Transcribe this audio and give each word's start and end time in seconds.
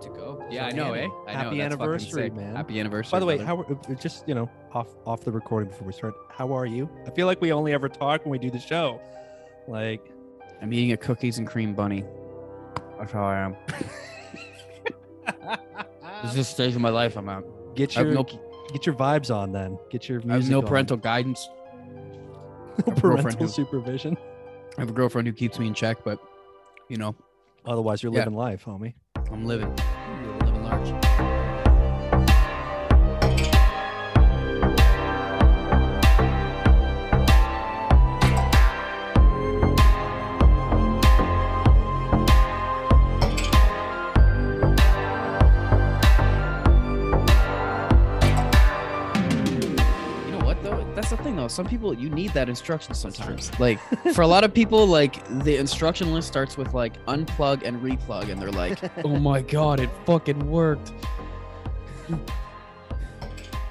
good 0.00 0.14
to 0.14 0.18
go. 0.20 0.44
Yeah, 0.50 0.66
I 0.66 0.72
know, 0.72 0.92
eh? 0.94 1.08
I 1.26 1.32
happy 1.32 1.44
fucking 1.44 1.60
anniversary, 1.60 2.30
man. 2.30 2.56
Happy 2.56 2.80
anniversary. 2.80 3.10
By 3.12 3.20
the 3.20 3.26
way, 3.26 3.36
brother. 3.36 3.64
how 3.64 3.92
uh, 3.92 3.94
just 3.94 4.26
you 4.28 4.34
know 4.34 4.50
off 4.72 4.88
off 5.06 5.24
the 5.24 5.32
recording 5.32 5.68
before 5.68 5.86
we 5.86 5.92
start, 5.92 6.14
how 6.30 6.52
are 6.52 6.66
you? 6.66 6.88
I 7.06 7.10
feel 7.10 7.26
like 7.26 7.40
we 7.40 7.52
only 7.52 7.72
ever 7.72 7.88
talk 7.88 8.24
when 8.24 8.30
we 8.30 8.38
do 8.38 8.50
the 8.50 8.58
show. 8.58 9.00
Like, 9.68 10.10
I'm 10.60 10.72
eating 10.72 10.92
a 10.92 10.96
cookies 10.96 11.38
and 11.38 11.46
cream 11.46 11.74
bunny. 11.74 12.04
That's 12.98 13.12
how 13.12 13.24
I 13.24 13.38
am. 13.38 13.56
This 16.22 16.32
is 16.32 16.36
the 16.36 16.44
stage 16.44 16.74
of 16.74 16.82
my 16.82 16.90
life 16.90 17.16
I'm 17.16 17.30
at. 17.30 17.42
get 17.74 17.96
your 17.96 18.04
no, 18.04 18.24
get 18.24 18.84
your 18.84 18.94
vibes 18.94 19.34
on 19.34 19.52
then. 19.52 19.78
Get 19.90 20.06
your 20.06 20.20
I 20.28 20.34
have 20.34 20.50
no 20.50 20.58
on. 20.60 20.66
parental 20.66 20.98
guidance. 20.98 21.48
no 22.86 22.92
parental 22.92 23.46
who- 23.46 23.48
supervision. 23.48 24.18
I 24.76 24.82
have 24.82 24.90
a 24.90 24.92
girlfriend 24.92 25.26
who 25.28 25.32
keeps 25.32 25.58
me 25.58 25.66
in 25.66 25.72
check, 25.72 26.04
but 26.04 26.18
you 26.90 26.98
know, 26.98 27.14
Otherwise, 27.64 28.02
you're 28.02 28.12
Yeah. 28.12 28.20
living 28.20 28.34
life, 28.34 28.64
homie. 28.64 28.94
I'm 29.30 29.44
living. 29.44 29.74
Large. 30.70 31.29
Some 51.50 51.66
people 51.66 51.92
you 51.92 52.08
need 52.10 52.32
that 52.32 52.48
instruction 52.48 52.94
sometimes. 52.94 53.50
Like 53.60 53.78
for 54.14 54.22
a 54.22 54.26
lot 54.26 54.44
of 54.44 54.54
people, 54.54 54.86
like 54.86 55.26
the 55.44 55.56
instruction 55.56 56.12
list 56.14 56.28
starts 56.28 56.56
with 56.56 56.72
like 56.74 57.04
unplug 57.06 57.62
and 57.64 57.80
replug, 57.82 58.30
and 58.30 58.40
they're 58.40 58.52
like, 58.52 58.78
"Oh 59.04 59.18
my 59.18 59.42
god, 59.42 59.80
it 59.80 59.90
fucking 60.06 60.50
worked." 60.50 60.92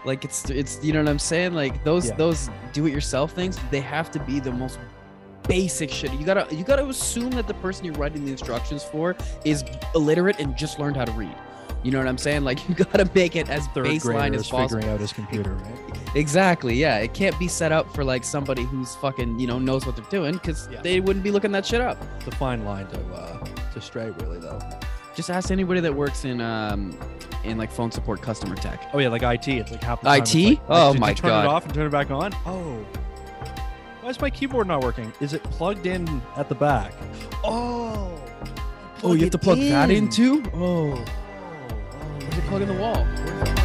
like 0.05 0.23
it's 0.23 0.49
it's 0.49 0.83
you 0.83 0.93
know 0.93 0.99
what 0.99 1.09
I'm 1.09 1.19
saying? 1.19 1.53
Like 1.53 1.83
those 1.83 2.07
Yeah. 2.07 2.15
those 2.15 2.49
do-it-yourself 2.73 3.31
things, 3.33 3.57
they 3.71 3.81
have 3.81 4.11
to 4.11 4.19
be 4.19 4.39
the 4.39 4.51
most 4.51 4.79
basic 5.47 5.89
shit. 5.89 6.13
You 6.13 6.25
gotta 6.25 6.53
you 6.55 6.63
gotta 6.63 6.85
assume 6.87 7.31
that 7.31 7.47
the 7.47 7.53
person 7.55 7.85
you're 7.85 7.95
writing 7.95 8.23
the 8.25 8.31
instructions 8.31 8.83
for 8.83 9.15
is 9.45 9.63
illiterate 9.95 10.39
and 10.39 10.55
just 10.55 10.79
learned 10.79 10.95
how 10.95 11.05
to 11.05 11.11
read. 11.13 11.35
You 11.83 11.91
know 11.91 11.97
what 11.99 12.07
I'm 12.07 12.17
saying? 12.17 12.43
Like 12.43 12.67
you 12.69 12.75
gotta 12.75 13.09
make 13.15 13.35
it 13.35 13.49
as 13.49 13.67
Third 13.67 13.85
baseline 13.85 14.35
as 14.35 14.49
possible. 14.49 14.59
figuring 14.79 14.93
out 14.93 14.99
his 14.99 15.13
computer, 15.13 15.53
right? 15.53 15.75
Exactly. 16.15 16.73
Yeah, 16.73 16.97
it 16.97 17.13
can't 17.13 17.37
be 17.37 17.47
set 17.47 17.71
up 17.71 17.93
for 17.93 18.03
like 18.03 18.23
somebody 18.23 18.63
who's 18.63 18.95
fucking 18.95 19.39
you 19.39 19.45
know 19.45 19.59
knows 19.59 19.85
what 19.85 19.95
they're 19.95 20.03
doing 20.09 20.33
because 20.33 20.67
Yeah. 20.71 20.81
they 20.81 20.99
wouldn't 21.01 21.23
be 21.23 21.29
looking 21.29 21.51
that 21.51 21.65
shit 21.67 21.81
up. 21.81 21.97
The 22.25 22.31
fine 22.31 22.65
line 22.65 22.87
to 22.87 22.99
uh, 23.13 23.45
to 23.73 23.79
stray, 23.81 24.09
really, 24.21 24.39
though. 24.39 24.59
Just 25.15 25.29
ask 25.29 25.51
anybody 25.51 25.81
that 25.81 25.93
works 25.93 26.25
in 26.25 26.41
um 26.41 26.97
in 27.43 27.59
like 27.59 27.71
phone 27.71 27.91
support 27.91 28.23
customer 28.23 28.55
tech. 28.55 28.89
Oh 28.91 28.97
yeah, 28.97 29.09
like 29.09 29.21
IT. 29.21 29.47
It's 29.47 29.69
like 29.71 29.83
half 29.83 30.01
the 30.01 30.07
time. 30.09 30.23
IT? 30.23 30.35
like, 30.49 30.59
Oh 30.67 30.93
my 30.95 31.13
turn 31.13 31.29
God. 31.29 31.45
it 31.45 31.47
off 31.47 31.65
and 31.65 31.73
turn 31.75 31.85
it 31.85 31.91
back 31.91 32.09
on. 32.09 32.33
Oh, 32.45 32.83
why 34.01 34.09
is 34.09 34.19
my 34.19 34.31
keyboard 34.31 34.65
not 34.67 34.81
working? 34.81 35.13
Is 35.21 35.33
it 35.33 35.43
plugged 35.43 35.85
in 35.85 36.07
at 36.37 36.49
the 36.49 36.55
back? 36.55 36.91
Oh. 37.43 38.19
Oh, 39.03 39.13
you 39.13 39.21
have 39.21 39.29
to 39.31 39.37
plug 39.37 39.59
that 39.59 39.91
in 39.91 40.09
too? 40.09 40.43
Oh, 40.55 41.05
where's 42.23 42.37
it 42.37 42.47
in 42.61 42.67
the 42.67 42.73
wall? 42.73 43.58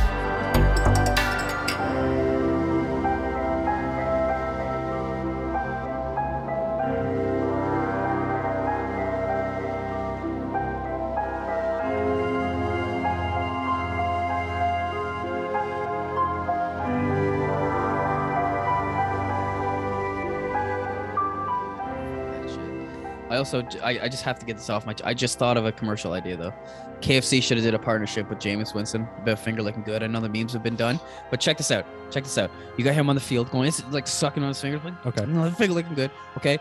I 23.35 23.39
also 23.39 23.67
I 23.83 24.09
just 24.09 24.23
have 24.23 24.39
to 24.39 24.47
get 24.47 24.57
this 24.57 24.71
off 24.71 24.87
my. 24.87 24.95
I 25.05 25.13
just 25.13 25.39
thought 25.39 25.57
of 25.57 25.67
a 25.67 25.73
commercial 25.73 26.13
idea 26.13 26.37
though. 26.37 26.55
KFC 27.01 27.43
should 27.43 27.57
have 27.59 27.65
did 27.65 27.75
a 27.75 27.79
partnership 27.79 28.31
with 28.31 28.39
Jameis 28.39 28.75
Winston. 28.75 29.07
About 29.19 29.39
finger 29.39 29.63
looking 29.63 29.83
good. 29.83 30.03
I 30.03 30.07
know 30.07 30.21
the 30.21 30.29
memes 30.29 30.53
have 30.53 30.63
been 30.63 30.77
done, 30.77 30.99
but 31.31 31.41
check 31.41 31.59
this 31.59 31.71
out. 31.71 31.85
Check 32.11 32.23
this 32.25 32.39
out. 32.39 32.51
You 32.79 32.85
got 32.85 32.95
him 32.95 33.11
on 33.11 33.15
the 33.17 33.21
field 33.21 33.51
going, 33.51 33.69
it's 33.69 33.85
like 33.91 34.07
sucking 34.07 34.43
on 34.43 34.49
his 34.51 34.61
fingers, 34.61 34.83
like 34.85 35.05
Okay. 35.05 35.27
no, 35.27 35.51
finger 35.59 35.75
looking 35.75 35.95
good. 35.95 36.11
Okay. 36.37 36.59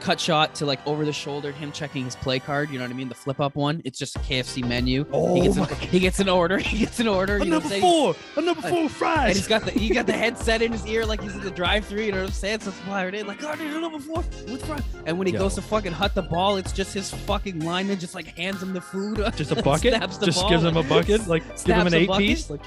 Cut 0.00 0.20
shot 0.20 0.54
to 0.56 0.66
like 0.66 0.84
over 0.86 1.04
the 1.04 1.12
shoulder, 1.12 1.52
him 1.52 1.72
checking 1.72 2.04
his 2.04 2.16
play 2.16 2.38
card. 2.38 2.70
You 2.70 2.78
know 2.78 2.84
what 2.84 2.90
I 2.90 2.94
mean? 2.94 3.08
The 3.08 3.14
flip 3.14 3.40
up 3.40 3.54
one. 3.54 3.80
It's 3.84 3.98
just 3.98 4.16
a 4.16 4.18
KFC 4.20 4.66
menu. 4.66 5.06
Oh 5.12 5.34
he 5.34 5.42
gets 5.42 5.56
my 5.56 5.66
an, 5.68 5.74
he 5.76 6.00
gets 6.00 6.20
an 6.20 6.28
order. 6.28 6.58
He 6.70 6.78
gets 6.78 7.00
an 7.00 7.08
order. 7.08 7.36
A 7.36 7.44
You 7.44 7.50
know 7.50 7.58
what 7.58 7.70
number 7.70 7.80
four. 7.80 8.16
A 8.36 8.40
number 8.40 8.62
four 8.62 9.08
And 9.08 9.34
he's 9.34 9.48
got 9.48 9.64
the 9.64 9.72
he 9.72 9.88
got 9.88 10.06
the 10.06 10.12
headset 10.12 10.62
in 10.62 10.72
his 10.72 10.86
ear 10.86 11.04
like 11.04 11.20
he's 11.20 11.34
in 11.34 11.40
the 11.40 11.50
drive-through. 11.50 12.02
You 12.02 12.12
know 12.12 12.18
what 12.18 12.26
I'm 12.26 12.32
saying? 12.32 12.60
So 12.60 12.70
it's 12.70 12.86
wired 12.86 13.14
in 13.14 13.26
like, 13.26 13.42
oh, 13.42 13.52
a 13.52 13.80
number 13.80 13.98
four 13.98 14.18
with 14.46 14.64
fries. 14.64 14.82
And 15.06 15.18
when 15.18 15.26
he 15.26 15.32
Yo. 15.32 15.40
goes 15.40 15.54
to 15.56 15.62
fucking 15.62 15.92
hut 15.92 16.14
the 16.14 16.22
ball, 16.22 16.56
it's 16.56 16.72
just 16.72 16.94
his 16.94 17.10
fucking 17.10 17.60
lineman 17.60 17.98
just 17.98 18.14
like 18.14 18.26
hands 18.36 18.62
him 18.62 18.72
the 18.72 18.80
food. 18.80 19.18
just 19.36 19.50
a 19.52 19.62
bucket. 19.62 19.94
Just 20.22 20.40
ball, 20.40 20.50
gives 20.50 20.64
him 20.64 20.76
a 20.76 20.82
bucket. 20.82 21.26
Like 21.26 21.42
give 21.64 21.76
him 21.76 21.86
an 21.86 21.94
eight 21.94 22.08
bucket, 22.08 22.26
piece. 22.26 22.50
like 22.50 22.60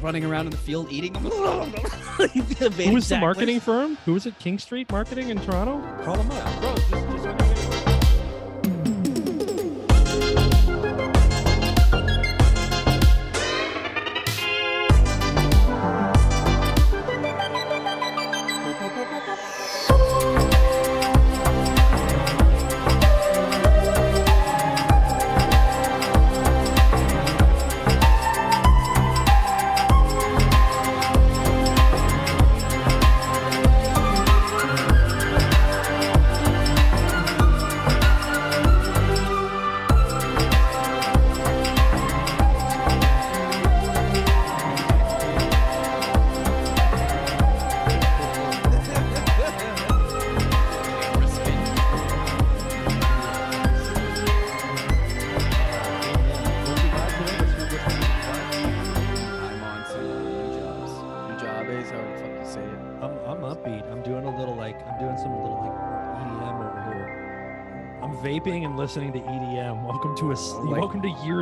running 0.00 0.24
around 0.24 0.46
in 0.46 0.50
the 0.50 0.56
field 0.56 0.90
eating 0.90 1.12
them. 1.12 1.24
Who 1.28 2.92
was 2.92 3.08
the 3.08 3.18
marketing 3.18 3.60
firm? 3.60 3.96
Who 4.04 4.14
was 4.14 4.26
it? 4.26 4.38
King 4.38 4.58
Street 4.58 4.90
Marketing 4.90 5.30
in 5.30 5.38
Toronto. 5.40 5.80
Call 6.04 6.16
them 6.16 6.30
up, 6.30 6.60
bro. 6.60 6.74
Just, 6.74 6.90
just 6.90 7.43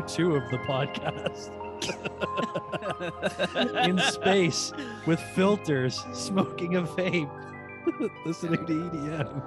two 0.08 0.36
of 0.36 0.48
the 0.50 0.58
podcast. 0.58 1.50
In 3.88 3.98
space 3.98 4.72
with 5.06 5.20
filters, 5.20 6.04
smoking 6.12 6.76
a 6.76 6.82
vape, 6.82 7.30
listening 8.26 8.64
to 8.66 8.72
EDM. 8.90 9.42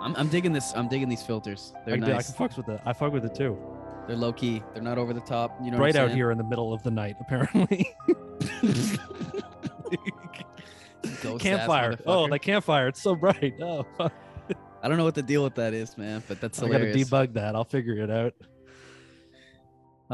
I'm, 0.00 0.14
I'm 0.16 0.28
digging 0.28 0.52
this. 0.52 0.72
I'm 0.76 0.88
digging 0.88 1.08
these 1.08 1.22
filters. 1.22 1.72
They're 1.84 1.94
I, 1.94 1.98
can 1.98 2.06
do- 2.06 2.12
I 2.14 2.22
can 2.22 2.34
fucks 2.34 2.56
with 2.56 2.68
it. 2.68 2.80
I 2.84 2.92
fuck 2.92 3.12
with 3.12 3.24
it 3.24 3.34
too. 3.34 3.58
They're 4.06 4.16
low 4.16 4.32
key. 4.32 4.62
They're 4.74 4.82
not 4.82 4.98
over 4.98 5.14
the 5.14 5.20
top. 5.20 5.56
You 5.62 5.70
know, 5.70 5.78
right 5.78 5.94
what 5.94 5.96
I'm 5.96 6.02
out 6.02 6.06
saying? 6.08 6.16
here 6.18 6.30
in 6.30 6.38
the 6.38 6.44
middle 6.44 6.74
of 6.74 6.82
the 6.82 6.90
night, 6.90 7.16
apparently. 7.20 7.90
Ghost-ass 11.22 11.40
campfire. 11.40 11.98
Oh, 12.06 12.26
motherfucker. 12.26 12.30
the 12.30 12.38
campfire. 12.38 12.88
It's 12.88 13.02
so 13.02 13.14
bright. 13.14 13.54
Oh, 13.62 13.86
fuck. 13.96 14.12
I 14.82 14.88
don't 14.88 14.98
know 14.98 15.04
what 15.04 15.14
the 15.14 15.22
deal 15.22 15.42
with 15.42 15.54
that 15.54 15.72
is, 15.72 15.96
man, 15.96 16.22
but 16.28 16.40
that's 16.40 16.58
I 16.58 16.66
gotta 16.66 16.78
hilarious. 16.84 17.08
debug 17.08 17.32
that. 17.34 17.54
I'll 17.56 17.64
figure 17.64 17.96
it 17.98 18.10
out. 18.10 18.34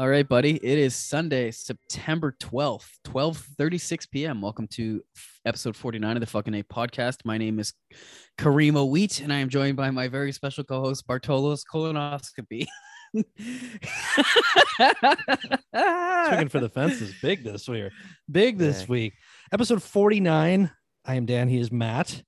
All 0.01 0.09
right, 0.09 0.27
buddy. 0.27 0.55
It 0.55 0.79
is 0.79 0.95
Sunday, 0.95 1.51
September 1.51 2.35
12th, 2.41 2.87
12:36 3.05 4.09
p.m. 4.09 4.41
Welcome 4.41 4.67
to 4.69 5.03
episode 5.45 5.75
49 5.75 6.17
of 6.17 6.21
the 6.21 6.25
fucking 6.25 6.55
A 6.55 6.63
podcast. 6.63 7.17
My 7.23 7.37
name 7.37 7.59
is 7.59 7.71
Karima 8.35 8.89
Wheat, 8.89 9.21
and 9.21 9.31
I 9.31 9.37
am 9.37 9.49
joined 9.49 9.77
by 9.77 9.91
my 9.91 10.07
very 10.07 10.31
special 10.31 10.63
co-host 10.63 11.05
Bartolos 11.07 11.61
Colonoscopy. 11.71 12.65
Swinging 16.29 16.49
for 16.49 16.59
the 16.59 16.71
fences 16.73 17.13
big 17.21 17.43
this 17.43 17.69
week. 17.69 17.91
Big 18.31 18.57
this 18.57 18.81
Yeah. 18.81 18.87
week. 18.87 19.13
Episode 19.53 19.83
49. 19.83 20.71
I 21.05 21.13
am 21.13 21.27
Dan. 21.27 21.47
He 21.47 21.59
is 21.59 21.71
Matt. 21.71 22.23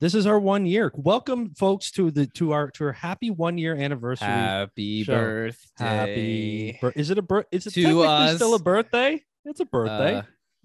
This 0.00 0.14
is 0.14 0.26
our 0.26 0.40
one 0.40 0.64
year. 0.64 0.90
Welcome, 0.94 1.54
folks, 1.54 1.90
to 1.92 2.10
the 2.10 2.26
to 2.28 2.52
our 2.52 2.70
to 2.72 2.84
our 2.86 2.92
happy 2.92 3.30
one 3.30 3.58
year 3.58 3.74
anniversary. 3.76 4.28
Happy 4.28 5.04
show. 5.04 5.12
birthday. 5.14 5.84
happy. 5.84 6.78
bir- 6.80 6.92
is 6.96 7.10
it 7.10 7.18
a 7.18 7.22
birth? 7.22 7.46
Is 7.52 7.66
it 7.66 7.74
to 7.74 7.82
technically 7.82 8.06
us. 8.06 8.36
still 8.36 8.54
a 8.54 8.58
birthday? 8.58 9.22
It's 9.44 9.60
a 9.60 9.66
birthday. 9.66 10.16
Uh, 10.16 10.22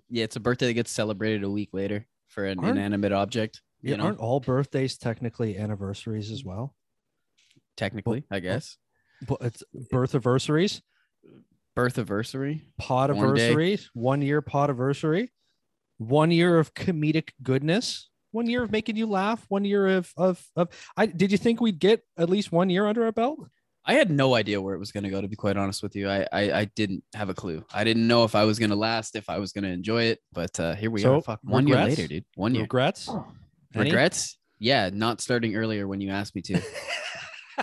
yeah, 0.09 0.23
it's 0.23 0.37
a 0.37 0.39
birthday 0.39 0.67
that 0.67 0.73
gets 0.73 0.91
celebrated 0.91 1.43
a 1.43 1.49
week 1.49 1.69
later 1.73 2.05
for 2.29 2.45
an 2.45 2.59
Aren't- 2.59 2.77
inanimate 2.77 3.11
object. 3.11 3.61
You 3.81 3.91
Yeah, 3.91 3.95
know, 3.97 4.05
aren't 4.05 4.19
all 4.19 4.39
birthdays 4.39 4.97
technically 4.97 5.57
anniversaries 5.57 6.31
as 6.31 6.43
well? 6.43 6.73
technically, 7.77 8.23
I 8.31 8.39
guess. 8.39 8.77
But 9.27 9.39
it's 9.41 9.63
birth 9.91 10.13
anniversaries, 10.15 10.81
Birth 11.75 11.97
anniversary. 11.97 12.63
pod 12.77 13.09
One 13.11 13.17
anniversaries, 13.19 13.89
one 13.93 14.21
year 14.21 14.41
pod 14.41 14.69
anniversary, 14.69 15.33
one 15.97 16.31
year 16.31 16.57
of 16.57 16.73
comedic 16.73 17.31
goodness, 17.43 18.09
one 18.35 18.47
year 18.47 18.61
of 18.61 18.71
making 18.71 18.97
you 18.97 19.07
laugh, 19.07 19.43
one 19.47 19.65
year 19.65 19.87
of 19.87 20.11
of 20.17 20.43
of. 20.55 20.69
I 20.95 21.05
did 21.07 21.31
you 21.31 21.37
think 21.37 21.61
we'd 21.61 21.79
get 21.79 22.01
at 22.17 22.29
least 22.29 22.51
one 22.51 22.69
year 22.69 22.85
under 22.85 23.05
our 23.05 23.11
belt? 23.11 23.39
I 23.87 23.93
had 23.93 24.09
no 24.09 24.33
idea 24.35 24.59
where 24.61 24.73
it 24.75 24.79
was 24.79 24.91
going 24.91 25.03
to 25.03 25.09
go. 25.09 25.21
To 25.21 25.27
be 25.27 25.35
quite 25.35 25.57
honest 25.57 25.81
with 25.83 25.95
you, 25.95 26.09
I, 26.09 26.27
I 26.31 26.51
I 26.51 26.65
didn't 26.75 27.03
have 27.13 27.29
a 27.29 27.33
clue. 27.33 27.63
I 27.73 27.83
didn't 27.83 28.07
know 28.07 28.23
if 28.25 28.35
I 28.35 28.43
was 28.43 28.59
going 28.59 28.71
to 28.71 28.75
last, 28.75 29.15
if 29.15 29.29
I 29.29 29.37
was 29.39 29.51
going 29.53 29.63
to 29.63 29.69
enjoy 29.69 30.03
it. 30.03 30.19
But 30.33 30.59
uh, 30.59 30.75
here 30.75 30.91
we 30.91 31.01
So, 31.01 31.15
are. 31.17 31.21
Fuck, 31.21 31.39
one 31.43 31.67
year 31.67 31.77
later, 31.77 32.07
dude. 32.07 32.25
One 32.35 32.53
year. 32.53 32.63
Regrets? 32.63 33.09
Any? 33.73 33.85
Regrets? 33.85 34.37
Yeah, 34.59 34.89
not 34.91 35.21
starting 35.21 35.55
earlier 35.55 35.87
when 35.87 36.01
you 36.01 36.09
asked 36.11 36.35
me 36.35 36.41
to. 36.43 36.61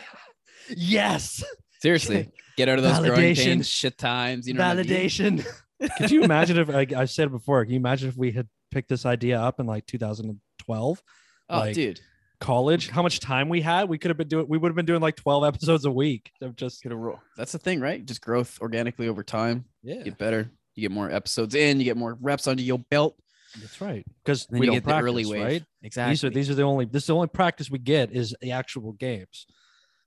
yes. 0.69 1.43
Seriously, 1.81 2.31
get 2.57 2.69
out 2.69 2.79
of 2.79 2.85
those 2.85 2.99
growing 3.01 3.35
Validation. 3.35 3.45
pains, 3.45 3.69
shit 3.69 3.99
times. 3.99 4.47
You 4.47 4.55
know, 4.55 4.67
what 4.67 4.79
I 4.79 4.83
mean? 4.83 4.87
Validation. 4.87 5.47
Could 5.99 6.13
you 6.13 6.23
imagine 6.23 6.59
if 6.59 6.69
like 6.69 6.93
I've 6.93 7.11
said 7.11 7.31
before? 7.33 7.65
Can 7.65 7.73
you 7.75 7.81
imagine 7.81 8.09
if 8.09 8.17
we 8.17 8.31
had 8.31 8.47
picked 8.71 8.89
this 8.89 9.05
idea 9.05 9.41
up 9.41 9.59
in 9.59 9.67
like 9.67 9.85
2012, 10.73 11.03
Oh, 11.51 11.59
like, 11.59 11.75
dude, 11.75 12.01
college? 12.41 12.89
How 12.89 13.03
much 13.03 13.21
time 13.21 13.49
we 13.49 13.61
had? 13.61 13.89
We 13.89 13.99
could 13.99 14.11
have 14.11 14.17
been 14.19 14.29
doing. 14.29 14.47
We 14.49 14.59
would 14.59 14.69
have 14.71 14.77
been 14.77 14.87
doing 14.87 15.01
like 15.03 15.17
12 15.17 15.45
episodes 15.45 15.85
a 15.85 15.91
week 15.91 16.31
of 16.41 16.57
just 16.57 16.83
get 16.83 16.93
a 16.93 16.97
roll. 16.97 17.21
That's 17.37 17.53
the 17.53 17.59
thing, 17.59 17.81
right? 17.81 18.05
Just 18.05 18.23
growth 18.23 18.59
organically 18.61 19.09
over 19.09 19.23
time. 19.23 19.65
yeah. 19.83 20.03
Get 20.03 20.19
better. 20.19 20.51
You 20.75 20.81
get 20.83 20.91
more 20.91 21.11
episodes 21.11 21.55
in. 21.55 21.79
You 21.79 21.85
get 21.85 21.97
more 21.99 22.17
reps 22.21 22.47
under 22.47 22.63
your 22.63 22.79
belt. 22.79 23.17
That's 23.61 23.81
right. 23.83 24.03
Because 24.25 24.47
we 24.51 24.65
don't 24.65 24.77
get 24.77 24.85
practice, 24.85 25.03
the 25.03 25.07
early 25.07 25.27
wave. 25.27 25.45
right? 25.45 25.65
Exactly. 25.83 26.13
These 26.13 26.25
are 26.25 26.31
these 26.31 26.51
are 26.51 26.55
the 26.55 26.63
only. 26.63 26.87
This 26.87 27.03
is 27.03 27.07
the 27.09 27.15
only 27.15 27.27
practice 27.29 27.71
we 27.71 27.79
get 27.79 28.11
is 28.13 28.35
the 28.41 28.53
actual 28.53 28.93
games. 28.93 29.47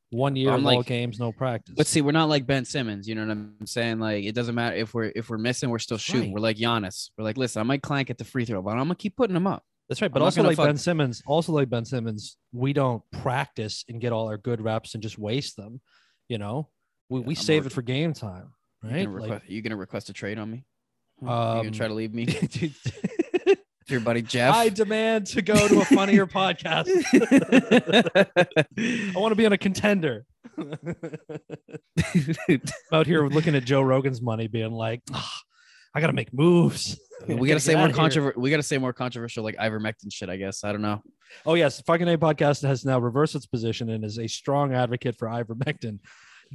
One 0.09 0.35
year 0.35 0.51
I'm 0.51 0.65
all 0.65 0.77
like- 0.77 0.87
games, 0.87 1.19
no 1.19 1.31
practice. 1.31 1.75
But 1.77 1.85
see, 1.85 2.01
we're 2.01 2.11
not 2.11 2.29
like 2.29 2.47
Ben 2.47 2.65
Simmons. 2.65 3.07
You 3.07 3.13
know 3.15 3.25
what 3.25 3.31
I'm 3.31 3.55
saying? 3.65 3.99
Like, 3.99 4.23
it 4.23 4.33
doesn't 4.33 4.55
matter 4.55 4.75
if 4.75 4.93
we're 4.95 5.11
if 5.15 5.29
we're 5.29 5.37
missing, 5.37 5.69
we're 5.69 5.77
still 5.79 5.97
shooting. 5.99 6.29
Right. 6.29 6.33
We're 6.33 6.39
like 6.39 6.57
Giannis. 6.57 7.09
We're 7.17 7.23
like, 7.25 7.37
listen, 7.37 7.59
I 7.59 7.63
might 7.63 7.83
clank 7.83 8.09
at 8.09 8.17
the 8.17 8.23
free 8.23 8.45
throw, 8.45 8.61
but 8.63 8.71
I'm 8.71 8.77
gonna 8.77 8.95
keep 8.95 9.15
putting 9.15 9.33
them 9.35 9.45
up. 9.45 9.63
That's 9.89 10.01
right. 10.01 10.11
But 10.11 10.21
I'm 10.21 10.25
also 10.25 10.43
like 10.43 10.57
fuck- 10.57 10.65
Ben 10.67 10.77
Simmons, 10.77 11.21
also 11.27 11.51
like 11.51 11.69
Ben 11.69 11.85
Simmons, 11.85 12.37
we 12.51 12.73
don't 12.73 13.03
practice 13.11 13.85
and 13.87 14.01
get 14.01 14.11
all 14.11 14.27
our 14.27 14.37
good 14.37 14.61
reps 14.61 14.93
and 14.95 15.03
just 15.03 15.19
waste 15.19 15.55
them. 15.57 15.81
You 16.27 16.39
know, 16.39 16.69
we, 17.09 17.19
we 17.19 17.35
I'm 17.35 17.41
save 17.41 17.65
it 17.67 17.71
for 17.71 17.83
game 17.83 18.13
time, 18.13 18.53
You 18.83 18.89
right? 18.89 19.05
gonna 19.05 19.09
request, 19.15 19.49
you 19.49 19.61
gonna 19.61 19.75
request 19.75 20.09
a 20.09 20.13
trade 20.13 20.39
on 20.39 20.49
me? 20.49 20.65
Huh? 21.23 21.25
you 21.25 21.31
Um, 21.31 21.57
gonna 21.65 21.71
try 21.71 21.87
to 21.87 21.93
leave 21.93 22.13
me? 22.13 22.25
Like, 23.45 23.57
Your 23.87 23.99
buddy 23.99 24.23
Jeff. 24.23 24.55
I 24.55 24.69
demand 24.69 25.27
to 25.27 25.43
go 25.43 25.67
to 25.67 25.81
a 25.81 25.85
funnier 25.85 26.25
podcast. 26.25 26.87
I 29.15 29.19
want 29.19 29.31
to 29.31 29.35
be 29.35 29.45
on 29.45 29.53
a 29.53 29.57
contender. 29.59 30.25
Out 32.91 33.05
here 33.05 33.27
looking 33.27 33.53
at 33.55 33.65
Joe 33.65 33.83
Rogan's 33.83 34.23
money, 34.23 34.47
being 34.47 34.71
like, 34.71 35.01
"Ah, 35.13 35.39
I 35.93 36.01
gotta 36.01 36.13
make 36.13 36.33
moves. 36.33 36.99
We 37.27 37.47
gotta 37.47 37.59
say 37.59 37.75
more 37.75 37.89
controversial. 37.89 38.41
We 38.41 38.49
gotta 38.49 38.63
say 38.63 38.77
more 38.77 38.93
controversial, 38.93 39.43
like 39.43 39.55
ivermectin 39.57 40.11
shit. 40.11 40.29
I 40.29 40.37
guess 40.37 40.63
I 40.63 40.71
don't 40.71 40.81
know. 40.81 41.01
Oh 41.45 41.53
yes, 41.55 41.81
fucking 41.81 42.07
A 42.07 42.17
podcast 42.17 42.61
has 42.67 42.85
now 42.85 42.99
reversed 42.99 43.35
its 43.35 43.45
position 43.45 43.89
and 43.89 44.03
is 44.05 44.19
a 44.19 44.27
strong 44.27 44.73
advocate 44.73 45.17
for 45.17 45.27
ivermectin. 45.27 45.99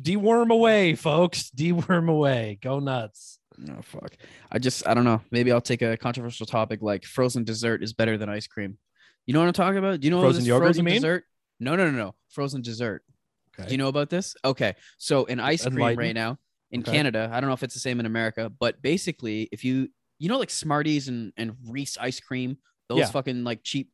Deworm 0.00 0.50
away, 0.50 0.94
folks. 0.94 1.50
Deworm 1.50 2.08
away. 2.08 2.58
Go 2.62 2.78
nuts. 2.78 3.38
Oh 3.68 3.82
fuck. 3.82 4.12
I 4.50 4.58
just 4.58 4.86
I 4.86 4.94
don't 4.94 5.04
know. 5.04 5.20
Maybe 5.30 5.52
I'll 5.52 5.60
take 5.60 5.82
a 5.82 5.96
controversial 5.96 6.46
topic 6.46 6.80
like 6.82 7.04
frozen 7.04 7.44
dessert 7.44 7.82
is 7.82 7.92
better 7.92 8.16
than 8.16 8.28
ice 8.28 8.46
cream. 8.46 8.78
You 9.26 9.34
know 9.34 9.40
what 9.40 9.46
I'm 9.48 9.52
talking 9.52 9.78
about? 9.78 10.00
Do 10.00 10.06
you 10.06 10.10
know 10.10 10.20
Frozen 10.20 10.44
yogurt, 10.44 10.62
you 10.62 10.66
frozen 10.68 10.84
mean? 10.84 10.94
dessert? 10.94 11.24
No, 11.58 11.76
no, 11.76 11.90
no, 11.90 11.96
no. 11.96 12.14
Frozen 12.30 12.62
dessert. 12.62 13.02
Do 13.58 13.70
you 13.70 13.76
know 13.76 13.88
about 13.88 14.08
this? 14.08 14.34
Okay. 14.44 14.74
So 14.96 15.26
in 15.26 15.38
ice 15.38 15.66
cream 15.66 15.98
right 15.98 16.14
now 16.14 16.38
in 16.70 16.80
Okay. 16.80 16.92
Canada, 16.92 17.28
I 17.30 17.40
don't 17.40 17.48
know 17.48 17.54
if 17.54 17.62
it's 17.62 17.74
the 17.74 17.80
same 17.80 18.00
in 18.00 18.06
America, 18.06 18.50
but 18.58 18.80
basically 18.80 19.48
if 19.52 19.64
you 19.64 19.88
you 20.20 20.28
know 20.28 20.38
like 20.38 20.50
Smarties 20.50 21.08
and 21.08 21.32
and 21.36 21.56
Reese 21.66 21.98
ice 21.98 22.20
cream, 22.20 22.58
those 22.88 22.98
Yeah. 23.00 23.06
fucking 23.06 23.42
like 23.42 23.64
cheap 23.64 23.90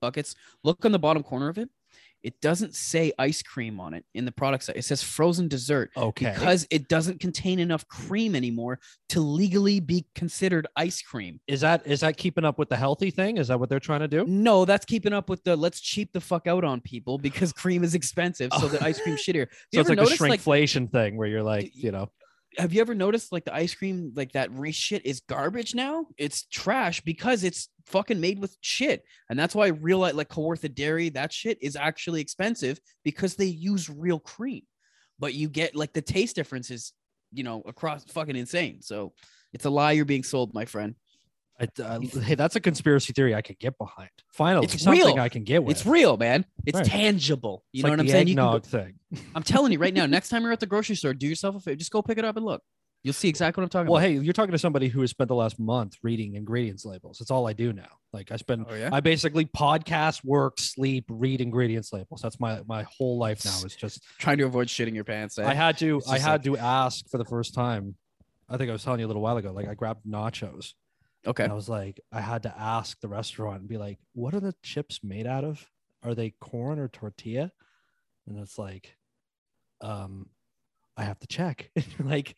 buckets, 0.00 0.34
look 0.62 0.84
on 0.84 0.92
the 0.92 0.98
bottom 0.98 1.22
corner 1.22 1.48
of 1.48 1.58
it. 1.58 1.68
It 2.22 2.40
doesn't 2.40 2.74
say 2.74 3.12
ice 3.18 3.42
cream 3.42 3.78
on 3.78 3.92
it 3.92 4.06
in 4.14 4.24
the 4.24 4.32
product 4.32 4.64
site. 4.64 4.76
It 4.76 4.84
says 4.86 5.02
frozen 5.02 5.46
dessert 5.46 5.90
Okay. 5.94 6.32
because 6.32 6.66
it 6.70 6.88
doesn't 6.88 7.20
contain 7.20 7.58
enough 7.58 7.86
cream 7.86 8.34
anymore 8.34 8.80
to 9.10 9.20
legally 9.20 9.78
be 9.78 10.06
considered 10.14 10.66
ice 10.74 11.02
cream. 11.02 11.38
is 11.46 11.60
that 11.60 11.86
is 11.86 12.00
that 12.00 12.16
keeping 12.16 12.44
up 12.46 12.58
with 12.58 12.70
the 12.70 12.76
healthy 12.76 13.10
thing? 13.10 13.36
Is 13.36 13.48
that 13.48 13.60
what 13.60 13.68
they're 13.68 13.78
trying 13.78 14.00
to 14.00 14.08
do? 14.08 14.24
No, 14.26 14.64
that's 14.64 14.86
keeping 14.86 15.12
up 15.12 15.28
with 15.28 15.44
the 15.44 15.54
let's 15.54 15.80
cheap 15.80 16.12
the 16.12 16.20
fuck 16.20 16.46
out 16.46 16.64
on 16.64 16.80
people 16.80 17.18
because 17.18 17.52
cream 17.62 17.84
is 17.84 17.94
expensive, 17.94 18.50
so 18.58 18.68
the 18.68 18.82
ice 18.82 18.98
cream 19.02 19.16
shittier. 19.24 19.48
So 19.74 19.80
it's 19.80 19.90
like 19.90 19.98
a 19.98 20.04
like, 20.04 20.18
shrinkflation 20.18 20.90
thing 20.90 21.18
where 21.18 21.28
you're 21.28 21.42
like, 21.42 21.72
you 21.74 21.92
know, 21.92 22.08
have 22.58 22.72
you 22.72 22.80
ever 22.80 22.94
noticed 22.94 23.32
like 23.32 23.44
the 23.44 23.54
ice 23.54 23.74
cream, 23.74 24.12
like 24.14 24.32
that 24.32 24.52
Reese 24.52 24.74
shit 24.76 25.04
is 25.04 25.20
garbage 25.20 25.74
now? 25.74 26.06
It's 26.16 26.44
trash 26.44 27.00
because 27.00 27.44
it's 27.44 27.68
fucking 27.86 28.20
made 28.20 28.38
with 28.38 28.56
shit. 28.60 29.04
And 29.28 29.38
that's 29.38 29.54
why 29.54 29.68
real 29.68 29.98
like, 29.98 30.14
like 30.14 30.28
Kawartha 30.28 30.74
dairy, 30.74 31.08
that 31.10 31.32
shit 31.32 31.58
is 31.60 31.76
actually 31.76 32.20
expensive 32.20 32.78
because 33.04 33.34
they 33.36 33.46
use 33.46 33.90
real 33.90 34.18
cream. 34.18 34.62
But 35.18 35.34
you 35.34 35.48
get 35.48 35.76
like 35.76 35.92
the 35.92 36.02
taste 36.02 36.36
difference 36.36 36.70
is, 36.70 36.92
you 37.32 37.44
know, 37.44 37.62
across 37.66 38.04
fucking 38.04 38.36
insane. 38.36 38.82
So 38.82 39.12
it's 39.52 39.64
a 39.64 39.70
lie 39.70 39.92
you're 39.92 40.04
being 40.04 40.24
sold, 40.24 40.54
my 40.54 40.64
friend. 40.64 40.94
I, 41.60 41.68
uh, 41.82 42.00
hey, 42.00 42.34
that's 42.34 42.56
a 42.56 42.60
conspiracy 42.60 43.12
theory 43.12 43.34
I 43.34 43.40
could 43.42 43.58
get 43.60 43.78
behind. 43.78 44.10
Finally, 44.32 44.64
It's 44.64 44.82
something 44.82 45.00
real. 45.06 45.20
I 45.20 45.28
can 45.28 45.44
get 45.44 45.62
with. 45.62 45.76
It's 45.76 45.86
real, 45.86 46.16
man. 46.16 46.44
It's 46.66 46.76
Right. 46.76 46.84
tangible. 46.86 47.64
You 47.72 47.78
It's 47.78 47.84
know 47.84 47.90
like 47.90 47.98
what 47.98 48.00
I'm 48.04 48.08
saying? 48.08 48.28
You 48.28 48.34
can 48.34 48.44
go- 48.52 48.58
thing. 48.58 48.94
I'm 49.36 49.42
telling 49.44 49.70
you 49.72 49.78
right 49.78 49.94
now, 49.94 50.06
next 50.18 50.30
time 50.30 50.42
you're 50.42 50.52
at 50.52 50.58
the 50.60 50.66
grocery 50.66 50.96
store, 50.96 51.14
do 51.14 51.28
yourself 51.28 51.54
a 51.54 51.60
favor. 51.60 51.76
Just 51.76 51.92
go 51.92 52.02
pick 52.02 52.18
it 52.18 52.24
up 52.24 52.36
and 52.36 52.44
look. 52.44 52.60
You'll 53.04 53.12
see 53.12 53.28
exactly 53.28 53.60
what 53.60 53.66
I'm 53.66 53.68
talking 53.68 53.90
Well, 53.92 53.98
about. 54.00 54.08
Well, 54.10 54.18
hey, 54.20 54.24
you're 54.24 54.32
talking 54.32 54.52
to 54.52 54.58
somebody 54.58 54.88
who 54.88 55.02
has 55.02 55.10
spent 55.10 55.28
the 55.28 55.34
last 55.34 55.60
month 55.60 55.94
reading 56.02 56.34
ingredients 56.36 56.86
labels. 56.86 57.18
That's 57.18 57.30
all 57.30 57.46
I 57.46 57.52
do 57.52 57.70
now. 57.72 57.88
Like 58.14 58.32
I 58.32 58.36
spend, 58.36 58.64
Oh, 58.68 58.74
yeah? 58.74 58.88
I 58.92 59.00
basically 59.00 59.44
podcast, 59.44 60.24
work, 60.24 60.58
sleep, 60.58 61.04
read 61.10 61.40
ingredients 61.42 61.92
labels. 61.92 62.20
That's 62.22 62.40
my 62.40 62.62
my 62.66 62.84
whole 62.84 63.18
life 63.18 63.44
now. 63.44 63.56
Is 63.64 63.76
just 63.76 64.00
Trying 64.18 64.38
to 64.38 64.44
avoid 64.44 64.68
shitting 64.68 64.94
your 64.94 65.04
pants. 65.04 65.38
eh? 65.38 65.46
I 65.46 65.52
had 65.54 65.76
to 65.78 66.00
I 66.08 66.18
had 66.18 66.42
to 66.44 66.56
ask 66.56 67.06
for 67.10 67.18
the 67.18 67.26
first 67.26 67.54
time. 67.54 67.94
I 68.48 68.56
think 68.56 68.70
I 68.70 68.72
was 68.72 68.82
telling 68.82 69.00
you 69.00 69.06
a 69.06 69.08
little 69.08 69.22
while 69.22 69.36
ago. 69.36 69.52
Like 69.52 69.68
I 69.68 69.74
grabbed 69.74 70.06
nachos 70.06 70.72
okay. 71.26 71.44
and 71.44 71.52
I 71.52 71.56
was 71.56 71.68
like, 71.68 72.00
I 72.12 72.20
had 72.20 72.42
to 72.44 72.54
ask 72.58 73.00
the 73.00 73.08
restaurant 73.08 73.60
and 73.60 73.68
be 73.68 73.78
like, 73.78 73.98
what 74.14 74.34
are 74.34 74.40
the 74.40 74.54
chips 74.62 75.00
made 75.02 75.26
out 75.26 75.44
of? 75.44 75.64
Are 76.02 76.14
they 76.14 76.30
corn 76.40 76.78
or 76.78 76.88
tortilla? 76.88 77.50
And 78.26 78.38
it's 78.38 78.58
like, 78.58 78.96
um, 79.80 80.28
I 80.96 81.04
have 81.04 81.18
to 81.20 81.26
check. 81.26 81.70
And 81.76 81.86
you're 81.98 82.08
like, 82.08 82.36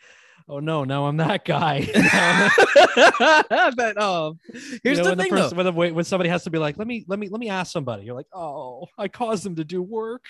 oh 0.48 0.60
no, 0.60 0.84
now 0.84 1.06
I'm 1.06 1.16
that 1.18 1.44
guy. 1.44 1.80
but 3.76 4.00
um, 4.00 4.38
here's 4.82 4.98
You 4.98 5.04
know, 5.04 5.04
the 5.04 5.08
when 5.10 5.18
thing, 5.18 5.30
person- 5.30 5.56
though. 5.56 5.70
when, 5.72 5.88
the- 5.88 5.94
when 5.94 6.04
somebody 6.04 6.30
has 6.30 6.44
to 6.44 6.50
be 6.50 6.58
like, 6.58 6.78
let 6.78 6.86
me, 6.86 7.04
let 7.08 7.18
me, 7.18 7.28
let 7.28 7.40
me 7.40 7.48
ask 7.48 7.72
somebody. 7.72 8.04
You're 8.04 8.14
like, 8.14 8.28
oh, 8.32 8.86
I 8.98 9.08
caused 9.08 9.44
them 9.44 9.56
to 9.56 9.64
do 9.64 9.82
work. 9.82 10.24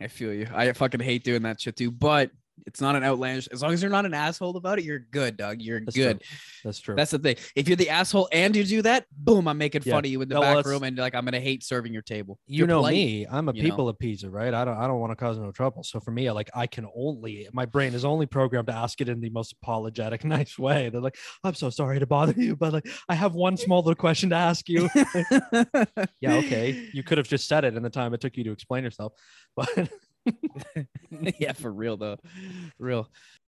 I 0.00 0.08
feel 0.08 0.32
you. 0.32 0.48
I 0.52 0.72
fucking 0.72 1.00
hate 1.00 1.24
doing 1.24 1.42
that 1.42 1.60
shit 1.60 1.76
too. 1.76 1.90
But 1.90 2.30
it's 2.66 2.80
not 2.80 2.94
an 2.96 3.02
outlandish. 3.04 3.48
As 3.48 3.62
long 3.62 3.72
as 3.72 3.82
you're 3.82 3.90
not 3.90 4.06
an 4.06 4.14
asshole 4.14 4.56
about 4.56 4.78
it, 4.78 4.84
you're 4.84 4.98
good, 5.00 5.36
dog. 5.36 5.60
You're 5.60 5.80
That's 5.80 5.96
good. 5.96 6.20
True. 6.20 6.36
That's 6.64 6.78
true. 6.80 6.94
That's 6.94 7.10
the 7.10 7.18
thing. 7.18 7.36
If 7.56 7.66
you're 7.68 7.76
the 7.76 7.90
asshole 7.90 8.28
and 8.32 8.54
you 8.54 8.64
do 8.64 8.82
that, 8.82 9.06
boom, 9.10 9.48
I'm 9.48 9.58
making 9.58 9.82
Yeah. 9.84 9.94
fun 9.94 10.04
of 10.04 10.10
you 10.10 10.22
in 10.22 10.28
the 10.28 10.36
No, 10.36 10.40
back 10.42 10.64
room, 10.64 10.82
and 10.84 10.96
like 10.96 11.14
I'm 11.14 11.24
gonna 11.24 11.40
hate 11.40 11.64
serving 11.64 11.92
your 11.92 12.02
table. 12.02 12.38
you 12.46 12.58
You're 12.58 12.66
know 12.68 12.78
polite. 12.78 12.94
me 12.94 13.26
i'm 13.30 13.48
a 13.48 13.52
know? 13.52 13.60
people 13.60 13.88
of 13.88 13.98
pizza 13.98 14.30
right 14.30 14.54
i 14.54 14.64
don't 14.64 14.76
i 14.76 14.86
don't 14.86 15.00
want 15.00 15.10
to 15.10 15.16
cause 15.16 15.38
no 15.38 15.50
trouble 15.52 15.82
so 15.82 15.98
for 16.00 16.10
me 16.10 16.28
I 16.28 16.32
like 16.32 16.50
i 16.54 16.66
can 16.66 16.86
only 16.96 17.48
my 17.52 17.66
brain 17.66 17.94
is 17.94 18.04
only 18.04 18.26
programmed 18.26 18.66
to 18.68 18.74
ask 18.74 19.00
it 19.00 19.08
in 19.08 19.20
the 19.20 19.30
most 19.30 19.54
apologetic 19.62 20.24
nice 20.36 20.58
way 20.58 20.88
they're 20.88 21.00
like 21.00 21.16
i'm 21.44 21.54
so 21.54 21.70
sorry 21.70 21.98
to 21.98 22.06
bother 22.06 22.34
you 22.36 22.54
but 22.56 22.72
like 22.72 22.86
i 23.08 23.14
have 23.14 23.34
one 23.34 23.56
small 23.56 23.78
little 23.78 23.94
question 23.94 24.30
to 24.30 24.36
ask 24.36 24.68
you 24.68 24.88
yeah 26.20 26.34
okay 26.34 26.90
you 26.92 27.02
could 27.02 27.18
have 27.18 27.28
just 27.28 27.48
said 27.48 27.64
it 27.64 27.74
in 27.76 27.82
the 27.82 27.90
time 27.90 28.14
it 28.14 28.20
took 28.20 28.36
you 28.36 28.44
to 28.44 28.52
explain 28.52 28.84
yourself 28.84 29.12
but 29.56 29.90
yeah, 31.38 31.52
for 31.52 31.72
real 31.72 31.96
though. 31.96 32.16
For 32.78 32.84
real. 32.84 33.08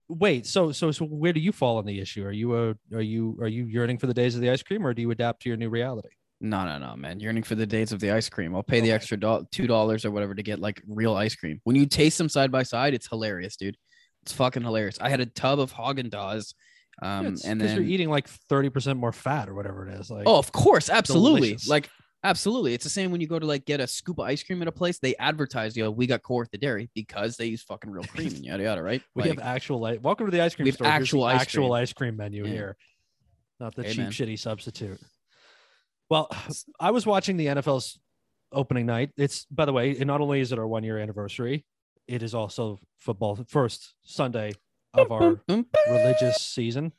wait 0.09 0.47
so 0.47 0.71
so 0.73 0.91
so 0.93 1.05
where 1.05 1.33
do 1.33 1.41
you 1.41 1.51
fall 1.53 1.79
on 1.79 1.85
the 1.85 1.99
issue 1.99 2.25
are 2.25 2.31
you 2.31 2.55
a 2.57 2.75
are 2.95 3.01
you 3.03 3.37
are 3.41 3.49
you 3.49 3.65
yearning 3.67 3.99
for 3.99 4.07
the 4.07 4.15
days 4.15 4.37
of 4.37 4.41
the 4.41 4.49
ice 4.49 4.63
cream 4.63 4.87
or 4.87 4.95
do 4.95 5.03
you 5.03 5.11
adapt 5.11 5.43
to 5.43 5.49
your 5.49 5.57
new 5.57 5.69
reality 5.69 6.11
No, 6.41 6.65
no, 6.65 6.79
no, 6.79 6.95
man. 6.97 7.19
Yearning 7.19 7.43
for 7.43 7.55
the 7.57 7.67
days 7.67 7.93
of 7.93 7.99
the 7.99 8.11
ice 8.13 8.29
cream. 8.29 8.55
I'll 8.55 8.63
pay 8.63 8.81
the 8.81 8.93
extra 8.93 9.17
do- 9.17 9.47
two 9.51 9.67
dollars 9.67 10.05
or 10.05 10.11
whatever 10.11 10.35
to 10.35 10.43
get 10.43 10.61
like 10.61 10.83
real 10.87 11.17
ice 11.17 11.35
cream. 11.35 11.61
When 11.65 11.77
you 11.77 11.87
taste 11.87 12.19
them 12.19 12.29
side 12.29 12.53
by 12.53 12.63
side, 12.63 12.93
it's 12.95 13.09
hilarious, 13.09 13.57
dude. 13.57 13.77
It's 14.23 14.33
fucking 14.33 14.63
hilarious. 14.63 14.99
I 15.01 15.09
had 15.09 15.21
a 15.21 15.27
tub 15.27 15.59
of 15.59 15.73
Haagen 15.73 16.11
Dazs, 16.11 16.53
um, 17.03 17.27
It's 17.27 17.45
and 17.45 17.59
then 17.61 17.75
you're 17.75 17.85
eating 17.85 18.11
like 18.11 18.29
30% 18.51 18.97
more 18.99 19.13
fat 19.13 19.49
or 19.49 19.55
whatever 19.55 19.89
it 19.89 19.99
is 19.99 20.11
like 20.11 20.25
oh, 20.27 20.39
of 20.39 20.53
course, 20.53 20.91
absolutely. 20.91 21.41
delicious. 21.51 21.69
Like 21.69 21.89
Absolutely. 22.25 22.75
It's 22.75 22.85
the 22.85 22.91
same 22.91 23.11
when 23.13 23.21
you 23.21 23.29
go 23.29 23.39
to 23.39 23.47
like 23.47 23.65
get 23.67 23.79
a 23.81 23.87
scoop 23.87 24.19
of 24.19 24.27
ice 24.27 24.43
cream 24.43 24.61
at 24.63 24.69
a 24.69 24.73
place, 24.73 24.99
they 24.99 25.15
advertise, 25.17 25.77
you 25.77 25.85
know, 25.85 25.91
we 25.91 26.07
got 26.07 26.23
Kawartha 26.23 26.59
Dairy 26.61 26.91
because 26.95 27.37
they 27.37 27.47
use 27.47 27.63
fucking 27.63 27.91
real 27.91 28.05
cream 28.05 28.29
and 28.29 28.45
yada 28.45 28.63
yada, 28.65 28.83
right? 28.83 29.03
We 29.15 29.23
Like, 29.23 29.29
have 29.31 29.39
actual 29.39 29.79
like 29.81 30.03
welcome 30.03 30.27
to 30.27 30.33
the 30.33 30.41
ice 30.43 30.55
cream 30.55 30.65
We 30.65 30.71
have 30.71 30.75
store. 30.77 30.87
Actual 30.89 31.25
ice 31.25 31.41
actual 31.43 31.69
cream. 31.71 31.73
ice 31.83 31.93
cream 31.93 32.17
menu 32.17 32.45
Yeah. 32.45 32.53
here. 32.53 32.77
Not 33.61 33.75
the 33.77 33.85
Hey, 33.85 33.91
cheap 33.91 33.99
man. 33.99 34.11
shitty 34.13 34.39
substitute. 34.39 34.99
Well, 36.11 36.29
I 36.81 36.91
was 36.91 37.07
watching 37.07 37.37
the 37.37 37.47
NFL's 37.47 37.99
opening 38.53 38.87
night. 38.87 39.11
It's 39.17 39.45
by 39.47 39.65
the 39.65 39.73
way, 39.73 39.95
not 39.95 40.21
only 40.21 40.41
is 40.41 40.53
it 40.53 40.59
our 40.59 40.67
one 40.67 40.85
year 40.85 40.99
anniversary, 40.99 41.65
it 42.09 42.23
is 42.23 42.35
also 42.35 42.79
football 42.99 43.37
first 43.49 43.95
Sunday 44.03 44.53
of 44.95 45.11
our 45.13 45.41
religious 45.89 46.37
season. 46.43 46.93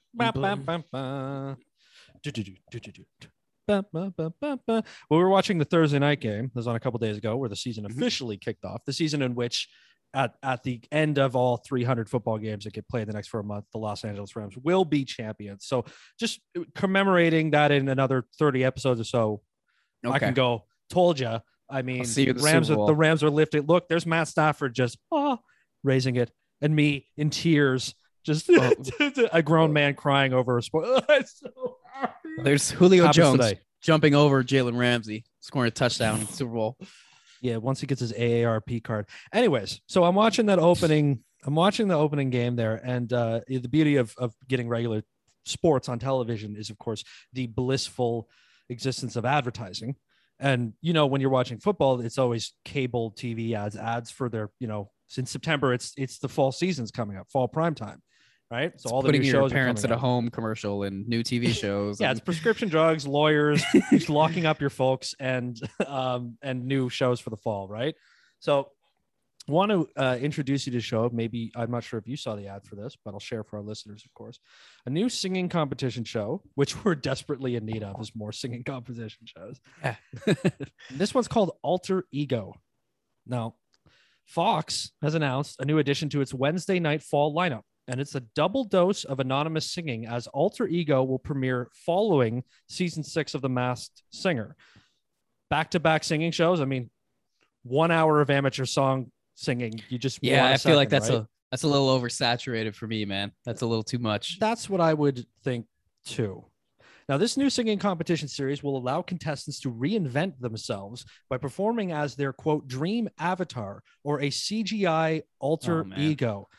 Ba, 3.68 3.86
ba, 3.92 4.12
ba. 4.40 4.60
Well, 4.68 4.84
we 5.10 5.18
were 5.18 5.30
watching 5.30 5.58
the 5.58 5.66
Thursday 5.66 6.00
night 6.00 6.22
game. 6.22 6.46
This 6.46 6.56
was 6.56 6.68
on 6.68 6.76
a 6.76 6.80
couple 6.80 7.00
days 7.00 7.18
ago, 7.18 7.36
where 7.36 7.50
the 7.50 7.56
season 7.56 7.84
Mhm. 7.86 7.92
officially 7.98 8.38
kicked 8.38 8.64
off. 8.64 8.86
The 8.86 8.94
season 8.94 9.22
in 9.22 9.36
which, 9.36 9.68
at 10.14 10.36
at 10.42 10.64
the 10.64 10.82
end 10.90 11.18
of 11.20 11.36
all 11.36 11.58
300 11.58 12.10
football 12.10 12.38
games 12.38 12.64
that 12.64 12.74
get 12.74 12.88
played 12.88 13.08
the 13.10 13.14
next 13.14 13.28
four 13.28 13.44
months, 13.44 13.68
the 13.74 13.78
Los 13.78 14.06
Angeles 14.06 14.36
Rams 14.38 14.56
will 14.58 14.86
be 14.86 15.04
champions. 15.04 15.66
So, 15.66 15.84
just 16.18 16.40
commemorating 16.76 17.52
that 17.52 17.72
in 17.72 17.90
another 17.90 18.26
30 18.40 18.64
episodes 18.64 19.02
or 19.02 19.04
so, 19.04 19.42
I 20.10 20.18
can 20.20 20.34
go. 20.34 20.64
Told 20.90 21.20
you. 21.20 21.40
I 21.70 21.82
mean, 21.82 22.04
the 22.04 22.32
Rams. 22.32 22.72
Are, 22.72 22.88
the 22.88 22.96
Rams 22.96 23.22
are 23.22 23.30
lifting. 23.30 23.64
Look, 23.64 23.90
there's 23.90 24.06
Matt 24.06 24.30
Stafford 24.30 24.74
just 24.74 24.98
ah, 25.12 25.38
raising 25.84 26.16
it, 26.16 26.32
and 26.62 26.74
me 26.74 27.08
in 27.18 27.30
tears, 27.30 27.94
just 28.26 28.50
Oh. 28.50 28.72
a 29.34 29.44
grown 29.44 29.74
man 29.74 29.94
crying 29.96 30.32
over 30.34 30.58
a 30.58 30.64
sport. 30.64 30.86
So. 31.26 31.77
There's 32.44 32.70
Julio 32.72 33.04
Happens 33.04 33.16
Jones 33.16 33.40
today. 33.46 33.60
jumping 33.82 34.16
over 34.16 34.44
Jalen 34.44 34.78
Ramsey, 34.78 35.26
scoring 35.40 35.68
a 35.68 35.72
touchdown 35.72 36.20
in 36.20 36.26
the 36.26 36.34
Super 36.34 36.54
Bowl. 36.54 36.78
Yeah, 37.42 37.58
once 37.58 37.80
he 37.80 37.88
gets 37.88 38.02
his 38.02 38.14
AARP 38.14 38.84
card. 38.84 39.08
Anyways, 39.34 39.82
so 39.88 40.04
I'm 40.04 40.16
watching 40.16 40.48
that 40.48 40.60
opening. 40.60 41.24
I'm 41.46 41.56
watching 41.56 41.88
the 41.88 41.96
opening 41.96 42.30
game 42.30 42.56
there, 42.56 42.82
and 42.84 43.12
uh, 43.12 43.42
the 43.48 43.68
beauty 43.70 43.98
of 43.98 44.14
of 44.18 44.34
getting 44.48 44.68
regular 44.68 45.04
sports 45.46 45.90
on 45.90 46.00
television 46.00 46.56
is, 46.56 46.70
of 46.70 46.78
course, 46.78 47.04
the 47.34 47.48
blissful 47.48 48.28
existence 48.70 49.16
of 49.16 49.26
advertising. 49.26 49.96
And 50.40 50.74
you 50.82 50.94
know, 50.94 51.08
when 51.08 51.22
you're 51.22 51.30
watching 51.30 51.60
football, 51.60 52.00
it's 52.02 52.18
always 52.18 52.54
cable 52.66 53.12
TV 53.12 53.54
ads, 53.54 53.76
ads 53.76 54.12
for 54.12 54.30
their, 54.30 54.50
you 54.60 54.68
know, 54.68 54.92
since 55.08 55.32
September, 55.32 55.74
it's 55.74 55.94
it's 55.98 56.20
the 56.20 56.30
fall 56.30 56.52
season's 56.52 56.92
coming 56.92 57.18
up, 57.18 57.28
fall 57.32 57.48
prime 57.48 57.76
time, 57.76 58.02
right? 58.52 58.80
So 58.80 58.90
all 58.90 59.02
the 59.02 59.08
putting 59.08 59.22
new 59.22 59.28
your 59.28 59.44
shows 59.44 59.52
parents 59.52 59.84
at 59.84 59.92
a 59.92 59.98
home 59.98 60.30
commercial 60.30 60.84
and 60.84 61.08
new 61.08 61.24
TV 61.24 61.50
shows. 61.54 62.00
Yeah, 62.00 62.10
and- 62.10 62.18
it's 62.18 62.26
prescription 62.26 62.70
drugs, 62.70 63.08
lawyers, 63.08 63.64
just 63.92 64.10
locking 64.10 64.46
up 64.46 64.62
your 64.62 64.70
folks, 64.70 65.16
and 65.20 65.60
um, 65.86 66.38
and 66.42 66.66
new 66.66 66.90
shows 66.90 67.20
for 67.20 67.30
the 67.30 67.38
fall, 67.38 67.68
right? 67.68 67.96
So, 68.40 68.70
want 69.48 69.72
to 69.72 69.88
uh, 69.96 70.18
introduce 70.20 70.66
you 70.68 70.74
to 70.74 70.80
show. 70.82 71.10
Maybe 71.14 71.52
I'm 71.56 71.72
not 71.72 71.84
sure 71.84 71.98
if 72.00 72.08
you 72.08 72.18
saw 72.18 72.36
the 72.36 72.48
ad 72.48 72.66
for 72.66 72.76
this, 72.76 72.98
but 73.04 73.14
I'll 73.14 73.20
share 73.20 73.44
for 73.44 73.58
our 73.58 73.64
listeners, 73.64 74.04
of 74.06 74.14
course. 74.14 74.40
A 74.86 74.90
new 74.90 75.08
singing 75.10 75.48
competition 75.50 76.04
show, 76.04 76.42
which 76.56 76.84
we're 76.84 76.96
desperately 76.96 77.56
in 77.56 77.66
need 77.66 77.82
of, 77.84 78.00
is 78.02 78.12
more 78.14 78.32
singing 78.34 78.64
competition 78.64 79.26
shows. 79.26 79.60
Yeah. 79.82 79.96
this 80.92 81.14
one's 81.14 81.28
called 81.30 81.52
Alter 81.64 82.04
Ego. 82.12 82.54
Now, 83.26 83.56
Fox 84.26 84.92
has 85.02 85.16
announced 85.16 85.56
a 85.60 85.66
new 85.66 85.78
addition 85.80 86.10
to 86.10 86.22
its 86.22 86.34
Wednesday 86.34 86.80
night 86.80 87.02
fall 87.02 87.34
lineup, 87.34 87.62
and 87.88 88.02
it's 88.02 88.16
a 88.16 88.20
double 88.36 88.64
dose 88.64 89.04
of 89.04 89.20
anonymous 89.20 89.70
singing 89.72 90.06
as 90.06 90.28
Alter 90.28 90.68
Ego 90.68 91.04
will 91.04 91.20
premiere 91.20 91.70
following 91.74 92.44
season 92.68 93.04
six 93.04 93.34
of 93.34 93.42
The 93.42 93.50
Masked 93.50 94.04
Singer. 94.12 94.56
Back 95.50 95.72
to 95.72 95.80
back 95.80 96.04
singing 96.04 96.32
shows. 96.32 96.60
I 96.60 96.66
mean, 96.66 96.90
one 97.64 97.92
hour 97.92 98.20
of 98.20 98.30
amateur 98.30 98.66
song 98.66 99.12
singing. 99.36 99.82
You 99.90 99.98
just 99.98 100.20
yeah, 100.22 100.48
I 100.48 100.58
feel 100.58 100.76
like 100.76 100.90
that's 100.90 101.10
right? 101.10 101.20
a 101.20 101.28
that's 101.52 101.64
a 101.64 101.68
little 101.68 101.88
oversaturated 101.98 102.76
for 102.76 102.88
me, 102.88 103.06
man. 103.06 103.32
That's 103.46 103.62
a 103.62 103.66
little 103.66 103.84
too 103.84 104.00
much. 104.00 104.38
That's 104.40 104.70
what 104.70 104.82
I 104.82 104.94
would 104.94 105.26
think 105.44 105.66
too. 106.06 106.44
Now, 107.08 107.18
this 107.18 107.38
new 107.38 107.50
singing 107.50 107.80
competition 107.80 108.28
series 108.28 108.62
will 108.62 108.76
allow 108.76 109.02
contestants 109.02 109.62
to 109.62 109.72
reinvent 109.72 110.40
themselves 110.42 111.06
by 111.30 111.38
performing 111.38 111.94
as 111.94 112.16
their 112.16 112.34
quote 112.34 112.68
dream 112.68 113.08
avatar 113.18 113.82
or 114.04 114.20
a 114.20 114.28
CGI 114.28 115.22
oh, 115.22 115.26
alter 115.40 115.86
Oh, 115.86 115.94
ego. 115.98 116.50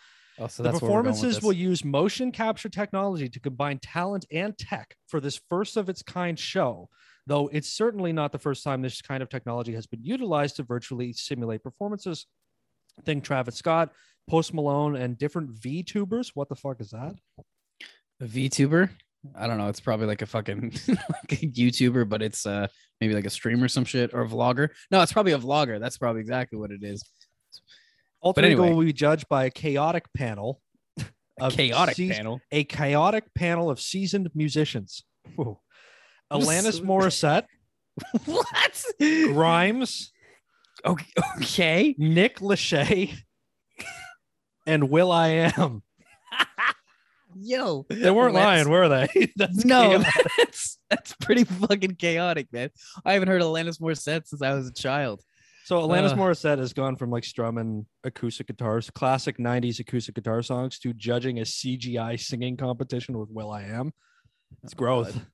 Oh, 0.41 0.47
so 0.47 0.63
the 0.63 0.71
that's 0.71 0.83
where 0.83 0.91
we're 0.91 1.03
going 1.03 1.07
with 1.07 1.15
performances 1.15 1.43
will 1.43 1.53
use 1.53 1.85
motion 1.85 2.31
capture 2.33 2.69
technology 2.69 3.29
to 3.29 3.41
combine 3.41 3.79
talent 3.79 4.25
and 4.31 4.57
tech 4.57 4.97
for 5.07 5.21
this 5.21 5.41
first 5.49 5.77
of 5.77 5.89
its 5.89 6.03
kind 6.03 6.39
show. 6.39 6.89
Though 7.27 7.49
it's 7.49 7.69
certainly 7.69 8.13
not 8.13 8.33
the 8.33 8.39
first 8.39 8.65
time 8.65 8.81
this 8.81 9.03
kind 9.03 9.23
of 9.23 9.29
technology 9.29 9.75
has 9.75 9.87
been 9.87 10.03
utilized 10.03 10.57
to 10.57 10.63
virtually 10.63 11.13
simulate 11.13 11.63
performances. 11.63 12.27
Think 13.05 13.23
Travis 13.23 13.57
Scott, 13.57 13.93
Post 14.29 14.55
Malone, 14.55 14.97
and 14.97 15.19
different 15.19 15.55
VTubers. 15.55 16.31
What 16.35 16.49
the 16.49 16.57
fuck 16.57 16.81
is 16.81 16.91
that? 16.91 17.15
a 18.21 18.25
VTuber. 18.25 18.91
I 19.35 19.47
don't 19.47 19.59
know. 19.59 19.69
It's 19.69 19.81
probably 19.81 20.07
like 20.07 20.23
a 20.23 20.27
fucking 20.27 20.73
like 20.89 21.33
a 21.33 21.47
YouTuber, 21.47 22.09
but 22.09 22.23
it's 22.23 22.47
uh 22.47 22.69
maybe 23.01 23.15
like 23.15 23.27
a 23.27 23.31
streamer 23.31 23.67
or 23.67 23.69
some 23.69 23.85
shit 23.85 24.15
or 24.15 24.23
a 24.23 24.29
vlogger. 24.29 24.71
No, 24.91 25.03
it's 25.03 25.13
probably 25.13 25.33
a 25.33 25.39
vlogger. 25.39 25.81
That's 25.81 25.99
probably 25.99 26.21
exactly 26.21 26.59
what 26.59 26.71
it 26.71 26.83
is. 26.83 27.03
Alter 28.21 28.43
But 28.43 28.51
Ego 28.51 28.63
anyway. 28.63 28.77
will 28.77 28.85
be 28.85 28.93
judged 28.93 29.29
by 29.29 29.45
a 29.45 29.51
chaotic 29.51 30.05
panel. 30.15 30.61
A 31.41 31.45
of 31.45 31.53
chaotic 31.53 31.95
seas- 31.97 32.17
panel. 32.17 32.41
A 32.51 32.65
chaotic 32.65 33.33
panel 33.35 33.71
of 33.71 33.81
seasoned 33.81 34.29
musicians. 34.35 35.05
Whoa. 35.37 35.61
Alanis 36.33 36.81
Morissette, 36.85 37.45
what? 38.27 38.85
Grimes, 38.99 40.13
Okay. 40.85 41.07
okay. 41.41 41.95
Nick 41.97 42.41
Lachey, 42.41 43.15
and 44.67 44.91
Will 44.91 45.11
I 45.13 45.29
Am. 45.57 45.83
Yo. 47.41 47.87
They 47.89 48.11
weren't 48.11 48.35
lying, 48.35 48.69
were 48.69 48.89
they? 48.89 49.33
That's 49.37 49.65
No, 49.65 49.91
chaotic. 50.01 50.15
that's 50.39 50.79
that's 50.91 51.15
pretty 51.21 51.45
fucking 51.45 51.95
chaotic, 51.97 52.49
man. 52.53 52.71
I 53.05 53.13
haven't 53.13 53.29
heard 53.29 53.43
Alanis 53.43 53.81
Morissette 53.81 54.27
since 54.27 54.43
I 54.43 54.53
was 54.55 54.67
a 54.69 54.73
child. 54.73 55.23
So 55.69 55.83
Alanis 55.87 56.13
Uh. 56.13 56.17
Morissette 56.17 56.57
has 56.61 56.73
gone 56.73 56.97
from 56.97 57.11
like 57.11 57.25
strumming 57.25 57.85
acoustic 58.03 58.47
guitars, 58.47 58.89
classic 58.89 59.37
'90s 59.37 59.81
acoustic 59.81 60.15
guitar 60.15 60.41
songs, 60.43 60.79
to 60.79 60.95
judging 60.95 61.41
a 61.41 61.43
CGI 61.43 62.19
singing 62.19 62.57
competition 62.57 63.19
with 63.19 63.29
Will 63.31 63.51
I 63.51 63.65
Am. 63.65 63.93
It's 64.65 64.73
growth. 64.73 65.13
God. 65.13 65.27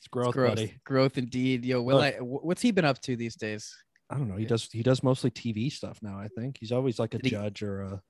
It's 0.00 0.08
growth, 0.08 0.34
growth, 0.34 0.56
buddy. 0.56 0.74
growth 0.84 1.16
indeed. 1.16 1.64
Yo, 1.64 1.80
Will 1.80 1.98
Look. 1.98 2.04
I? 2.16 2.18
What's 2.18 2.60
he 2.60 2.72
been 2.72 2.84
up 2.84 3.00
to 3.02 3.14
these 3.14 3.36
days? 3.36 3.72
I 4.10 4.16
don't 4.16 4.26
know. 4.26 4.34
He 4.34 4.46
does. 4.46 4.68
He 4.72 4.82
does 4.82 5.04
mostly 5.04 5.30
TV 5.30 5.70
stuff 5.70 6.00
now. 6.02 6.18
I 6.18 6.26
think 6.26 6.56
he's 6.58 6.72
always 6.72 6.98
like 6.98 7.14
a 7.14 7.18
Did 7.18 7.26
he- 7.26 7.30
judge 7.30 7.62
or 7.62 7.82
a, 7.82 8.02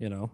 you 0.00 0.08
know. 0.08 0.32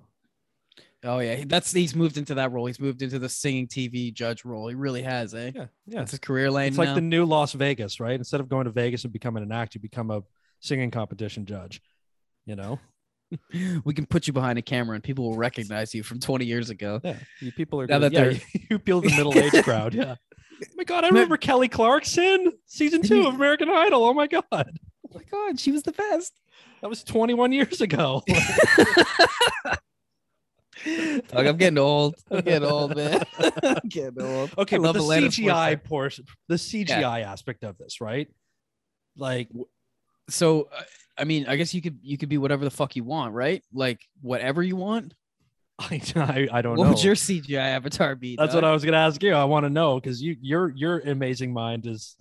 Oh 1.04 1.18
yeah, 1.18 1.44
that's 1.46 1.72
he's 1.72 1.94
moved 1.94 2.16
into 2.16 2.36
that 2.36 2.52
role. 2.52 2.64
He's 2.64 2.80
moved 2.80 3.02
into 3.02 3.18
the 3.18 3.28
singing 3.28 3.66
TV 3.66 4.14
judge 4.14 4.46
role. 4.46 4.68
He 4.68 4.74
really 4.76 5.02
has, 5.02 5.34
eh? 5.34 5.50
Yeah, 5.54 5.66
yeah. 5.86 6.00
It's 6.00 6.12
his 6.12 6.20
career 6.20 6.50
lane 6.50 6.68
It's 6.68 6.78
like 6.78 6.94
the 6.94 7.02
new 7.02 7.26
Las 7.26 7.52
Vegas, 7.52 8.00
right? 8.00 8.14
Instead 8.14 8.40
of 8.40 8.48
going 8.48 8.64
to 8.64 8.70
Vegas 8.70 9.04
and 9.04 9.12
becoming 9.12 9.42
an 9.42 9.52
act, 9.52 9.74
you 9.74 9.80
become 9.82 10.10
a 10.10 10.22
singing 10.60 10.90
competition 10.90 11.46
judge. 11.46 11.80
You 12.46 12.56
know. 12.56 12.78
we 13.84 13.94
can 13.94 14.06
put 14.06 14.26
you 14.26 14.32
behind 14.32 14.58
a 14.58 14.62
camera 14.62 14.94
and 14.94 15.04
people 15.04 15.28
will 15.30 15.36
recognize 15.36 15.94
you 15.94 16.02
from 16.02 16.18
20 16.18 16.44
years 16.44 16.70
ago. 16.70 17.00
Yeah, 17.04 17.16
you 17.40 17.52
people 17.52 17.80
are 17.80 17.86
Now 17.86 17.98
good. 18.00 18.12
that 18.12 18.34
yeah, 18.34 18.60
you 18.70 18.76
appeal 18.76 19.02
to 19.02 19.08
the 19.08 19.16
middle 19.16 19.36
aged 19.38 19.64
crowd. 19.64 19.94
Yeah. 20.00 20.16
Oh 20.62 20.66
my 20.76 20.84
god, 20.84 21.04
I 21.04 21.08
remember 21.08 21.38
Kelly 21.38 21.68
Clarkson, 21.68 22.52
season 22.66 23.00
two 23.00 23.26
of 23.26 23.34
American 23.34 23.70
Idol. 23.70 24.04
Oh 24.04 24.12
my 24.12 24.26
god, 24.26 24.44
Oh 24.52 24.68
my 25.14 25.22
god, 25.30 25.58
she 25.58 25.72
was 25.72 25.82
the 25.84 25.92
best. 25.92 26.38
that 26.82 26.88
was 26.90 27.02
21 27.02 27.52
years 27.52 27.80
ago. 27.80 28.22
Dog, 31.28 31.46
I'm 31.46 31.56
getting 31.56 31.78
old. 31.78 32.16
I'm 32.30 32.40
getting 32.42 32.68
old, 32.68 32.96
man. 32.96 33.22
I'm 33.62 33.88
getting 33.88 34.20
old. 34.22 34.50
okay, 34.58 34.76
I 34.76 34.80
but 34.80 34.92
the 34.92 34.98
CGI 35.00 35.82
portion, 35.82 36.24
the 36.48 36.56
CGI 36.56 37.22
aspect 37.24 37.64
of 37.64 37.76
this, 37.78 38.00
right? 38.00 38.28
Like, 39.16 39.48
So, 40.30 40.68
uh, 40.74 40.82
I 41.18 41.24
mean, 41.24 41.46
I 41.46 41.56
guess 41.56 41.74
you 41.74 41.82
could 41.82 41.98
you 42.02 42.16
could 42.16 42.28
be 42.28 42.38
whatever 42.38 42.64
the 42.64 42.70
fuck 42.70 42.96
you 42.96 43.04
want, 43.04 43.34
right? 43.34 43.62
Like 43.72 44.00
whatever 44.22 44.62
you 44.62 44.76
want. 44.76 45.14
I, 45.78 46.00
I, 46.16 46.48
I 46.52 46.62
don't 46.62 46.76
What 46.76 46.84
know. 46.84 46.90
What 46.90 46.96
would 46.96 47.04
your 47.04 47.14
CGI 47.14 47.56
avatar 47.56 48.14
be? 48.14 48.36
That's 48.36 48.54
what 48.54 48.64
I 48.64 48.72
was 48.72 48.84
gonna 48.84 48.96
ask 48.98 49.22
you. 49.22 49.32
I 49.34 49.44
want 49.44 49.64
to 49.64 49.70
know 49.70 49.98
because 49.98 50.20
you, 50.20 50.36
your, 50.40 50.70
your 50.70 50.98
amazing 51.00 51.52
mind 51.52 51.86
is 51.86 52.16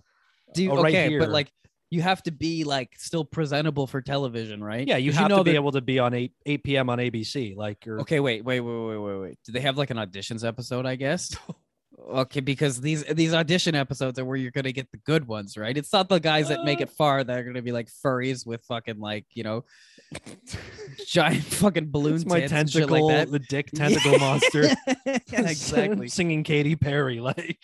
do. 0.54 0.62
You, 0.64 0.72
oh, 0.72 0.82
right 0.82 0.94
okay, 0.94 1.08
here. 1.08 1.18
but 1.18 1.30
like 1.30 1.50
you 1.90 2.02
have 2.02 2.22
to 2.22 2.30
be 2.30 2.64
like 2.64 2.90
still 2.96 3.24
presentable 3.24 3.86
for 3.86 4.00
television, 4.00 4.62
right? 4.62 4.86
yeah. 4.86 4.96
you 4.96 5.12
have 5.12 5.28
know 5.28 5.38
to 5.38 5.44
be 5.44 5.50
that- 5.50 5.56
able 5.56 5.72
to 5.72 5.80
be 5.80 5.98
on 5.98 6.14
eight 6.14 6.32
eight 6.46 6.62
p.m. 6.62 6.88
on 6.88 6.98
ABC. 6.98 7.56
Like, 7.56 7.84
you're 7.84 8.00
Okay, 8.00 8.20
wait, 8.20 8.44
wait, 8.44 8.60
wait, 8.60 8.72
wait, 8.72 8.96
wait, 8.98 9.20
wait. 9.20 9.38
Do 9.44 9.52
they 9.52 9.60
have 9.60 9.76
like 9.76 9.90
an 9.90 9.96
auditions 9.96 10.46
episode? 10.46 10.86
I 10.86 10.96
guess. 10.96 11.36
Okay, 12.08 12.40
because 12.40 12.80
these 12.80 13.04
these 13.04 13.34
audition 13.34 13.74
episodes 13.74 14.18
are 14.18 14.24
where 14.24 14.36
you're 14.36 14.50
gonna 14.50 14.72
get 14.72 14.90
the 14.90 14.96
good 14.98 15.26
ones, 15.26 15.56
right? 15.56 15.76
It's 15.76 15.92
not 15.92 16.08
the 16.08 16.18
guys 16.18 16.48
that 16.48 16.64
make 16.64 16.78
Uh. 16.80 16.84
it 16.84 16.90
far 16.90 17.22
that 17.24 17.38
are 17.38 17.44
gonna 17.44 17.62
be 17.62 17.72
like 17.72 17.88
furries 18.04 18.46
with 18.46 18.64
fucking 18.64 18.98
like 18.98 19.26
you 19.34 19.42
know 19.44 19.64
giant 21.06 21.44
fucking 21.44 21.90
balloons. 21.90 22.22
it's 22.22 22.30
my 22.30 22.46
tentacle, 22.46 23.08
like 23.08 23.28
that. 23.28 23.30
the 23.32 23.38
dick 23.38 23.70
tentacle 23.74 24.18
monster. 24.18 24.64
exactly. 25.32 26.08
singing 26.08 26.42
Katy 26.42 26.76
Perry. 26.76 27.20
Like, 27.20 27.58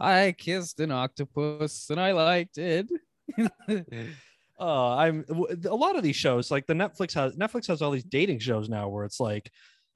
I 0.00 0.34
kissed 0.36 0.80
an 0.80 0.90
octopus 0.92 1.90
and 1.90 2.00
I 2.00 2.12
liked 2.12 2.58
it. 2.58 2.86
uh 4.60 4.96
i'm 4.96 5.24
a 5.64 5.74
lot 5.74 5.96
of 5.96 6.02
these 6.02 6.16
shows 6.16 6.50
like 6.50 6.66
the 6.66 6.74
netflix 6.74 7.14
has 7.14 7.34
netflix 7.36 7.66
has 7.66 7.80
all 7.80 7.90
these 7.90 8.04
dating 8.04 8.38
shows 8.38 8.68
now 8.68 8.88
where 8.88 9.04
it's 9.04 9.18
like 9.20 9.50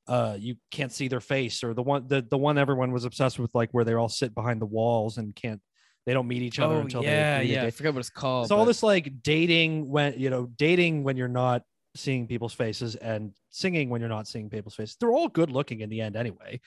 uh 0.09 0.37
you 0.39 0.57
can't 0.71 0.93
see 0.93 1.09
their 1.09 1.21
face 1.21 1.65
or 1.65 1.75
the 1.75 1.83
one 1.83 2.07
the, 2.09 2.23
the 2.23 2.39
one 2.39 2.59
everyone 2.59 2.93
was 2.93 3.05
obsessed 3.05 3.39
with 3.39 3.55
like 3.55 3.71
where 3.73 3.85
they 3.85 3.95
all 3.95 4.09
sit 4.09 4.35
behind 4.35 4.61
the 4.61 4.67
walls 4.67 5.19
and 5.19 5.35
can't 5.35 5.61
they 6.07 6.13
don't 6.13 6.29
meet 6.29 6.43
each 6.43 6.61
other 6.61 6.77
oh 6.77 6.81
until 6.81 7.03
yeah, 7.03 7.39
they 7.39 7.47
yeah. 7.47 7.63
I 7.63 7.65
date. 7.65 7.75
forgot 7.75 7.95
what 7.95 8.01
it's 8.01 8.11
called. 8.11 8.45
it's 8.45 8.53
all 8.53 8.65
this 8.65 8.83
like 8.83 9.23
dating 9.23 9.89
when 9.89 10.19
you 10.19 10.31
know 10.31 10.47
dating 10.47 11.03
when 11.03 11.17
you're 11.17 11.27
not 11.27 11.63
seeing 11.97 12.29
people's 12.29 12.53
faces 12.53 12.95
and 12.95 13.33
singing 13.51 13.91
when 13.91 14.01
you're 14.01 14.11
not 14.11 14.29
seeing 14.29 14.49
people's 14.49 14.75
faces 14.75 14.97
they're 15.01 15.11
all 15.11 15.29
good 15.29 15.51
looking 15.51 15.81
in 15.81 15.89
the 15.91 16.01
end 16.01 16.15
anyway 16.15 16.61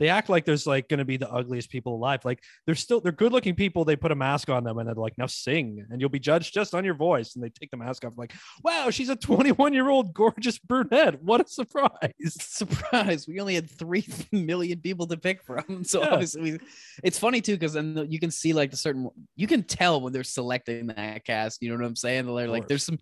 they 0.00 0.08
act 0.08 0.30
like 0.30 0.46
there's 0.46 0.66
like 0.66 0.88
going 0.88 0.98
to 0.98 1.04
be 1.04 1.18
the 1.18 1.30
ugliest 1.30 1.70
people 1.70 1.94
alive. 1.94 2.24
Like 2.24 2.42
they're 2.64 2.74
still 2.74 3.00
they're 3.00 3.12
good 3.12 3.32
looking 3.32 3.54
people 3.54 3.84
they 3.84 3.94
put 3.96 4.10
a 4.10 4.14
mask 4.16 4.48
on 4.48 4.64
them 4.64 4.78
and 4.78 4.88
they're 4.88 4.94
like 4.94 5.16
now 5.18 5.26
sing 5.26 5.86
and 5.90 6.00
you'll 6.00 6.10
be 6.10 6.18
judged 6.18 6.54
just 6.54 6.74
on 6.74 6.84
your 6.84 6.94
voice. 6.94 7.34
And 7.34 7.44
they 7.44 7.50
take 7.50 7.70
the 7.70 7.76
mask 7.76 8.04
off 8.04 8.14
like 8.16 8.32
wow 8.64 8.88
she's 8.90 9.10
a 9.10 9.14
21 9.16 9.74
year 9.74 9.90
old 9.90 10.14
gorgeous 10.14 10.58
brunette. 10.58 11.22
What 11.22 11.42
a 11.42 11.46
surprise. 11.46 11.90
Surprise. 12.28 13.28
We 13.28 13.38
only 13.40 13.54
had 13.54 13.70
three 13.70 14.06
million 14.32 14.80
people 14.80 15.06
to 15.08 15.16
pick 15.16 15.44
from. 15.44 15.84
So 15.84 16.00
Yeah. 16.00 16.08
obviously 16.14 16.40
we, 16.52 16.58
it's 17.04 17.18
funny 17.18 17.42
too 17.42 17.54
because 17.54 17.74
then 17.74 18.06
you 18.08 18.18
can 18.18 18.30
see 18.30 18.54
like 18.54 18.70
the 18.70 18.78
certain 18.78 19.10
you 19.36 19.46
can 19.46 19.62
tell 19.62 20.00
when 20.00 20.12
they're 20.14 20.24
selecting 20.24 20.86
that 20.88 21.24
cast 21.24 21.60
you 21.62 21.68
know 21.68 21.76
what 21.76 21.84
i'm 21.86 21.94
saying? 21.96 22.24
They're 22.34 22.48
like 22.48 22.68
there's 22.68 22.84
some 22.84 22.98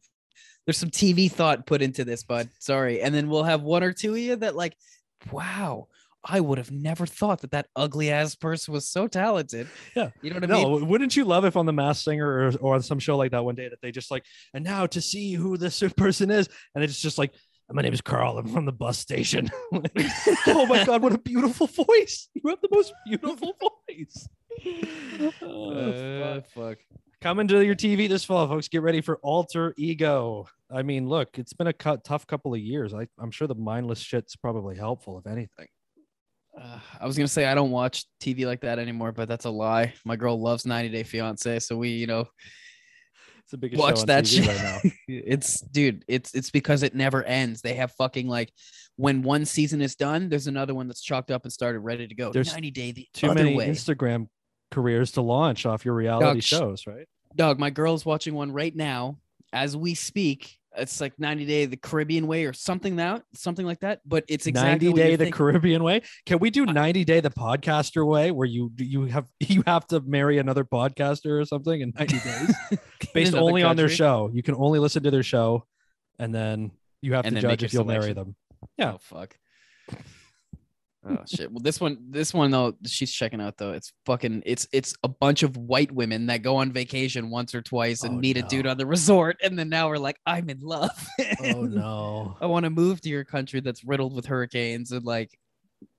there's 0.67 0.79
some 0.79 0.91
tv 0.91 1.31
thought 1.31 1.65
put 1.65 1.81
into 1.81 2.05
this 2.05 2.25
bud. 2.25 2.49
Sorry. 2.59 3.01
And 3.03 3.15
then 3.15 3.29
we'll 3.29 3.45
have 3.45 3.63
one 3.63 3.85
or 3.85 3.93
two 3.93 4.13
of 4.15 4.19
you 4.19 4.37
that 4.37 4.57
like 4.57 4.77
wow 5.31 5.87
i 6.29 6.39
would 6.41 6.59
have 6.59 6.71
never 6.71 7.07
thought 7.07 7.41
that 7.41 7.51
that 7.51 7.67
ugly 7.75 8.11
ass 8.11 8.35
person 8.35 8.73
was 8.75 8.89
so 8.89 9.07
talented 9.09 9.67
Yeah. 9.97 10.11
you 10.23 10.31
know 10.31 10.37
what 10.41 10.51
i 10.51 10.55
mean 10.55 10.81
no 10.81 10.85
wouldn't 10.85 11.17
you 11.17 11.25
love 11.25 11.45
if 11.45 11.57
on 11.57 11.67
the 11.67 11.73
masked 11.73 12.05
singer 12.05 12.27
or, 12.29 12.53
or 12.61 12.75
on 12.75 12.83
some 12.83 12.99
show 12.99 13.17
like 13.17 13.31
that 13.33 13.45
one 13.45 13.55
day 13.55 13.69
that 13.69 13.81
they 13.83 13.91
just 13.91 14.11
like 14.11 14.25
and 14.55 14.65
now 14.65 14.87
to 14.87 15.01
see 15.01 15.33
who 15.35 15.57
this 15.57 15.83
person 15.97 16.31
is 16.31 16.49
and 16.75 16.85
it's 16.85 17.01
just 17.01 17.19
like 17.19 17.33
my 17.71 17.83
name 17.83 17.93
is 17.93 18.01
Carl. 18.01 18.39
I'm 18.39 18.49
from 18.49 18.65
the 18.65 18.73
bus 18.73 18.99
station. 18.99 19.51
oh 20.47 20.65
my 20.65 20.87
god, 20.87 21.03
what 21.03 21.13
a 21.13 21.19
beautiful 21.19 21.67
voice! 21.87 22.31
You 22.33 22.41
have 22.49 22.63
the 22.63 22.69
most 22.73 22.95
beautiful 23.05 23.55
voice. 23.61 24.27
Oh, 25.43 25.73
Uh, 25.75 26.35
fuck. 26.41 26.49
fuck 26.55 26.79
Coming 27.21 27.47
to 27.49 27.63
your 27.63 27.75
TV 27.75 28.09
this 28.09 28.25
fall, 28.25 28.49
folks. 28.49 28.69
Get 28.69 28.81
ready 28.81 29.03
for 29.03 29.19
Alter 29.23 29.75
Ego. 29.77 30.47
I 30.71 30.83
mean, 30.83 31.09
look, 31.11 31.39
it's 31.39 31.53
been 31.53 31.67
a 31.67 31.73
cut, 31.75 32.05
tough 32.05 32.27
couple 32.27 32.55
of 32.55 32.61
years. 32.61 32.95
I, 32.95 33.07
I'm 33.19 33.31
sure 33.33 33.47
the 33.49 33.55
mindless 33.55 33.99
shit's 33.99 34.35
probably 34.35 34.77
helpful, 34.77 35.19
if 35.19 35.27
anything. 35.27 35.67
Uh, 36.61 36.79
I 37.01 37.07
was 37.07 37.17
gonna 37.17 37.29
say 37.29 37.47
I 37.47 37.55
don't 37.55 37.71
watch 37.71 38.07
TV 38.21 38.47
like 38.47 38.63
that 38.63 38.79
anymore, 38.79 39.13
but 39.13 39.29
that's 39.29 39.45
a 39.45 39.51
lie. 39.51 39.95
My 40.05 40.17
girl 40.17 40.41
loves 40.41 40.67
90 40.67 40.89
Day 40.89 41.03
Fiance, 41.03 41.61
so 41.61 41.77
we, 41.77 41.91
you 41.91 42.07
know, 42.07 42.27
It's 43.43 43.53
the 43.53 43.59
biggest 43.59 43.81
watch 43.81 43.97
show 43.97 44.01
on 44.03 44.07
that 44.09 44.25
TV 44.25 44.45
shit. 44.45 44.49
right 44.49 44.63
now. 44.63 44.91
it's 45.09 45.61
dude, 45.61 46.05
it's 46.09 46.35
it's 46.35 46.51
because 46.51 46.83
it 46.83 46.95
never 46.95 47.23
ends. 47.23 47.61
They 47.61 47.75
have 47.75 47.93
fucking 47.93 48.27
like 48.27 48.53
when 48.97 49.23
one 49.23 49.45
season 49.45 49.81
is 49.81 49.95
done, 49.95 50.29
there's 50.29 50.49
another 50.49 50.75
one 50.75 50.89
that's 50.89 51.03
chalked 51.03 51.31
up 51.31 51.45
and 51.45 51.53
started 51.53 51.79
ready 51.81 52.09
to 52.09 52.15
go. 52.15 52.33
There's 52.33 52.53
90 52.53 52.71
Day 52.73 52.93
the 52.93 53.07
Too 53.15 53.33
many 53.33 53.55
way. 53.55 53.69
Instagram 53.69 54.27
careers 54.71 55.13
to 55.13 55.23
launch 55.23 55.65
off 55.67 55.85
your 55.85 55.95
reality 55.95 56.41
Dog, 56.41 56.43
shows, 56.43 56.87
right? 56.87 57.07
Dog, 57.37 57.59
my 57.61 57.71
girl's 57.71 58.05
watching 58.05 58.35
one 58.35 58.51
right 58.53 58.75
now 58.75 59.19
as 59.53 59.77
we 59.77 59.95
speak. 59.95 60.58
It's 60.77 61.01
like 61.01 61.19
90 61.19 61.47
Day 61.47 61.67
the 61.67 61.77
Caribbean 61.77 62.27
way 62.27 62.45
or 62.45 62.53
something 62.53 62.97
that 62.97 63.23
something 63.35 63.67
like 63.67 63.81
that. 63.81 64.01
But 64.07 64.25
it's 64.29 64.47
exactly 64.47 64.89
90 64.89 64.93
day 64.93 65.11
the 65.13 65.25
thinking. 65.25 65.33
Caribbean 65.33 65.83
way. 65.83 66.03
Can 66.27 66.39
we 66.39 66.51
do 66.51 66.67
90 66.67 67.05
day 67.05 67.21
the 67.21 67.31
podcaster 67.31 68.07
way 68.07 68.31
where 68.31 68.47
you 68.47 68.71
you 68.77 69.07
have 69.07 69.27
you 69.41 69.63
have 69.67 69.87
to 69.89 70.01
marry 70.01 70.39
another 70.39 70.65
podcaster 70.65 71.41
or 71.41 71.45
something 71.45 71.81
in 71.81 71.93
90 71.99 72.19
days 72.19 72.79
based 73.15 73.35
only 73.35 73.63
on 73.63 73.77
their 73.77 73.89
show. 73.89 74.31
You 74.33 74.43
can 74.43 74.55
only 74.55 74.79
listen 74.79 75.03
to 75.05 75.11
their 75.11 75.23
show 75.23 75.65
and 76.19 76.35
then 76.35 76.71
you 77.01 77.15
have 77.15 77.25
And 77.25 77.37
to 77.37 77.43
judge 77.43 77.63
if 77.63 77.73
you'll 77.73 77.85
marry 77.85 78.13
them. 78.13 78.37
Yeah. 78.77 78.95
Oh 78.95 78.99
fuck. 79.01 79.37
Oh 81.07 81.19
shit. 81.27 81.51
Well, 81.51 81.61
this 81.61 81.81
one, 81.81 81.99
this 82.11 82.35
one 82.35 82.51
though, 82.51 82.75
she's 82.87 83.13
checking 83.13 83.41
out 83.41 83.57
though. 83.57 83.73
It's 83.73 83.93
fucking. 84.05 84.43
It's 84.45 84.67
it's 84.73 84.95
a 85.05 85.09
bunch 85.09 85.43
of 85.43 85.57
white 85.57 85.93
women 85.93 86.27
that 86.27 86.43
go 86.43 86.57
on 86.57 86.73
vacation 86.73 87.31
once 87.31 87.55
or 87.55 87.63
twice 87.63 88.03
and 88.03 88.17
Oh, 88.17 88.19
meet 88.19 88.37
a 88.37 88.43
dude 88.43 88.67
on 88.67 88.77
the 88.79 88.87
resort, 88.87 89.37
and 89.43 89.59
then 89.59 89.69
now 89.69 89.89
we're 89.89 89.99
like, 89.99 90.19
I'm 90.27 90.51
in 90.51 90.61
love. 90.61 90.91
Oh 91.45 91.63
no. 91.63 92.37
I 92.41 92.47
want 92.47 92.65
to 92.65 92.71
move 92.71 93.01
to 93.03 93.09
your 93.09 93.25
country 93.25 93.61
that's 93.61 93.85
riddled 93.85 94.15
with 94.15 94.27
hurricanes 94.27 94.93
and 94.93 95.05
like. 95.05 95.31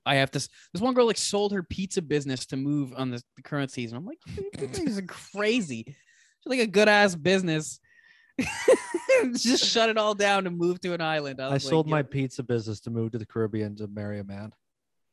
I 0.05 0.15
have 0.15 0.31
to. 0.31 0.39
This 0.39 0.81
one 0.81 0.93
girl 0.93 1.05
like 1.05 1.17
sold 1.17 1.53
her 1.53 1.63
pizza 1.63 2.01
business 2.01 2.45
to 2.47 2.57
move 2.57 2.93
on 2.97 3.11
the, 3.11 3.21
the 3.35 3.41
current 3.43 3.71
season. 3.71 3.97
I'm 3.97 4.05
like, 4.05 4.19
this 4.57 4.79
is 4.97 5.01
crazy. 5.07 5.83
She's 5.85 5.95
like 6.45 6.59
a 6.59 6.67
good 6.67 6.89
ass 6.89 7.15
business. 7.15 7.79
Just 9.37 9.65
shut 9.65 9.89
it 9.89 9.97
all 9.97 10.15
down 10.15 10.47
and 10.47 10.57
move 10.57 10.81
to 10.81 10.93
an 10.93 11.01
island. 11.01 11.39
I 11.39 11.45
was 11.45 11.63
like, 11.63 11.69
sold 11.69 11.87
"Yeah." 11.87 11.91
my 11.91 12.03
pizza 12.03 12.43
business 12.43 12.79
to 12.81 12.89
move 12.89 13.11
to 13.11 13.17
the 13.17 13.25
Caribbean 13.25 13.75
to 13.77 13.87
marry 13.87 14.19
a 14.19 14.23
man. 14.23 14.51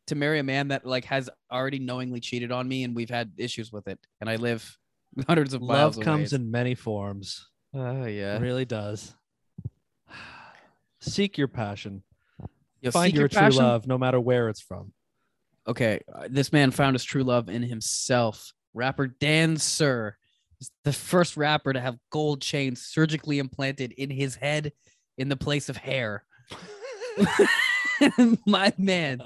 To 0.09 0.15
marry 0.15 0.39
a 0.39 0.43
man 0.43 0.69
that 0.69 0.87
like 0.87 1.05
has 1.07 1.29
already 1.51 1.79
knowingly 1.79 2.21
cheated 2.21 2.53
on 2.53 2.69
me 2.69 2.85
and 2.85 2.95
we've 2.95 3.11
had 3.11 3.33
issues 3.37 3.73
with 3.73 3.89
it 3.89 3.99
and 4.21 4.31
I 4.31 4.37
live 4.37 4.79
hundreds 5.27 5.55
of 5.55 5.63
miles 5.63 5.97
Love 5.97 6.05
comes 6.05 6.33
in 6.33 6.51
many 6.51 6.75
forms. 6.75 7.49
Oh 7.75 8.05
yeah. 8.05 8.37
It 8.37 8.43
really 8.43 8.65
does. 8.65 9.15
Seek 11.01 11.37
your 11.39 11.49
passion. 11.49 12.03
Yo, 12.81 12.91
Find 12.91 13.11
seek 13.11 13.19
your, 13.19 13.29
true 13.29 13.41
passion. 13.41 13.63
love 13.63 13.87
no 13.87 13.99
matter 13.99 14.21
where 14.21 14.49
it's 14.49 14.61
from. 14.61 14.93
Okay, 15.67 16.01
uh, 16.15 16.29
this 16.31 16.53
man 16.53 16.71
found 16.71 16.95
his 16.95 17.03
true 17.03 17.25
love 17.25 17.49
in 17.49 17.63
himself. 17.63 18.53
Rapper 18.75 19.09
Dan 19.09 19.57
Sur 19.57 20.17
is 20.61 20.71
the 20.85 20.93
first 20.93 21.37
rapper 21.37 21.73
to 21.73 21.81
have 21.81 21.97
gold 22.11 22.41
chains 22.41 22.83
surgically 22.83 23.39
implanted 23.39 23.93
in 23.93 24.11
his 24.11 24.37
head 24.37 24.73
in 25.19 25.29
the 25.29 25.37
place 25.37 25.69
of 25.69 25.77
hair. 25.77 26.25
my 28.47 28.73
man, 28.79 29.21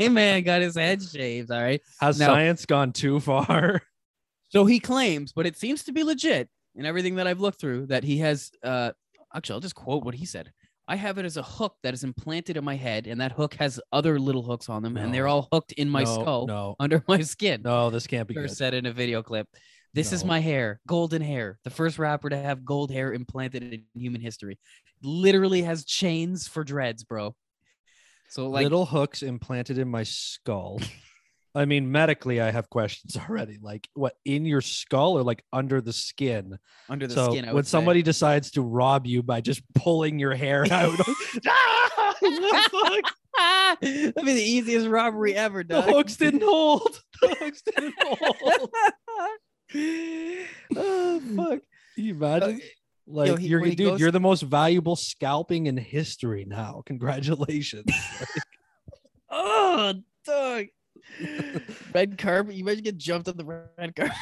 my 0.00 0.08
man 0.08 0.42
got 0.42 0.62
his 0.62 0.76
head 0.76 1.02
shaved. 1.02 1.50
All 1.50 1.60
right. 1.62 1.80
Has 2.00 2.18
No. 2.18 2.26
science 2.26 2.66
gone 2.66 2.92
too 2.92 3.20
far? 3.20 3.82
So 4.50 4.64
he 4.64 4.80
claims, 4.80 5.30
but 5.34 5.44
it 5.44 5.58
seems 5.58 5.84
to 5.84 5.92
be 5.92 6.02
legit 6.02 6.48
in 6.74 6.86
everything 6.86 7.16
that 7.16 7.26
I've 7.26 7.38
looked 7.38 7.60
through 7.60 7.88
that 7.88 8.02
he 8.02 8.16
has 8.20 8.50
uh 8.64 8.92
actually 9.34 9.52
I'll 9.56 9.60
just 9.60 9.74
quote 9.74 10.04
what 10.04 10.14
he 10.14 10.24
said. 10.24 10.50
I 10.88 10.96
have 10.96 11.18
it 11.18 11.26
as 11.26 11.36
a 11.36 11.42
hook 11.42 11.76
that 11.82 11.92
is 11.92 12.02
implanted 12.02 12.56
in 12.56 12.64
my 12.64 12.74
head, 12.74 13.06
and 13.06 13.20
that 13.20 13.32
hook 13.32 13.52
has 13.56 13.78
other 13.92 14.18
little 14.18 14.42
hooks 14.42 14.70
on 14.70 14.82
them, 14.82 14.96
and 14.96 15.12
they're 15.12 15.28
all 15.28 15.48
hooked 15.52 15.72
in 15.72 15.90
my 15.90 16.02
no, 16.04 16.14
skull 16.14 16.46
No, 16.46 16.76
under 16.80 17.04
my 17.06 17.20
skin. 17.20 17.60
no, 17.62 17.90
this 17.90 18.06
can't 18.06 18.26
be 18.26 18.32
good. 18.32 18.50
said 18.50 18.72
in 18.72 18.86
a 18.86 18.92
video 18.92 19.22
clip. 19.22 19.46
This 19.92 20.14
is 20.14 20.24
my 20.24 20.38
hair, 20.38 20.80
golden 20.86 21.20
hair. 21.20 21.58
The 21.64 21.70
first 21.70 21.98
rapper 21.98 22.30
to 22.30 22.36
have 22.38 22.64
gold 22.64 22.90
hair 22.90 23.12
implanted 23.12 23.62
in 23.62 23.82
human 23.94 24.22
history. 24.22 24.58
Literally 25.02 25.62
has 25.62 25.84
chains 25.84 26.48
for 26.48 26.64
dreads, 26.64 27.04
bro. 27.04 27.34
So 28.30 28.48
like 28.48 28.64
Little 28.64 28.84
hooks 28.86 29.22
implanted 29.22 29.78
in 29.78 29.88
my 29.88 30.02
skull. 30.02 30.80
I 31.54 31.64
mean, 31.64 31.90
medically, 31.90 32.40
I 32.40 32.50
have 32.50 32.68
questions 32.68 33.16
already. 33.28 33.58
Like, 33.60 33.88
what 33.94 34.14
in 34.24 34.44
your 34.44 34.60
skull 34.60 35.18
or 35.18 35.22
like 35.22 35.42
under 35.52 35.80
the 35.80 35.92
skin? 35.94 36.58
under 36.88 37.06
the 37.06 37.14
so 37.14 37.30
skin. 37.30 37.44
I 37.44 37.48
when 37.48 37.54
would 37.56 37.66
say. 37.66 37.70
somebody 37.70 38.02
decides 38.02 38.50
to 38.52 38.62
rob 38.62 39.06
you 39.06 39.22
by 39.22 39.40
just 39.40 39.62
pulling 39.74 40.18
your 40.18 40.34
hair 40.34 40.66
out, 40.70 40.98
Ah? 41.48 42.14
That'd 43.80 44.14
be 44.16 44.34
the 44.34 44.42
easiest 44.42 44.88
robbery 44.88 45.34
ever, 45.34 45.62
the 45.62 45.80
dog. 45.80 45.84
hooks 45.84 46.16
didn't 46.16 46.42
hold. 46.42 47.00
The 47.22 47.28
hooks 47.40 47.62
didn't 47.62 47.94
hold. 48.00 48.70
oh 50.76 51.20
fuck. 51.36 51.60
Can 51.94 52.04
you 52.04 52.14
imagine? 52.14 52.60
Like 53.10 53.28
yo, 53.28 53.36
he- 53.36 53.46
you're 53.48 53.60
dude, 53.62 53.78
goes- 53.78 54.00
you're 54.00 54.10
the 54.10 54.20
most 54.20 54.42
valuable 54.42 54.94
scalping 54.96 55.66
in 55.66 55.76
history 55.76 56.44
now. 56.46 56.82
Congratulations. 56.86 57.90
Oh, 59.30 59.94
dog. 60.26 60.66
red 61.94 62.18
carpet. 62.18 62.54
You 62.54 62.64
might 62.64 62.82
get 62.82 62.96
jumped 62.98 63.28
on 63.28 63.36
the 63.36 63.44
red 63.44 63.94
carpet. 63.96 64.16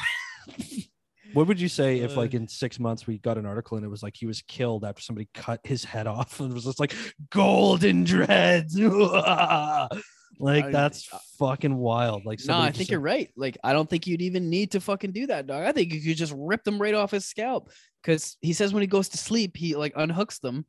what 1.33 1.47
would 1.47 1.59
you 1.59 1.67
say 1.67 1.99
if 1.99 2.13
Uh, 2.15 2.21
like 2.21 2.33
in 2.33 2.47
six 2.47 2.79
months 2.79 3.05
we 3.05 3.17
got 3.17 3.37
an 3.37 3.45
article 3.45 3.75
and 3.77 3.85
it 3.85 3.89
was 3.89 4.01
like 4.01 4.15
he 4.15 4.25
was 4.25 4.41
killed 4.43 4.85
after 4.85 5.01
somebody 5.01 5.27
cut 5.33 5.59
his 5.65 5.83
head 5.83 6.07
off 6.07 6.39
and 6.39 6.51
it 6.51 6.53
was 6.53 6.63
just 6.63 6.79
like 6.79 6.93
golden 7.29 8.03
dreads. 8.05 8.77
like 8.79 10.65
I- 10.65 10.71
that's 10.71 11.09
fucking 11.37 11.75
wild. 11.75 12.25
Like 12.25 12.39
no, 12.47 12.57
I 12.57 12.71
think 12.71 12.89
you're 12.89 12.99
right. 12.99 13.29
Like, 13.35 13.57
I 13.63 13.73
don't 13.73 13.89
think 13.89 14.07
you'd 14.07 14.21
even 14.21 14.49
need 14.49 14.71
to 14.71 14.79
fucking 14.81 15.11
do 15.11 15.27
that, 15.27 15.47
dog. 15.47 15.63
I 15.63 15.71
think 15.71 15.93
you 15.93 16.01
could 16.01 16.17
just 16.17 16.33
rip 16.35 16.63
them 16.63 16.81
right 16.81 16.93
off 16.93 17.11
his 17.11 17.25
scalp. 17.25 17.71
Cause 18.07 18.37
he 18.41 18.53
says 18.53 18.73
when 18.73 18.79
he 18.81 18.87
goes 18.87 19.09
to 19.09 19.17
sleep, 19.17 19.57
he 19.57 19.75
like 19.75 19.93
unhooks 19.95 20.39
them. 20.39 20.65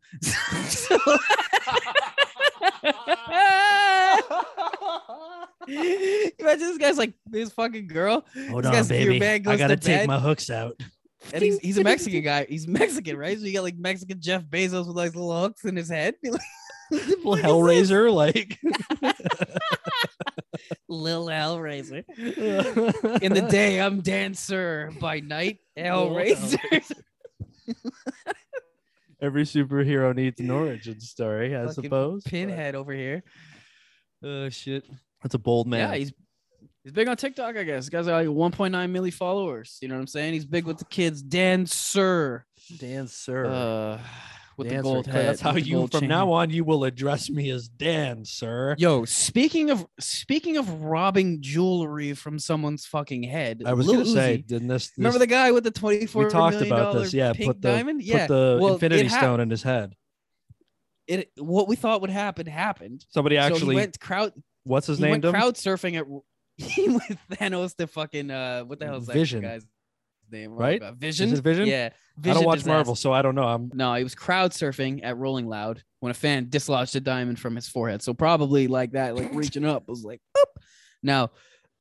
So- 0.68 0.98
Imagine 5.68 6.66
this 6.66 6.78
guy's 6.78 6.98
like 6.98 7.12
this 7.26 7.50
fucking 7.52 7.88
girl, 7.88 8.24
Hold 8.48 8.64
This 8.64 8.68
on, 8.68 8.72
guy's- 8.72 8.90
your 8.90 8.98
baby. 9.12 9.18
man 9.20 9.46
I 9.46 9.56
gotta 9.56 9.76
to 9.76 9.82
take 9.82 10.00
bed. 10.00 10.06
my 10.08 10.18
hooks 10.18 10.50
out. 10.50 10.80
and 11.32 11.42
he's 11.42 11.58
he's 11.58 11.78
a 11.78 11.84
Mexican 11.84 12.22
guy. 12.22 12.46
He's 12.48 12.66
Mexican, 12.66 13.16
right? 13.16 13.38
So 13.38 13.44
you 13.44 13.52
got 13.52 13.62
like 13.64 13.76
Mexican 13.76 14.20
Jeff 14.20 14.44
Bezos 14.44 14.86
with 14.86 14.96
like 14.96 15.14
little 15.14 15.38
hooks 15.40 15.64
in 15.64 15.76
his 15.76 15.88
head. 15.88 16.14
Like, 16.90 17.02
what 17.22 17.42
the 17.42 17.52
Little 17.52 17.66
fuck 17.66 17.74
is 17.74 17.88
this? 17.90 17.98
Hellraiser, 17.98 18.10
like 18.14 18.58
Lil 20.88 21.26
Hellraiser. 21.26 22.02
In 23.22 23.34
the 23.34 23.42
day, 23.42 23.78
I'm 23.78 24.00
dancer. 24.00 24.90
By 24.98 25.20
night, 25.20 25.58
Hellraiser. 25.76 26.94
Every 29.20 29.42
superhero 29.44 30.14
needs 30.14 30.38
an 30.40 30.50
origin 30.50 31.00
story, 31.00 31.56
I 31.56 31.66
Fucking 31.66 31.84
suppose. 31.84 32.22
but 32.22 32.30
Pinhead 32.30 32.74
over 32.74 32.92
here. 32.92 33.22
Oh 34.22 34.48
shit. 34.48 34.84
That's 35.22 35.34
a 35.34 35.38
bold 35.38 35.66
man. 35.66 35.80
Yeah, 35.90 35.96
he's 35.96 36.12
he's 36.84 36.92
big 36.92 37.08
on 37.08 37.16
TikTok, 37.16 37.56
I 37.56 37.64
guess. 37.64 37.84
This 37.84 37.88
guy's 37.88 38.06
got 38.06 38.24
like 38.24 38.28
1.9 38.28 38.90
million 38.90 39.12
followers. 39.12 39.78
You 39.82 39.88
know 39.88 39.94
what 39.96 40.02
I'm 40.02 40.06
saying? 40.06 40.34
He's 40.34 40.46
big 40.46 40.66
with 40.66 40.78
the 40.78 40.84
kids. 40.84 41.22
Dancer. 41.22 42.46
Dan 42.78 43.08
Sir. 43.08 43.46
Uh, 43.46 43.98
with 44.58 44.68
the 44.68 44.82
gold 44.82 45.06
head. 45.06 45.26
That's 45.26 45.40
how 45.40 45.54
you 45.54 45.86
from 45.86 46.00
chain. 46.00 46.08
now 46.08 46.32
on 46.32 46.50
you 46.50 46.64
will 46.64 46.84
address 46.84 47.30
me 47.30 47.48
as 47.50 47.68
Dan, 47.68 48.24
sir. 48.24 48.74
Yo, 48.78 49.04
speaking 49.04 49.70
of 49.70 49.86
speaking 50.00 50.56
of 50.56 50.82
robbing 50.82 51.40
jewelry 51.40 52.12
from 52.14 52.38
someone's 52.38 52.84
fucking 52.84 53.22
head, 53.22 53.62
I 53.64 53.72
was 53.72 53.86
Lil 53.86 54.02
gonna 54.02 54.06
say, 54.06 54.38
didn't 54.38 54.68
this, 54.68 54.88
this 54.88 54.98
remember 54.98 55.20
the 55.20 55.26
guy 55.26 55.52
with 55.52 55.64
the 55.64 55.70
twenty-four 55.70 56.24
we 56.24 56.30
talked 56.30 56.60
about 56.60 56.94
this? 56.94 57.14
Yeah, 57.14 57.32
put 57.32 57.62
the 57.62 57.72
diamond. 57.72 58.00
put 58.00 58.06
Yeah, 58.06 58.26
the 58.26 58.58
well, 58.60 58.74
Infinity 58.74 59.02
it 59.02 59.10
hap- 59.10 59.20
Stone 59.22 59.40
in 59.40 59.50
his 59.50 59.62
head. 59.62 59.94
It 61.06 61.30
what 61.36 61.68
we 61.68 61.76
thought 61.76 62.00
would 62.00 62.10
happen 62.10 62.46
happened. 62.46 63.06
Somebody 63.08 63.36
so 63.36 63.42
actually, 63.42 63.76
he 63.76 63.80
went 63.80 63.98
crowd. 64.00 64.32
what's 64.64 64.86
his 64.86 65.00
name? 65.00 65.22
crowd 65.22 65.54
surfing 65.54 65.96
at. 65.96 66.04
He 66.60 66.88
went 66.88 67.16
Thanos 67.30 67.76
to 67.76 67.86
fucking 67.86 68.32
uh, 68.32 68.64
what 68.64 68.80
the 68.80 68.86
hell 68.86 68.96
is 68.96 69.06
that 69.06 69.12
Vision. 69.12 69.42
guy's 69.42 69.64
name? 70.30 70.52
Oh, 70.52 70.56
Right? 70.56 70.82
Vision. 70.96 71.32
it 71.32 71.40
Vision? 71.40 71.66
Yeah, 71.66 71.90
I 72.24 72.32
don't 72.34 72.44
watch 72.44 72.58
disaster. 72.58 72.70
Marvel, 72.72 72.94
so 72.96 73.12
I 73.12 73.22
don't 73.22 73.34
know. 73.34 73.44
I'm 73.44 73.70
No, 73.74 73.94
he 73.94 74.04
was 74.04 74.14
crowd 74.14 74.52
surfing 74.52 75.00
at 75.04 75.16
Rolling 75.16 75.46
Loud 75.46 75.82
when 76.00 76.10
a 76.10 76.14
fan 76.14 76.46
dislodged 76.48 76.94
a 76.96 77.00
diamond 77.00 77.38
from 77.40 77.54
his 77.56 77.68
forehead. 77.68 78.02
So 78.02 78.14
probably 78.14 78.66
like 78.68 78.92
that, 78.92 79.14
like 79.16 79.32
reaching 79.34 79.64
up 79.64 79.88
was 79.88 80.04
like, 80.04 80.20
boop. 80.36 80.62
Now, 81.02 81.30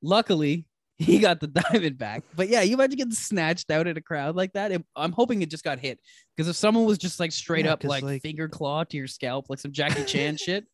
luckily, 0.01 0.65
he 0.97 1.19
got 1.19 1.39
the 1.39 1.47
diamond 1.47 1.97
back. 1.97 2.23
But 2.35 2.49
yeah, 2.49 2.61
you 2.61 2.73
imagine 2.73 2.97
getting 2.97 3.11
snatched 3.13 3.69
out 3.69 3.85
in 3.87 3.97
a 3.97 4.01
crowd 4.01 4.35
like 4.35 4.53
that. 4.53 4.71
It- 4.71 4.85
I'm 4.95 5.11
hoping 5.11 5.41
it 5.41 5.49
just 5.51 5.63
got 5.63 5.79
hit 5.79 5.99
because 6.35 6.47
if 6.49 6.55
someone 6.55 6.85
was 6.85 6.97
just 6.97 7.19
like 7.19 7.31
straight 7.31 7.65
Yeah, 7.65 7.73
up 7.73 7.83
like, 7.83 8.03
like- 8.03 8.21
finger 8.23 8.47
claw 8.49 8.83
to 8.85 8.97
your 8.97 9.07
scalp, 9.07 9.45
like 9.49 9.59
some 9.59 9.71
Jackie 9.71 10.03
Chan 10.05 10.37
shit. 10.43 10.65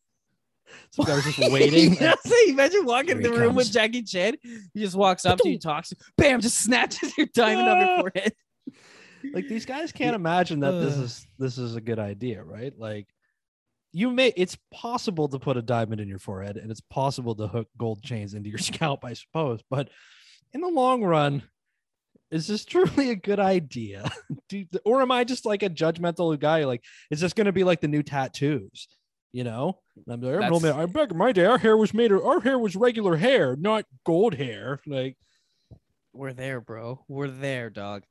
Some 0.90 1.04
guy 1.04 1.14
was 1.14 1.24
just 1.24 1.38
waiting. 1.52 1.94
yeah, 1.94 2.14
so 2.26 2.34
imagine 2.48 2.84
walking 2.84 3.16
in 3.16 3.22
the 3.22 3.30
he 3.30 3.36
room 3.36 3.54
with. 3.54 3.70
Jackie 3.70 4.02
Chan. 4.02 4.36
He 4.42 4.80
just 4.80 4.96
walks 4.96 5.26
up 5.26 5.38
to 5.38 5.48
you, 5.48 5.58
talks, 5.58 5.90
to 5.90 5.96
bam, 6.16 6.40
just 6.40 6.60
snatches 6.60 7.16
your 7.16 7.26
diamond 7.34 7.68
off 7.68 7.86
your 7.86 8.10
forehead. 8.12 8.32
like 9.32 9.48
these 9.48 9.64
guys 9.64 9.92
can't 9.92 10.14
imagine 10.14 10.60
that 10.60 10.72
this 10.72 10.96
uh. 10.96 11.02
is 11.02 11.26
this 11.38 11.58
is 11.58 11.76
a 11.76 11.80
good 11.80 11.98
idea, 11.98 12.42
right? 12.42 12.72
Like 12.78 13.06
you 13.92 14.10
may 14.10 14.32
it's 14.36 14.56
possible 14.72 15.28
to 15.28 15.38
put 15.38 15.56
a 15.56 15.62
diamond 15.62 16.00
in 16.00 16.08
your 16.08 16.18
forehead 16.18 16.56
and 16.56 16.70
it's 16.70 16.80
possible 16.80 17.34
to 17.36 17.46
hook 17.46 17.68
gold 17.78 18.02
chains 18.02 18.34
into 18.34 18.48
your 18.48 18.58
scalp, 18.58 19.04
I 19.04 19.14
suppose, 19.14 19.60
but 19.70 19.88
in 20.52 20.60
the 20.60 20.68
long 20.68 21.02
run, 21.02 21.42
is 22.30 22.46
this 22.46 22.64
truly 22.64 23.10
a 23.10 23.16
good 23.16 23.40
idea? 23.40 24.10
Do, 24.48 24.64
or 24.84 25.02
am 25.02 25.10
I 25.10 25.24
just 25.24 25.44
like 25.44 25.62
a 25.62 25.70
judgmental 25.70 26.38
guy? 26.38 26.64
Like, 26.64 26.82
is 27.10 27.20
this 27.20 27.32
going 27.32 27.46
to 27.46 27.52
be 27.52 27.64
like 27.64 27.80
the 27.80 27.88
new 27.88 28.02
tattoos? 28.02 28.88
You 29.34 29.42
know, 29.42 29.80
I'm 30.08 30.20
like, 30.20 30.42
"I'm 30.44 30.52
only- 30.52 30.70
I'm 30.70 30.92
back 30.92 31.10
in 31.10 31.16
my 31.18 31.32
day. 31.32 31.44
Our 31.44 31.58
hair 31.58 31.76
was 31.76 31.92
made 31.92 32.12
of 32.12 32.24
our 32.24 32.38
hair 32.40 32.56
was 32.56 32.76
regular 32.76 33.16
hair, 33.16 33.56
not 33.56 33.84
gold 34.06 34.34
hair. 34.34 34.78
Like, 34.86 35.16
We're 36.12 36.32
there, 36.32 36.60
bro. 36.60 37.04
We're 37.08 37.26
there, 37.26 37.68
dog. 37.68 38.04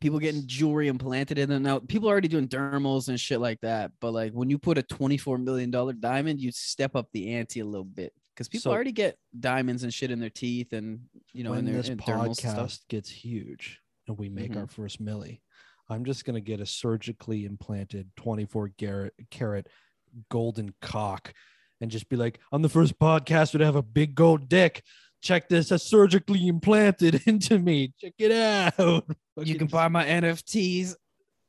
People 0.00 0.18
getting 0.18 0.42
jewelry 0.48 0.88
implanted 0.88 1.38
in 1.38 1.48
them 1.48 1.62
now. 1.62 1.78
People 1.78 2.08
are 2.08 2.12
already 2.12 2.26
doing 2.26 2.48
dermals 2.48 3.08
and 3.08 3.18
shit 3.20 3.38
like 3.40 3.60
that. 3.60 3.92
But 4.00 4.10
like 4.10 4.32
when 4.32 4.50
you 4.50 4.58
put 4.58 4.76
a 4.76 4.82
twenty-four 4.82 5.38
million 5.38 5.70
dollar 5.70 5.92
diamond, 5.92 6.40
you 6.40 6.50
step 6.50 6.96
up 6.96 7.06
the 7.12 7.32
ante 7.34 7.60
a 7.60 7.64
little 7.64 7.84
bit 7.84 8.12
because 8.34 8.48
people 8.48 8.62
So- 8.62 8.72
already 8.72 8.90
get 8.90 9.16
diamonds 9.38 9.84
and 9.84 9.94
shit 9.94 10.10
in 10.10 10.18
their 10.18 10.30
teeth 10.30 10.72
and 10.72 10.98
you 11.32 11.44
know 11.44 11.52
in 11.52 11.58
when 11.58 11.64
their 11.66 11.76
this 11.76 11.88
in 11.90 11.98
podcast 11.98 12.80
gets 12.88 13.08
huge 13.08 13.80
and 14.08 14.18
we 14.18 14.28
make 14.28 14.50
Mhm. 14.50 14.56
our 14.62 14.66
first 14.66 15.00
milli, 15.00 15.40
I'm 15.88 16.04
just 16.04 16.24
gonna 16.24 16.40
get 16.40 16.60
a 16.60 16.66
surgically 16.66 17.44
implanted 17.44 18.10
24 18.16 18.70
carat, 18.78 19.12
carat 19.30 19.68
golden 20.30 20.72
cock 20.80 21.32
and 21.80 21.90
just 21.90 22.08
be 22.08 22.16
like, 22.16 22.38
I'm 22.52 22.62
the 22.62 22.68
first 22.68 22.98
podcast 22.98 23.50
to 23.52 23.64
have 23.64 23.76
a 23.76 23.82
big 23.82 24.14
gold 24.14 24.48
dick. 24.48 24.82
Check 25.22 25.48
this, 25.48 25.68
that's 25.70 25.84
surgically 25.84 26.46
implanted 26.48 27.22
into 27.26 27.58
me. 27.58 27.92
Check 28.00 28.14
it 28.18 28.32
out. 28.32 29.04
You 29.36 29.56
can 29.56 29.66
buy 29.66 29.88
my 29.88 30.04
NFTs 30.04 30.94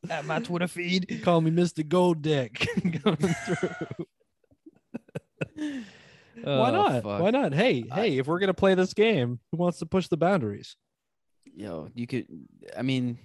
at 0.10 0.26
my 0.26 0.40
Twitter 0.40 0.68
feed. 0.68 1.20
call 1.24 1.40
me 1.40 1.52
Mr. 1.52 1.88
Gold 1.88 2.24
Dick. 2.24 2.68
Why 5.56 5.76
Oh, 6.46 6.72
not? 6.72 7.04
fuck. 7.04 7.22
Why 7.22 7.30
not? 7.32 7.54
Hey, 7.54 7.86
I- 7.92 7.96
hey, 7.96 8.18
if 8.18 8.28
we're 8.28 8.40
gonna 8.40 8.54
play 8.54 8.76
this 8.76 8.94
game, 8.94 9.40
who 9.52 9.58
wants 9.58 9.80
to 9.80 9.86
push 9.86 10.08
the 10.08 10.18
boundaries? 10.18 10.76
Yo, 11.56 11.90
you 11.96 12.08
could. 12.08 12.26
I 12.78 12.82
mean, 12.82 13.18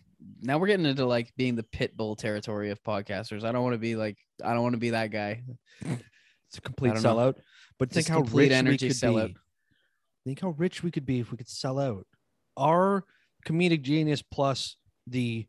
now 0.43 0.59
we're 0.59 0.67
getting 0.67 0.87
into 0.87 1.07
like 1.07 1.33
being 1.37 1.57
the 1.57 1.63
pit 1.63 1.97
bull 1.97 2.17
territory 2.17 2.71
of 2.71 2.83
podcasters. 2.83 3.45
I 3.45 3.53
don't 3.53 3.63
want 3.63 3.75
to 3.75 3.79
be 3.79 3.97
like. 3.97 4.19
I 4.45 4.53
don't 4.55 4.63
want 4.63 4.75
to 4.75 4.79
be 4.79 4.91
that 4.91 5.11
guy. 5.11 5.43
It's 5.83 6.59
a 6.59 6.61
complete 6.61 6.95
don't 6.95 7.03
know. 7.03 7.15
sellout. 7.17 7.35
But 7.79 7.91
think 7.91 8.09
how 8.09 8.21
rich 8.21 8.51
energy 8.53 8.87
we 8.87 8.91
could 8.91 8.97
sellout. 8.99 9.27
be. 9.29 9.37
Think 10.27 10.41
how 10.41 10.51
rich 10.51 10.83
we 10.83 10.91
could 10.91 11.07
be 11.07 11.21
if 11.21 11.31
we 11.31 11.37
could 11.39 11.49
sell 11.49 11.79
out. 11.79 12.07
Our 12.57 13.05
comedic 13.47 13.83
genius 13.83 14.23
plus 14.23 14.77
the 15.07 15.47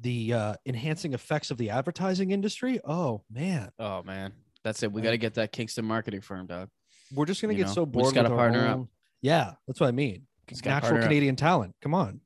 the 0.00 0.32
uh, 0.32 0.54
enhancing 0.66 1.12
effects 1.12 1.50
of 1.50 1.56
the 1.58 1.70
advertising 1.70 2.30
industry. 2.30 2.80
Oh 2.84 3.22
man, 3.30 3.70
Oh 3.78 4.02
man, 4.02 4.32
that's 4.62 4.82
it. 4.82 4.90
We 4.92 5.02
got 5.02 5.10
to 5.10 5.18
get 5.18 5.34
that 5.34 5.52
Kingston 5.52 5.84
marketing 5.84 6.20
firm, 6.22 6.46
dog. 6.46 6.68
we're 7.14 7.26
just 7.26 7.40
gonna 7.42 7.52
You 7.54 7.58
get 7.58 7.66
know, 7.68 7.72
so 7.74 7.82
we 7.84 7.90
bored. 7.90 8.04
just 8.06 8.14
gotta 8.14 8.30
with 8.30 8.38
our 8.38 8.50
partner 8.50 8.66
up. 8.68 8.86
Yeah, 9.22 9.52
that's 9.66 9.80
what 9.80 9.88
I 9.88 9.92
mean. 9.92 10.26
Just 10.48 10.64
Natural 10.64 10.80
partner 10.92 11.00
up. 11.00 11.08
Canadian 11.08 11.36
talent. 11.36 11.74
Come 11.82 11.94
on, 11.94 12.20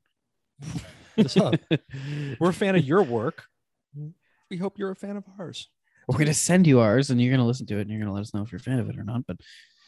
What's 1.19 1.37
up? 1.37 1.55
we're 2.39 2.51
a 2.51 2.55
fan 2.55 2.77
of 2.77 2.85
your 2.85 3.03
work. 3.03 3.45
We 4.51 4.57
hope 4.57 4.79
you're 4.79 4.93
a 4.93 4.97
fan 4.97 5.17
of 5.17 5.25
ours. 5.39 5.69
We're 6.07 6.19
gonna 6.19 6.33
send 6.33 6.67
you 6.67 6.79
ours, 6.81 7.11
and 7.11 7.21
you're 7.21 7.33
gonna 7.33 7.47
listen 7.47 7.67
to 7.67 7.79
it, 7.79 7.83
and 7.83 7.91
you're 7.91 7.99
gonna 7.99 8.13
let 8.13 8.21
us 8.21 8.33
know 8.33 8.43
if 8.43 8.53
you're 8.53 8.61
a 8.61 8.63
fan 8.63 8.79
of 8.79 8.89
it 8.89 8.97
or 8.97 9.03
not. 9.03 9.27
But 9.27 9.39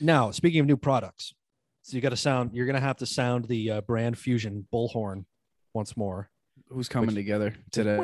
Now, 0.01 0.33
speaking 0.33 0.61
of 0.61 0.67
new 0.67 0.77
products, 0.77 1.33
so 1.83 1.97
you 1.97 2.01
got 2.03 2.11
to 2.11 2.17
sound. 2.17 2.51
You're 2.53 2.67
gonna 2.67 2.81
have 2.81 2.97
to 2.99 3.07
sound 3.07 3.47
the 3.47 3.71
uh, 3.71 3.81
brand 3.83 4.19
fusion 4.19 4.67
bullhorn 4.73 5.25
once 5.73 5.97
more. 5.97 6.29
who's 6.69 6.89
coming 6.89 7.07
Which- 7.09 7.17
together 7.17 7.55
today? 7.71 7.97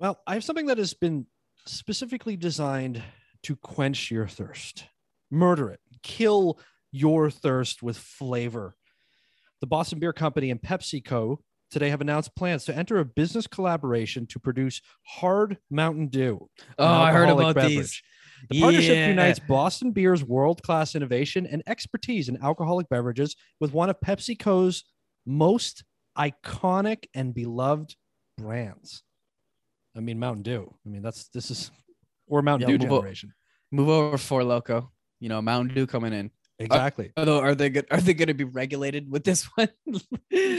Well, 0.00 0.18
I 0.26 0.34
have 0.34 0.44
something 0.44 0.66
that 0.66 0.78
has 0.78 0.94
been 0.94 1.26
specifically 1.66 2.36
designed 2.36 3.02
to 3.42 3.54
quench 3.56 4.10
your 4.10 4.26
thirst, 4.26 4.86
murder 5.30 5.68
it, 5.68 5.80
kill 6.02 6.58
your 6.90 7.30
thirst 7.30 7.82
with 7.82 7.98
flavor. 7.98 8.74
The 9.60 9.66
Boston 9.66 9.98
Beer 9.98 10.12
Company 10.12 10.50
and 10.50 10.60
PepsiCo 10.60 11.38
today 11.70 11.90
have 11.90 12.00
announced 12.00 12.34
plans 12.34 12.64
to 12.64 12.76
enter 12.76 12.98
a 12.98 13.04
business 13.04 13.46
collaboration 13.46 14.26
to 14.28 14.38
produce 14.38 14.80
hard 15.06 15.58
Mountain 15.70 16.08
Dew. 16.08 16.48
Oh, 16.78 16.84
I 16.86 17.12
heard 17.12 17.28
about 17.28 17.56
these. 17.56 18.02
The 18.48 18.60
partnership 18.60 19.08
unites 19.08 19.38
Boston 19.38 19.92
Beer's 19.92 20.24
world 20.24 20.62
class 20.62 20.94
innovation 20.94 21.46
and 21.46 21.62
expertise 21.66 22.28
in 22.30 22.42
alcoholic 22.42 22.88
beverages 22.88 23.36
with 23.60 23.72
one 23.74 23.90
of 23.90 23.96
PepsiCo's 24.00 24.84
most 25.26 25.84
iconic 26.16 27.04
and 27.14 27.34
beloved 27.34 27.94
brands. 28.38 29.02
I 29.94 30.00
mean, 30.00 30.18
Mountain 30.18 30.44
Dew. 30.44 30.74
I 30.86 30.88
mean, 30.88 31.02
that's 31.02 31.28
this 31.28 31.50
is 31.50 31.70
or 32.26 32.40
Mountain 32.40 32.70
Yeah, 32.70 32.76
Dew 32.78 32.84
move 32.84 32.92
o- 32.92 32.98
generation. 33.00 33.34
Move 33.70 33.88
over 33.90 34.16
Four 34.16 34.40
Loko. 34.42 34.88
You 35.20 35.28
know, 35.28 35.42
Mountain 35.42 35.74
Dew 35.74 35.86
coming 35.86 36.14
in. 36.14 36.30
Uh, 36.60 36.64
exactly. 36.64 37.10
Although, 37.16 37.40
are 37.40 37.54
they 37.54 37.70
good? 37.70 37.86
Are 37.90 38.00
they 38.00 38.12
going 38.12 38.28
to 38.28 38.34
be 38.34 38.44
regulated 38.44 39.10
with 39.10 39.24
this 39.24 39.44
one? 39.54 39.70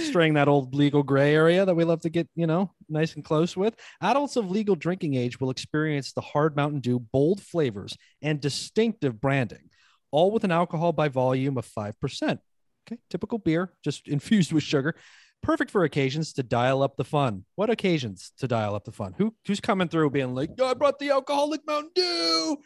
Straying 0.06 0.34
that 0.34 0.48
old 0.48 0.74
legal 0.74 1.04
gray 1.04 1.36
area 1.36 1.66
that 1.66 1.76
we 1.76 1.84
love 1.84 2.02
to 2.02 2.10
get, 2.10 2.28
you 2.36 2.48
know, 2.48 2.72
nice 2.90 3.16
and 3.16 3.24
close 3.24 3.56
with. 3.56 3.76
Adults 4.02 4.36
of 4.36 4.50
legal 4.50 4.76
drinking 4.76 5.14
age 5.14 5.40
will 5.40 5.52
experience 5.52 6.14
the 6.14 6.22
hard 6.22 6.56
Mountain 6.56 6.80
Dew 6.80 7.00
bold 7.00 7.42
flavors 7.42 7.96
and 8.22 8.42
distinctive 8.42 9.22
branding, 9.22 9.70
all 10.12 10.32
with 10.32 10.44
an 10.44 10.52
alcohol 10.52 10.92
by 10.92 11.08
volume 11.08 11.58
of 11.58 11.68
5%. 11.68 12.40
Okay, 12.88 13.00
typical 13.10 13.38
beer, 13.38 13.74
just 13.84 14.08
infused 14.08 14.52
with 14.52 14.64
sugar. 14.64 14.96
Perfect 15.44 15.72
for 15.72 15.84
occasions 15.84 16.34
to 16.34 16.44
dial 16.44 16.84
up 16.84 16.98
the 16.98 17.04
fun. 17.04 17.46
What 17.56 17.70
occasions 17.70 18.32
to 18.38 18.48
dial 18.48 18.76
up 18.76 18.86
the 18.86 18.92
fun? 18.92 19.16
Who 19.18 19.34
who's 19.48 19.60
coming 19.60 19.88
through 19.88 20.12
being 20.12 20.36
like, 20.36 20.52
"I 20.62 20.76
brought 20.76 21.00
the 21.00 21.10
alcoholic 21.10 21.62
Mountain 21.66 21.92
Dew"? 21.96 22.58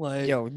Like, 0.00 0.28
Yo, 0.28 0.48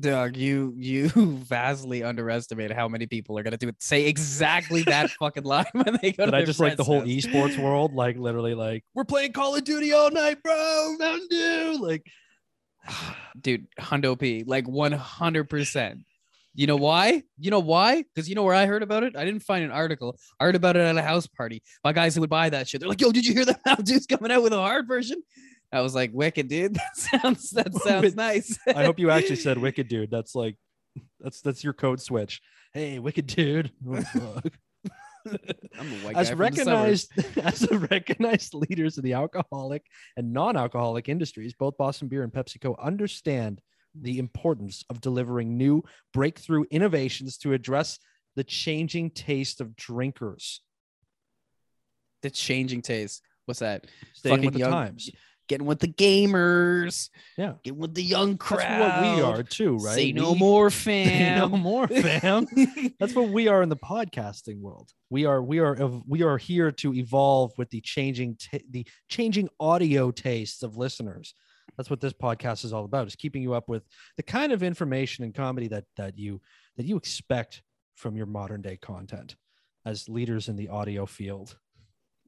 Doug, 0.00 0.36
you 0.36 0.74
you 0.76 1.08
vastly 1.16 2.04
underestimate 2.04 2.70
how 2.70 2.86
many 2.86 3.06
people 3.06 3.38
are 3.38 3.42
gonna 3.42 3.56
do 3.56 3.68
it. 3.68 3.76
Say 3.82 4.06
exactly 4.06 4.82
that 4.82 5.10
fucking 5.18 5.44
line 5.44 5.64
when 5.72 5.98
they 6.02 6.12
go. 6.12 6.26
Did 6.26 6.32
to 6.32 6.36
I 6.36 6.44
just 6.44 6.60
like 6.60 6.76
the 6.76 6.84
whole 6.84 7.00
esports 7.02 7.58
world? 7.58 7.94
Like 7.94 8.18
literally, 8.18 8.54
like 8.54 8.84
we're 8.94 9.04
playing 9.04 9.32
Call 9.32 9.56
of 9.56 9.64
Duty 9.64 9.94
all 9.94 10.10
night, 10.10 10.42
bro. 10.42 10.96
Mountain 10.98 11.28
Dew, 11.30 11.78
like 11.80 12.04
dude? 13.40 13.66
Hundo 13.80 14.18
P, 14.18 14.44
like 14.46 14.68
one 14.68 14.92
hundred 14.92 15.48
percent. 15.48 16.00
You 16.54 16.66
know 16.66 16.76
why? 16.76 17.22
You 17.38 17.50
know 17.50 17.60
why? 17.60 18.02
Because 18.02 18.28
you 18.28 18.34
know 18.34 18.42
where 18.42 18.54
I 18.54 18.66
heard 18.66 18.82
about 18.82 19.04
it. 19.04 19.16
I 19.16 19.24
didn't 19.24 19.42
find 19.42 19.64
an 19.64 19.70
article. 19.70 20.18
I 20.38 20.44
heard 20.44 20.56
about 20.56 20.76
it 20.76 20.80
at 20.80 20.98
a 20.98 21.02
house 21.02 21.26
party 21.26 21.62
by 21.82 21.94
guys 21.94 22.14
who 22.14 22.20
would 22.20 22.30
buy 22.30 22.50
that 22.50 22.68
shit. 22.68 22.80
They're 22.80 22.90
like, 22.90 23.00
"Yo, 23.00 23.10
did 23.10 23.24
you 23.24 23.32
hear 23.32 23.46
that 23.46 23.60
Mountain 23.64 23.86
Dew's 23.86 24.06
coming 24.06 24.30
out 24.30 24.42
with 24.42 24.52
a 24.52 24.58
hard 24.58 24.86
version?" 24.86 25.22
I 25.72 25.80
was 25.82 25.94
like, 25.94 26.10
wicked, 26.12 26.48
dude. 26.48 26.74
That 26.78 26.96
sounds 26.96 27.50
that 27.50 27.74
sounds 27.82 28.14
nice. 28.16 28.58
I 28.74 28.84
hope 28.84 28.98
you 28.98 29.10
actually 29.10 29.36
said 29.36 29.58
wicked 29.66 29.88
dude. 29.88 30.10
That's 30.10 30.34
like 30.34 30.56
that's 31.20 31.40
that's 31.40 31.62
your 31.62 31.72
code 31.74 32.00
switch. 32.00 32.40
Hey, 32.72 32.98
wicked 32.98 33.26
dude. 33.26 33.70
Oh. 33.90 34.40
I'm 35.78 35.92
a 35.92 35.96
white 36.06 36.16
as 36.16 36.32
recognized 36.32 37.12
as 37.38 37.62
a 37.70 37.78
recognized 37.78 38.54
leaders 38.54 38.96
of 38.96 39.04
the 39.04 39.12
alcoholic 39.12 39.84
and 40.16 40.32
non-alcoholic 40.32 41.08
industries, 41.08 41.52
both 41.52 41.76
Boston 41.76 42.08
Beer 42.08 42.22
and 42.22 42.32
PepsiCo 42.32 42.78
understand 42.78 43.60
the 44.00 44.18
importance 44.18 44.84
of 44.88 45.00
delivering 45.02 45.56
new 45.58 45.82
breakthrough 46.14 46.64
innovations 46.70 47.36
to 47.38 47.52
address 47.52 47.98
the 48.36 48.44
changing 48.44 49.10
taste 49.10 49.60
of 49.60 49.76
drinkers. 49.76 50.62
the 52.22 52.30
changing 52.30 52.80
taste. 52.82 53.22
What's 53.46 53.60
that? 53.60 53.86
Staying 54.14 54.36
Fucking 54.36 54.46
with 54.46 54.54
the 54.54 54.60
young- 54.60 54.70
times. 54.72 55.10
Getting 55.48 55.66
with 55.66 55.80
the 55.80 55.88
gamers. 55.88 57.08
Yeah. 57.36 57.54
Getting 57.64 57.78
with 57.80 57.94
the 57.94 58.02
young 58.02 58.36
crowd. 58.36 58.60
That's 58.60 59.02
what 59.02 59.16
we 59.16 59.22
are 59.22 59.42
too, 59.42 59.76
right? 59.78 59.94
Say 59.94 60.12
no 60.12 60.32
We- 60.32 60.38
more, 60.38 60.70
Say 60.70 61.04
fam. 61.06 61.38
no 61.50 61.56
more, 61.56 61.88
fam. 61.88 62.46
That's 63.00 63.14
what 63.14 63.30
we 63.30 63.48
are 63.48 63.62
in 63.62 63.68
the 63.68 63.76
podcasting 63.76 64.60
world. 64.60 64.90
We 65.10 65.24
are 65.24 65.42
we 65.42 65.58
are 65.58 65.76
we 66.06 66.22
are 66.22 66.36
here 66.38 66.70
to 66.72 66.94
evolve 66.94 67.52
with 67.56 67.70
the 67.70 67.80
changing 67.80 68.36
ta 68.36 68.58
the 68.70 68.86
changing 69.08 69.48
audio 69.58 70.10
tastes 70.10 70.62
of 70.62 70.76
listeners. 70.76 71.34
That's 71.76 71.90
what 71.90 72.00
this 72.00 72.12
podcast 72.12 72.64
is 72.64 72.72
all 72.72 72.84
about. 72.84 73.06
Is 73.06 73.16
keeping 73.16 73.42
you 73.42 73.54
up 73.54 73.68
with 73.68 73.84
the 74.16 74.22
kind 74.22 74.52
of 74.52 74.62
information 74.62 75.24
and 75.24 75.34
comedy 75.34 75.68
that 75.68 75.84
that 75.96 76.18
you 76.18 76.40
that 76.76 76.86
you 76.86 76.96
expect 76.96 77.62
from 77.94 78.16
your 78.16 78.26
modern 78.26 78.62
day 78.62 78.76
content 78.76 79.34
as 79.86 80.08
leaders 80.08 80.48
in 80.48 80.56
the 80.56 80.68
audio 80.68 81.06
field. 81.06 81.56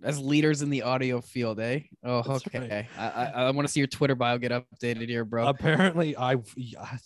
As 0.02 0.18
leaders 0.18 0.62
in 0.62 0.70
the 0.70 0.82
audio 0.82 1.20
field, 1.20 1.60
eh? 1.60 1.80
Oh, 2.02 2.22
That's 2.22 2.46
right. 2.54 2.62
okay. 2.64 2.88
I 2.96 3.08
I, 3.08 3.24
I 3.24 3.50
want 3.50 3.68
to 3.68 3.72
see 3.72 3.80
your 3.80 3.86
Twitter 3.86 4.14
bio 4.14 4.38
get 4.38 4.50
updated 4.50 5.08
here, 5.08 5.24
bro. 5.24 5.46
Apparently, 5.48 6.16
I 6.16 6.36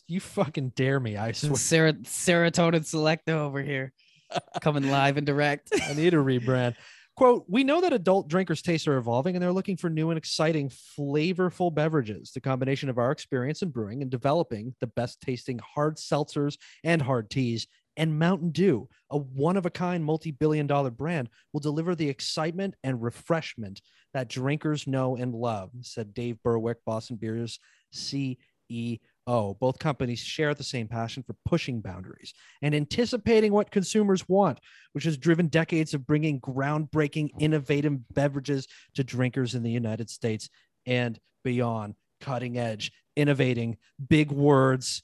you 0.07 0.21
fucking 0.21 0.71
dare 0.77 1.01
me. 1.01 1.17
I 1.17 1.33
swear. 1.33 1.57
Sera- 1.57 1.93
serotonin 1.95 2.85
selecta 2.85 3.33
over 3.33 3.61
here, 3.63 3.93
coming 4.61 4.91
live 4.91 5.17
and 5.17 5.27
direct. 5.27 5.71
I 5.89 5.95
need 5.95 6.15
a 6.15 6.19
rebrand. 6.19 6.77
Quote, 7.17 7.45
we 7.49 7.63
know 7.63 7.81
that 7.81 7.93
adult 7.93 8.27
drinkers' 8.27 8.61
tastes 8.61 8.89
are 8.89 8.97
evolving 8.97 9.37
and 9.37 9.43
they're 9.43 9.53
looking 9.53 9.77
for 9.77 9.89
new 9.89 10.11
and 10.11 10.19
exciting, 10.19 10.69
flavorful 10.99 11.73
beverages. 11.73 12.33
The 12.33 12.41
combination 12.41 12.89
of 12.89 12.99
our 12.99 13.13
experience 13.13 13.63
in 13.63 13.69
brewing 13.71 14.03
and 14.03 14.11
developing 14.11 14.75
the 14.81 14.89
best 14.89 15.21
tasting 15.21 15.61
hard 15.61 15.97
seltzers 15.97 16.57
and 16.83 17.01
hard 17.01 17.31
teas 17.31 17.69
and 17.97 18.19
Mountain 18.19 18.51
Dew, 18.51 18.89
a 19.11 19.19
one 19.19 19.57
of 19.57 19.67
a 19.67 19.71
kind 19.71 20.05
multi 20.05 20.31
billion 20.31 20.67
dollar 20.67 20.91
brand, 20.91 21.29
will 21.53 21.61
deliver 21.61 21.95
the 21.95 22.09
excitement 22.09 22.75
and 22.83 23.03
refreshment 23.03 23.81
that 24.13 24.29
drinkers 24.29 24.87
know 24.87 25.17
and 25.17 25.35
love, 25.35 25.71
said 25.83 26.15
Dave 26.15 26.43
Burwick, 26.43 26.79
Boston 26.85 27.17
Beer's 27.17 27.59
CEO. 27.93 28.99
Both 29.27 29.79
companies 29.79 30.21
share 30.21 30.55
the 30.55 30.65
same 30.65 30.89
passion 30.89 31.23
for 31.23 31.35
pushing 31.45 31.81
boundaries 31.81 32.35
and 32.63 32.75
anticipating 32.75 33.53
what 33.53 33.71
consumers 33.71 34.29
want 34.29 34.61
which 34.93 35.05
has 35.05 35.17
driven 35.17 35.49
decades 35.49 35.95
of 35.95 36.07
bringing 36.07 36.41
groundbreaking, 36.41 37.31
innovative 37.41 37.99
beverages 38.15 38.67
to 38.95 39.05
drinkers 39.05 39.55
in 39.55 39.63
the 39.63 39.71
United 39.71 40.09
States 40.11 40.49
and 40.87 41.19
beyond. 41.43 41.95
Cutting 42.21 42.57
edge, 42.57 42.91
innovating, 43.17 43.77
big 44.09 44.31
words. 44.31 45.03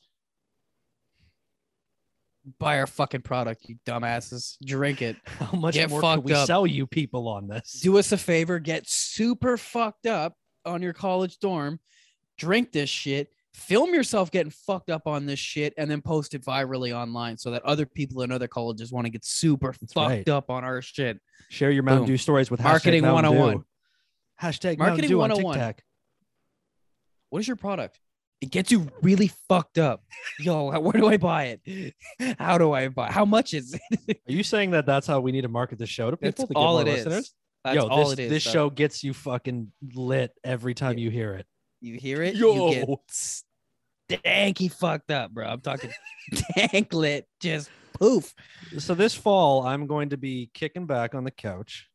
Buy 2.59 2.79
our 2.79 2.87
fucking 2.87 3.23
product, 3.23 3.69
you 3.69 3.77
dumbasses. 3.87 4.57
Drink 4.65 5.03
it. 5.03 5.17
How 5.25 5.57
much 5.57 5.75
Get 5.75 5.91
more 5.91 6.01
can 6.01 6.17
fucked 6.17 6.25
we 6.25 6.33
up. 6.33 6.47
sell 6.47 6.67
you 6.67 6.87
people 6.87 7.29
on 7.29 7.49
this? 7.49 7.81
Do 7.83 7.99
us 7.99 8.13
a 8.13 8.17
favor, 8.17 8.59
get 8.59 8.89
super 8.89 9.57
fucked 9.57 10.07
up 10.07 10.35
on 10.65 10.83
your 10.83 10.93
college 10.93 11.39
dorm, 11.39 11.81
drink 12.39 12.73
this 12.73 12.91
shit, 12.91 13.29
film 13.55 13.95
yourself 13.95 14.31
getting 14.31 14.51
fucked 14.51 14.91
up 14.91 15.07
on 15.07 15.27
this 15.27 15.39
shit, 15.39 15.75
and 15.77 15.91
then 15.91 16.01
post 16.01 16.35
it 16.35 16.45
virally 16.45 16.95
online 16.95 17.37
so 17.39 17.51
that 17.51 17.63
other 17.65 17.87
people 17.87 18.23
in 18.23 18.33
other 18.33 18.49
colleges 18.49 18.93
want 18.93 19.07
to 19.07 19.11
get 19.11 19.25
super 19.25 19.73
fucked 19.73 19.97
right. 19.97 20.29
up 20.29 20.51
on 20.51 20.65
our 20.65 20.83
shit. 20.83 21.19
Share 21.49 21.71
your 21.71 21.83
Mountain 21.83 22.05
Boom. 22.05 22.15
Dew 22.15 22.17
stories 22.17 22.51
with 22.51 22.63
Marketing 22.63 23.03
hashtag 23.03 23.13
101. 23.13 23.65
Hashtag 24.41 24.79
Marketing 24.79 24.81
oh 24.81 24.87
Marketing 24.87 25.09
Dew 25.11 25.19
101. 25.19 25.45
101. 25.45 25.59
on 25.59 25.63
oh 25.63 25.67
TikTok. 25.67 25.85
What 27.31 27.39
is 27.41 27.49
your 27.49 27.57
product? 27.57 28.01
It 28.41 28.51
gets 28.51 28.71
you 28.73 28.89
really 29.03 29.31
fucked 29.49 29.79
up. 29.79 30.03
Yo, 30.39 30.71
where 30.81 30.93
do 30.93 31.09
I 31.09 31.17
buy 31.19 31.59
it? 31.65 31.95
How 32.39 32.57
do 32.59 32.73
I 32.73 32.89
buy? 32.89 33.11
How 33.11 33.25
much 33.25 33.53
is 33.55 33.79
it? 34.09 34.21
Are 34.29 34.33
you 34.33 34.43
saying 34.43 34.71
that 34.71 34.87
that's 34.87 35.07
how 35.07 35.21
we 35.21 35.31
need 35.33 35.43
to 35.43 35.49
market 35.49 35.79
the 35.79 35.87
show 35.87 36.11
to 36.11 36.19
That's 36.21 36.41
people 36.41 36.55
to 36.55 36.59
all 36.59 36.79
it 36.79 36.87
more 36.87 36.95
is. 36.95 37.05
listeners? 37.05 37.35
That's 37.65 37.77
Yo, 37.77 37.87
all 37.89 38.09
this, 38.09 38.13
it 38.15 38.19
is. 38.21 38.31
this 38.31 38.45
dog. 38.45 38.53
show 38.53 38.71
gets 38.71 39.05
you 39.05 39.13
fucking 39.13 39.71
lit 39.95 40.33
every 40.43 40.73
time 40.75 40.97
Yeah. 40.97 41.05
you 41.05 41.11
hear 41.11 41.35
it. 41.35 41.47
You 41.83 41.99
hear 41.99 42.23
it? 42.23 42.35
Yo. 42.35 42.71
You 42.71 42.87
get 42.87 42.99
stanky 44.25 44.73
fucked 44.73 45.11
up, 45.11 45.31
bro. 45.33 45.47
I'm 45.47 45.61
talking 45.61 45.91
tank 46.57 46.93
lit, 46.95 47.27
just 47.41 47.69
poof. 47.99 48.35
so 48.79 48.95
this 48.95 49.15
fall 49.15 49.67
i'm 49.67 49.87
going 49.87 50.09
to 50.09 50.17
be 50.17 50.49
kicking 50.55 50.87
back 50.87 51.15
on 51.15 51.23
the 51.25 51.31
couch 51.31 51.89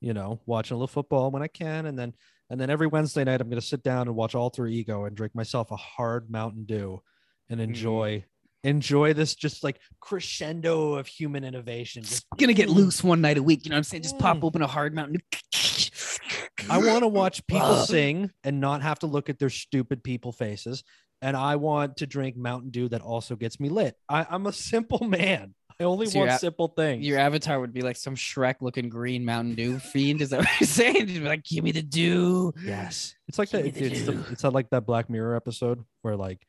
you 0.00 0.12
know 0.12 0.38
watching 0.44 0.74
a 0.74 0.76
little 0.76 0.88
football 0.88 1.30
when 1.30 1.42
i 1.42 1.46
can 1.46 1.86
and 1.86 1.98
then 1.98 2.12
and 2.52 2.60
then 2.60 2.70
every 2.70 2.86
wednesday 2.86 3.24
night 3.24 3.40
i'm 3.40 3.48
going 3.48 3.60
to 3.60 3.66
sit 3.66 3.82
down 3.82 4.06
and 4.06 4.14
watch 4.14 4.34
alter 4.36 4.66
ego 4.68 5.06
and 5.06 5.16
drink 5.16 5.34
myself 5.34 5.70
a 5.72 5.76
hard 5.76 6.30
mountain 6.30 6.64
dew 6.64 7.02
and 7.50 7.58
Mm. 7.58 7.64
enjoy 7.64 8.24
enjoy 8.62 9.12
this 9.12 9.34
just 9.34 9.64
like 9.64 9.80
crescendo 10.00 10.94
of 10.94 11.08
human 11.08 11.42
innovation 11.42 12.04
just 12.04 12.24
Gonna 12.36 12.52
get 12.52 12.68
loose 12.68 13.02
one 13.02 13.20
night 13.20 13.36
a 13.38 13.42
week. 13.42 13.64
You 13.64 13.70
know 13.70 13.74
what 13.74 13.78
I'm 13.78 13.84
saying? 13.84 14.04
Just 14.04 14.18
pop 14.20 14.36
Mm. 14.36 14.44
open 14.44 14.62
a 14.62 14.68
hard 14.68 14.94
mountain. 14.94 15.16
Dew. 15.16 16.70
I 16.70 16.78
want 16.78 17.02
to 17.02 17.08
watch 17.08 17.44
people 17.48 17.74
sing 17.76 18.30
and 18.44 18.60
not 18.60 18.82
have 18.82 19.00
to 19.00 19.06
look 19.08 19.28
at 19.28 19.38
their 19.40 19.50
stupid 19.50 20.04
people 20.04 20.30
faces 20.30 20.84
and 21.20 21.36
i 21.36 21.56
want 21.56 21.96
to 21.98 22.06
drink 22.06 22.36
mountain 22.36 22.70
dew 22.70 22.88
that 22.88 23.00
also 23.00 23.34
gets 23.36 23.58
me 23.60 23.68
lit 23.68 23.96
I, 24.08 24.26
i'm 24.30 24.46
a 24.46 24.52
simple 24.72 25.04
man 25.06 25.54
only 25.82 26.06
So 26.06 26.18
you're 26.18 26.20
want 26.26 26.32
at- 26.34 26.40
simple 26.40 26.68
thing. 26.68 27.02
Your 27.02 27.18
avatar 27.18 27.58
would 27.60 27.72
be 27.72 27.82
like 27.82 27.96
some 27.96 28.14
Shrek 28.16 28.56
looking 28.60 28.88
green 28.88 29.24
Mountain 29.24 29.54
Dew 29.54 29.78
fiend. 29.78 30.20
Is 30.22 30.30
that 30.30 30.40
what 30.40 30.48
you're 30.60 30.66
saying? 30.68 31.06
Just 31.06 31.20
be 31.20 31.26
like, 31.28 31.44
give 31.44 31.64
me 31.64 31.72
the 31.72 31.82
dew. 31.82 32.52
Yes. 32.64 33.14
It's 33.28 33.38
like 33.38 33.50
Give 33.50 33.64
that. 33.64 33.74
the 33.74 33.84
It's, 33.84 33.98
it's, 34.00 34.06
the, 34.06 34.24
it's 34.32 34.44
like 34.44 34.70
that 34.70 34.86
Black 34.86 35.08
Mirror 35.10 35.36
episode 35.36 35.82
where 36.02 36.16
like 36.16 36.44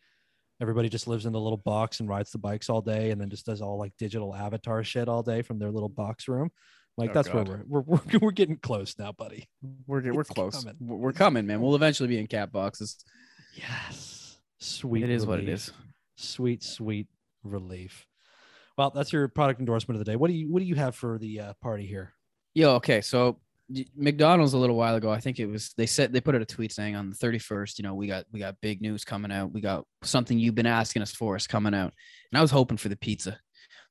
everybody 0.61 0.89
just 0.89 1.07
lives 1.07 1.25
in 1.25 1.33
the 1.33 1.39
little 1.39 1.57
box 1.57 1.99
and 1.99 2.07
rides 2.09 2.31
the 2.31 2.37
bikes 2.37 2.69
all 2.69 2.81
day 2.81 3.11
and 3.11 3.19
then 3.19 3.29
just 3.29 3.45
does 3.45 3.61
all 3.61 3.77
like 3.77 3.91
digital 3.97 4.33
avatar 4.35 4.83
shit 4.83 5.07
all 5.09 5.23
day 5.23 5.41
from 5.41 5.59
their 5.59 5.71
little 5.71 5.89
box 5.89 6.27
room. 6.27 6.51
Like 6.95 7.09
Oh, 7.09 7.13
that's 7.13 7.27
God. 7.29 7.47
where 7.47 7.63
we're, 7.67 7.81
we're 7.81 7.99
we're 8.11 8.19
we're 8.21 8.31
getting 8.31 8.57
close 8.57 8.95
now, 8.99 9.11
buddy. 9.11 9.49
We're, 9.87 10.13
we're 10.13 10.21
It's 10.21 10.29
close. 10.35 10.59
coming. 10.63 10.75
We're 10.79 10.95
we're 10.97 11.11
coming, 11.13 11.47
man. 11.47 11.59
We'll 11.59 11.75
eventually 11.75 12.07
be 12.07 12.19
in 12.19 12.27
cat 12.27 12.51
boxes. 12.51 12.97
Yes. 13.55 14.37
Sweet. 14.59 15.03
It 15.03 15.09
is 15.09 15.25
what 15.25 15.39
it 15.39 15.43
relief. 15.43 15.55
is. 15.55 15.71
Sweet, 16.17 16.63
sweet 16.63 17.07
relief. 17.43 18.05
Well, 18.77 18.89
that's 18.89 19.13
your 19.13 19.27
product 19.27 19.59
endorsement 19.59 19.99
of 19.99 20.05
the 20.05 20.11
day. 20.11 20.15
What 20.15 20.29
do 20.29 20.33
you 20.33 20.51
what 20.51 20.59
do 20.59 20.65
you 20.65 20.75
have 20.75 20.95
for 20.95 21.17
the 21.19 21.39
uh, 21.39 21.53
party 21.61 21.85
here? 21.85 22.13
Yo, 22.55 22.75
okay. 22.75 23.01
So 23.01 23.39
McDonald's 23.95 24.53
a 24.53 24.57
little 24.57 24.75
while 24.75 24.95
ago, 24.95 25.09
I 25.09 25.19
think 25.19 25.39
it 25.39 25.45
was 25.45 25.73
they 25.77 25.85
said 25.85 26.11
they 26.11 26.21
put 26.21 26.35
out 26.35 26.41
a 26.41 26.45
tweet 26.45 26.71
saying 26.71 26.95
on 26.95 27.09
the 27.09 27.15
31st, 27.15 27.77
you 27.79 27.83
know, 27.83 27.95
we 27.95 28.07
got 28.07 28.25
we 28.31 28.39
got 28.39 28.59
big 28.61 28.81
news 28.81 29.05
coming 29.05 29.31
out. 29.31 29.51
We 29.51 29.61
got 29.61 29.85
something 30.03 30.37
you've 30.37 30.55
been 30.55 30.65
asking 30.65 31.01
us 31.01 31.11
for 31.11 31.35
is 31.35 31.47
coming 31.47 31.73
out. 31.73 31.93
And 32.31 32.37
I 32.37 32.41
was 32.41 32.51
hoping 32.51 32.77
for 32.77 32.89
the 32.89 32.95
pizza. 32.95 33.39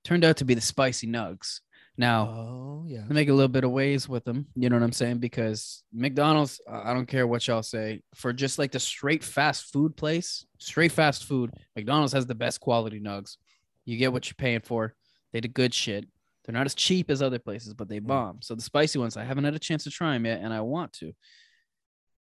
Turned 0.05 0.25
out 0.25 0.37
to 0.39 0.45
be 0.45 0.55
the 0.55 0.61
spicy 0.61 1.07
nugs. 1.07 1.61
Now, 1.99 2.29
Oh 2.29 2.85
yeah. 2.89 3.05
make 3.09 3.29
a 3.29 3.35
little 3.35 3.49
bit 3.49 3.65
of 3.65 3.71
ways 3.71 4.09
with 4.09 4.25
them, 4.25 4.47
you 4.57 4.71
know 4.71 4.77
what 4.77 4.83
I'm 4.83 4.93
saying? 4.93 5.19
Because 5.19 5.85
McDonald's, 5.93 6.61
I 6.69 6.91
I 6.91 6.95
don't 6.95 7.07
care 7.07 7.27
what 7.27 7.47
y'all 7.47 7.63
say, 7.63 8.03
for 8.15 8.33
just 8.33 8.59
like 8.59 8.73
the 8.73 8.81
straight 8.81 9.23
fast 9.23 9.73
food 9.73 9.95
place, 9.97 10.47
straight 10.59 10.93
fast 10.93 11.25
food, 11.25 11.53
McDonald's 11.77 12.15
has 12.15 12.27
the 12.27 12.35
best 12.35 12.61
quality 12.61 12.99
nugs. 12.99 13.37
You 13.85 13.97
get 13.97 14.13
what 14.13 14.27
you're 14.29 14.35
paying 14.37 14.61
for. 14.61 14.95
They 15.33 15.41
did 15.41 15.55
good 15.55 15.75
shit. 15.75 16.07
They're 16.45 16.53
not 16.53 16.67
as 16.67 16.75
cheap 16.75 17.11
as 17.11 17.23
other 17.23 17.39
places, 17.39 17.75
but 17.75 17.89
they 17.89 18.01
Mm. 18.01 18.07
bomb. 18.07 18.43
So 18.43 18.55
the 18.55 18.63
spicy 18.63 18.99
ones, 18.99 19.17
I 19.17 19.25
haven't 19.25 19.45
had 19.45 19.55
a 19.55 19.59
chance 19.59 19.85
to 19.85 19.91
try 19.91 20.13
them 20.15 20.27
yet, 20.27 20.41
and 20.41 20.53
I 20.53 20.61
want 20.61 20.93
to. 20.95 21.13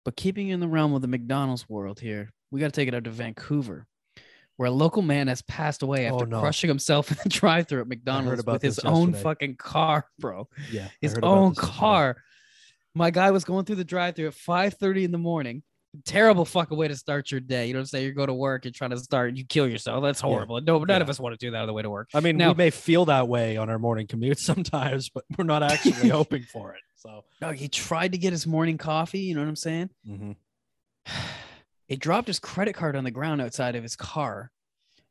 But 0.04 0.16
keeping 0.16 0.48
in 0.48 0.60
the 0.60 0.68
realm 0.68 0.94
of 0.94 1.02
the 1.02 1.08
McDonald's 1.08 1.68
world 1.68 2.00
here, 2.00 2.30
we 2.50 2.60
got 2.60 2.66
to 2.66 2.72
take 2.72 2.88
it 2.88 2.94
out 2.94 3.04
to 3.04 3.10
Vancouver, 3.10 3.86
where 4.56 4.68
a 4.68 4.72
local 4.72 5.02
man 5.02 5.28
has 5.28 5.42
passed 5.42 5.82
away 5.82 6.08
Oh, 6.08 6.14
after 6.14 6.26
no. 6.26 6.40
crushing 6.40 6.68
himself 6.68 7.10
in 7.10 7.18
the 7.22 7.28
drive-through 7.28 7.80
at 7.82 7.88
McDonald's 7.88 8.44
with 8.46 8.62
his 8.62 8.78
own 8.80 9.08
yesterday. 9.08 9.22
fucking 9.22 9.56
car, 9.56 10.06
bro 10.18 10.48
Yeah. 10.70 10.88
His 11.00 11.14
own 11.22 11.50
this 11.50 11.58
yesterday. 11.58 11.78
car. 11.78 12.22
My 12.94 13.10
guy 13.10 13.30
was 13.32 13.44
going 13.44 13.64
through 13.66 13.76
the 13.76 13.84
drive-through 13.84 14.28
at 14.28 14.34
5:30 14.34 15.04
in 15.04 15.10
the 15.12 15.18
morning. 15.18 15.62
Terrible 16.04 16.44
fucking 16.44 16.76
way 16.76 16.88
to 16.88 16.96
start 16.96 17.30
your 17.30 17.40
day. 17.40 17.66
You 17.66 17.72
know 17.72 17.78
what 17.78 17.82
I'm 17.82 17.86
saying? 17.86 18.04
You 18.06 18.12
go 18.12 18.26
to 18.26 18.34
work, 18.34 18.64
you're 18.64 18.72
trying 18.72 18.90
to 18.90 18.98
start, 18.98 19.36
you 19.36 19.44
kill 19.44 19.66
yourself. 19.68 20.02
That's 20.02 20.20
Yeah. 20.22 20.26
horrible. 20.28 20.60
No, 20.60 20.82
none 20.84 21.02
of 21.02 21.08
us 21.08 21.18
want 21.20 21.38
to 21.38 21.46
do 21.46 21.50
that 21.52 21.60
on 21.62 21.66
the 21.66 21.72
way 21.72 21.82
to 21.82 21.90
work. 21.90 22.08
I 22.14 22.20
mean, 22.20 22.36
Now- 22.36 22.48
we 22.52 22.56
may 22.56 22.70
feel 22.70 23.04
that 23.06 23.28
way 23.28 23.56
on 23.56 23.70
our 23.70 23.78
morning 23.78 24.06
commute 24.06 24.38
sometimes, 24.38 25.08
but 25.08 25.24
we're 25.38 25.44
not 25.44 25.62
actually 25.62 26.08
hoping 26.10 26.42
for 26.42 26.74
it. 26.74 26.80
So, 26.96 27.24
No, 27.40 27.52
he 27.52 27.68
tried 27.68 28.12
to 28.12 28.18
get 28.18 28.32
his 28.32 28.46
morning 28.46 28.78
coffee. 28.78 29.20
You 29.20 29.34
know 29.34 29.40
what 29.42 29.48
I'm 29.48 29.56
saying? 29.56 29.90
Mm-hmm. 30.08 30.32
He 31.88 31.94
dropped 31.94 32.26
his 32.26 32.40
credit 32.40 32.74
card 32.74 32.96
on 32.96 33.04
the 33.04 33.12
ground 33.12 33.40
outside 33.40 33.76
of 33.76 33.84
his 33.84 33.94
car. 33.94 34.50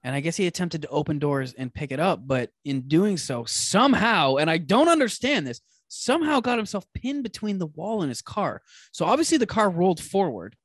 And 0.04 0.14
I 0.14 0.20
guess 0.20 0.36
he 0.36 0.46
attempted 0.46 0.82
to 0.82 0.90
open 0.90 1.20
doors 1.20 1.54
and 1.54 1.74
pick 1.74 1.92
it 1.94 2.02
up, 2.02 2.28
but 2.28 2.52
in 2.66 2.82
doing 2.82 3.16
so, 3.18 3.46
somehow, 3.46 4.36
and 4.36 4.52
I 4.52 4.58
don't 4.58 4.90
understand 4.90 5.48
this, 5.48 5.62
somehow 5.88 6.42
got 6.42 6.58
himself 6.60 6.86
pinned 6.94 7.24
between 7.24 7.58
the 7.60 7.66
wall 7.68 8.02
and 8.02 8.10
his 8.10 8.22
car. 8.22 8.62
So 8.92 9.06
obviously 9.06 9.38
the 9.38 9.46
car 9.48 9.70
rolled 9.70 10.02
forward. 10.04 10.58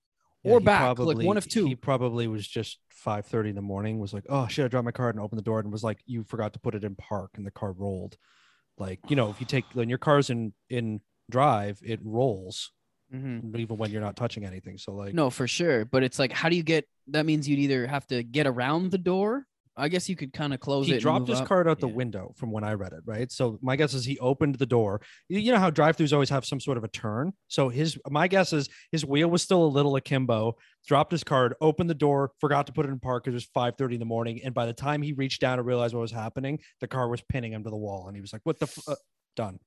Yeah, 0.42 0.52
or 0.52 0.60
back, 0.60 0.98
like 0.98 1.18
one 1.18 1.36
of 1.36 1.46
two. 1.48 1.66
He 1.66 1.74
probably 1.74 2.26
was 2.26 2.46
just 2.48 2.78
5:30 3.04 3.50
in 3.50 3.54
the 3.56 3.62
morning. 3.62 3.98
Was 3.98 4.14
like, 4.14 4.24
oh 4.28 4.46
shit, 4.48 4.64
I 4.64 4.68
dropped 4.68 4.84
my 4.86 4.90
card 4.92 5.14
and 5.14 5.22
opened 5.22 5.38
the 5.38 5.42
door 5.44 5.60
and 5.60 5.70
was 5.70 5.84
like, 5.84 6.00
you 6.06 6.24
forgot 6.24 6.54
to 6.54 6.58
put 6.60 6.74
it 6.74 6.84
in 6.84 6.94
park, 6.96 7.32
and 7.36 7.46
the 7.46 7.50
car 7.50 7.72
rolled. 7.72 8.16
Like 8.78 9.00
you 9.08 9.16
know, 9.16 9.28
if 9.30 9.40
you 9.40 9.46
take 9.46 9.64
when 9.74 9.88
your 9.90 9.98
car's 9.98 10.30
in 10.30 10.52
in 10.70 11.00
drive, 11.30 11.80
it 11.84 12.00
rolls 12.02 12.72
Mhm. 13.14 13.56
even 13.58 13.76
when 13.76 13.90
you're 13.90 14.00
not 14.00 14.16
touching 14.16 14.44
anything. 14.44 14.78
So 14.78 14.92
like, 14.94 15.14
No, 15.14 15.30
for 15.30 15.46
sure. 15.48 15.84
But 15.84 16.02
it's 16.04 16.18
like, 16.18 16.32
how 16.32 16.48
do 16.48 16.56
you 16.56 16.62
get? 16.62 16.88
That 17.08 17.26
means 17.26 17.48
you'd 17.48 17.58
either 17.58 17.86
have 17.88 18.06
to 18.06 18.22
get 18.22 18.46
around 18.46 18.90
the 18.92 18.98
door. 18.98 19.46
I 19.76 19.88
guess 19.88 20.08
you 20.08 20.16
could 20.16 20.32
kind 20.32 20.52
of 20.52 20.60
close 20.60 20.88
it. 20.88 20.94
he 20.94 20.98
dropped 20.98 21.28
his 21.28 21.40
up. 21.40 21.46
card 21.48 21.66
out 21.68 21.80
the 21.80 21.88
Yeah. 21.88 21.94
window 21.94 22.34
from 22.36 22.50
when 22.50 22.64
I 22.64 22.74
read 22.74 22.92
it, 22.92 23.00
right? 23.06 23.30
So 23.32 23.58
my 23.62 23.76
guess 23.76 23.94
is 23.94 24.04
he 24.04 24.18
opened 24.18 24.56
the 24.56 24.66
door. 24.66 25.00
You- 25.28 25.52
know 25.52 25.58
how 25.58 25.70
drive-throughs 25.70 26.12
always 26.12 26.28
have 26.30 26.44
some 26.44 26.60
sort 26.60 26.76
of 26.76 26.84
a 26.84 26.88
turn. 26.88 27.32
So 27.48 27.68
his 27.68 27.98
my 28.10 28.28
guess 28.28 28.52
is 28.52 28.68
his 28.92 29.04
wheel 29.06 29.28
was 29.28 29.42
still 29.42 29.64
a 29.64 29.66
little 29.66 29.96
akimbo. 29.96 30.56
Dropped 30.86 31.12
his 31.12 31.24
card, 31.24 31.54
opened 31.60 31.88
the 31.88 31.94
door, 31.94 32.32
forgot 32.40 32.66
to 32.66 32.72
put 32.72 32.84
it 32.86 32.90
in 32.90 32.98
park 33.00 33.24
because 33.24 33.34
it 33.34 33.36
was 33.36 33.50
five 33.54 33.74
thirty 33.78 33.94
in 33.94 34.00
the 34.00 34.04
morning. 34.06 34.40
And 34.44 34.52
by 34.54 34.66
the 34.66 34.72
time 34.74 35.02
he 35.02 35.12
reached 35.12 35.40
down 35.40 35.58
and 35.58 35.66
realized 35.66 35.94
what 35.94 36.00
was 36.00 36.10
happening, 36.12 36.58
the 36.80 36.88
car 36.88 37.08
was 37.08 37.22
pinning 37.22 37.52
him 37.52 37.64
to 37.64 37.70
the 37.70 37.76
wall, 37.76 38.06
and 38.08 38.16
he 38.16 38.20
was 38.20 38.32
like, 38.32 38.42
"What 38.44 38.58
the 38.58 38.64
f-? 38.66 38.88
Uh, 38.88 38.96
done?" 39.36 39.60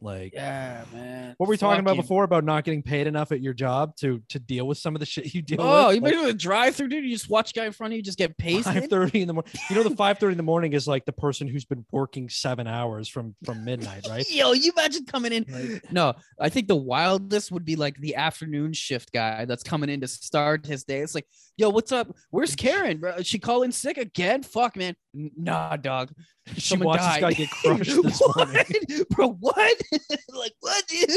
Like, 0.00 0.34
Yeah, 0.34 0.84
man. 0.92 1.34
what 1.38 1.46
were 1.46 1.50
we 1.50 1.56
talking 1.56 1.80
about 1.80 1.96
before 1.96 2.22
about 2.24 2.44
not 2.44 2.64
getting 2.64 2.82
paid 2.82 3.06
enough 3.06 3.32
at 3.32 3.40
your 3.40 3.54
job 3.54 3.96
to 3.96 4.22
to 4.28 4.38
deal 4.38 4.66
with 4.66 4.78
some 4.78 4.94
of 4.94 5.00
the 5.00 5.06
shit 5.06 5.34
you 5.34 5.42
deal 5.42 5.60
Oh, 5.60 5.88
with? 5.88 5.96
you 5.96 6.00
Like, 6.02 6.12
do 6.12 6.26
a 6.28 6.32
drive 6.34 6.76
through, 6.76 6.88
dude. 6.88 7.04
You 7.04 7.10
just 7.10 7.28
watch 7.30 7.54
guy 7.54 7.64
in 7.64 7.72
front 7.72 7.92
of 7.92 7.96
you 7.96 8.02
just 8.02 8.18
get 8.18 8.30
five 8.30 8.36
pasted. 8.38 8.90
thirty 8.90 9.22
in 9.22 9.26
the 9.26 9.34
morning. 9.34 9.50
You 9.70 9.76
know, 9.76 9.82
the 9.82 9.96
five 9.96 10.18
thirty 10.18 10.32
in 10.32 10.36
the 10.36 10.42
morning 10.42 10.72
is 10.74 10.86
like 10.86 11.04
the 11.06 11.12
person 11.12 11.48
who's 11.48 11.64
been 11.64 11.84
working 11.90 12.28
seven 12.28 12.66
hours 12.66 13.08
from 13.08 13.34
from 13.44 13.64
midnight, 13.64 14.06
right? 14.08 14.24
Yo, 14.30 14.52
you 14.52 14.70
imagine 14.76 15.04
coming 15.06 15.32
in. 15.32 15.46
Like- 15.48 15.90
No, 15.92 16.14
I 16.38 16.50
think 16.50 16.68
the 16.68 16.76
wildest 16.76 17.50
would 17.50 17.64
be 17.64 17.74
like 17.76 17.96
the 17.98 18.16
afternoon 18.16 18.74
shift 18.74 19.12
guy 19.12 19.46
that's 19.46 19.62
coming 19.62 19.88
in 19.90 20.00
to 20.02 20.08
start 20.08 20.66
his 20.66 20.84
day. 20.84 21.00
It's 21.00 21.14
like, 21.14 21.26
yo, 21.56 21.70
what's 21.70 21.90
up? 21.90 22.14
Where's 22.30 22.54
Karen? 22.54 22.98
Bro? 22.98 23.22
She 23.22 23.38
calling 23.38 23.72
sick 23.72 23.98
again? 23.98 24.42
Fuck, 24.42 24.76
man. 24.76 24.94
Nah, 25.36 25.76
dog. 25.76 26.10
She 26.54 26.60
Someone 26.60 26.88
watched 26.88 27.04
this 27.04 27.20
guy 27.20 27.32
get 27.32 27.50
crushed 27.50 28.02
this 28.02 28.22
morning. 28.36 28.64
Bro, 29.10 29.30
what? 29.40 29.80
like, 30.34 30.52
what, 30.60 30.84
dude? 30.88 31.10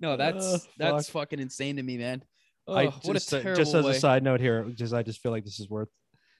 No, 0.00 0.16
that's 0.16 0.66
that's 0.76 1.08
fucking 1.10 1.38
insane 1.40 1.76
to 1.76 1.82
me, 1.82 1.98
man. 1.98 2.22
Oh, 2.66 2.74
I 2.74 2.86
what 2.86 3.14
just, 3.14 3.32
a 3.32 3.38
uh, 3.38 3.42
terrible 3.42 3.62
just 3.64 3.74
as 3.74 3.84
way. 3.84 3.90
a 3.92 3.94
side 4.00 4.22
note 4.22 4.40
here, 4.40 4.64
just 4.74 4.92
I 4.92 5.02
just 5.02 5.20
feel 5.20 5.32
like 5.32 5.44
this 5.44 5.60
is 5.60 5.68
worth 5.70 5.88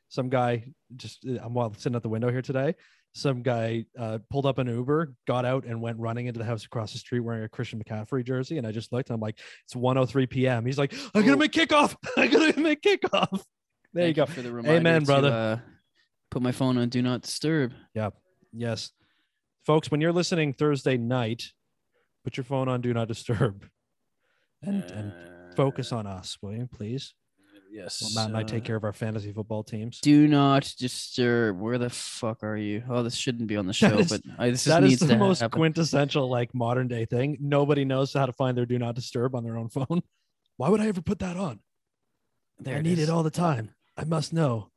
some 0.08 0.28
guy 0.28 0.64
just 0.96 1.24
uh, 1.26 1.38
I'm 1.42 1.54
while 1.54 1.72
sitting 1.74 1.96
at 1.96 2.02
the 2.02 2.08
window 2.08 2.30
here 2.30 2.42
today. 2.42 2.74
Some 3.14 3.42
guy 3.42 3.86
uh, 3.98 4.18
pulled 4.30 4.44
up 4.46 4.58
an 4.58 4.66
Uber, 4.68 5.14
got 5.26 5.44
out, 5.44 5.64
and 5.64 5.80
went 5.80 5.98
running 5.98 6.26
into 6.26 6.38
the 6.38 6.44
house 6.44 6.64
across 6.64 6.92
the 6.92 6.98
street 6.98 7.20
wearing 7.20 7.42
a 7.44 7.48
Christian 7.48 7.82
McCaffrey 7.82 8.22
jersey. 8.24 8.58
And 8.58 8.66
I 8.66 8.70
just 8.72 8.92
looked, 8.92 9.08
and 9.08 9.14
I'm 9.14 9.20
like, 9.20 9.38
it's 9.64 9.74
1:03 9.74 10.28
p.m. 10.28 10.66
He's 10.66 10.78
like, 10.78 10.92
I'm 11.14 11.22
gonna 11.22 11.32
Oh. 11.32 11.36
make 11.36 11.52
kickoff. 11.52 11.96
I'm 12.16 12.30
gonna 12.30 12.58
make 12.60 12.82
kickoff. 12.82 13.42
There 13.94 14.06
you 14.08 14.14
Thank 14.14 14.16
go. 14.16 14.26
For 14.26 14.42
the 14.42 14.52
reminder 14.52 14.76
Amen, 14.78 15.00
to, 15.00 15.06
brother. 15.06 15.30
uh, 15.32 15.58
put 16.30 16.42
my 16.42 16.52
phone 16.52 16.78
on 16.78 16.88
do 16.88 17.02
not 17.02 17.22
disturb. 17.22 17.72
Yeah. 17.94 18.10
Yes. 18.52 18.90
Folks, 19.64 19.90
when 19.90 20.00
you're 20.00 20.12
listening 20.12 20.52
Thursday 20.52 20.96
night, 20.96 21.52
put 22.24 22.36
your 22.36 22.44
phone 22.44 22.68
on 22.68 22.80
do 22.80 22.92
not 22.94 23.08
disturb 23.08 23.66
and, 24.62 24.82
and 24.90 25.12
focus 25.56 25.92
on 25.92 26.06
us, 26.06 26.38
will 26.42 26.54
you 26.54 26.66
please? 26.70 27.14
Yes. 27.70 28.00
Well, 28.00 28.10
Matt 28.14 28.28
and 28.30 28.36
I 28.38 28.42
take 28.44 28.62
uh, 28.64 28.66
care 28.66 28.76
of 28.76 28.84
our 28.84 28.94
fantasy 28.94 29.30
football 29.30 29.62
teams. 29.62 30.00
Do 30.00 30.26
not 30.26 30.72
disturb. 30.78 31.60
Where 31.60 31.76
the 31.76 31.90
fuck 31.90 32.42
are 32.42 32.56
you? 32.56 32.82
Oh, 32.88 33.02
this 33.02 33.14
shouldn't 33.14 33.46
be 33.46 33.56
on 33.58 33.66
the 33.66 33.74
show, 33.74 33.98
is- 33.98 34.08
but 34.08 34.22
I, 34.38 34.50
this 34.50 34.64
That 34.64 34.82
needs 34.82 35.00
the 35.00 35.16
most 35.16 35.40
happen. 35.40 35.58
quintessential 35.58 36.30
like 36.30 36.54
modern 36.54 36.88
day 36.88 37.04
thing. 37.04 37.36
Nobody 37.40 37.84
knows 37.84 38.14
how 38.14 38.24
to 38.24 38.32
find 38.32 38.56
their 38.56 38.64
do 38.64 38.78
not 38.78 38.94
disturb 38.94 39.34
on 39.34 39.44
their 39.44 39.58
own 39.58 39.68
phone. 39.68 40.02
Why 40.56 40.70
would 40.70 40.80
I 40.80 40.86
ever 40.88 41.02
put 41.02 41.18
that 41.18 41.36
on? 41.36 41.60
There 42.58 42.78
I 42.78 42.80
need 42.80 42.98
is. 42.98 43.08
it 43.08 43.12
all 43.12 43.22
the 43.22 43.30
time. 43.30 43.70
I 43.98 44.04
must 44.04 44.32
know. 44.32 44.70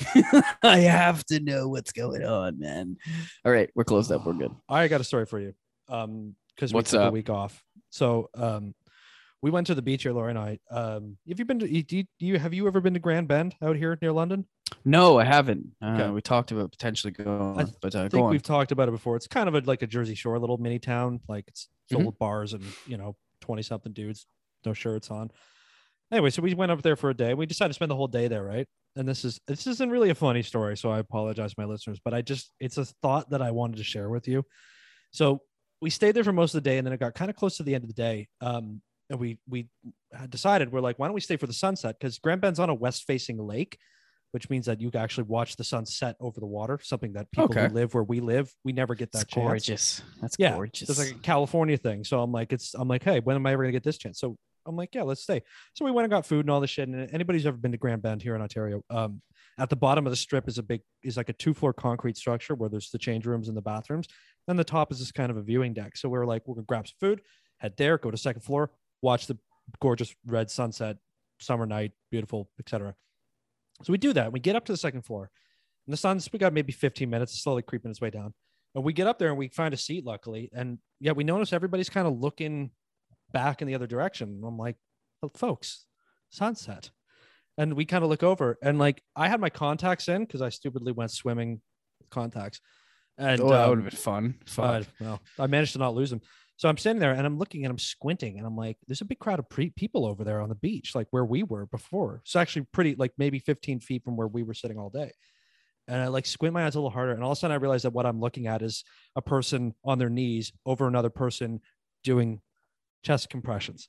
I 0.62 0.78
have 0.78 1.24
to 1.26 1.40
know 1.40 1.68
what's 1.68 1.92
going 1.92 2.24
on, 2.24 2.58
man. 2.58 2.96
All 3.44 3.52
right, 3.52 3.70
we're 3.74 3.84
closed 3.84 4.12
up. 4.12 4.24
We're 4.26 4.34
good. 4.34 4.52
I 4.68 4.88
got 4.88 5.00
a 5.00 5.04
story 5.04 5.26
for 5.26 5.40
you. 5.40 5.54
Um, 5.88 6.34
because 6.54 6.72
we 6.72 6.78
What's 6.78 6.90
took 6.90 7.02
a 7.02 7.10
week 7.10 7.30
off. 7.30 7.62
So 7.90 8.30
um 8.34 8.74
we 9.40 9.52
went 9.52 9.68
to 9.68 9.74
the 9.76 9.82
beach 9.82 10.02
here, 10.02 10.12
Laura 10.12 10.30
and 10.30 10.38
I. 10.38 10.58
Um, 10.68 11.16
have 11.28 11.38
you 11.38 11.44
been 11.44 11.60
to 11.60 11.68
do 11.68 11.96
you, 11.96 12.04
do 12.18 12.26
you 12.26 12.38
have 12.40 12.52
you 12.52 12.66
ever 12.66 12.80
been 12.80 12.94
to 12.94 13.00
Grand 13.00 13.28
Bend 13.28 13.54
out 13.62 13.76
here 13.76 13.96
near 14.02 14.10
London? 14.12 14.44
No, 14.84 15.18
I 15.18 15.24
haven't. 15.24 15.68
Uh, 15.80 15.86
Okay. 15.94 16.10
We 16.10 16.20
talked 16.20 16.50
about 16.50 16.72
potentially 16.72 17.12
going, 17.12 17.60
I 17.60 17.66
but 17.80 17.94
uh, 17.94 18.00
I 18.00 18.08
go 18.08 18.18
think 18.18 18.30
we've 18.30 18.42
talked 18.42 18.72
about 18.72 18.88
it 18.88 18.90
before. 18.90 19.14
It's 19.16 19.28
kind 19.28 19.48
of 19.48 19.54
a, 19.54 19.60
like 19.60 19.82
a 19.82 19.86
Jersey 19.86 20.16
Shore 20.16 20.38
little 20.40 20.58
mini 20.58 20.78
town. 20.80 21.20
Like 21.28 21.44
it's 21.46 21.68
filled 21.88 22.02
Mhm. 22.02 22.06
with 22.06 22.18
bars 22.18 22.52
and 22.52 22.64
you 22.86 22.96
know 22.96 23.14
twenty 23.40 23.62
something 23.62 23.92
dudes, 23.92 24.26
no 24.66 24.72
shirts 24.72 25.10
on. 25.12 25.30
Anyway, 26.10 26.30
so 26.30 26.40
we 26.40 26.54
went 26.54 26.72
up 26.72 26.82
there 26.82 26.96
for 26.96 27.10
a 27.10 27.14
day. 27.14 27.34
We 27.34 27.44
decided 27.46 27.68
to 27.70 27.74
spend 27.74 27.90
the 27.90 27.96
whole 27.96 28.08
day 28.08 28.28
there, 28.28 28.42
right? 28.44 28.66
And 28.96 29.06
this 29.06 29.24
is 29.24 29.38
this 29.46 29.66
isn't 29.66 29.90
really 29.90 30.10
a 30.10 30.14
funny 30.14 30.42
story, 30.42 30.76
so 30.76 30.90
I 30.90 30.98
apologize, 30.98 31.50
to 31.50 31.54
my 31.60 31.66
listeners. 31.66 32.00
But 32.04 32.14
I 32.14 32.22
just 32.22 32.52
it's 32.60 32.78
a 32.78 32.84
thought 32.86 33.30
that 33.30 33.42
I 33.42 33.50
wanted 33.50 33.76
to 33.76 33.84
share 33.84 34.08
with 34.08 34.26
you. 34.26 34.44
So 35.12 35.40
we 35.80 35.90
stayed 35.90 36.12
there 36.12 36.24
for 36.24 36.32
most 36.32 36.54
of 36.54 36.62
the 36.62 36.68
day, 36.70 36.78
and 36.78 36.86
then 36.86 36.92
it 36.94 36.98
got 37.00 37.14
kind 37.14 37.30
of 37.30 37.36
close 37.36 37.58
to 37.58 37.62
the 37.62 37.74
end 37.74 37.84
of 37.84 37.88
the 37.88 37.94
day. 37.94 38.28
Um, 38.40 38.80
and 39.10 39.20
we 39.20 39.38
we 39.48 39.68
had 40.12 40.30
decided 40.30 40.72
we're 40.72 40.80
like, 40.80 40.98
why 40.98 41.06
don't 41.06 41.14
we 41.14 41.20
stay 41.20 41.36
for 41.36 41.46
the 41.46 41.52
sunset? 41.52 41.96
Because 41.98 42.18
Grand 42.18 42.40
Bend's 42.40 42.58
on 42.58 42.70
a 42.70 42.74
west 42.74 43.04
facing 43.06 43.38
lake, 43.38 43.78
which 44.32 44.48
means 44.50 44.66
that 44.66 44.80
you 44.80 44.90
can 44.90 45.00
actually 45.02 45.24
watch 45.24 45.56
the 45.56 45.64
sun 45.64 45.84
set 45.86 46.16
over 46.20 46.40
the 46.40 46.46
water. 46.46 46.80
Something 46.82 47.12
that 47.12 47.30
people 47.30 47.44
Okay. 47.50 47.68
who 47.68 47.74
live 47.74 47.94
where 47.94 48.02
we 48.02 48.20
live, 48.20 48.50
we 48.64 48.72
never 48.72 48.94
get 48.94 49.12
that 49.12 49.18
That's 49.18 49.34
chance. 49.34 49.44
gorgeous. 49.46 50.02
That's 50.22 50.36
Yeah, 50.38 50.54
gorgeous. 50.54 50.88
It's 50.88 50.98
like 50.98 51.16
a 51.16 51.20
California 51.20 51.76
thing. 51.76 52.02
So 52.04 52.20
I'm 52.20 52.32
like, 52.32 52.52
it's 52.52 52.74
I'm 52.74 52.88
like, 52.88 53.04
hey, 53.04 53.20
when 53.20 53.36
am 53.36 53.46
I 53.46 53.52
ever 53.52 53.62
gonna 53.62 53.72
get 53.72 53.84
this 53.84 53.98
chance? 53.98 54.18
So 54.18 54.36
I'm 54.68 54.76
like, 54.76 54.94
yeah, 54.94 55.02
let's 55.02 55.22
stay. 55.22 55.42
So 55.74 55.84
we 55.84 55.90
went 55.90 56.04
and 56.04 56.10
got 56.10 56.26
food 56.26 56.40
and 56.40 56.50
all 56.50 56.60
this 56.60 56.70
shit. 56.70 56.88
And 56.88 57.10
anybody's 57.12 57.46
ever 57.46 57.56
been 57.56 57.72
to 57.72 57.78
Grand 57.78 58.02
Bend 58.02 58.22
here 58.22 58.34
in 58.34 58.42
Ontario, 58.42 58.82
um, 58.90 59.22
at 59.58 59.70
the 59.70 59.76
bottom 59.76 60.06
of 60.06 60.10
the 60.10 60.16
strip 60.16 60.46
is 60.46 60.58
a 60.58 60.62
big 60.62 60.82
is 61.02 61.16
like 61.16 61.28
a 61.28 61.32
two 61.32 61.54
floor 61.54 61.72
concrete 61.72 62.16
structure 62.16 62.54
where 62.54 62.68
there's 62.68 62.90
the 62.90 62.98
change 62.98 63.26
rooms 63.26 63.48
and 63.48 63.56
the 63.56 63.62
bathrooms. 63.62 64.06
Then 64.46 64.56
the 64.56 64.64
top 64.64 64.92
is 64.92 64.98
this 64.98 65.10
kind 65.10 65.30
of 65.30 65.36
a 65.36 65.42
viewing 65.42 65.74
deck. 65.74 65.96
So 65.96 66.08
we 66.08 66.18
are 66.18 66.26
like, 66.26 66.46
we're 66.46 66.54
gonna 66.54 66.66
grab 66.66 66.86
some 66.86 66.96
food, 67.00 67.22
head 67.58 67.74
there, 67.76 67.98
go 67.98 68.10
to 68.10 68.16
second 68.16 68.42
floor, 68.42 68.70
watch 69.02 69.26
the 69.26 69.38
gorgeous 69.80 70.14
red 70.26 70.50
sunset, 70.50 70.98
summer 71.40 71.66
night, 71.66 71.92
beautiful, 72.10 72.48
etc. 72.60 72.94
So 73.82 73.92
we 73.92 73.98
do 73.98 74.12
that. 74.12 74.32
We 74.32 74.40
get 74.40 74.56
up 74.56 74.64
to 74.66 74.72
the 74.72 74.78
second 74.78 75.02
floor, 75.02 75.30
and 75.86 75.92
the 75.92 75.96
sun's 75.96 76.28
we 76.32 76.38
got 76.38 76.52
maybe 76.52 76.72
15 76.72 77.08
minutes, 77.08 77.42
slowly 77.42 77.62
creeping 77.62 77.90
its 77.90 78.00
way 78.00 78.10
down. 78.10 78.34
And 78.74 78.84
we 78.84 78.92
get 78.92 79.06
up 79.06 79.18
there 79.18 79.30
and 79.30 79.38
we 79.38 79.48
find 79.48 79.72
a 79.72 79.76
seat, 79.76 80.04
luckily. 80.04 80.50
And 80.52 80.78
yeah, 81.00 81.12
we 81.12 81.24
notice 81.24 81.52
everybody's 81.52 81.88
kind 81.88 82.06
of 82.06 82.18
looking 82.18 82.70
back 83.32 83.62
in 83.62 83.68
the 83.68 83.74
other 83.74 83.86
direction. 83.86 84.28
And 84.28 84.44
I'm 84.44 84.58
like, 84.58 84.76
oh, 85.22 85.30
folks, 85.34 85.86
sunset. 86.30 86.90
And 87.56 87.74
we 87.74 87.84
kind 87.84 88.04
of 88.04 88.10
look 88.10 88.22
over 88.22 88.56
and 88.62 88.78
like 88.78 89.02
I 89.16 89.28
had 89.28 89.40
my 89.40 89.50
contacts 89.50 90.06
in 90.08 90.24
because 90.24 90.42
I 90.42 90.48
stupidly 90.48 90.92
went 90.92 91.10
swimming 91.10 91.60
with 92.00 92.08
contacts. 92.08 92.60
And 93.16 93.40
oh, 93.40 93.48
that 93.48 93.64
um, 93.64 93.70
would 93.70 93.78
have 93.78 93.90
been 93.90 93.98
fun. 93.98 94.34
Fuck. 94.46 94.86
well, 95.00 95.20
I 95.38 95.48
managed 95.48 95.72
to 95.72 95.80
not 95.80 95.94
lose 95.94 96.10
them. 96.10 96.20
So 96.56 96.68
I'm 96.68 96.76
sitting 96.76 96.98
there 96.98 97.12
and 97.12 97.26
I'm 97.26 97.38
looking 97.38 97.64
and 97.64 97.70
I'm 97.70 97.78
squinting 97.78 98.38
and 98.38 98.46
I'm 98.46 98.56
like, 98.56 98.76
there's 98.86 99.00
a 99.00 99.04
big 99.04 99.20
crowd 99.20 99.38
of 99.38 99.48
pre- 99.48 99.70
people 99.70 100.04
over 100.04 100.24
there 100.24 100.40
on 100.40 100.48
the 100.48 100.56
beach, 100.56 100.94
like 100.94 101.06
where 101.10 101.24
we 101.24 101.44
were 101.44 101.66
before. 101.66 102.20
It's 102.24 102.34
actually 102.34 102.66
pretty, 102.72 102.96
like 102.96 103.12
maybe 103.16 103.38
15 103.38 103.80
feet 103.80 104.04
from 104.04 104.16
where 104.16 104.26
we 104.26 104.42
were 104.42 104.54
sitting 104.54 104.78
all 104.78 104.90
day. 104.90 105.12
And 105.86 106.02
I 106.02 106.08
like 106.08 106.26
squint 106.26 106.52
my 106.52 106.66
eyes 106.66 106.74
a 106.74 106.78
little 106.78 106.90
harder. 106.90 107.12
And 107.12 107.22
all 107.22 107.30
of 107.30 107.38
a 107.38 107.40
sudden 107.40 107.54
I 107.54 107.58
realize 107.58 107.82
that 107.82 107.92
what 107.92 108.06
I'm 108.06 108.20
looking 108.20 108.48
at 108.48 108.62
is 108.62 108.84
a 109.14 109.22
person 109.22 109.74
on 109.84 109.98
their 109.98 110.10
knees 110.10 110.52
over 110.66 110.86
another 110.86 111.10
person 111.10 111.60
doing 112.02 112.40
chest 113.02 113.30
compressions. 113.30 113.88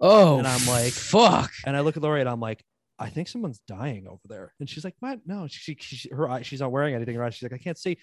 oh, 0.00 0.38
and 0.38 0.46
I'm 0.46 0.66
like, 0.66 0.92
fuck. 0.92 1.52
And 1.66 1.76
I 1.76 1.80
look 1.80 1.96
at 1.96 2.02
Lori 2.02 2.20
and 2.20 2.28
I'm 2.28 2.40
like, 2.40 2.64
I 2.98 3.08
think 3.08 3.28
someone's 3.28 3.60
dying 3.66 4.06
over 4.06 4.20
there. 4.28 4.52
And 4.60 4.68
she's 4.68 4.84
like, 4.84 4.94
what? 5.00 5.20
No, 5.24 5.46
she, 5.48 5.76
she, 5.80 6.10
her 6.10 6.28
eye, 6.28 6.42
she's 6.42 6.60
not 6.60 6.70
wearing 6.70 6.94
anything 6.94 7.16
around. 7.16 7.32
She's 7.32 7.42
like, 7.42 7.58
I 7.58 7.62
can't 7.62 7.78
see. 7.78 7.98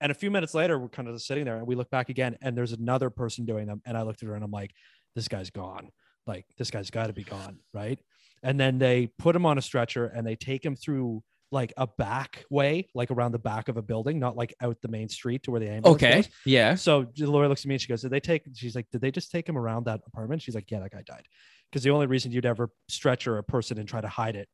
And 0.00 0.12
a 0.12 0.14
few 0.14 0.30
minutes 0.30 0.52
later, 0.52 0.78
we're 0.78 0.88
kind 0.88 1.08
of 1.08 1.14
just 1.14 1.26
sitting 1.26 1.44
there 1.44 1.56
and 1.56 1.66
we 1.66 1.74
look 1.74 1.88
back 1.90 2.08
again 2.08 2.36
and 2.42 2.56
there's 2.56 2.72
another 2.72 3.08
person 3.08 3.46
doing 3.46 3.66
them. 3.66 3.80
And 3.86 3.96
I 3.96 4.02
looked 4.02 4.22
at 4.22 4.28
her 4.28 4.34
and 4.34 4.44
I'm 4.44 4.50
like, 4.50 4.72
this 5.14 5.28
guy's 5.28 5.50
gone. 5.50 5.90
Like, 6.26 6.44
this 6.58 6.70
guy's 6.70 6.90
got 6.90 7.06
to 7.06 7.12
be 7.12 7.24
gone. 7.24 7.58
Right. 7.72 7.98
And 8.42 8.58
then 8.58 8.78
they 8.78 9.08
put 9.18 9.36
him 9.36 9.46
on 9.46 9.58
a 9.58 9.62
stretcher 9.62 10.06
and 10.06 10.26
they 10.26 10.36
take 10.36 10.64
him 10.64 10.76
through 10.76 11.22
like 11.52 11.72
a 11.76 11.86
back 11.86 12.44
way, 12.50 12.88
like 12.94 13.10
around 13.10 13.30
the 13.32 13.38
back 13.38 13.68
of 13.68 13.76
a 13.76 13.82
building, 13.82 14.18
not 14.18 14.36
like 14.36 14.54
out 14.60 14.76
the 14.82 14.88
main 14.88 15.08
street 15.08 15.42
to 15.44 15.50
where 15.52 15.60
the 15.60 15.68
ambulance 15.70 16.02
Okay. 16.02 16.16
was. 16.16 16.28
Yeah. 16.46 16.74
So 16.74 17.06
the 17.14 17.30
lawyer 17.30 17.46
looks 17.46 17.60
at 17.60 17.66
me 17.68 17.74
and 17.74 17.80
she 17.82 17.88
goes, 17.88 18.02
Did 18.02 18.10
they 18.10 18.20
take? 18.20 18.42
She's 18.54 18.74
like, 18.74 18.86
Did 18.90 19.00
they 19.02 19.10
just 19.10 19.30
take 19.30 19.48
him 19.48 19.56
around 19.58 19.84
that 19.84 20.00
apartment? 20.06 20.42
She's 20.42 20.54
like, 20.54 20.70
Yeah, 20.70 20.80
that 20.80 20.90
guy 20.92 21.02
died. 21.06 21.26
Because 21.70 21.84
the 21.84 21.90
only 21.90 22.06
reason 22.06 22.32
you'd 22.32 22.46
ever 22.46 22.70
stretcher 22.88 23.38
a 23.38 23.44
person 23.44 23.78
and 23.78 23.86
try 23.88 24.00
to 24.00 24.08
hide 24.08 24.34
it, 24.34 24.48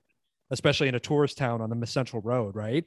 especially 0.51 0.89
in 0.89 0.95
a 0.97 1.01
tourist 1.01 1.39
town 1.39 1.61
on 1.61 1.71
the 1.81 1.87
Central 1.87 2.21
Road, 2.21 2.55
right? 2.57 2.85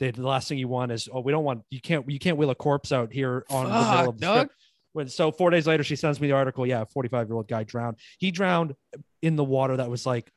The, 0.00 0.10
the 0.10 0.26
last 0.26 0.48
thing 0.48 0.58
you 0.58 0.66
want 0.68 0.90
is, 0.92 1.08
oh, 1.12 1.20
we 1.20 1.30
don't 1.30 1.44
want 1.44 1.62
you 1.70 1.80
can't 1.80 2.10
you 2.10 2.18
can't 2.18 2.36
wheel 2.36 2.50
a 2.50 2.54
corpse 2.56 2.90
out 2.92 3.12
here 3.12 3.44
on 3.50 3.64
the 3.66 3.70
middle 3.70 4.08
of 4.10 4.18
the 4.18 4.26
dog. 4.26 4.36
strip. 4.46 4.50
When 4.94 5.08
so 5.08 5.30
four 5.32 5.50
days 5.50 5.66
later, 5.68 5.82
she 5.84 5.94
sends 5.96 6.20
me 6.20 6.26
the 6.28 6.34
article. 6.34 6.66
Yeah, 6.66 6.84
45 6.92 7.28
year 7.28 7.36
old 7.36 7.48
guy 7.48 7.62
drowned. 7.62 7.96
He 8.18 8.30
drowned 8.32 8.74
in 9.22 9.36
the 9.36 9.44
water 9.44 9.76
that 9.76 9.88
was 9.90 10.06
like 10.06 10.30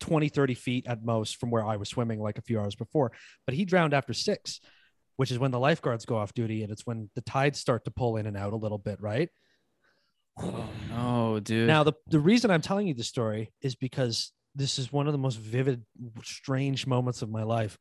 20, 0.00 0.28
30 0.28 0.54
feet 0.54 0.86
at 0.86 1.04
most 1.04 1.36
from 1.36 1.50
where 1.50 1.64
I 1.64 1.76
was 1.76 1.88
swimming 1.88 2.20
like 2.20 2.38
a 2.38 2.42
few 2.42 2.60
hours 2.60 2.74
before. 2.74 3.12
But 3.46 3.54
he 3.54 3.64
drowned 3.64 3.94
after 3.94 4.12
six, 4.12 4.60
which 5.16 5.30
is 5.30 5.38
when 5.38 5.50
the 5.50 5.58
lifeguards 5.58 6.04
go 6.04 6.16
off 6.16 6.34
duty 6.34 6.62
and 6.62 6.72
it's 6.72 6.86
when 6.86 7.10
the 7.14 7.20
tides 7.22 7.58
start 7.58 7.84
to 7.84 7.90
pull 7.90 8.16
in 8.16 8.26
and 8.26 8.36
out 8.36 8.52
a 8.52 8.56
little 8.56 8.78
bit, 8.78 9.00
right? 9.00 9.28
Oh 10.38 10.64
no, 10.90 11.40
dude. 11.40 11.68
Now, 11.68 11.84
the, 11.84 11.92
the 12.08 12.18
reason 12.18 12.50
I'm 12.50 12.60
telling 12.60 12.88
you 12.88 12.94
the 12.94 13.04
story 13.04 13.52
is 13.62 13.74
because 13.76 14.32
this 14.54 14.78
is 14.78 14.92
one 14.92 15.06
of 15.06 15.12
the 15.12 15.18
most 15.18 15.38
vivid, 15.38 15.84
strange 16.22 16.86
moments 16.86 17.22
of 17.22 17.30
my 17.30 17.42
life. 17.42 17.78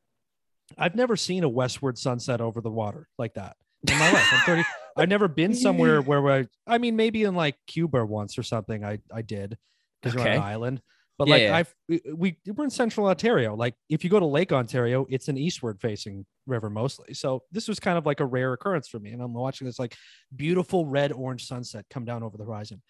I've 0.78 0.96
never 0.96 1.16
seen 1.16 1.44
a 1.44 1.50
westward 1.50 1.98
sunset 1.98 2.42
over 2.42 2.62
the 2.62 2.72
water 2.72 3.08
like 3.18 3.34
that 3.36 3.56
in 3.88 3.98
my 3.98 4.12
life. 4.12 4.28
I'm 4.32 4.42
30. 4.46 4.64
I've 4.98 5.10
never 5.10 5.28
been 5.28 5.54
somewhere 5.54 6.02
where 6.04 6.32
I, 6.32 6.48
I 6.68 6.78
mean, 6.78 6.96
maybe 6.96 7.24
in 7.24 7.36
like 7.36 7.56
Cuba 7.68 8.06
once 8.06 8.38
or 8.38 8.44
something. 8.44 8.84
I 8.84 9.00
I 9.12 9.24
did 9.24 9.58
because 10.02 10.14
you're 10.16 10.28
on 10.28 10.36
an 10.36 10.42
island. 10.42 10.82
But 11.18 11.28
Yeah, 11.28 11.34
like 11.34 11.42
yeah. 11.44 11.58
I've 11.58 11.74
we 12.16 12.38
we're 12.48 12.64
in 12.64 12.70
central 12.70 13.08
Ontario. 13.08 13.56
Like 13.56 13.76
if 13.90 14.04
you 14.04 14.10
go 14.10 14.20
to 14.20 14.26
Lake 14.26 14.52
Ontario, 14.52 15.06
it's 15.10 15.28
an 15.28 15.38
eastward 15.38 15.80
facing 15.80 16.26
river 16.48 16.70
mostly. 16.70 17.14
So 17.14 17.44
this 17.52 17.68
was 17.68 17.80
kind 17.80 17.98
of 17.98 18.06
like 18.06 18.20
a 18.20 18.26
rare 18.26 18.54
occurrence 18.54 18.88
for 18.88 19.00
me. 19.00 19.12
And 19.12 19.22
I'm 19.22 19.34
watching 19.34 19.66
this 19.66 19.80
like 19.80 19.96
beautiful 20.36 20.86
red 20.86 21.12
orange 21.12 21.46
sunset 21.46 21.86
come 21.90 22.06
down 22.06 22.24
over 22.24 22.38
the 22.38 22.46
horizon. 22.46 22.82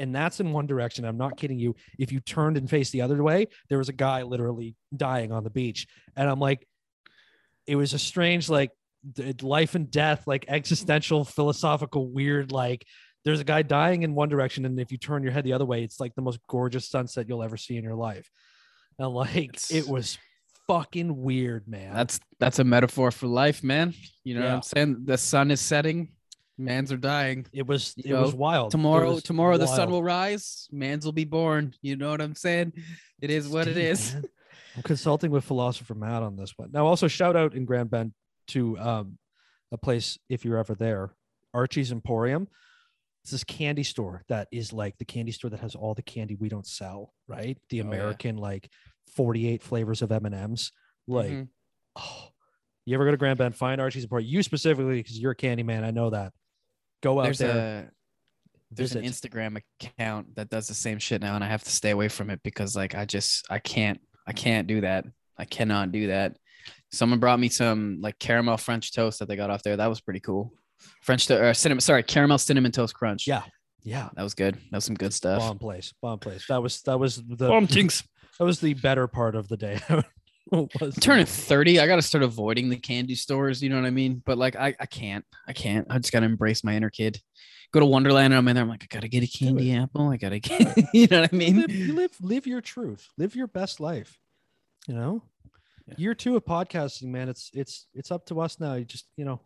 And 0.00 0.14
that's 0.14 0.38
in 0.40 0.52
one 0.52 0.66
direction. 0.66 1.04
I'm 1.04 1.16
not 1.16 1.36
kidding 1.36 1.58
you. 1.58 1.74
If 1.98 2.12
you 2.12 2.20
turned 2.20 2.56
and 2.56 2.70
faced 2.70 2.92
the 2.92 3.02
other 3.02 3.22
way, 3.22 3.48
there 3.68 3.78
was 3.78 3.88
a 3.88 3.92
guy 3.92 4.22
literally 4.22 4.76
dying 4.96 5.32
on 5.32 5.42
the 5.42 5.50
beach. 5.50 5.88
And 6.16 6.28
I'm 6.28 6.38
like, 6.38 6.66
it 7.66 7.76
was 7.76 7.94
a 7.94 7.98
strange, 7.98 8.48
like 8.48 8.70
life 9.42 9.74
and 9.74 9.90
death, 9.90 10.24
like 10.26 10.44
existential, 10.48 11.24
philosophical, 11.24 12.08
weird, 12.08 12.52
like 12.52 12.86
there's 13.24 13.40
a 13.40 13.44
guy 13.44 13.62
dying 13.62 14.02
in 14.02 14.14
one 14.14 14.28
direction. 14.28 14.64
And 14.64 14.78
if 14.80 14.90
you 14.92 14.98
turn 14.98 15.22
your 15.22 15.32
head 15.32 15.44
the 15.44 15.52
other 15.52 15.64
way, 15.66 15.82
it's 15.82 16.00
like 16.00 16.14
the 16.14 16.22
most 16.22 16.38
gorgeous 16.48 16.88
sunset 16.88 17.28
you'll 17.28 17.42
ever 17.42 17.56
see 17.56 17.76
in 17.76 17.84
your 17.84 17.94
life. 17.94 18.30
And 18.98 19.08
like 19.10 19.36
It's- 19.36 19.70
it 19.72 19.88
was 19.88 20.18
fucking 20.66 21.20
weird, 21.22 21.66
man. 21.68 21.94
That's 21.94 22.20
that's 22.38 22.58
a 22.58 22.64
metaphor 22.64 23.10
for 23.10 23.26
life, 23.26 23.62
man. 23.64 23.94
You 24.24 24.34
know 24.34 24.42
what 24.42 24.50
I'm 24.50 24.62
saying? 24.62 25.04
The 25.04 25.16
sun 25.18 25.50
is 25.50 25.60
setting, 25.60 26.12
mans 26.58 26.92
are 26.92 26.96
dying. 26.98 27.46
it 27.52 27.66
was 27.66 27.94
you 27.96 28.16
it 28.16 28.20
was 28.20 28.34
wild. 28.34 28.70
Tomorrow, 28.70 29.14
was 29.14 29.22
tomorrow 29.22 29.56
the 29.58 29.66
sun 29.66 29.90
will 29.90 30.02
rise, 30.02 30.68
mans 30.70 31.04
will 31.04 31.12
be 31.12 31.24
born. 31.24 31.74
You 31.82 31.96
know 31.96 32.10
what 32.10 32.20
I'm 32.20 32.34
saying? 32.34 32.72
It 33.20 33.30
is 33.30 33.48
what 33.48 33.66
it 33.68 33.76
is. 33.76 34.14
man. 34.14 34.24
I'm 34.76 34.82
consulting 34.82 35.30
with 35.32 35.44
philosopher 35.44 35.94
Matt 35.94 36.22
on 36.22 36.36
this 36.36 36.56
one. 36.56 36.70
Now, 36.72 36.86
also 36.86 37.08
shout 37.08 37.34
out 37.34 37.54
in 37.54 37.64
Grand 37.64 37.90
Bend 37.90 38.12
to 38.48 38.78
um, 38.78 39.18
a 39.72 39.78
place 39.78 40.18
if 40.28 40.44
you're 40.44 40.58
ever 40.58 40.74
there, 40.74 41.10
Archie's 41.52 41.90
Emporium. 41.90 42.46
It's 43.28 43.32
this 43.32 43.44
candy 43.44 43.82
store 43.82 44.24
that 44.28 44.48
is 44.50 44.72
like 44.72 44.96
the 44.96 45.04
candy 45.04 45.32
store 45.32 45.50
that 45.50 45.60
has 45.60 45.74
all 45.74 45.92
the 45.92 46.00
candy 46.00 46.34
we 46.34 46.48
don't 46.48 46.66
sell, 46.66 47.12
right? 47.26 47.58
The 47.68 47.82
Oh, 47.82 47.84
yeah. 47.84 47.88
American 47.90 48.38
like 48.38 48.70
48 49.16 49.62
flavors 49.62 50.00
of 50.00 50.10
M 50.10 50.24
and 50.24 50.34
M's. 50.34 50.72
Like, 51.06 51.30
Mhm. 51.30 51.48
oh, 51.96 52.28
you 52.86 52.94
ever 52.94 53.04
go 53.04 53.10
to 53.10 53.18
Grand 53.18 53.36
Bend? 53.36 53.54
Find 53.54 53.82
Archie's 53.82 54.04
Emporium. 54.04 54.30
You 54.30 54.42
specifically 54.42 54.96
because 54.96 55.18
you're 55.18 55.32
a 55.32 55.36
candy 55.36 55.62
man. 55.62 55.84
I 55.84 55.90
know 55.90 56.08
that. 56.08 56.32
Go 57.02 57.20
out 57.20 57.24
there's 57.24 57.36
there. 57.38 57.90
a 57.90 57.90
there's 58.70 58.94
an. 58.94 59.04
Instagram 59.04 59.60
account 59.82 60.34
that 60.36 60.48
does 60.48 60.66
the 60.66 60.74
same 60.74 60.98
shit 60.98 61.20
now, 61.20 61.34
and 61.34 61.44
I 61.44 61.48
have 61.48 61.64
to 61.64 61.70
stay 61.70 61.90
away 61.90 62.08
from 62.08 62.30
it 62.30 62.40
because 62.42 62.74
like 62.74 62.94
I 62.94 63.04
just 63.04 63.44
I 63.50 63.58
can't 63.58 64.00
I 64.26 64.32
can't 64.32 64.66
do 64.66 64.80
that. 64.80 65.04
I 65.36 65.44
cannot 65.44 65.92
do 65.92 66.06
that. 66.06 66.38
Someone 66.92 67.20
brought 67.20 67.38
me 67.40 67.50
some 67.50 67.98
like 68.00 68.18
caramel 68.18 68.56
French 68.56 68.94
toast 68.94 69.18
that 69.18 69.28
they 69.28 69.36
got 69.36 69.50
off 69.50 69.62
there. 69.62 69.76
That 69.76 69.88
was 69.88 70.00
pretty 70.00 70.20
cool. 70.20 70.54
French 71.02 71.26
to 71.26 71.40
or 71.40 71.46
uh, 71.46 71.52
cinnamon, 71.54 71.80
sorry, 71.80 72.02
caramel 72.02 72.38
cinnamon 72.38 72.72
toast 72.72 72.94
crunch. 72.94 73.26
Yeah. 73.26 73.42
yeah, 73.82 74.08
that 74.14 74.22
was 74.22 74.34
good. 74.34 74.54
That 74.54 74.76
was 74.78 74.84
some 74.84 74.94
good 74.96 75.12
stuff. 75.14 75.40
bomb 75.40 75.58
place, 75.58 75.92
bomb 76.02 76.18
place. 76.18 76.46
That 76.48 76.62
was 76.62 76.82
that 76.82 76.98
was 76.98 77.16
the 77.16 77.48
Bomb 77.48 77.66
things. 77.66 78.02
that 78.38 78.44
was 78.44 78.60
the 78.60 78.74
better 78.74 79.06
part 79.06 79.34
of 79.34 79.48
the 79.48 79.56
day. 79.56 79.80
was 80.50 80.68
I'm 80.82 80.92
turning 80.92 81.26
30. 81.26 81.80
I 81.80 81.86
got 81.86 81.96
to 81.96 82.02
start 82.02 82.24
avoiding 82.24 82.68
the 82.68 82.76
candy 82.76 83.14
stores. 83.14 83.62
You 83.62 83.68
know 83.70 83.76
what 83.76 83.86
I 83.86 83.90
mean? 83.90 84.22
But 84.24 84.38
like, 84.38 84.56
I, 84.56 84.74
I 84.80 84.86
can't. 84.86 85.24
I 85.46 85.52
can't. 85.52 85.86
I 85.90 85.98
just 85.98 86.12
got 86.12 86.20
to 86.20 86.26
embrace 86.26 86.64
my 86.64 86.74
inner 86.74 86.90
kid. 86.90 87.20
Go 87.70 87.80
to 87.80 87.86
Wonderland 87.86 88.32
and 88.32 88.38
I'm 88.38 88.48
in 88.48 88.54
there. 88.54 88.62
I'm 88.62 88.68
like, 88.70 88.82
I 88.82 88.86
got 88.94 89.02
to 89.02 89.08
get 89.08 89.22
a 89.22 89.26
candy 89.26 89.74
apple. 89.74 90.08
I 90.08 90.16
got 90.16 90.30
to 90.30 90.40
get, 90.40 90.76
you 90.94 91.06
know 91.06 91.20
what 91.20 91.34
I 91.34 91.36
mean? 91.36 91.56
live, 91.56 91.70
live 91.94 92.10
live 92.22 92.46
your 92.46 92.62
truth 92.62 93.08
live 93.18 93.36
your 93.36 93.46
best 93.46 93.78
life 93.78 94.18
you 94.86 94.94
know 94.94 95.22
Yeah. 95.86 95.94
year 95.98 96.14
two 96.14 96.34
of 96.36 96.44
podcasting 96.46 97.08
man 97.08 97.28
it's 97.28 97.50
it's 97.52 97.86
it's 97.92 98.10
up 98.10 98.24
to 98.26 98.40
us 98.40 98.58
now 98.58 98.74
you 98.74 98.84
just 98.86 99.06
you 99.18 99.26
know 99.26 99.40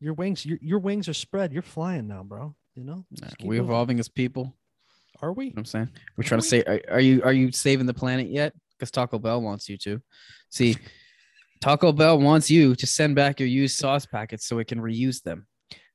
your 0.00 0.14
wings 0.14 0.44
your, 0.46 0.58
your 0.60 0.78
wings 0.78 1.08
are 1.08 1.14
spread 1.14 1.52
you're 1.52 1.62
flying 1.62 2.06
now 2.06 2.22
bro 2.22 2.54
you 2.74 2.84
know 2.84 3.04
keep 3.38 3.48
we 3.48 3.56
moving. 3.56 3.64
evolving 3.70 4.00
as 4.00 4.08
people. 4.08 4.56
are 5.22 5.32
we 5.32 5.46
You 5.46 5.50
know 5.50 5.54
what 5.54 5.60
I'm 5.60 5.64
saying? 5.66 5.88
We're 6.16 6.24
trying 6.24 6.40
to 6.40 6.46
say, 6.46 6.62
are, 6.62 6.80
are 6.92 7.00
you 7.00 7.22
are 7.24 7.32
you 7.32 7.50
saving 7.52 7.86
the 7.86 7.94
planet 7.94 8.28
yet? 8.28 8.54
Because 8.78 8.92
Taco 8.92 9.18
Bell 9.18 9.42
wants 9.42 9.68
you 9.68 9.76
to. 9.78 10.00
See, 10.50 10.76
Taco 11.60 11.90
Bell 11.90 12.20
wants 12.20 12.48
you 12.48 12.76
to 12.76 12.86
send 12.86 13.16
back 13.16 13.40
your 13.40 13.48
used 13.48 13.76
sauce 13.76 14.06
packets 14.06 14.46
so 14.46 14.60
it 14.60 14.68
can 14.68 14.80
reuse 14.80 15.20
them. 15.22 15.48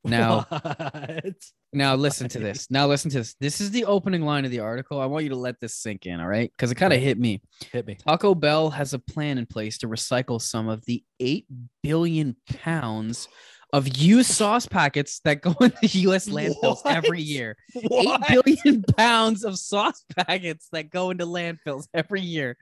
Now, 0.03 0.45
What? 0.49 1.35
now 1.71 1.95
listen 1.95 2.27
to 2.29 2.39
this. 2.39 2.69
Now 2.69 2.87
listen 2.87 3.09
to 3.11 3.19
this. 3.19 3.35
This 3.39 3.61
is 3.61 3.71
the 3.71 3.85
opening 3.85 4.23
line 4.23 4.43
of 4.43 4.51
the 4.51 4.59
article. 4.59 4.99
I 4.99 5.05
want 5.05 5.23
you 5.23 5.29
to 5.29 5.37
let 5.37 5.61
this 5.61 5.75
sink 5.75 6.05
in, 6.05 6.19
all 6.19 6.27
right? 6.27 6.51
Because 6.51 6.71
it 6.71 6.75
kind 6.75 6.91
of 6.91 6.99
hit 6.99 7.17
me. 7.17 7.41
hit 7.71 7.87
me 7.87 7.95
Taco 7.95 8.35
Bell 8.35 8.69
has 8.71 8.93
a 8.93 8.99
plan 8.99 9.37
in 9.37 9.45
place 9.45 9.77
to 9.77 9.87
recycle 9.87 10.41
some 10.41 10.67
of 10.67 10.83
the 10.85 11.01
8 11.21 11.45
billion 11.81 12.35
pounds 12.61 13.29
of 13.73 13.97
used 13.97 14.29
sauce 14.29 14.67
packets 14.67 15.19
that 15.25 15.41
go 15.41 15.51
into 15.61 15.87
US 16.09 16.29
landfills 16.29 16.77
every 16.85 17.21
year. 17.21 17.57
What? 17.73 18.21
Eight 18.31 18.61
billion 18.63 18.83
pounds 18.97 19.43
of 19.43 19.57
sauce 19.57 20.05
packets 20.15 20.69
that 20.71 20.91
go 20.91 21.09
into 21.09 21.25
landfills 21.25 21.87
every 21.93 22.21
year. 22.21 22.55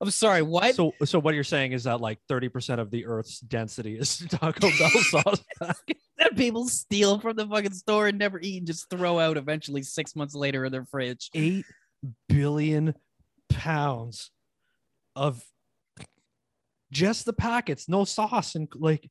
I'm 0.00 0.10
sorry, 0.10 0.42
what? 0.42 0.74
so 0.74 0.94
so 1.04 1.18
what 1.18 1.34
you're 1.34 1.44
saying 1.44 1.72
is 1.72 1.84
that 1.84 2.00
like 2.00 2.18
30% 2.28 2.80
of 2.80 2.90
the 2.90 3.06
earth's 3.06 3.38
density 3.40 3.98
is 3.98 4.18
taco 4.30 4.70
bell 4.78 4.90
sauce 5.10 5.44
that 5.60 6.36
people 6.36 6.66
steal 6.66 7.20
from 7.20 7.36
the 7.36 7.46
fucking 7.46 7.74
store 7.74 8.08
and 8.08 8.18
never 8.18 8.40
eat 8.40 8.58
and 8.58 8.66
just 8.66 8.88
throw 8.90 9.18
out 9.18 9.36
eventually 9.36 9.82
six 9.82 10.16
months 10.16 10.34
later 10.34 10.64
in 10.64 10.72
their 10.72 10.86
fridge. 10.86 11.30
8 11.34 11.64
billion 12.28 12.94
pounds 13.50 14.30
of 15.14 15.44
just 16.92 17.24
the 17.26 17.32
packets 17.32 17.88
no 17.88 18.04
sauce 18.04 18.54
and 18.54 18.68
like 18.76 19.10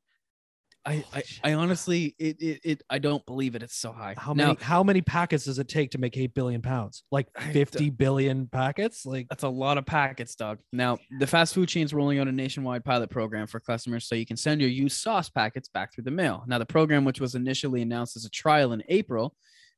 I, 0.86 1.04
I, 1.12 1.22
I 1.42 1.52
honestly, 1.54 2.14
it, 2.18 2.40
it, 2.40 2.60
it, 2.62 2.82
I 2.88 2.98
don't 2.98 3.24
believe 3.26 3.56
it. 3.56 3.62
It's 3.62 3.76
so 3.76 3.90
high. 3.90 4.14
how 4.16 4.32
Now, 4.34 4.48
many 4.48 4.58
how 4.62 4.82
many 4.84 5.02
packets 5.02 5.44
does 5.44 5.58
it 5.58 5.68
take 5.68 5.90
to 5.90 5.98
make 5.98 6.16
8 6.16 6.32
billion 6.32 6.62
pounds 6.62 7.02
like 7.10 7.26
50 7.52 7.90
billion 7.90 8.46
packets 8.46 9.04
like 9.04 9.26
That's 9.28 9.42
a 9.42 9.48
lot 9.48 9.78
of 9.78 9.86
packets, 9.86 10.36
dog. 10.36 10.60
Now, 10.72 10.98
the 11.18 11.26
fast 11.26 11.54
food 11.54 11.68
chain's 11.68 11.92
are 11.92 11.96
rolling 11.96 12.20
out 12.20 12.28
a 12.28 12.32
nationwide 12.32 12.84
pilot 12.84 13.10
program 13.10 13.48
for 13.48 13.58
customers 13.58 14.06
so 14.06 14.14
you 14.14 14.24
can 14.24 14.36
send 14.36 14.60
your 14.60 14.70
used 14.70 14.98
sauce 14.98 15.28
packets 15.28 15.68
back 15.68 15.92
through 15.92 16.04
the 16.04 16.10
mail. 16.12 16.44
Now, 16.46 16.58
the 16.58 16.66
program, 16.66 17.04
which 17.04 17.20
was 17.20 17.34
initially 17.34 17.82
announced 17.82 18.16
as 18.16 18.24
a 18.24 18.30
trial 18.30 18.72
in 18.72 18.82
April, 18.88 19.34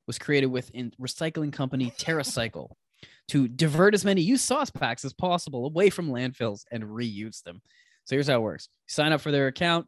was 0.06 0.18
created 0.18 0.46
within 0.48 0.92
recycling 1.00 1.52
company 1.52 1.90
TerraCycle 1.98 2.70
to 3.28 3.48
divert 3.48 3.94
as 3.94 4.04
many 4.04 4.20
used 4.20 4.44
sauce 4.44 4.70
packs 4.70 5.04
as 5.04 5.12
possible 5.14 5.64
away 5.64 5.88
from 5.88 6.10
landfills 6.10 6.64
and 6.70 6.84
reuse 6.84 7.42
them. 7.42 7.62
So 8.04 8.16
here's 8.16 8.28
how 8.28 8.36
it 8.36 8.42
works: 8.42 8.68
you 8.86 8.92
sign 8.92 9.12
up 9.12 9.20
for 9.20 9.30
their 9.30 9.46
account, 9.46 9.86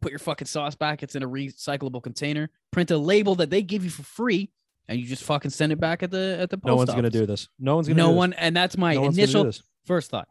put 0.00 0.12
your 0.12 0.18
fucking 0.18 0.46
sauce 0.46 0.74
packets 0.74 1.14
in 1.14 1.22
a 1.22 1.28
recyclable 1.28 2.02
container, 2.02 2.50
print 2.70 2.90
a 2.90 2.98
label 2.98 3.34
that 3.36 3.50
they 3.50 3.62
give 3.62 3.84
you 3.84 3.90
for 3.90 4.02
free, 4.02 4.50
and 4.88 4.98
you 4.98 5.06
just 5.06 5.22
fucking 5.24 5.50
send 5.50 5.72
it 5.72 5.80
back 5.80 6.02
at 6.02 6.10
the 6.10 6.38
at 6.40 6.50
the 6.50 6.58
post 6.58 6.66
no 6.66 6.76
one's 6.76 6.90
going 6.90 7.02
to 7.04 7.10
do 7.10 7.26
this 7.26 7.48
no 7.58 7.76
one's 7.76 7.88
going 7.88 7.96
to 7.96 8.02
No 8.02 8.10
one, 8.10 8.32
and 8.34 8.56
that's 8.56 8.76
my 8.76 8.94
no 8.94 9.02
gonna 9.02 9.12
initial 9.12 9.50
first 9.86 10.10
thought. 10.10 10.28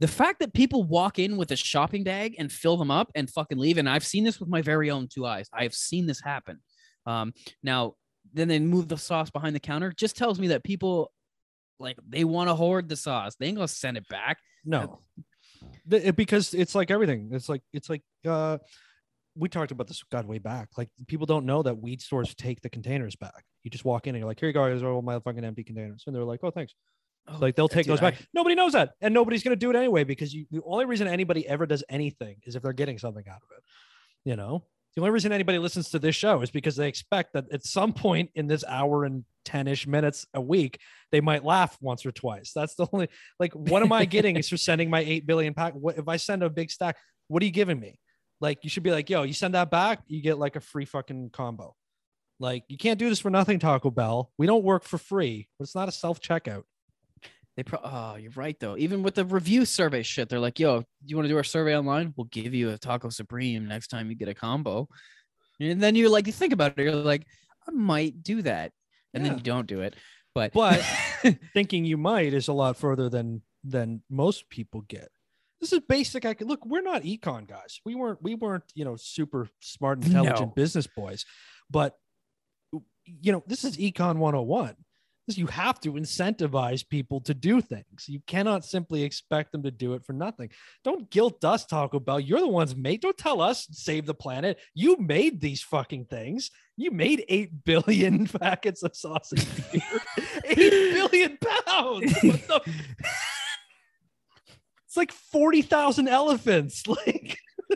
The 0.00 0.08
fact 0.08 0.40
that 0.40 0.52
people 0.52 0.82
walk 0.82 1.20
in 1.20 1.36
with 1.36 1.52
a 1.52 1.56
shopping 1.56 2.02
bag 2.02 2.34
and 2.36 2.50
fill 2.50 2.76
them 2.76 2.90
up 2.90 3.12
and 3.14 3.30
fucking 3.30 3.58
leave, 3.58 3.78
and 3.78 3.88
I've 3.88 4.04
seen 4.04 4.24
this 4.24 4.40
with 4.40 4.48
my 4.48 4.60
very 4.60 4.90
own 4.90 5.06
two 5.06 5.24
eyes. 5.24 5.48
I've 5.52 5.74
seen 5.74 6.06
this 6.06 6.20
happen. 6.20 6.60
Um, 7.06 7.32
now, 7.62 7.94
then 8.32 8.48
they 8.48 8.58
move 8.58 8.88
the 8.88 8.96
sauce 8.96 9.30
behind 9.30 9.54
the 9.54 9.60
counter. 9.60 9.92
Just 9.92 10.16
tells 10.16 10.40
me 10.40 10.48
that 10.48 10.64
people 10.64 11.12
like 11.78 11.98
they 12.08 12.24
want 12.24 12.48
to 12.48 12.54
hoard 12.54 12.88
the 12.88 12.96
sauce. 12.96 13.36
They 13.38 13.46
ain't 13.46 13.56
gonna 13.56 13.68
send 13.68 13.96
it 13.96 14.08
back. 14.08 14.38
No, 14.64 15.00
because 15.86 16.54
it's 16.54 16.74
like 16.74 16.90
everything. 16.90 17.30
It's 17.32 17.48
like 17.48 17.62
it's 17.72 17.88
like 17.88 18.02
uh, 18.26 18.58
we 19.34 19.48
talked 19.48 19.70
about 19.72 19.86
this 19.86 20.02
God 20.10 20.26
way 20.26 20.38
back. 20.38 20.68
Like 20.76 20.88
people 21.06 21.26
don't 21.26 21.46
know 21.46 21.62
that 21.62 21.78
weed 21.78 22.02
stores 22.02 22.34
take 22.34 22.60
the 22.60 22.68
containers 22.68 23.16
back. 23.16 23.44
You 23.64 23.70
just 23.70 23.84
walk 23.84 24.06
in 24.06 24.14
and 24.14 24.20
you're 24.20 24.28
like, 24.28 24.38
here 24.40 24.48
you 24.48 24.52
go, 24.52 24.64
here's 24.66 24.82
all 24.82 25.00
my 25.02 25.18
fucking 25.20 25.44
empty 25.44 25.64
containers, 25.64 26.04
and 26.06 26.14
they're 26.14 26.24
like, 26.24 26.40
oh 26.42 26.50
thanks. 26.50 26.74
Oh, 27.28 27.38
Like 27.40 27.54
they'll 27.54 27.68
take 27.68 27.84
dude, 27.86 27.92
those 27.92 28.00
back. 28.00 28.14
I- 28.20 28.24
Nobody 28.34 28.54
knows 28.54 28.72
that, 28.72 28.90
and 29.00 29.14
nobody's 29.14 29.42
gonna 29.42 29.56
do 29.56 29.70
it 29.70 29.76
anyway 29.76 30.04
because 30.04 30.34
you. 30.34 30.46
The 30.50 30.60
only 30.64 30.84
reason 30.86 31.06
anybody 31.06 31.46
ever 31.48 31.66
does 31.66 31.84
anything 31.88 32.36
is 32.44 32.56
if 32.56 32.62
they're 32.62 32.72
getting 32.72 32.98
something 32.98 33.24
out 33.28 33.36
of 33.36 33.48
it. 33.56 33.62
You 34.24 34.36
know, 34.36 34.64
the 34.94 35.00
only 35.02 35.12
reason 35.12 35.32
anybody 35.32 35.58
listens 35.58 35.90
to 35.90 35.98
this 35.98 36.14
show 36.16 36.42
is 36.42 36.50
because 36.50 36.76
they 36.76 36.88
expect 36.88 37.32
that 37.32 37.44
at 37.52 37.64
some 37.64 37.92
point 37.92 38.30
in 38.34 38.46
this 38.48 38.64
hour 38.68 39.04
and 39.04 39.24
ten-ish 39.44 39.86
minutes 39.86 40.26
a 40.34 40.40
week, 40.40 40.78
they 41.10 41.20
might 41.20 41.44
laugh 41.44 41.76
once 41.80 42.04
or 42.04 42.12
twice. 42.12 42.52
That's 42.54 42.74
the 42.74 42.86
only. 42.92 43.08
Like, 43.38 43.52
what 43.54 43.82
am 43.82 43.92
I 43.92 44.04
getting 44.04 44.36
is 44.40 44.48
for 44.48 44.56
sending 44.56 44.90
my 44.90 45.00
eight 45.00 45.26
billion 45.26 45.54
pack? 45.54 45.74
What 45.74 45.96
if 45.98 46.08
I 46.08 46.16
send 46.16 46.42
a 46.42 46.50
big 46.50 46.70
stack? 46.70 46.96
What 47.28 47.42
are 47.42 47.46
you 47.46 47.52
giving 47.52 47.80
me? 47.80 47.98
Like, 48.42 48.58
you 48.62 48.68
should 48.68 48.82
be 48.82 48.90
like, 48.90 49.08
yo, 49.08 49.22
you 49.22 49.32
send 49.32 49.54
that 49.54 49.70
back, 49.70 50.00
you 50.08 50.20
get 50.20 50.36
like 50.36 50.56
a 50.56 50.60
free 50.60 50.84
fucking 50.84 51.30
combo. 51.32 51.74
Like, 52.40 52.64
you 52.68 52.76
can't 52.76 52.98
do 52.98 53.08
this 53.08 53.20
for 53.20 53.30
nothing, 53.30 53.60
Taco 53.60 53.88
Bell. 53.90 54.32
We 54.36 54.46
don't 54.48 54.64
work 54.64 54.82
for 54.82 54.98
free. 54.98 55.48
It's 55.60 55.74
not 55.76 55.88
a 55.88 55.92
self 55.92 56.20
checkout. 56.20 56.64
They 57.56 57.62
pro- 57.62 57.80
oh, 57.84 58.16
you're 58.16 58.32
right 58.34 58.58
though. 58.58 58.76
Even 58.76 59.02
with 59.02 59.14
the 59.14 59.24
review 59.24 59.64
survey 59.64 60.02
shit, 60.02 60.28
they're 60.28 60.40
like, 60.40 60.58
"Yo, 60.58 60.82
you 61.04 61.16
want 61.16 61.26
to 61.26 61.28
do 61.32 61.36
our 61.36 61.44
survey 61.44 61.76
online? 61.76 62.14
We'll 62.16 62.24
give 62.32 62.52
you 62.54 62.70
a 62.70 62.78
taco 62.78 63.10
supreme 63.10 63.68
next 63.68 63.88
time 63.88 64.08
you 64.10 64.16
get 64.16 64.28
a 64.28 64.34
combo." 64.34 64.88
And 65.60 65.80
then 65.80 65.94
you're 65.94 66.08
like, 66.08 66.26
you 66.26 66.32
think 66.32 66.52
about 66.52 66.78
it, 66.78 66.82
you're 66.82 66.94
like, 66.94 67.26
I 67.68 67.70
might 67.70 68.22
do 68.22 68.42
that. 68.42 68.72
and 69.14 69.24
then 69.24 69.36
you 69.36 69.42
don't 69.42 69.66
do 69.68 69.82
it. 69.82 69.94
But 70.34 70.52
But 70.52 70.80
thinking 71.54 71.84
you 71.84 71.98
might 71.98 72.32
is 72.34 72.48
a 72.48 72.52
lot 72.54 72.76
further 72.76 73.08
than 73.08 73.42
than 73.62 74.02
most 74.10 74.48
people 74.48 74.80
get. 74.80 75.10
This 75.62 75.72
is 75.72 75.80
basic. 75.88 76.24
I 76.26 76.34
could 76.34 76.48
look. 76.48 76.66
We're 76.66 76.82
not 76.82 77.04
econ 77.04 77.46
guys. 77.48 77.80
We 77.86 77.94
weren't. 77.94 78.20
We 78.20 78.34
weren't. 78.34 78.64
You 78.74 78.84
know, 78.84 78.96
super 78.96 79.48
smart, 79.60 80.04
intelligent 80.04 80.40
No. 80.40 80.52
business 80.54 80.86
boys. 80.88 81.24
But 81.70 81.94
you 83.06 83.32
know, 83.32 83.42
this 83.46 83.64
is 83.64 83.76
econ 83.78 84.16
101. 84.18 84.74
This 85.28 85.38
you 85.38 85.46
have 85.46 85.78
to 85.82 85.92
incentivize 85.92 86.86
people 86.88 87.20
to 87.22 87.32
do 87.32 87.60
things. 87.60 88.06
You 88.08 88.20
cannot 88.26 88.64
simply 88.64 89.04
expect 89.04 89.52
them 89.52 89.62
to 89.62 89.70
do 89.70 89.94
it 89.94 90.04
for 90.04 90.12
nothing. 90.12 90.50
Don't 90.82 91.08
guilt 91.10 91.44
us, 91.44 91.64
Taco 91.64 92.00
Bell. 92.00 92.18
You're 92.18 92.40
the 92.40 92.48
ones 92.48 92.74
made. 92.74 93.00
Don't 93.02 93.16
tell 93.16 93.40
us 93.40 93.68
save 93.70 94.04
the 94.06 94.14
planet. 94.14 94.58
You 94.74 94.96
made 94.98 95.40
these 95.40 95.62
fucking 95.62 96.06
things. 96.06 96.50
You 96.76 96.90
made 96.90 97.24
eight 97.28 97.64
billion 97.64 98.26
packets 98.40 98.82
of 98.82 98.96
sausage. 98.96 99.46
beer. 99.70 99.82
eight 100.44 100.92
billion 100.94 101.38
pounds. 101.66 102.14
What 104.94 105.08
the? 105.08 105.12
It's 105.12 105.12
like 105.12 105.12
forty 105.12 105.62
thousand 105.62 106.08
elephants. 106.08 106.84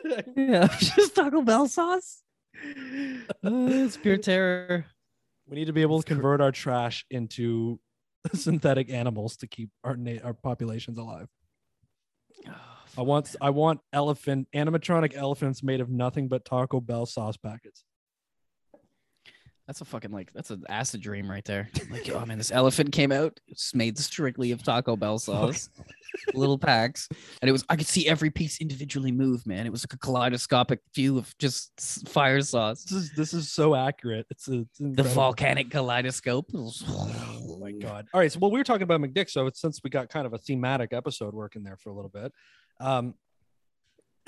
Like, 0.04 0.32
yeah, 0.36 0.66
just 0.78 1.16
Taco 1.16 1.40
Bell 1.42 1.66
sauce. 1.68 2.22
Uh, 3.42 3.66
it's 3.68 3.96
pure 3.96 4.18
terror. 4.18 4.84
we 5.48 5.56
need 5.56 5.64
to 5.66 5.72
be 5.72 5.82
able 5.82 6.00
to 6.00 6.06
convert 6.06 6.40
our 6.42 6.52
trash 6.52 7.06
into 7.10 7.80
synthetic 8.34 8.90
animals 8.90 9.38
to 9.38 9.46
keep 9.46 9.70
our 9.82 9.96
na- 9.96 10.20
our 10.22 10.34
populations 10.34 10.98
alive. 10.98 11.28
I 12.98 13.02
want 13.02 13.34
I 13.40 13.50
want 13.50 13.80
elephant 13.92 14.48
animatronic 14.54 15.14
elephants 15.14 15.62
made 15.62 15.80
of 15.80 15.88
nothing 15.90 16.28
but 16.28 16.44
Taco 16.44 16.80
Bell 16.80 17.06
sauce 17.06 17.36
packets. 17.38 17.82
That's 19.66 19.80
a 19.80 19.84
fucking 19.84 20.12
like 20.12 20.32
that's 20.32 20.50
an 20.50 20.62
acid 20.68 21.00
dream 21.00 21.28
right 21.28 21.44
there. 21.44 21.68
Like, 21.90 22.08
oh 22.10 22.24
man, 22.24 22.38
this 22.38 22.52
elephant 22.52 22.92
came 22.92 23.10
out. 23.10 23.40
It's 23.48 23.74
made 23.74 23.98
strictly 23.98 24.52
of 24.52 24.62
Taco 24.62 24.96
Bell 24.96 25.18
sauce, 25.18 25.70
little 26.34 26.56
packs, 26.56 27.08
and 27.42 27.48
it 27.48 27.52
was 27.52 27.64
I 27.68 27.74
could 27.74 27.88
see 27.88 28.06
every 28.06 28.30
piece 28.30 28.60
individually 28.60 29.10
move. 29.10 29.44
Man, 29.44 29.66
it 29.66 29.70
was 29.70 29.84
like 29.84 29.92
a 29.92 29.98
kaleidoscopic 29.98 30.80
view 30.94 31.18
of 31.18 31.36
just 31.38 32.08
fire 32.08 32.40
sauce. 32.42 32.84
This 32.84 32.92
is 32.92 33.12
this 33.16 33.34
is 33.34 33.50
so 33.50 33.74
accurate. 33.74 34.26
It's, 34.30 34.46
a, 34.46 34.60
it's 34.60 34.78
The 34.78 35.02
volcanic 35.02 35.70
kaleidoscope. 35.70 36.46
Oh 36.54 37.58
my 37.60 37.72
god! 37.72 38.06
All 38.14 38.20
right, 38.20 38.30
so 38.30 38.38
well, 38.38 38.52
we 38.52 38.60
were 38.60 38.64
talking 38.64 38.84
about 38.84 39.00
McDick, 39.00 39.28
so 39.30 39.46
it's, 39.46 39.60
since 39.60 39.80
we 39.82 39.90
got 39.90 40.08
kind 40.08 40.26
of 40.26 40.32
a 40.32 40.38
thematic 40.38 40.92
episode 40.92 41.34
working 41.34 41.64
there 41.64 41.76
for 41.76 41.90
a 41.90 41.92
little 41.92 42.10
bit, 42.10 42.32
um, 42.78 43.14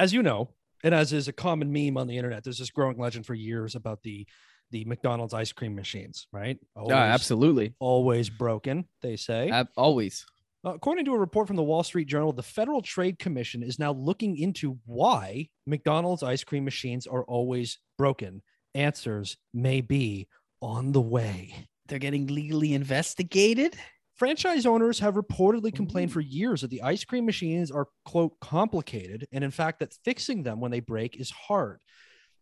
as 0.00 0.12
you 0.12 0.24
know, 0.24 0.48
and 0.82 0.92
as 0.92 1.12
is 1.12 1.28
a 1.28 1.32
common 1.32 1.72
meme 1.72 1.96
on 1.96 2.08
the 2.08 2.16
internet, 2.16 2.42
there's 2.42 2.58
this 2.58 2.70
growing 2.70 2.98
legend 2.98 3.24
for 3.24 3.34
years 3.34 3.76
about 3.76 4.02
the 4.02 4.26
the 4.70 4.84
McDonald's 4.84 5.34
ice 5.34 5.52
cream 5.52 5.74
machines, 5.74 6.26
right? 6.32 6.58
Always, 6.76 6.90
Yeah, 6.90 7.02
absolutely. 7.02 7.74
Always 7.78 8.28
broken, 8.30 8.86
they 9.02 9.16
say. 9.16 9.50
Ab- 9.50 9.68
always. 9.76 10.26
Uh, 10.64 10.74
According 10.74 11.04
to 11.06 11.14
a 11.14 11.18
report 11.18 11.46
from 11.46 11.56
the 11.56 11.62
Wall 11.62 11.82
Street 11.82 12.08
Journal, 12.08 12.32
the 12.32 12.42
Federal 12.42 12.82
Trade 12.82 13.18
Commission 13.18 13.62
is 13.62 13.78
now 13.78 13.92
looking 13.92 14.36
into 14.36 14.78
why 14.84 15.48
McDonald's 15.66 16.22
ice 16.22 16.44
cream 16.44 16.64
machines 16.64 17.06
are 17.06 17.24
always 17.24 17.78
broken. 17.96 18.42
Answers 18.74 19.36
may 19.54 19.80
be 19.80 20.28
on 20.60 20.92
the 20.92 21.00
way. 21.00 21.54
They're 21.86 21.98
getting 21.98 22.26
legally 22.26 22.74
investigated. 22.74 23.76
Franchise 24.16 24.66
owners 24.66 24.98
have 24.98 25.14
reportedly 25.14 25.72
complained 25.72 26.12
for 26.12 26.20
years 26.20 26.62
that 26.62 26.70
the 26.70 26.82
ice 26.82 27.04
cream 27.04 27.24
machines 27.24 27.70
are, 27.70 27.86
quote, 28.04 28.38
complicated, 28.40 29.28
and 29.30 29.44
in 29.44 29.52
fact, 29.52 29.78
that 29.78 29.94
fixing 30.04 30.42
them 30.42 30.60
when 30.60 30.72
they 30.72 30.80
break 30.80 31.18
is 31.20 31.30
hard. 31.30 31.80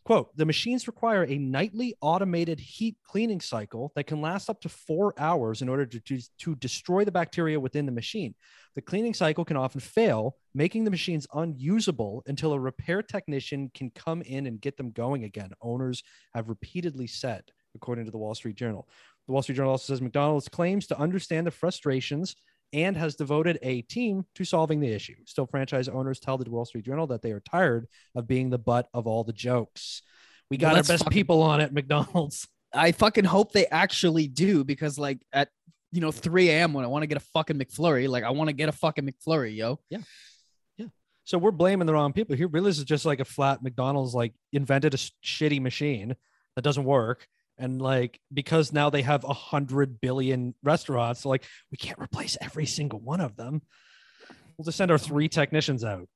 Quote, 0.06 0.36
the 0.36 0.44
machines 0.44 0.86
require 0.86 1.24
a 1.24 1.36
nightly 1.36 1.96
automated 2.00 2.60
heat 2.60 2.96
cleaning 3.02 3.40
cycle 3.40 3.90
that 3.96 4.06
can 4.06 4.20
last 4.20 4.48
up 4.48 4.60
to 4.60 4.68
four 4.68 5.12
hours 5.18 5.62
in 5.62 5.68
order 5.68 5.84
to, 5.84 5.98
to, 5.98 6.20
to 6.38 6.54
destroy 6.54 7.04
the 7.04 7.10
bacteria 7.10 7.58
within 7.58 7.86
the 7.86 7.90
machine. 7.90 8.32
The 8.76 8.82
cleaning 8.82 9.14
cycle 9.14 9.44
can 9.44 9.56
often 9.56 9.80
fail, 9.80 10.36
making 10.54 10.84
the 10.84 10.92
machines 10.92 11.26
unusable 11.34 12.22
until 12.28 12.52
a 12.52 12.60
repair 12.60 13.02
technician 13.02 13.68
can 13.74 13.90
come 13.96 14.22
in 14.22 14.46
and 14.46 14.60
get 14.60 14.76
them 14.76 14.92
going 14.92 15.24
again. 15.24 15.50
Owners 15.60 16.04
have 16.36 16.48
repeatedly 16.48 17.08
said, 17.08 17.42
according 17.74 18.04
to 18.04 18.12
the 18.12 18.18
Wall 18.18 18.36
Street 18.36 18.54
Journal. 18.54 18.88
The 19.26 19.32
Wall 19.32 19.42
Street 19.42 19.56
Journal 19.56 19.72
also 19.72 19.92
says 19.92 20.00
McDonald's 20.00 20.48
claims 20.48 20.86
to 20.86 21.00
understand 21.00 21.48
the 21.48 21.50
frustrations 21.50 22.36
and 22.72 22.96
has 22.96 23.14
devoted 23.16 23.58
a 23.62 23.82
team 23.82 24.24
to 24.34 24.44
solving 24.44 24.80
the 24.80 24.92
issue. 24.92 25.14
Still, 25.24 25.46
franchise 25.46 25.88
owners 25.88 26.20
tell 26.20 26.36
the 26.38 26.50
Wall 26.50 26.64
Street 26.64 26.84
Journal 26.84 27.06
that 27.08 27.22
they 27.22 27.32
are 27.32 27.40
tired 27.40 27.86
of 28.14 28.26
being 28.26 28.50
the 28.50 28.58
butt 28.58 28.88
of 28.92 29.06
all 29.06 29.24
the 29.24 29.32
jokes. 29.32 30.02
We 30.50 30.56
got 30.56 30.68
Well, 30.68 30.76
our 30.76 30.82
best 30.82 31.04
fucking- 31.04 31.12
people 31.12 31.42
on 31.42 31.60
at 31.60 31.72
McDonald's. 31.72 32.46
I 32.74 32.92
fucking 32.92 33.24
hope 33.24 33.52
they 33.52 33.66
actually 33.66 34.26
do 34.28 34.62
because 34.64 34.98
like 34.98 35.18
at 35.32 35.48
you 35.92 36.00
know 36.00 36.10
3 36.12 36.50
a.m. 36.50 36.74
when 36.74 36.84
I 36.84 36.88
want 36.88 37.04
to 37.04 37.06
get 37.06 37.16
a 37.16 37.24
fucking 37.32 37.58
McFlurry, 37.58 38.08
like 38.08 38.24
I 38.24 38.30
want 38.30 38.48
to 38.48 38.52
get 38.52 38.68
a 38.68 38.72
fucking 38.72 39.08
McFlurry, 39.08 39.56
yo. 39.56 39.78
Yeah. 39.88 40.00
yeah. 40.76 40.86
So 41.24 41.38
we're 41.38 41.52
blaming 41.52 41.86
the 41.86 41.94
wrong 41.94 42.12
people 42.12 42.36
here. 42.36 42.48
Really, 42.48 42.68
this 42.70 42.78
is 42.78 42.84
just 42.84 43.06
like 43.06 43.20
a 43.20 43.24
flat 43.24 43.62
McDonald's 43.62 44.14
like 44.14 44.34
invented 44.52 44.92
a 44.94 44.96
shitty 44.96 45.60
machine 45.60 46.16
that 46.56 46.62
doesn't 46.62 46.84
work. 46.84 47.26
And 47.58 47.80
like 47.80 48.20
because 48.32 48.72
now 48.72 48.90
they 48.90 49.02
have 49.02 49.24
a 49.24 49.32
hundred 49.32 50.00
billion 50.00 50.54
restaurants, 50.62 51.22
so 51.22 51.30
like 51.30 51.44
we 51.70 51.78
can't 51.78 51.98
replace 51.98 52.36
every 52.40 52.66
single 52.66 53.00
one 53.00 53.20
of 53.20 53.36
them. 53.36 53.62
We'll 54.56 54.64
just 54.64 54.78
send 54.78 54.90
our 54.90 54.98
three 54.98 55.28
technicians 55.28 55.84
out. 55.84 56.08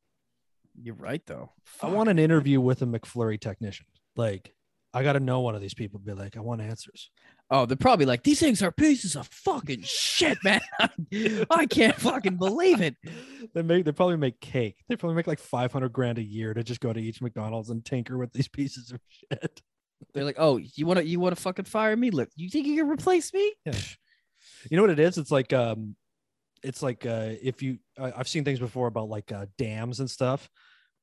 You're 0.82 0.94
right 0.94 1.22
though. 1.26 1.52
I 1.82 1.88
want 1.88 2.08
an 2.10 2.18
interview 2.18 2.60
with 2.60 2.82
a 2.82 2.86
McFlurry 2.86 3.40
technician. 3.40 3.86
Like, 4.16 4.54
I 4.92 5.02
got 5.02 5.12
to 5.14 5.20
know 5.20 5.40
one 5.40 5.54
of 5.54 5.60
these 5.60 5.74
people. 5.74 6.00
Be 6.00 6.12
like, 6.12 6.36
I 6.36 6.40
want 6.40 6.60
answers. 6.60 7.10
Oh, 7.52 7.66
they're 7.66 7.76
probably 7.76 8.06
like 8.06 8.22
these 8.22 8.38
things 8.38 8.62
are 8.62 8.70
pieces 8.70 9.16
of 9.16 9.26
fucking 9.28 9.82
shit, 9.82 10.38
man. 10.44 10.60
I 11.50 11.66
can't 11.66 11.96
fucking 11.96 12.36
believe 12.36 12.80
it. 12.80 12.96
They 13.52 13.62
make 13.62 13.84
they 13.84 13.90
probably 13.90 14.16
make 14.16 14.38
cake. 14.40 14.76
They 14.88 14.94
probably 14.94 15.16
make 15.16 15.26
like 15.26 15.40
five 15.40 15.72
hundred 15.72 15.92
grand 15.92 16.18
a 16.18 16.22
year 16.22 16.54
to 16.54 16.62
just 16.62 16.80
go 16.80 16.92
to 16.92 17.00
each 17.00 17.20
McDonald's 17.20 17.70
and 17.70 17.84
tinker 17.84 18.16
with 18.16 18.32
these 18.32 18.46
pieces 18.46 18.92
of 18.92 19.00
shit. 19.08 19.60
They're 20.14 20.24
like, 20.24 20.36
oh, 20.38 20.58
you 20.58 20.86
want 20.86 20.98
to 20.98 21.06
you 21.06 21.20
want 21.20 21.36
to 21.36 21.42
fucking 21.42 21.66
fire 21.66 21.96
me? 21.96 22.10
Look, 22.10 22.28
you 22.36 22.48
think 22.48 22.66
you 22.66 22.76
can 22.76 22.88
replace 22.88 23.32
me? 23.32 23.52
Yeah. 23.64 23.74
You 24.70 24.76
know 24.76 24.82
what 24.82 24.90
it 24.90 24.98
is? 24.98 25.18
It's 25.18 25.30
like 25.30 25.52
um, 25.52 25.96
it's 26.62 26.82
like 26.82 27.06
uh, 27.06 27.32
if 27.42 27.62
you 27.62 27.78
I 27.98 28.12
I've 28.16 28.28
seen 28.28 28.44
things 28.44 28.58
before 28.58 28.86
about 28.86 29.08
like 29.08 29.32
uh, 29.32 29.46
dams 29.58 30.00
and 30.00 30.10
stuff 30.10 30.48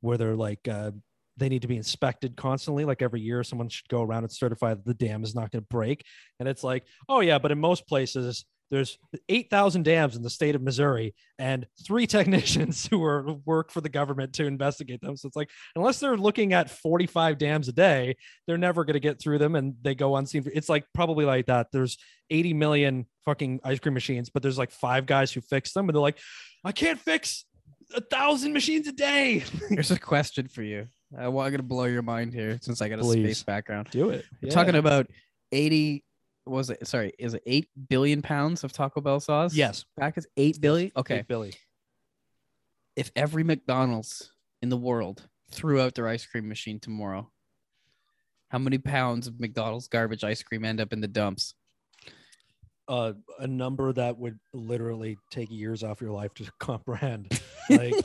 where 0.01 0.17
they're 0.17 0.35
like 0.35 0.67
uh, 0.67 0.91
they 1.37 1.49
need 1.49 1.61
to 1.61 1.67
be 1.67 1.77
inspected 1.77 2.35
constantly. 2.35 2.85
Like 2.85 3.01
every 3.01 3.21
year, 3.21 3.43
someone 3.43 3.69
should 3.69 3.87
go 3.87 4.01
around 4.01 4.23
and 4.23 4.31
certify 4.31 4.73
that 4.73 4.85
the 4.85 4.93
dam 4.93 5.23
is 5.23 5.35
not 5.35 5.51
going 5.51 5.61
to 5.61 5.67
break. 5.69 6.03
And 6.39 6.49
it's 6.49 6.63
like, 6.63 6.83
oh 7.07 7.21
yeah, 7.21 7.39
but 7.39 7.51
in 7.51 7.59
most 7.59 7.87
places. 7.87 8.45
There's 8.69 8.97
8,000 9.29 9.83
dams 9.83 10.15
in 10.15 10.23
the 10.23 10.29
state 10.29 10.55
of 10.55 10.61
Missouri 10.61 11.15
and 11.39 11.65
three 11.85 12.07
technicians 12.07 12.85
who 12.85 13.03
are 13.03 13.33
work 13.45 13.71
for 13.71 13.81
the 13.81 13.89
government 13.89 14.33
to 14.33 14.45
investigate 14.45 15.01
them. 15.01 15.15
So 15.15 15.27
it's 15.27 15.35
like, 15.35 15.49
unless 15.75 15.99
they're 15.99 16.17
looking 16.17 16.53
at 16.53 16.69
45 16.69 17.37
dams 17.37 17.67
a 17.67 17.73
day, 17.73 18.15
they're 18.45 18.57
never 18.57 18.83
going 18.83 18.95
to 18.95 18.99
get 18.99 19.21
through 19.21 19.39
them 19.39 19.55
and 19.55 19.75
they 19.81 19.95
go 19.95 20.15
unseen. 20.15 20.45
It's 20.53 20.69
like 20.69 20.85
probably 20.93 21.25
like 21.25 21.45
that. 21.47 21.67
There's 21.71 21.97
80 22.29 22.53
million 22.53 23.05
fucking 23.25 23.61
ice 23.63 23.79
cream 23.79 23.93
machines, 23.93 24.29
but 24.29 24.43
there's 24.43 24.57
like 24.57 24.71
five 24.71 25.05
guys 25.05 25.31
who 25.31 25.41
fix 25.41 25.73
them 25.73 25.87
and 25.87 25.95
they're 25.95 26.01
like, 26.01 26.19
I 26.65 26.71
can't 26.71 26.99
fix 26.99 27.45
a 27.95 28.01
thousand 28.01 28.53
machines 28.53 28.87
a 28.87 28.91
day. 28.91 29.43
Here's 29.69 29.91
a 29.91 29.99
question 29.99 30.47
for 30.47 30.63
you. 30.63 30.87
I'm 31.17 31.31
going 31.31 31.53
to 31.53 31.63
blow 31.63 31.85
your 31.85 32.01
mind 32.01 32.33
here 32.33 32.59
since 32.61 32.81
I 32.81 32.89
got 32.89 32.99
a 32.99 33.01
Please. 33.01 33.23
space 33.23 33.43
background. 33.43 33.87
Do 33.91 34.09
it. 34.09 34.25
We're 34.41 34.51
talking 34.51 34.75
about 34.75 35.07
80 35.53 36.03
was 36.49 36.69
it 36.69 36.87
sorry, 36.87 37.13
is 37.19 37.33
it 37.33 37.43
8 37.45 37.69
billion 37.89 38.21
pounds 38.21 38.63
of 38.63 38.71
Taco 38.71 39.01
Bell 39.01 39.19
sauce? 39.19 39.53
yes. 39.53 39.85
Packets 39.99 40.27
8 40.37 40.61
billion? 40.61 40.91
Okay. 40.95 41.19
eight 41.19 41.27
billion. 41.27 41.53
If 42.95 43.11
every 43.15 43.43
McDonald's 43.43 44.31
in 44.61 44.69
the 44.69 44.77
world 44.77 45.27
threw 45.51 45.79
out 45.79 45.95
their 45.95 46.07
ice 46.07 46.25
cream 46.25 46.47
machine 46.49 46.79
tomorrow, 46.79 47.29
how 48.49 48.57
many 48.57 48.77
pounds 48.77 49.27
of 49.27 49.39
McDonald's 49.39 49.87
garbage 49.87 50.23
ice 50.23 50.41
cream 50.41 50.65
end 50.65 50.79
up 50.79 50.93
in 50.93 51.01
the 51.01 51.07
dumps? 51.07 51.53
Uh, 52.87 53.13
a 53.39 53.47
number 53.47 53.91
that 53.91 54.17
would 54.17 54.39
literally 54.53 55.17
take 55.29 55.51
years 55.51 55.83
off 55.83 55.99
your 55.99 56.11
life 56.11 56.33
to 56.35 56.49
comprehend. 56.59 57.39
Like 57.69 57.95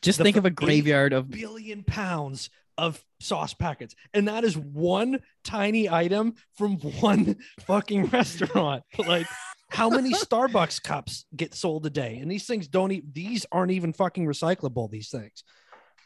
Just 0.00 0.18
think 0.18 0.38
of 0.38 0.46
a 0.46 0.50
graveyard 0.50 1.12
of 1.12 1.30
billion 1.30 1.82
pounds 1.84 2.48
of 2.80 3.02
sauce 3.20 3.54
packets. 3.54 3.94
And 4.14 4.26
that 4.28 4.44
is 4.44 4.56
one 4.56 5.20
tiny 5.44 5.88
item 5.88 6.34
from 6.56 6.76
one 7.00 7.36
fucking 7.60 8.06
restaurant. 8.06 8.82
Like, 8.98 9.26
how 9.70 9.90
many 9.90 10.12
Starbucks 10.14 10.82
cups 10.82 11.26
get 11.36 11.54
sold 11.54 11.86
a 11.86 11.90
day? 11.90 12.16
And 12.16 12.30
these 12.30 12.46
things 12.46 12.66
don't 12.68 12.90
even, 12.92 13.08
these 13.12 13.46
aren't 13.52 13.72
even 13.72 13.92
fucking 13.92 14.26
recyclable, 14.26 14.90
these 14.90 15.10
things. 15.10 15.44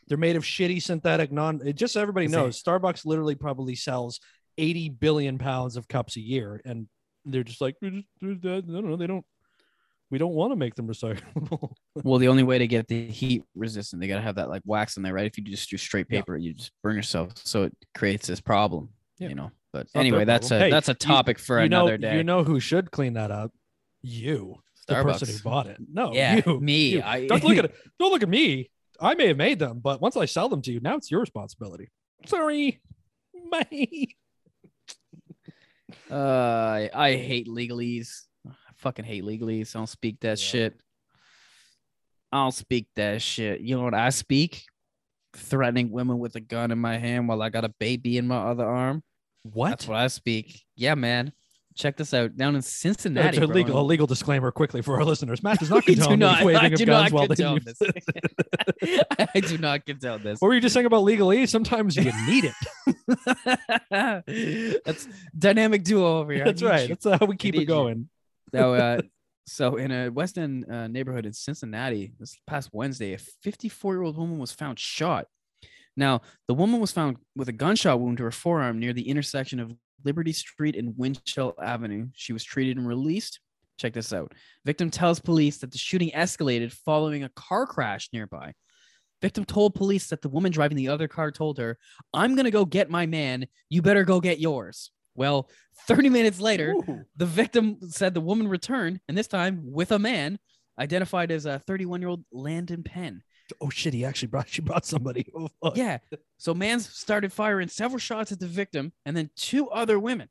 They're 0.08 0.18
made 0.18 0.36
of 0.36 0.42
shitty 0.44 0.82
synthetic 0.82 1.32
non, 1.32 1.60
it 1.64 1.76
just 1.76 1.94
so 1.94 2.02
everybody 2.02 2.28
knows 2.28 2.62
Starbucks 2.62 3.06
literally 3.06 3.36
probably 3.36 3.74
sells 3.74 4.20
80 4.58 4.90
billion 4.90 5.38
pounds 5.38 5.76
of 5.76 5.88
cups 5.88 6.16
a 6.16 6.20
year. 6.20 6.60
And 6.64 6.88
they're 7.24 7.42
just 7.42 7.62
like, 7.62 7.76
"We 7.80 7.90
just- 7.90 8.06
we 8.20 8.34
just- 8.34 8.66
no, 8.66 8.80
no, 8.82 8.96
they 8.96 9.06
don't, 9.06 9.24
we 10.10 10.18
don't 10.18 10.34
want 10.34 10.52
to 10.52 10.56
make 10.56 10.74
them 10.74 10.86
recyclable. 10.86 11.72
well, 12.04 12.18
the 12.18 12.28
only 12.28 12.42
way 12.42 12.58
to 12.58 12.66
get 12.66 12.86
the 12.88 13.06
heat 13.08 13.42
resistant, 13.54 14.00
they 14.00 14.08
gotta 14.08 14.20
have 14.22 14.36
that 14.36 14.48
like 14.48 14.62
wax 14.64 14.96
in 14.96 15.02
there, 15.02 15.12
right? 15.14 15.26
If 15.26 15.36
you 15.38 15.44
just 15.44 15.68
do 15.70 15.76
straight 15.76 16.06
Yeah. 16.08 16.20
paper, 16.20 16.36
you 16.36 16.54
just 16.54 16.72
burn 16.82 16.94
yourself. 16.94 17.32
So 17.44 17.64
it 17.64 17.72
creates 17.96 18.26
this 18.26 18.40
problem. 18.40 18.90
Yeah. 19.18 19.28
You 19.28 19.34
know, 19.36 19.50
But 19.72 19.86
anyway, 19.94 20.24
that's 20.24 20.50
a. 20.50 20.58
Hey, 20.58 20.70
that's 20.70 20.88
a 20.88 20.94
topic 20.94 21.38
for 21.38 21.62
you 21.62 21.68
know, 21.68 21.82
another 21.82 21.96
day. 21.98 22.16
You 22.16 22.24
know 22.24 22.44
who 22.44 22.60
should 22.60 22.90
clean 22.90 23.14
that 23.14 23.30
up? 23.30 23.52
You, 24.02 24.60
the 24.86 25.02
person 25.02 25.28
who 25.28 25.38
bought 25.42 25.66
it. 25.66 25.78
No, 25.92 26.12
yeah, 26.12 26.40
you, 26.44 26.60
me. 26.60 26.88
you. 26.96 27.02
I 27.02 27.26
Don't 27.28 27.42
look 27.42 27.56
at 27.56 27.64
it. 27.66 27.74
Don't 27.98 28.12
look 28.12 28.22
at 28.22 28.28
me. 28.28 28.70
I 29.00 29.14
may 29.14 29.28
have 29.28 29.36
made 29.36 29.58
them, 29.58 29.80
but 29.80 30.00
once 30.00 30.16
I 30.16 30.26
sell 30.26 30.48
them 30.48 30.62
to 30.62 30.72
you, 30.72 30.80
now 30.80 30.96
it's 30.96 31.10
your 31.10 31.20
responsibility. 31.20 31.88
Sorry, 32.26 32.80
bye. 33.50 34.06
Uh, 36.10 36.14
I, 36.14 36.90
I 36.94 37.16
hate 37.16 37.48
legalese. 37.48 38.22
Fucking 38.84 39.04
hate 39.06 39.24
legalese. 39.24 39.74
I 39.74 39.78
don't 39.78 39.86
speak 39.86 40.20
that 40.20 40.38
Yeah. 40.38 40.46
shit. 40.46 40.80
I 42.30 42.36
don't 42.44 42.52
speak 42.52 42.86
that 42.96 43.22
shit. 43.22 43.60
You 43.62 43.76
know 43.76 43.82
what 43.84 43.94
I 43.94 44.10
speak? 44.10 44.64
Threatening 45.34 45.90
women 45.90 46.18
with 46.18 46.36
a 46.36 46.40
gun 46.40 46.70
in 46.70 46.78
my 46.78 46.98
hand 46.98 47.26
while 47.28 47.40
I 47.40 47.48
got 47.48 47.64
a 47.64 47.70
baby 47.80 48.18
in 48.18 48.26
my 48.28 48.36
other 48.36 48.66
arm. 48.68 49.02
What? 49.42 49.70
That's 49.70 49.88
what 49.88 49.96
I 49.96 50.08
speak. 50.08 50.62
Yeah, 50.76 50.94
man. 50.96 51.32
Check 51.76 51.96
this 51.96 52.12
out. 52.14 52.36
Down 52.36 52.54
in 52.56 52.62
Cincinnati. 52.62 53.38
That's 53.38 53.50
a 53.50 53.52
legal, 53.52 53.80
a 53.80 53.82
legal 53.82 54.06
disclaimer 54.06 54.52
quickly 54.52 54.80
for 54.82 54.94
our 54.96 55.04
listeners. 55.04 55.42
Matt 55.42 55.58
does 55.60 55.70
not 55.70 55.78
I 55.78 55.86
do 55.86 55.94
condone 55.96 56.18
not- 56.18 56.44
waving 56.44 56.60
I 56.60 56.66
of 56.66 56.74
do 56.74 56.84
guns 56.86 57.10
not 57.10 57.18
while 57.18 57.26
they 57.26 57.34
condone 57.36 57.60
this. 57.64 57.80
I 59.34 59.40
do 59.40 59.58
not 59.58 59.84
condone 59.86 60.22
this. 60.22 60.40
What 60.40 60.48
were 60.48 60.54
you 60.54 60.60
just 60.60 60.72
saying 60.74 60.86
about 60.86 61.02
legalese? 61.04 61.48
Sometimes 61.48 61.96
you 61.96 62.12
need 62.26 62.52
it. 63.90 64.80
That's 64.84 65.08
dynamic 65.36 65.82
duo 65.84 66.18
over 66.20 66.32
here. 66.32 66.44
That's 66.44 66.62
right. 66.62 66.82
you. 66.88 66.96
That's 66.96 67.20
how 67.20 67.26
we 67.26 67.36
keep 67.36 67.54
it 67.56 67.68
you. 67.68 68.06
Now, 68.52 68.74
uh, 68.74 69.00
so 69.46 69.76
in 69.76 69.90
a 69.90 70.08
West 70.08 70.38
End 70.38 70.70
uh, 70.70 70.88
neighborhood 70.88 71.26
in 71.26 71.32
Cincinnati 71.32 72.12
this 72.18 72.36
past 72.46 72.70
Wednesday, 72.72 73.14
a 73.14 73.18
54 73.18 73.94
year 73.94 74.02
old 74.02 74.16
woman 74.16 74.38
was 74.38 74.52
found 74.52 74.78
shot. 74.78 75.26
Now, 75.96 76.22
the 76.48 76.54
woman 76.54 76.80
was 76.80 76.92
found 76.92 77.18
with 77.36 77.48
a 77.48 77.52
gunshot 77.52 78.00
wound 78.00 78.18
to 78.18 78.24
her 78.24 78.32
forearm 78.32 78.80
near 78.80 78.92
the 78.92 79.08
intersection 79.08 79.60
of 79.60 79.72
Liberty 80.04 80.32
Street 80.32 80.76
and 80.76 80.96
Winchell 80.96 81.54
Avenue. 81.62 82.08
She 82.14 82.32
was 82.32 82.42
treated 82.44 82.76
and 82.76 82.86
released. 82.86 83.40
Check 83.78 83.92
this 83.92 84.12
out. 84.12 84.32
Victim 84.64 84.90
tells 84.90 85.20
police 85.20 85.58
that 85.58 85.70
the 85.70 85.78
shooting 85.78 86.10
escalated 86.10 86.72
following 86.72 87.24
a 87.24 87.30
car 87.30 87.66
crash 87.66 88.08
nearby. 88.12 88.52
Victim 89.22 89.44
told 89.44 89.74
police 89.74 90.08
that 90.08 90.20
the 90.20 90.28
woman 90.28 90.52
driving 90.52 90.76
the 90.76 90.88
other 90.88 91.08
car 91.08 91.30
told 91.30 91.58
her, 91.58 91.78
I'm 92.12 92.34
going 92.34 92.44
to 92.44 92.50
go 92.50 92.64
get 92.64 92.90
my 92.90 93.06
man. 93.06 93.46
You 93.68 93.82
better 93.82 94.04
go 94.04 94.20
get 94.20 94.38
yours. 94.38 94.90
Well, 95.14 95.48
30 95.86 96.08
minutes 96.08 96.40
later, 96.40 96.72
Ooh. 96.72 97.04
the 97.16 97.26
victim 97.26 97.78
said 97.88 98.14
the 98.14 98.20
woman 98.20 98.48
returned, 98.48 99.00
and 99.08 99.16
this 99.16 99.28
time 99.28 99.62
with 99.64 99.92
a 99.92 99.98
man 99.98 100.38
identified 100.78 101.30
as 101.30 101.46
a 101.46 101.58
31 101.60 102.00
year 102.00 102.08
old 102.10 102.24
Landon 102.32 102.82
Penn. 102.82 103.22
Oh 103.60 103.70
shit! 103.70 103.92
He 103.94 104.04
actually 104.04 104.28
brought. 104.28 104.48
She 104.48 104.62
brought 104.62 104.86
somebody. 104.86 105.26
Oh. 105.62 105.72
Yeah. 105.74 105.98
So 106.38 106.52
Mans 106.54 106.88
started 106.88 107.32
firing 107.32 107.68
several 107.68 107.98
shots 107.98 108.32
at 108.32 108.40
the 108.40 108.46
victim 108.46 108.92
and 109.06 109.16
then 109.16 109.30
two 109.36 109.68
other 109.70 109.98
women. 109.98 110.28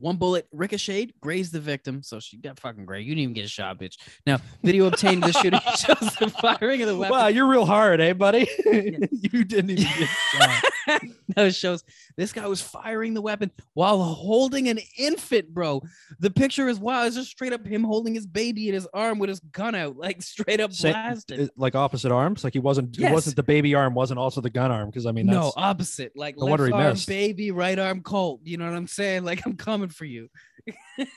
One 0.00 0.16
bullet 0.16 0.46
ricocheted, 0.52 1.14
grazed 1.20 1.52
the 1.52 1.60
victim. 1.60 2.02
So 2.02 2.20
she 2.20 2.36
got 2.36 2.58
fucking 2.58 2.86
great. 2.86 3.04
You 3.06 3.14
didn't 3.14 3.22
even 3.22 3.34
get 3.34 3.44
a 3.44 3.48
shot, 3.48 3.78
bitch. 3.78 3.96
Now, 4.26 4.38
video 4.62 4.86
obtained 4.86 5.22
the 5.22 5.32
shooting 5.32 5.60
shows 5.76 6.14
the 6.20 6.30
firing 6.40 6.82
of 6.82 6.88
the 6.88 6.96
weapon. 6.96 7.16
Wow, 7.16 7.26
you're 7.28 7.46
real 7.48 7.64
hard, 7.66 8.00
eh, 8.00 8.12
buddy? 8.12 8.48
you 8.66 9.44
didn't 9.44 9.70
even 9.70 9.84
get 9.98 10.08
shot. 10.08 10.62
no, 11.36 11.44
it 11.46 11.54
shows 11.54 11.84
this 12.16 12.32
guy 12.32 12.46
was 12.46 12.60
firing 12.62 13.14
the 13.14 13.20
weapon 13.20 13.50
while 13.74 14.02
holding 14.02 14.68
an 14.68 14.78
infant, 14.96 15.52
bro. 15.52 15.82
The 16.20 16.30
picture 16.30 16.68
is 16.68 16.78
wow, 16.78 17.04
it's 17.04 17.16
just 17.16 17.30
straight 17.30 17.52
up 17.52 17.66
him 17.66 17.84
holding 17.84 18.14
his 18.14 18.26
baby 18.26 18.68
in 18.68 18.74
his 18.74 18.88
arm 18.94 19.18
with 19.18 19.28
his 19.28 19.40
gun 19.40 19.74
out, 19.74 19.96
like 19.96 20.22
straight 20.22 20.60
up 20.60 20.72
Sa- 20.72 20.90
blasted. 20.90 21.50
like 21.56 21.74
opposite 21.74 22.12
arms. 22.12 22.44
Like 22.44 22.54
he 22.54 22.58
wasn't. 22.58 22.98
It 22.98 23.12
wasn't 23.12 23.36
the 23.36 23.42
baby 23.42 23.74
arm. 23.74 23.94
Wasn't 23.94 24.18
also 24.18 24.40
the 24.40 24.50
gun 24.50 24.70
arm. 24.70 24.88
Because 24.88 25.06
I 25.06 25.12
mean, 25.12 25.26
no, 25.26 25.52
opposite. 25.56 26.12
Like 26.16 26.36
No 26.36 26.44
left 26.46 26.50
wonder 26.50 26.66
he 26.66 26.72
arm 26.72 26.92
missed. 26.92 27.08
baby, 27.08 27.50
right 27.50 27.78
arm 27.78 28.02
Colt. 28.02 28.40
You 28.44 28.56
know 28.56 28.64
what 28.66 28.74
I'm 28.76 28.86
saying? 28.86 29.24
Like 29.24 29.44
I'm 29.44 29.56
coming 29.56 29.87
for 29.88 30.04
you. 30.04 30.28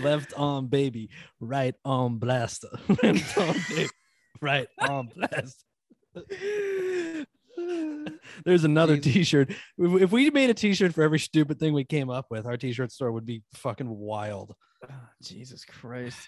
left 0.00 0.32
arm 0.36 0.66
baby, 0.66 1.10
right 1.40 1.74
arm 1.84 2.18
blaster, 2.18 2.68
left 3.02 3.38
arm 3.38 3.56
baby, 3.68 3.90
right 4.40 4.68
arm 4.78 5.08
blast. 5.14 5.64
There's 8.44 8.64
another. 8.64 8.98
T-shirt. 8.98 9.52
If 9.78 10.12
we 10.12 10.30
made 10.30 10.50
a 10.50 10.54
T-shirt 10.54 10.94
for 10.94 11.02
every 11.02 11.18
stupid 11.18 11.58
thing 11.58 11.72
we 11.72 11.84
came 11.84 12.08
up 12.08 12.26
with, 12.30 12.46
our 12.46 12.56
T-shirt 12.56 12.92
store 12.92 13.12
would 13.12 13.26
be 13.26 13.42
fucking 13.54 13.88
wild. 13.88 14.54
Ah, 14.88 15.10
Jesus 15.22 15.64
Christ. 15.64 16.18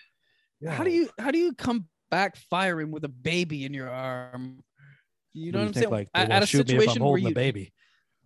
How 0.67 0.85
do 0.85 0.91
you 0.91 1.09
how 1.19 1.31
do 1.31 1.39
you 1.39 1.55
come 1.55 1.87
back 2.11 2.37
firing 2.37 2.91
with 2.91 3.05
a 3.05 3.09
baby 3.09 3.65
in 3.65 3.73
your 3.73 3.89
arm? 3.89 4.63
You 5.33 5.53
know 5.53 5.61
what, 5.61 5.69
I'm 5.69 5.73
think, 5.73 5.85
saying? 5.85 5.91
Like, 5.91 6.09
at, 6.13 6.31
at 6.31 6.43
a 6.43 6.47
shoot 6.47 6.69
me 6.69 6.75
if 6.75 6.81
I'm 6.81 6.81
situation 6.81 7.03
where 7.03 7.09
holding 7.09 7.29
you 7.29 7.35
baby. 7.35 7.73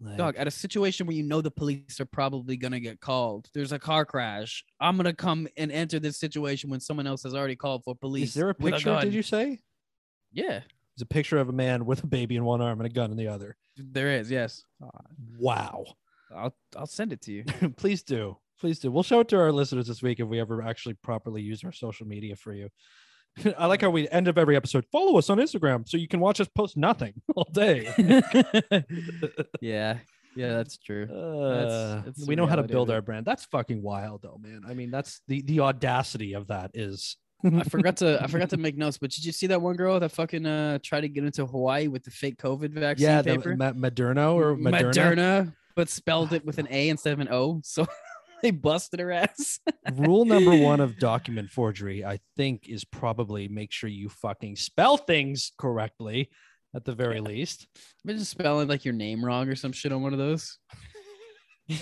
Like, 0.00 0.16
dog 0.16 0.36
at 0.36 0.46
a 0.46 0.50
situation 0.50 1.06
where 1.06 1.16
you 1.16 1.22
know 1.22 1.40
the 1.40 1.50
police 1.50 2.00
are 2.00 2.04
probably 2.04 2.56
gonna 2.56 2.80
get 2.80 3.00
called. 3.00 3.48
There's 3.54 3.72
a 3.72 3.78
car 3.78 4.04
crash. 4.04 4.64
I'm 4.80 4.96
gonna 4.96 5.14
come 5.14 5.48
and 5.56 5.70
enter 5.72 5.98
this 5.98 6.18
situation 6.18 6.68
when 6.70 6.80
someone 6.80 7.06
else 7.06 7.22
has 7.22 7.34
already 7.34 7.56
called 7.56 7.84
for 7.84 7.94
police. 7.94 8.30
is 8.30 8.34
there 8.34 8.50
a 8.50 8.54
picture? 8.54 8.86
gun. 8.86 9.04
did 9.04 9.14
you 9.14 9.22
say? 9.22 9.60
Yeah, 10.32 10.60
There's 10.96 11.02
a 11.02 11.06
picture 11.06 11.38
of 11.38 11.48
a 11.48 11.52
man 11.52 11.86
with 11.86 12.02
a 12.02 12.06
baby 12.06 12.36
in 12.36 12.44
one 12.44 12.60
arm 12.60 12.80
and 12.80 12.86
a 12.86 12.92
gun 12.92 13.10
in 13.12 13.16
the 13.16 13.28
other. 13.28 13.56
there 13.76 14.10
is. 14.10 14.30
Yes, 14.30 14.64
ah, 14.82 14.88
Wow. 15.38 15.84
I'll 16.34 16.54
I'll 16.76 16.86
send 16.86 17.12
it 17.12 17.22
to 17.22 17.32
you. 17.32 17.44
Please 17.76 18.02
do. 18.02 18.36
Please 18.60 18.78
do. 18.78 18.90
We'll 18.90 19.02
show 19.02 19.20
it 19.20 19.28
to 19.28 19.36
our 19.38 19.52
listeners 19.52 19.86
this 19.86 20.02
week 20.02 20.20
if 20.20 20.26
we 20.26 20.40
ever 20.40 20.62
actually 20.62 20.94
properly 20.94 21.42
use 21.42 21.62
our 21.64 21.72
social 21.72 22.06
media 22.06 22.34
for 22.34 22.52
you. 22.52 22.68
I 23.58 23.66
like 23.66 23.80
how 23.80 23.90
we 23.90 24.08
end 24.08 24.28
up 24.28 24.38
every 24.38 24.56
episode. 24.56 24.84
Follow 24.92 25.18
us 25.18 25.28
on 25.30 25.38
Instagram 25.38 25.88
so 25.88 25.96
you 25.96 26.08
can 26.08 26.20
watch 26.20 26.40
us 26.40 26.48
post 26.48 26.76
nothing 26.76 27.14
all 27.36 27.48
day. 27.52 27.92
yeah, 29.60 29.98
yeah, 30.36 30.54
that's 30.54 30.76
true. 30.78 31.04
Uh, 31.04 32.02
that's 32.04 32.20
the 32.20 32.26
we 32.26 32.36
know 32.36 32.46
how 32.46 32.56
to 32.56 32.62
build 32.62 32.90
our 32.90 33.02
brand. 33.02 33.26
That's 33.26 33.44
fucking 33.46 33.82
wild, 33.82 34.22
though, 34.22 34.38
man. 34.40 34.62
I 34.66 34.74
mean, 34.74 34.90
that's 34.90 35.20
the 35.28 35.42
the 35.42 35.60
audacity 35.60 36.34
of 36.34 36.48
that 36.48 36.72
is. 36.74 37.16
I 37.44 37.62
forgot 37.64 37.98
to 37.98 38.22
I 38.22 38.26
forgot 38.26 38.48
to 38.50 38.56
make 38.56 38.78
notes, 38.78 38.96
but 38.96 39.10
did 39.10 39.24
you 39.24 39.32
see 39.32 39.48
that 39.48 39.60
one 39.60 39.76
girl 39.76 40.00
that 40.00 40.12
fucking 40.12 40.46
uh 40.46 40.78
tried 40.82 41.02
to 41.02 41.08
get 41.08 41.24
into 41.24 41.44
Hawaii 41.44 41.88
with 41.88 42.02
the 42.02 42.10
fake 42.10 42.38
COVID 42.38 42.70
vaccine 42.70 43.06
yeah, 43.06 43.20
the? 43.20 43.36
Ma- 43.56 43.72
Moderno 43.72 44.34
or 44.34 44.56
Moderna. 44.56 44.94
Moderna, 44.94 45.54
but 45.76 45.90
spelled 45.90 46.32
it 46.32 46.42
with 46.46 46.56
an 46.56 46.66
A 46.70 46.88
instead 46.88 47.12
of 47.12 47.20
an 47.20 47.28
O. 47.30 47.60
So 47.62 47.86
they 48.44 48.50
busted 48.50 49.00
her 49.00 49.10
ass. 49.10 49.58
Rule 49.94 50.26
number 50.26 50.54
one 50.56 50.80
of 50.80 50.98
document 50.98 51.50
forgery, 51.50 52.04
I 52.04 52.20
think, 52.36 52.68
is 52.68 52.84
probably 52.84 53.48
make 53.48 53.72
sure 53.72 53.88
you 53.88 54.10
fucking 54.10 54.56
spell 54.56 54.98
things 54.98 55.52
correctly, 55.58 56.28
at 56.76 56.84
the 56.84 56.92
very 56.94 57.20
least. 57.20 57.66
Just 58.06 58.30
spelling 58.30 58.68
like 58.68 58.84
your 58.84 58.92
name 58.92 59.24
wrong 59.24 59.48
or 59.48 59.56
some 59.56 59.72
shit 59.72 59.92
on 59.92 60.02
one 60.02 60.12
of 60.12 60.18
those. 60.18 60.58
It 61.66 61.80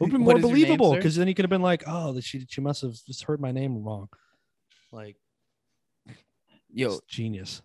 would 0.00 0.10
be 0.10 0.18
more 0.18 0.36
is 0.36 0.42
your 0.42 0.50
name, 0.50 0.50
believable 0.50 0.94
because 0.94 1.14
then 1.14 1.28
you 1.28 1.34
could 1.34 1.44
have 1.44 1.50
been 1.50 1.62
like, 1.62 1.84
"Oh, 1.86 2.12
that 2.14 2.24
she 2.24 2.44
she 2.50 2.60
must 2.60 2.82
have 2.82 2.94
just 3.06 3.22
heard 3.22 3.40
my 3.40 3.52
name 3.52 3.84
wrong." 3.84 4.08
Like, 4.90 5.16
Yo, 6.68 6.98
genius. 7.08 7.62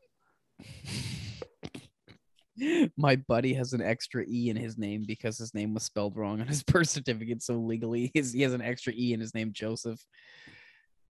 my 2.98 3.16
buddy 3.16 3.54
has 3.54 3.74
an 3.74 3.82
extra 3.82 4.24
E 4.28 4.50
in 4.50 4.56
his 4.58 4.78
name 4.78 5.04
because 5.08 5.38
his 5.38 5.54
name 5.54 5.74
was 5.74 5.84
spelled 5.84 6.16
wrong 6.18 6.42
on 6.42 6.48
his 6.48 6.64
birth 6.72 6.90
certificate. 6.90 7.42
So 7.44 7.56
legally, 7.56 8.12
his, 8.14 8.34
he 8.34 8.42
has 8.44 8.54
an 8.54 8.62
extra 8.62 8.94
E 8.96 9.14
in 9.14 9.20
his 9.20 9.34
name, 9.34 9.52
Joseph. 9.54 10.00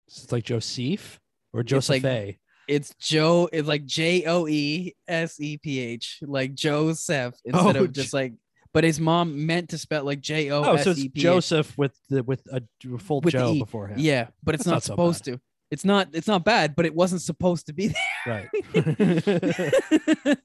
So 0.08 0.22
it's 0.24 0.32
like 0.32 0.44
Joseph 0.44 1.18
or 1.52 1.62
Joseph. 1.62 2.02
like- 2.02 2.38
It's 2.68 2.94
Joe. 3.00 3.48
It's 3.52 3.68
like 3.68 3.84
J 3.84 4.24
O 4.24 4.46
E 4.46 4.94
S 5.08 5.40
E 5.40 5.56
P 5.58 5.78
H, 5.80 6.18
like 6.22 6.54
Joseph 6.54 7.34
instead 7.44 7.76
Oh, 7.76 7.84
of 7.84 7.92
just 7.92 8.12
like. 8.12 8.34
But 8.74 8.84
his 8.84 9.00
mom 9.00 9.46
meant 9.46 9.70
to 9.70 9.78
spell 9.78 10.04
like 10.04 10.20
J 10.20 10.50
O 10.50 10.62
oh, 10.62 10.76
so 10.76 10.90
it's 10.90 11.00
E 11.00 11.08
P 11.08 11.20
H. 11.20 11.22
Joseph 11.22 11.78
with 11.78 11.96
the 12.10 12.22
with 12.22 12.42
a 12.52 12.60
full 12.98 13.20
With 13.22 13.32
Joe 13.32 13.52
E. 13.54 13.58
beforehand. 13.60 14.00
Yeah, 14.00 14.28
but 14.42 14.54
it's 14.54 14.64
That's 14.64 14.66
not, 14.66 14.74
not 14.74 14.82
so 14.82 14.92
supposed 14.92 15.24
to. 15.24 15.40
It's 15.70 15.84
not. 15.84 16.08
It's 16.12 16.28
not 16.28 16.44
bad, 16.44 16.76
but 16.76 16.86
it 16.86 16.94
wasn't 16.94 17.22
supposed 17.22 17.66
to 17.66 17.72
be 17.72 17.88
there. 17.88 17.96
right. 18.26 18.48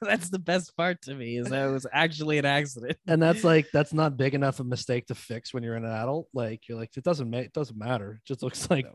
That's 0.00 0.28
the 0.30 0.38
best 0.38 0.76
part 0.76 1.02
to 1.02 1.14
me 1.14 1.36
is 1.38 1.48
that 1.48 1.68
it 1.68 1.72
was 1.72 1.86
actually 1.92 2.38
an 2.38 2.44
accident. 2.44 2.96
and 3.06 3.20
that's 3.22 3.44
like 3.44 3.66
that's 3.72 3.92
not 3.92 4.16
big 4.16 4.34
enough 4.34 4.60
a 4.60 4.64
mistake 4.64 5.06
to 5.06 5.14
fix 5.14 5.52
when 5.54 5.62
you're 5.62 5.74
an 5.76 5.84
adult. 5.84 6.28
Like 6.34 6.68
you're 6.68 6.78
like 6.78 6.96
it 6.96 7.04
doesn't 7.04 7.28
make 7.30 7.46
it 7.46 7.52
doesn't 7.52 7.78
matter. 7.78 8.12
It 8.14 8.24
just 8.26 8.42
looks 8.42 8.68
like 8.70 8.84
No. 8.86 8.94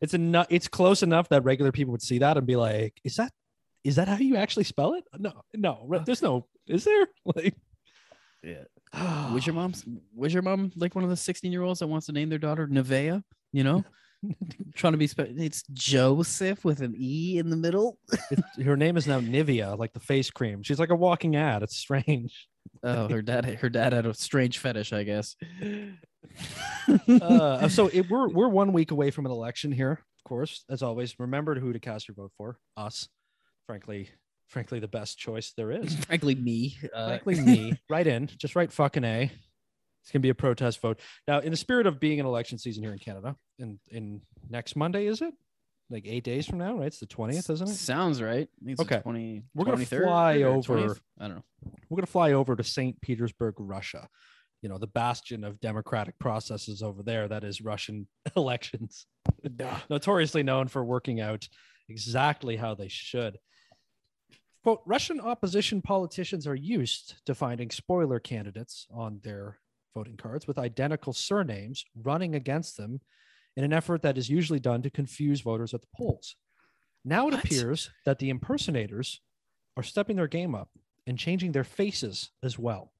it's 0.00 0.14
enough. 0.14 0.46
It's 0.50 0.68
close 0.68 1.02
enough 1.02 1.28
that 1.30 1.44
regular 1.44 1.72
people 1.72 1.92
would 1.92 2.02
see 2.02 2.18
that 2.18 2.36
and 2.36 2.46
be 2.46 2.56
like, 2.56 3.00
"Is 3.04 3.16
that 3.16 3.32
is 3.84 3.96
that 3.96 4.08
how 4.08 4.16
you 4.16 4.36
actually 4.36 4.64
spell 4.64 4.94
it?" 4.94 5.04
No, 5.18 5.42
no. 5.54 6.02
There's 6.04 6.22
no. 6.22 6.46
Is 6.66 6.84
there 6.84 7.06
like? 7.24 7.54
Yeah. 8.42 8.64
Was 8.94 9.46
your 9.46 9.54
mom's? 9.54 9.84
Was 10.14 10.32
your 10.34 10.42
mom 10.42 10.72
like 10.76 10.94
one 10.94 11.04
of 11.04 11.10
the 11.10 11.16
sixteen-year-olds 11.16 11.80
that 11.80 11.86
wants 11.86 12.06
to 12.06 12.12
name 12.12 12.28
their 12.28 12.38
daughter 12.38 12.66
Nevea? 12.66 13.22
You 13.52 13.64
know, 13.64 13.84
trying 14.74 14.92
to 14.92 14.98
be. 14.98 15.06
Spe- 15.06 15.20
it's 15.36 15.62
Joseph 15.72 16.64
with 16.64 16.80
an 16.80 16.94
E 16.96 17.38
in 17.38 17.50
the 17.50 17.56
middle. 17.56 17.98
It's- 18.30 18.64
her 18.64 18.76
name 18.76 18.96
is 18.96 19.06
now 19.06 19.20
Nivea, 19.20 19.78
like 19.78 19.92
the 19.92 20.00
face 20.00 20.30
cream. 20.30 20.62
She's 20.62 20.80
like 20.80 20.90
a 20.90 20.96
walking 20.96 21.36
ad. 21.36 21.62
It's 21.62 21.76
strange. 21.76 22.48
Oh, 22.82 23.08
her 23.08 23.22
dad. 23.22 23.44
Her 23.44 23.68
dad 23.68 23.92
had 23.92 24.06
a 24.06 24.14
strange 24.14 24.58
fetish, 24.58 24.92
I 24.92 25.04
guess. 25.04 25.36
Uh, 27.08 27.68
so 27.68 27.88
it, 27.88 28.08
we're 28.10 28.28
we're 28.28 28.48
one 28.48 28.72
week 28.72 28.90
away 28.90 29.10
from 29.10 29.24
an 29.26 29.32
election 29.32 29.72
here, 29.72 29.92
of 29.92 30.24
course. 30.28 30.64
As 30.68 30.82
always, 30.82 31.18
remember 31.18 31.58
who 31.58 31.72
to 31.72 31.78
cast 31.80 32.08
your 32.08 32.14
vote 32.14 32.32
for. 32.36 32.58
Us, 32.76 33.08
frankly, 33.66 34.10
Frankly, 34.50 34.80
the 34.80 34.88
best 34.88 35.16
choice 35.18 35.52
there 35.56 35.70
is. 35.70 35.94
Frankly, 36.06 36.34
me. 36.34 36.76
Uh, 36.94 37.06
Frankly, 37.18 37.40
me. 37.40 37.72
Write 37.88 38.06
in. 38.06 38.26
Just 38.36 38.54
write 38.56 38.72
fucking 38.72 39.04
A. 39.04 39.30
It's 40.02 40.10
gonna 40.12 40.20
be 40.20 40.28
a 40.30 40.34
protest 40.34 40.80
vote. 40.82 40.98
Now, 41.28 41.38
in 41.40 41.50
the 41.50 41.56
spirit 41.56 41.86
of 41.86 42.00
being 42.00 42.20
an 42.20 42.26
election 42.26 42.58
season 42.58 42.82
here 42.82 42.92
in 42.92 42.98
Canada, 42.98 43.36
in 43.58 43.78
in 43.90 44.22
next 44.48 44.74
Monday, 44.76 45.06
is 45.06 45.22
it? 45.22 45.32
Like 45.90 46.04
eight 46.06 46.24
days 46.24 46.46
from 46.46 46.58
now, 46.58 46.76
right? 46.78 46.86
It's 46.86 47.00
the 47.00 47.06
twentieth, 47.06 47.50
isn't 47.50 47.68
it? 47.68 47.74
Sounds 47.74 48.22
right. 48.22 48.48
It's 48.64 48.80
Okay. 48.80 49.00
20, 49.00 49.42
We're 49.54 49.64
gonna 49.64 49.76
23rd 49.78 50.04
fly 50.04 50.42
over- 50.42 50.74
20th? 50.78 51.00
I 51.18 51.26
don't 51.28 51.36
know. 51.38 51.44
We're 51.88 51.96
gonna 51.96 52.06
fly 52.06 52.32
over 52.32 52.54
to 52.56 52.62
St. 52.64 53.00
Petersburg, 53.00 53.54
Russia. 53.58 54.08
You 54.62 54.68
know, 54.68 54.78
the 54.78 54.86
bastion 54.86 55.42
of 55.44 55.58
democratic 55.60 56.18
processes 56.18 56.82
over 56.82 57.02
there. 57.02 57.28
That 57.28 57.44
is 57.44 57.60
Russian 57.60 58.06
elections. 58.36 59.06
Notoriously 59.88 60.42
known 60.42 60.68
for 60.68 60.84
working 60.84 61.20
out 61.20 61.46
exactly 61.88 62.56
how 62.56 62.74
they 62.74 62.88
should. 62.88 63.38
Quote, 64.62 64.82
Russian 64.84 65.20
opposition 65.20 65.80
politicians 65.80 66.46
are 66.46 66.54
used 66.54 67.24
to 67.24 67.34
finding 67.34 67.70
spoiler 67.70 68.20
candidates 68.20 68.86
on 68.92 69.20
their 69.22 69.58
voting 69.94 70.16
cards 70.16 70.46
with 70.46 70.58
identical 70.58 71.12
surnames 71.12 71.84
running 71.94 72.34
against 72.34 72.76
them 72.76 73.00
in 73.56 73.64
an 73.64 73.72
effort 73.72 74.02
that 74.02 74.18
is 74.18 74.28
usually 74.28 74.60
done 74.60 74.82
to 74.82 74.90
confuse 74.90 75.40
voters 75.40 75.72
at 75.72 75.80
the 75.80 75.88
polls. 75.94 76.36
Now 77.04 77.28
it 77.28 77.32
What? 77.32 77.44
appears 77.44 77.90
that 78.04 78.18
the 78.18 78.28
impersonators 78.28 79.22
are 79.76 79.82
stepping 79.82 80.16
their 80.16 80.28
game 80.28 80.54
up 80.54 80.68
and 81.06 81.18
changing 81.18 81.52
their 81.52 81.64
faces 81.64 82.30
as 82.42 82.58
well. 82.58 82.92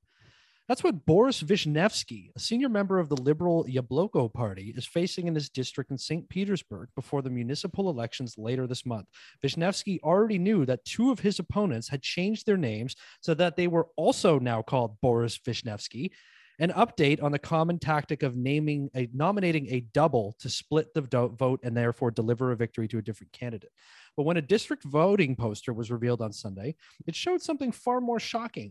That's 0.70 0.84
what 0.84 1.04
Boris 1.04 1.42
Vishnevsky, 1.42 2.30
a 2.36 2.38
senior 2.38 2.68
member 2.68 3.00
of 3.00 3.08
the 3.08 3.20
liberal 3.20 3.66
Yabloko 3.68 4.32
party, 4.32 4.72
is 4.76 4.86
facing 4.86 5.26
in 5.26 5.34
his 5.34 5.50
district 5.50 5.90
in 5.90 5.98
St. 5.98 6.28
Petersburg 6.28 6.90
before 6.94 7.22
the 7.22 7.28
municipal 7.28 7.90
elections 7.90 8.38
later 8.38 8.68
this 8.68 8.86
month. 8.86 9.08
Vishnevsky 9.42 9.98
already 10.04 10.38
knew 10.38 10.64
that 10.66 10.84
two 10.84 11.10
of 11.10 11.18
his 11.18 11.40
opponents 11.40 11.88
had 11.88 12.02
changed 12.02 12.46
their 12.46 12.56
names 12.56 12.94
so 13.20 13.34
that 13.34 13.56
they 13.56 13.66
were 13.66 13.88
also 13.96 14.38
now 14.38 14.62
called 14.62 15.00
Boris 15.00 15.36
Vishnevsky. 15.38 16.12
An 16.60 16.70
update 16.70 17.20
on 17.20 17.32
the 17.32 17.38
common 17.40 17.80
tactic 17.80 18.22
of 18.22 18.36
naming 18.36 18.90
a 18.94 19.08
nominating 19.12 19.66
a 19.70 19.80
double 19.92 20.36
to 20.38 20.48
split 20.48 20.94
the 20.94 21.00
vote 21.00 21.58
and 21.64 21.76
therefore 21.76 22.12
deliver 22.12 22.52
a 22.52 22.56
victory 22.56 22.86
to 22.86 22.98
a 22.98 23.02
different 23.02 23.32
candidate. 23.32 23.72
But 24.16 24.22
when 24.22 24.36
a 24.36 24.42
district 24.42 24.84
voting 24.84 25.34
poster 25.34 25.72
was 25.72 25.90
revealed 25.90 26.22
on 26.22 26.32
Sunday, 26.32 26.76
it 27.08 27.16
showed 27.16 27.42
something 27.42 27.72
far 27.72 28.00
more 28.00 28.20
shocking. 28.20 28.70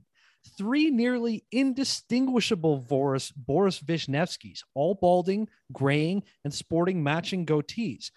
Three 0.58 0.90
nearly 0.90 1.44
indistinguishable 1.52 2.78
Boris, 2.78 3.32
Boris 3.32 3.80
Vishnevskys, 3.80 4.60
all 4.74 4.96
balding, 4.96 5.48
graying, 5.72 6.24
and 6.44 6.54
sporting 6.54 7.04
matching 7.04 7.46
goatees. 7.46 8.12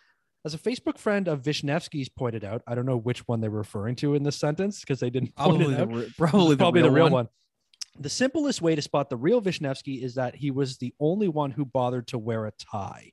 As 0.44 0.54
a 0.54 0.58
Facebook 0.58 0.98
friend 0.98 1.28
of 1.28 1.42
Vishnevsky's 1.42 2.08
pointed 2.08 2.44
out, 2.44 2.62
I 2.66 2.74
don't 2.74 2.86
know 2.86 2.96
which 2.96 3.20
one 3.28 3.40
they're 3.40 3.50
referring 3.50 3.94
to 3.96 4.14
in 4.14 4.22
this 4.24 4.36
sentence 4.36 4.80
because 4.80 4.98
they 4.98 5.10
didn't 5.10 5.34
point 5.36 5.58
Probably 5.58 5.74
it 5.74 5.76
the, 5.76 5.82
out 5.82 5.92
re- 5.92 6.12
probably 6.18 6.54
the 6.56 6.56
probably 6.56 6.82
real, 6.82 6.90
the 6.90 6.94
real 6.94 7.04
one. 7.04 7.12
one. 7.12 7.28
The 8.00 8.08
simplest 8.08 8.62
way 8.62 8.74
to 8.74 8.82
spot 8.82 9.10
the 9.10 9.16
real 9.16 9.40
Vishnevsky 9.42 10.02
is 10.02 10.14
that 10.14 10.34
he 10.34 10.50
was 10.50 10.78
the 10.78 10.94
only 10.98 11.28
one 11.28 11.50
who 11.50 11.64
bothered 11.64 12.08
to 12.08 12.18
wear 12.18 12.46
a 12.46 12.52
tie. 12.52 13.12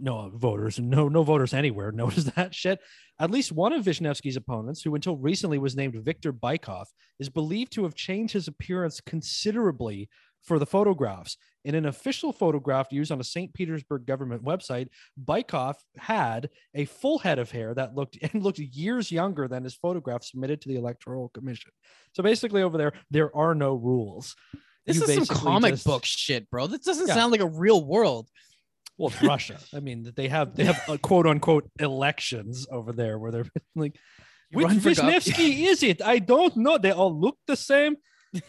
No 0.00 0.30
voters, 0.34 0.78
no 0.78 1.08
no 1.08 1.22
voters 1.22 1.52
anywhere 1.52 1.90
notice 1.92 2.24
that 2.24 2.54
shit. 2.54 2.78
At 3.20 3.30
least 3.30 3.50
one 3.52 3.72
of 3.72 3.84
Vishnevsky's 3.84 4.36
opponents, 4.36 4.82
who 4.82 4.94
until 4.94 5.16
recently 5.16 5.58
was 5.58 5.74
named 5.76 5.94
Viktor 6.04 6.32
Bykov, 6.32 6.86
is 7.18 7.28
believed 7.28 7.72
to 7.72 7.82
have 7.84 7.94
changed 7.94 8.32
his 8.32 8.46
appearance 8.48 9.00
considerably 9.00 10.08
for 10.42 10.58
the 10.58 10.66
photographs. 10.66 11.36
In 11.64 11.74
an 11.74 11.86
official 11.86 12.32
photograph 12.32 12.86
used 12.92 13.10
on 13.10 13.20
a 13.20 13.24
St. 13.24 13.52
Petersburg 13.52 14.06
government 14.06 14.44
website, 14.44 14.86
Bykov 15.22 15.74
had 15.96 16.48
a 16.74 16.84
full 16.84 17.18
head 17.18 17.38
of 17.40 17.50
hair 17.50 17.74
that 17.74 17.94
looked 17.96 18.16
and 18.22 18.42
looked 18.42 18.58
years 18.60 19.10
younger 19.10 19.48
than 19.48 19.64
his 19.64 19.74
photograph 19.74 20.22
submitted 20.22 20.60
to 20.62 20.68
the 20.68 20.76
Electoral 20.76 21.28
Commission. 21.30 21.72
So 22.12 22.22
basically, 22.22 22.62
over 22.62 22.78
there, 22.78 22.92
there 23.10 23.34
are 23.36 23.54
no 23.54 23.74
rules. 23.74 24.36
This 24.86 24.96
You 24.98 25.04
is 25.04 25.26
some 25.26 25.36
comic 25.36 25.72
just- 25.74 25.84
book 25.84 26.04
shit, 26.04 26.48
bro. 26.50 26.66
This 26.68 26.80
doesn't 26.80 27.08
Yeah. 27.08 27.14
sound 27.14 27.32
like 27.32 27.42
a 27.42 27.46
real 27.46 27.84
world. 27.84 28.28
Well, 28.98 29.08
it's 29.10 29.22
Russia. 29.22 29.58
I 29.74 29.80
mean, 29.80 30.12
they 30.14 30.28
have 30.28 30.54
they 30.56 30.64
have 30.64 30.82
uh, 30.88 30.96
quote 30.98 31.26
unquote 31.26 31.70
elections 31.78 32.66
over 32.70 32.92
there 32.92 33.18
where 33.18 33.30
they're 33.32 33.46
like, 33.76 33.96
You 34.50 34.58
which 34.58 34.66
run 34.66 34.80
for 34.80 34.90
gov- 34.90 35.14
Vishnevsky 35.14 35.60
is 35.68 35.82
it? 35.82 36.02
I 36.02 36.18
don't 36.18 36.56
know. 36.56 36.76
They 36.78 36.90
all 36.90 37.18
look 37.18 37.38
the 37.46 37.56
same. 37.56 37.96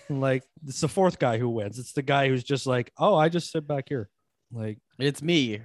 Like 0.10 0.44
it's 0.68 0.82
the 0.82 0.90
fourth 0.90 1.20
guy 1.20 1.38
who 1.38 1.48
wins. 1.50 1.80
It's 1.80 1.94
the 1.94 2.02
guy 2.02 2.28
who's 2.28 2.44
just 2.44 2.68
like, 2.68 2.92
oh, 2.98 3.16
I 3.16 3.30
just 3.30 3.52
sit 3.52 3.66
back 3.66 3.86
here. 3.88 4.10
Like, 4.52 4.80
It's 4.98 5.22
me, 5.22 5.62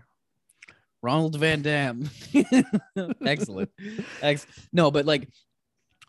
Ronald 1.03 1.37
Van 1.37 1.63
Dam. 1.63 2.11
Excellent. 3.25 3.71
Ex- 4.23 4.47
no, 4.73 4.91
but 4.91 5.07
like 5.07 5.29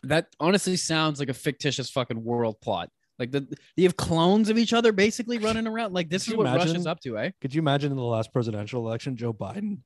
that 0.02 0.28
honestly 0.38 0.76
sounds 0.76 1.18
like 1.18 1.30
a 1.30 1.34
fictitious 1.34 1.90
fucking 1.90 2.22
world 2.22 2.60
plot. 2.60 2.90
Like 3.18 3.30
the 3.30 3.46
you 3.76 3.84
have 3.84 3.96
clones 3.96 4.50
of 4.50 4.58
each 4.58 4.72
other 4.72 4.92
basically 4.92 5.38
running 5.38 5.66
around. 5.66 5.94
Like 5.94 6.10
this 6.10 6.24
Could 6.24 6.32
is 6.32 6.36
what 6.36 6.46
Russia's 6.46 6.86
up 6.86 7.00
to, 7.00 7.18
eh? 7.18 7.30
could 7.40 7.54
you 7.54 7.60
imagine 7.60 7.90
in 7.90 7.96
the 7.96 8.04
last 8.04 8.32
presidential 8.32 8.86
election, 8.86 9.16
Joe 9.16 9.32
Biden 9.32 9.78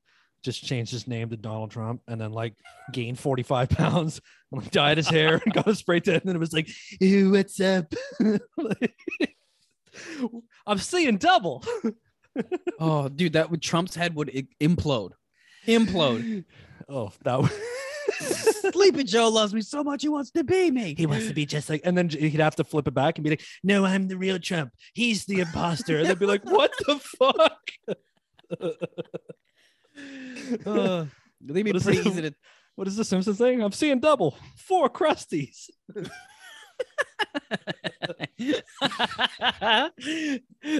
just 0.43 0.63
changed 0.63 0.91
his 0.91 1.07
name 1.07 1.29
to 1.29 1.37
Donald 1.37 1.71
Trump 1.71 2.01
and 2.07 2.19
then 2.19 2.31
like 2.31 2.55
gained 2.91 3.19
45 3.19 3.69
pounds 3.77 4.19
and 4.51 4.61
like 4.61 4.71
dyed 4.71 4.97
his 4.97 5.07
hair 5.07 5.41
and 5.45 5.53
got 5.53 5.67
a 5.67 5.75
spray 5.75 5.99
tan 5.99 6.15
and 6.15 6.23
then 6.25 6.35
it 6.35 6.39
was 6.39 6.53
like, 6.53 6.69
Ew, 6.99 7.31
what's 7.31 7.59
up? 7.61 7.93
I'm 10.65 10.77
seeing 10.77 11.17
double. 11.17 11.63
Oh, 12.79 13.09
dude, 13.09 13.33
that 13.33 13.51
would 13.51 13.61
Trump's 13.61 13.93
head 13.93 14.15
would 14.15 14.29
implode. 14.61 15.09
Implode. 15.67 16.45
Oh, 16.87 17.11
that 17.23 17.41
was 17.41 17.51
Sleepy 18.61 19.03
Joe 19.03 19.29
loves 19.29 19.53
me 19.53 19.61
so 19.61 19.83
much 19.83 20.01
he 20.01 20.09
wants 20.09 20.31
to 20.31 20.43
be 20.43 20.71
me. 20.71 20.95
he 20.97 21.05
wants 21.05 21.27
to 21.27 21.33
be 21.33 21.45
just 21.45 21.69
like, 21.69 21.81
and 21.83 21.97
then 21.97 22.09
he'd 22.09 22.39
have 22.39 22.55
to 22.57 22.63
flip 22.63 22.87
it 22.87 22.93
back 22.93 23.17
and 23.17 23.23
be 23.23 23.31
like, 23.31 23.43
"No, 23.63 23.85
I'm 23.85 24.07
the 24.07 24.17
real 24.17 24.39
Trump. 24.39 24.71
He's 24.93 25.25
the 25.25 25.39
imposter." 25.41 25.97
And 25.99 26.07
they'd 26.07 26.19
be 26.19 26.25
like, 26.25 26.45
"What 26.45 26.71
the 26.87 26.99
fuck?" 26.99 27.61
Uh, 30.65 31.05
they'd 31.41 31.63
be 31.63 31.71
What 31.71 31.75
is 31.77 31.83
pretty 31.83 31.99
it? 31.99 32.07
easy 32.07 32.21
to 32.23 32.33
what 32.75 32.87
is 32.87 32.95
the 32.95 33.05
Simpsons 33.05 33.37
thing? 33.37 33.61
I'm 33.61 33.71
seeing 33.71 33.99
double. 33.99 34.37
Four 34.57 34.89
crusties. 34.89 35.69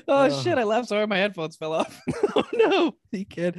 oh 0.08 0.42
shit! 0.42 0.58
I 0.58 0.64
laughed 0.64 0.88
so 0.90 0.96
hard 0.96 1.10
my 1.10 1.18
headphones 1.18 1.56
fell 1.58 1.74
off. 1.74 2.00
oh 2.36 2.44
no, 2.54 2.96
he 3.12 3.26
can't. 3.26 3.58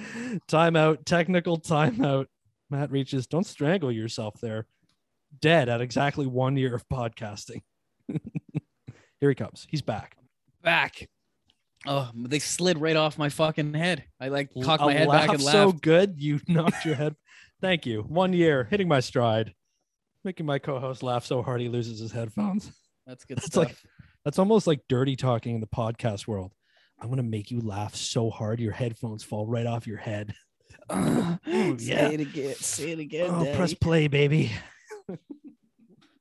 Timeout. 0.49 1.05
Technical 1.05 1.61
timeout. 1.61 2.27
Matt 2.73 2.91
reaches. 2.91 3.27
Don't 3.27 3.47
strangle 3.47 3.93
yourself 3.93 4.41
there. 4.41 4.67
Dead 5.41 5.69
at 5.69 5.81
exactly 5.81 6.27
one 6.27 6.57
year 6.57 6.75
of 6.75 6.89
podcasting. 6.89 7.63
Here 9.21 9.29
he 9.29 9.35
comes. 9.35 9.67
He's 9.71 9.83
back. 9.83 10.17
Back. 10.63 11.09
Oh, 11.87 12.11
they 12.15 12.39
slid 12.39 12.79
right 12.79 12.97
off 12.97 13.19
my 13.19 13.29
fucking 13.29 13.75
head. 13.75 14.05
I 14.21 14.29
like 14.29 14.51
cocked 14.63 14.83
my 14.83 14.93
head 14.93 15.09
back 15.09 15.29
and 15.31 15.43
laugh 15.43 15.53
so 15.53 15.73
good 15.73 16.15
you 16.19 16.41
knocked 16.49 16.85
your 16.85 16.95
head. 16.95 17.15
Thank 17.61 17.87
you. 17.87 18.03
One 18.03 18.33
year 18.33 18.65
hitting 18.65 18.89
my 18.89 19.01
stride, 19.01 19.55
making 20.25 20.47
my 20.47 20.59
co-host 20.59 21.03
laugh 21.03 21.25
so 21.25 21.43
hard 21.43 21.61
he 21.61 21.69
loses 21.69 21.99
his 22.01 22.13
headphones. 22.13 22.73
That's 23.07 23.25
good 23.25 23.37
That's 23.39 23.47
stuff. 23.47 23.65
like- 23.67 23.77
That's 24.25 24.39
almost 24.39 24.67
like 24.67 24.81
dirty 24.89 25.17
talking 25.17 25.55
in 25.57 25.61
the 25.61 25.67
podcast 25.67 26.27
world. 26.27 26.53
I'm 27.01 27.09
gonna 27.09 27.23
make 27.25 27.51
you 27.51 27.61
laugh 27.61 27.97
so 27.97 28.31
hard 28.31 28.61
your 28.61 28.73
headphones 28.73 29.25
fall 29.25 29.47
right 29.47 29.67
off 29.67 29.87
your 29.87 29.97
head. 29.99 30.35
Uh, 30.91 31.37
Ooh, 31.49 31.79
say 31.79 31.85
yeah. 31.93 32.09
it 32.09 32.21
again. 32.21 32.55
Say 32.57 32.91
it 32.93 32.99
again. 32.99 33.31
Oh, 33.31 33.45
Daddy. 33.45 33.57
press 33.57 33.75
play, 33.75 34.09
baby. 34.09 34.53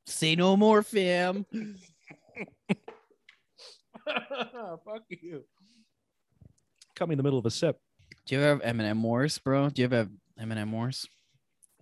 Say 0.05 0.35
no 0.35 0.55
more, 0.57 0.83
fam. 0.83 1.45
Fuck 4.05 5.03
you. 5.09 5.43
Caught 6.95 7.09
me 7.09 7.13
in 7.13 7.17
the 7.17 7.23
middle 7.23 7.39
of 7.39 7.45
a 7.45 7.51
sip. 7.51 7.79
Do 8.25 8.35
you 8.35 8.41
ever 8.41 8.49
have 8.63 8.77
M&M 8.79 9.01
wars, 9.03 9.37
bro? 9.39 9.69
Do 9.69 9.81
you 9.81 9.85
ever 9.85 9.95
have 9.97 10.09
M&M 10.39 10.71
wars? 10.71 11.07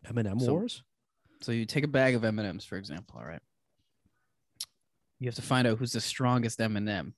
M&M 0.07 0.39
So- 0.39 0.53
Wars. 0.53 0.83
So 1.41 1.53
you 1.53 1.65
take 1.65 1.85
a 1.85 1.87
bag 1.87 2.15
of 2.15 2.23
M&Ms, 2.25 2.65
for 2.65 2.75
example. 2.77 3.17
All 3.19 3.25
right. 3.25 3.41
You 5.19 5.27
have 5.27 5.35
to 5.35 5.41
find 5.41 5.65
out 5.67 5.77
who's 5.77 5.93
the 5.93 6.01
strongest 6.01 6.59
M&M. 6.59 7.13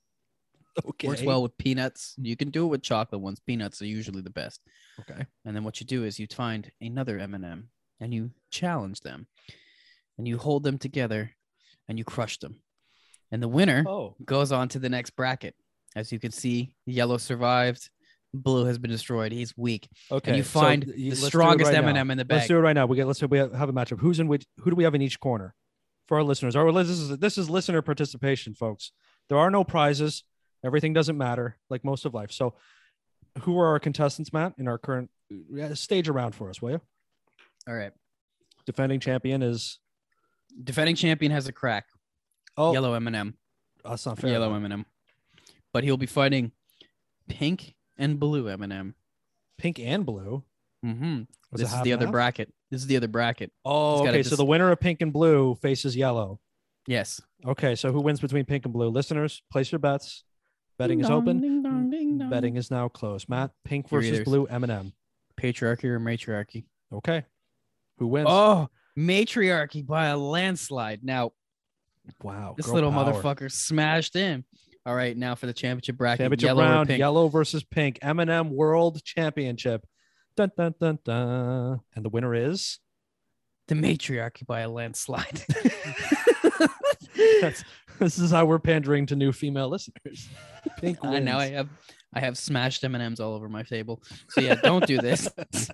Okay. 0.88 1.08
Works 1.08 1.22
well 1.22 1.42
with 1.42 1.56
peanuts. 1.58 2.14
You 2.18 2.36
can 2.36 2.50
do 2.50 2.64
it 2.64 2.68
with 2.68 2.82
chocolate 2.82 3.20
ones. 3.20 3.40
Peanuts 3.46 3.82
are 3.82 3.86
usually 3.86 4.22
the 4.22 4.30
best. 4.30 4.60
Okay. 5.00 5.26
And 5.44 5.54
then 5.54 5.64
what 5.64 5.80
you 5.80 5.86
do 5.86 6.04
is 6.04 6.18
you 6.18 6.26
find 6.32 6.70
another 6.80 7.18
M&M 7.18 7.68
and 8.00 8.14
you 8.14 8.30
challenge 8.50 9.00
them, 9.00 9.26
and 10.18 10.26
you 10.26 10.38
hold 10.38 10.62
them 10.64 10.78
together, 10.78 11.32
and 11.88 11.98
you 11.98 12.04
crush 12.04 12.38
them. 12.38 12.56
And 13.30 13.42
the 13.42 13.48
winner 13.48 13.84
Oh. 13.86 14.16
goes 14.24 14.50
on 14.50 14.68
to 14.70 14.78
the 14.78 14.88
next 14.88 15.10
bracket. 15.10 15.54
As 15.94 16.10
you 16.10 16.18
can 16.18 16.32
see, 16.32 16.74
yellow 16.86 17.18
survived, 17.18 17.90
blue 18.34 18.64
has 18.64 18.78
been 18.78 18.90
destroyed. 18.90 19.30
He's 19.32 19.54
weak. 19.56 19.88
Okay. 20.10 20.30
And 20.30 20.36
you 20.38 20.42
find 20.42 20.84
th- 20.84 20.96
the 20.96 21.08
let's 21.10 21.20
do 21.20 21.26
it 21.26 21.28
strongest 21.28 21.70
right. 21.72 21.84
M&M 21.84 22.10
in 22.10 22.18
the 22.18 22.24
bag. 22.24 22.36
Let's 22.36 22.48
do 22.48 22.56
it 22.56 22.60
right 22.60 22.72
now. 22.74 22.86
We 22.86 22.96
get 22.96 23.06
let's 23.06 23.20
say 23.20 23.26
we 23.26 23.38
have 23.38 23.52
a 23.68 23.72
matchup. 23.72 24.00
Who's 24.00 24.18
in 24.20 24.26
which? 24.26 24.44
Who 24.58 24.70
do 24.70 24.76
we 24.76 24.84
have 24.84 24.94
in 24.94 25.02
each 25.02 25.20
corner? 25.20 25.54
For 26.08 26.16
our 26.16 26.24
listeners, 26.24 26.56
our 26.56 26.72
this 26.72 26.88
is 26.88 27.18
this 27.18 27.38
is 27.38 27.48
listener 27.48 27.82
participation, 27.82 28.54
folks. 28.54 28.90
There 29.28 29.38
are 29.38 29.50
no 29.50 29.64
prizes. 29.64 30.24
Everything 30.64 30.92
doesn't 30.92 31.18
matter, 31.18 31.56
like 31.70 31.84
most 31.84 32.04
of 32.04 32.14
life. 32.14 32.32
So, 32.32 32.54
who 33.42 33.58
are 33.58 33.68
our 33.68 33.80
contestants, 33.80 34.32
Matt, 34.32 34.54
in 34.58 34.68
our 34.68 34.78
current 34.78 35.10
stage 35.74 36.08
around 36.08 36.34
for 36.34 36.50
us? 36.50 36.60
Will 36.60 36.72
you? 36.72 36.80
All 37.66 37.74
right. 37.74 37.92
Defending 38.66 39.00
champion 39.00 39.42
is 39.42 39.78
Defending 40.62 40.96
champion 40.96 41.32
has 41.32 41.48
a 41.48 41.52
crack. 41.52 41.86
Oh, 42.56 42.72
Yellow 42.72 42.94
M&M. 42.94 43.34
that's 43.84 44.04
not 44.06 44.18
fair. 44.18 44.30
Yellow. 44.30 44.54
M&M. 44.54 44.84
But 45.72 45.84
he'll 45.84 45.96
be 45.96 46.06
fighting 46.06 46.52
pink 47.28 47.74
and 47.96 48.20
blue 48.20 48.48
M&M. 48.48 48.94
Pink 49.56 49.78
and 49.78 50.04
blue. 50.04 50.44
Mm-hmm. 50.84 51.22
This 51.52 51.72
is 51.72 51.82
the 51.82 51.92
and 51.92 52.00
other 52.00 52.06
half? 52.06 52.12
bracket. 52.12 52.52
This 52.70 52.80
is 52.82 52.86
the 52.86 52.96
other 52.96 53.08
bracket. 53.08 53.52
Oh, 53.64 54.06
okay. 54.06 54.22
So 54.22 54.36
the 54.36 54.44
winner 54.44 54.70
of 54.70 54.80
pink 54.80 55.00
and 55.00 55.12
blue 55.12 55.54
faces 55.56 55.96
yellow. 55.96 56.40
Yes. 56.86 57.20
Okay, 57.46 57.74
so 57.76 57.92
who 57.92 58.00
wins 58.00 58.20
between 58.20 58.44
pink 58.44 58.64
and 58.64 58.72
blue? 58.72 58.88
Listeners, 58.88 59.42
place 59.50 59.70
your 59.70 59.78
bets. 59.78 60.24
Betting 60.82 61.00
is 61.00 61.10
open. 61.10 62.28
Betting 62.28 62.56
is 62.56 62.68
now 62.68 62.88
closed. 62.88 63.28
Matt, 63.28 63.52
pink 63.64 63.88
versus 63.88 64.10
either- 64.10 64.24
blue 64.24 64.46
M&M. 64.46 64.92
Patriarchy 65.40 65.84
or 65.84 66.00
matriarchy. 66.00 66.64
Okay. 66.92 67.24
Who 67.98 68.08
wins? 68.08 68.26
Oh, 68.28 68.68
matriarchy 68.98 69.86
by 69.86 70.06
a 70.06 70.16
landslide. 70.18 71.04
Now, 71.04 71.32
wow. 72.20 72.54
this 72.56 72.66
little 72.68 72.90
power. 72.90 73.12
motherfucker 73.12 73.50
smashed 73.50 74.16
in. 74.16 74.44
All 74.84 74.94
right, 74.94 75.16
now 75.16 75.36
for 75.36 75.46
the 75.46 75.52
championship 75.52 75.96
bracket. 75.96 76.24
Championship 76.24 76.46
yellow 76.46 76.62
round, 76.64 76.90
yellow 76.90 77.28
versus 77.28 77.62
pink. 77.62 78.00
M&M 78.02 78.50
World 78.50 79.04
Championship. 79.04 79.86
Dun, 80.36 80.50
dun, 80.56 80.74
dun, 80.80 80.98
dun. 81.04 81.80
And 81.94 82.04
the 82.04 82.08
winner 82.08 82.34
is 82.34 82.80
The 83.68 83.76
matriarchy 83.76 84.44
by 84.44 84.60
a 84.60 84.68
landslide. 84.68 85.44
This 87.98 88.18
is 88.18 88.32
how 88.32 88.46
we're 88.46 88.58
pandering 88.58 89.06
to 89.06 89.16
new 89.16 89.30
female 89.30 89.68
listeners. 89.68 90.28
Pink 90.80 90.98
I 91.02 91.18
know 91.18 91.38
I 91.38 91.50
have 91.50 91.68
I 92.14 92.20
have 92.20 92.36
smashed 92.38 92.84
M 92.84 92.94
and 92.94 93.02
M's 93.02 93.20
all 93.20 93.34
over 93.34 93.48
my 93.48 93.62
table. 93.62 94.02
So 94.28 94.40
yeah, 94.40 94.54
don't 94.56 94.86
do 94.86 94.98
this. 94.98 95.28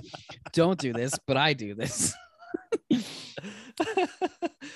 don't 0.53 0.79
do 0.79 0.93
this, 0.93 1.13
but 1.27 1.37
I 1.37 1.53
do 1.53 1.75
this. 1.75 2.15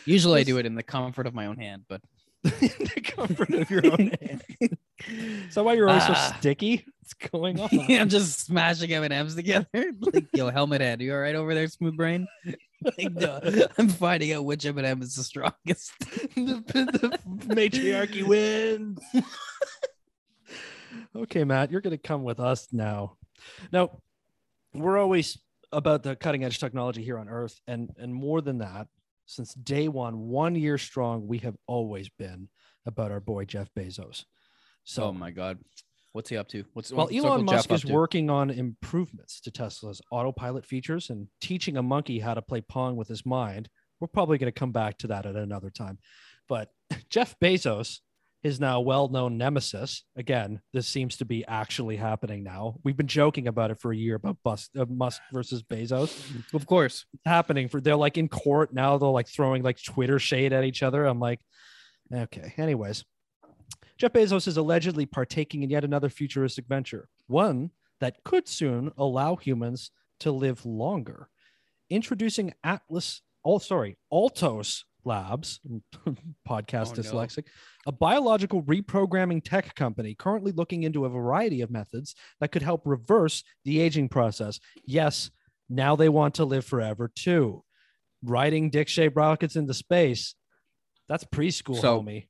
Usually 0.05 0.41
I 0.41 0.45
do 0.45 0.59
it 0.59 0.67
in 0.67 0.75
the 0.75 0.83
comfort 0.83 1.27
of 1.27 1.35
my 1.35 1.47
own 1.47 1.57
hand, 1.59 1.85
but 1.89 2.01
in 2.45 2.51
the 2.61 3.01
comfort 3.05 3.51
of 3.55 3.71
your 3.71 3.87
own 3.87 4.11
hand. 4.21 4.43
Is 4.59 5.55
that 5.55 5.65
why 5.65 5.75
you're 5.75 5.89
always 5.89 6.07
so 6.07 6.13
Ah. 6.15 6.37
sticky? 6.39 6.85
What's 7.01 7.15
going 7.31 7.61
on? 7.61 7.69
I'm 7.91 8.09
just 8.09 8.41
smashing 8.41 8.93
M 8.93 9.03
and 9.05 9.13
M's 9.13 9.35
together. 9.37 9.67
Like, 10.01 10.27
yo, 10.33 10.51
helmet 10.51 10.81
head, 10.81 11.01
you 11.01 11.13
all 11.15 11.21
right 11.21 11.35
over 11.35 11.55
there, 11.55 11.69
smooth 11.69 11.97
brain? 11.97 12.27
Like, 12.85 13.13
no, 13.13 13.41
I'm 13.79 13.89
finding 13.89 14.33
out 14.33 14.45
which 14.45 14.67
M 14.67 14.79
and 14.79 14.87
M 14.87 15.03
is 15.03 15.15
the 15.15 15.23
strongest. 15.23 15.93
the, 16.35 16.63
the 16.67 17.55
matriarchy 17.55 18.23
wins. 18.25 18.99
Okay, 21.17 21.45
Matt, 21.45 21.71
you're 21.71 21.81
going 21.81 21.97
to 21.97 22.03
come 22.03 22.23
with 22.23 22.41
us 22.41 22.69
now. 22.73 23.17
Now, 23.73 24.01
we're 24.75 24.99
always 24.99 25.39
about 25.73 26.03
the 26.03 26.17
cutting 26.17 26.45
edge 26.45 26.59
technology 26.59 27.03
here 27.03 27.19
on 27.19 27.29
Earth, 27.29 27.61
and 27.67 27.91
and 27.99 28.15
more 28.15 28.41
than 28.41 28.59
that, 28.59 28.89
since 29.27 29.55
day 29.55 29.89
one, 29.89 30.29
one 30.29 30.55
year 30.55 30.79
strong, 30.79 31.27
we 31.27 31.39
have 31.39 31.57
always 31.67 32.09
been 32.09 32.49
about 32.87 33.11
our 33.11 33.21
boy 33.21 33.45
Jeff 33.45 33.69
Bezos. 33.77 34.25
So, 34.85 35.05
oh 35.05 35.13
my 35.13 35.31
god, 35.31 35.59
what's 36.13 36.31
he 36.31 36.37
up 36.37 36.49
to? 36.49 36.65
What's 36.73 36.93
well, 36.93 37.09
Elon 37.13 37.45
Musk 37.45 37.69
Jeff 37.69 37.77
is 37.77 37.85
working 37.85 38.31
on 38.31 38.51
improvements 38.51 39.41
to 39.41 39.51
Tesla's 39.51 40.01
autopilot 40.11 40.67
features 40.67 41.11
and 41.11 41.29
teaching 41.41 41.77
a 41.77 41.83
monkey 41.83 42.19
how 42.19 42.35
to 42.35 42.43
play 42.43 42.61
Pong 42.61 42.97
with 42.97 43.09
his 43.09 43.25
mind. 43.25 43.69
We're 44.01 44.09
probably 44.09 44.39
going 44.39 44.53
to 44.53 44.59
come 44.59 44.73
back 44.73 44.99
to 44.99 45.07
that 45.09 45.27
at 45.27 45.37
another 45.37 45.71
time. 45.71 45.99
But 46.49 46.71
Jeff 47.11 47.37
Bezos, 47.41 48.01
his 48.43 48.59
now 48.59 48.81
well 48.81 49.09
known 49.09 49.39
nemesis, 49.39 50.05
again, 50.17 50.61
this 50.73 50.89
seems 50.89 51.17
to 51.19 51.25
be 51.25 51.45
actually 51.47 51.97
happening 51.97 52.43
now. 52.43 52.75
We've 52.83 52.97
been 52.97 53.07
joking 53.07 53.47
about 53.47 53.71
it 53.71 53.81
for 53.81 53.93
a 53.93 53.97
year 53.97 54.17
about 54.17 54.39
Bus- 54.43 54.69
uh, 54.77 54.85
Musk 54.89 55.23
versus 55.33 55.63
Bezos. 55.63 56.13
Of 56.53 56.67
course. 56.67 57.07
It's 57.15 57.23
happening 57.25 57.69
for 57.69 57.81
they're 57.81 57.95
like 57.95 58.19
in 58.19 58.29
court 58.29 58.75
now, 58.75 58.99
they're 58.99 59.09
like 59.09 59.29
throwing 59.29 59.63
like 59.63 59.83
Twitter 59.83 60.19
shade 60.19 60.53
at 60.53 60.65
each 60.65 60.83
other. 60.83 61.07
I'm 61.07 61.21
like, 61.21 61.41
okay. 62.13 62.53
Anyways, 62.59 63.05
Jeff 63.97 64.13
Bezos 64.13 64.49
is 64.49 64.57
allegedly 64.57 65.07
partaking 65.07 65.63
in 65.63 65.71
yet 65.71 65.85
another 65.85 66.09
futuristic 66.09 66.67
venture, 66.67 67.09
one 67.29 67.71
that 68.01 68.25
could 68.25 68.49
soon 68.49 68.91
allow 68.99 69.37
humans 69.37 69.93
to 70.19 70.33
live 70.33 70.67
longer. 70.67 71.29
Introducing 71.91 72.55
Atlas, 72.65 73.23
oh, 73.45 73.59
sorry, 73.59 73.99
Altos 74.11 74.85
Labs, 75.05 75.61
podcast 76.49 76.91
Oh, 76.91 76.95
no. 76.97 77.03
dyslexic, 77.03 77.45
a 77.87 77.93
biological 77.93 78.63
reprogramming 78.63 79.43
tech 79.45 79.75
company 79.75 80.15
currently 80.15 80.53
looking 80.53 80.83
into 80.85 81.05
a 81.05 81.09
variety 81.09 81.61
of 81.61 81.71
methods 81.71 82.15
that 82.41 82.53
could 82.53 82.63
help 82.63 82.83
reverse 82.85 83.43
the 83.65 83.81
aging 83.81 84.09
process. 84.09 84.61
Yes, 84.85 85.31
now 85.69 85.97
they 85.97 86.09
want 86.09 86.35
to 86.37 86.45
live 86.45 86.65
forever 86.65 87.11
too. 87.15 87.65
Riding 88.23 88.71
dick 88.71 88.89
shaped 88.89 89.17
rockets 89.17 89.57
into 89.57 89.75
space. 89.75 90.35
That's 91.09 91.25
preschool, 91.25 91.81
So- 91.81 92.01
homie. 92.03 92.29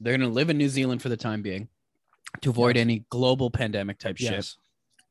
They're 0.00 0.16
gonna 0.16 0.30
live 0.30 0.48
in 0.50 0.56
New 0.58 0.68
Zealand 0.68 1.02
for 1.02 1.08
the 1.10 1.16
time 1.16 1.42
being 1.42 1.68
to 2.42 2.50
avoid 2.50 2.76
Yes. 2.76 2.80
any 2.82 3.04
global 3.10 3.50
pandemic 3.50 3.98
type 3.98 4.16
shit. 4.16 4.32
Yes. 4.32 4.56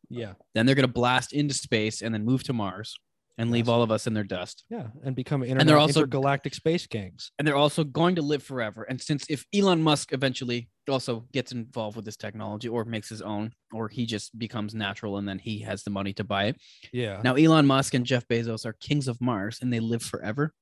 Yeah. 0.10 0.34
Then 0.55 0.66
they're 0.66 0.74
gonna 0.76 0.88
blast 0.88 1.32
into 1.34 1.53
space 1.53 2.01
and 2.01 2.14
then 2.14 2.26
move 2.26 2.43
to 2.43 2.53
Mars 2.53 2.95
and 3.40 3.52
leave 3.52 3.70
all 3.70 3.82
of 3.82 3.90
us 3.90 4.06
in 4.06 4.14
their 4.14 4.26
dust. 4.26 4.66
Yeah. 4.70 4.88
And 5.02 5.16
become 5.16 5.44
and 5.44 5.62
they're 5.62 5.78
also- 5.78 6.02
intergalactic 6.02 6.54
space 6.54 6.86
gangs. 6.86 7.32
And 7.40 7.48
they're 7.48 7.56
also 7.56 7.86
going 7.86 8.16
to 8.16 8.22
live 8.22 8.44
forever. 8.44 8.84
And 8.84 9.02
since 9.02 9.26
if 9.30 9.46
Elon 9.56 9.82
Musk 9.82 10.12
eventually 10.12 10.70
also 10.90 11.26
gets 11.32 11.54
involved 11.54 11.96
with 11.96 12.04
this 12.04 12.18
technology 12.18 12.68
or 12.68 12.84
makes 12.84 13.08
his 13.08 13.22
own, 13.22 13.54
or 13.72 13.88
he 13.88 14.06
just 14.06 14.38
becomes 14.38 14.76
natural 14.76 15.16
and 15.18 15.26
then 15.28 15.40
he 15.40 15.60
has 15.60 15.84
the 15.84 15.90
money 15.90 16.12
to 16.14 16.26
buy 16.26 16.46
it. 16.46 16.58
Yeah. 16.92 17.22
Now 17.24 17.36
Elon 17.36 17.66
Musk 17.66 17.94
and 17.94 18.06
Jeff 18.06 18.28
Bezos 18.28 18.66
are 18.66 18.74
kings 18.74 19.08
of 19.08 19.22
Mars 19.22 19.60
and 19.62 19.72
they 19.72 19.80
live 19.80 20.04
forever. 20.04 20.54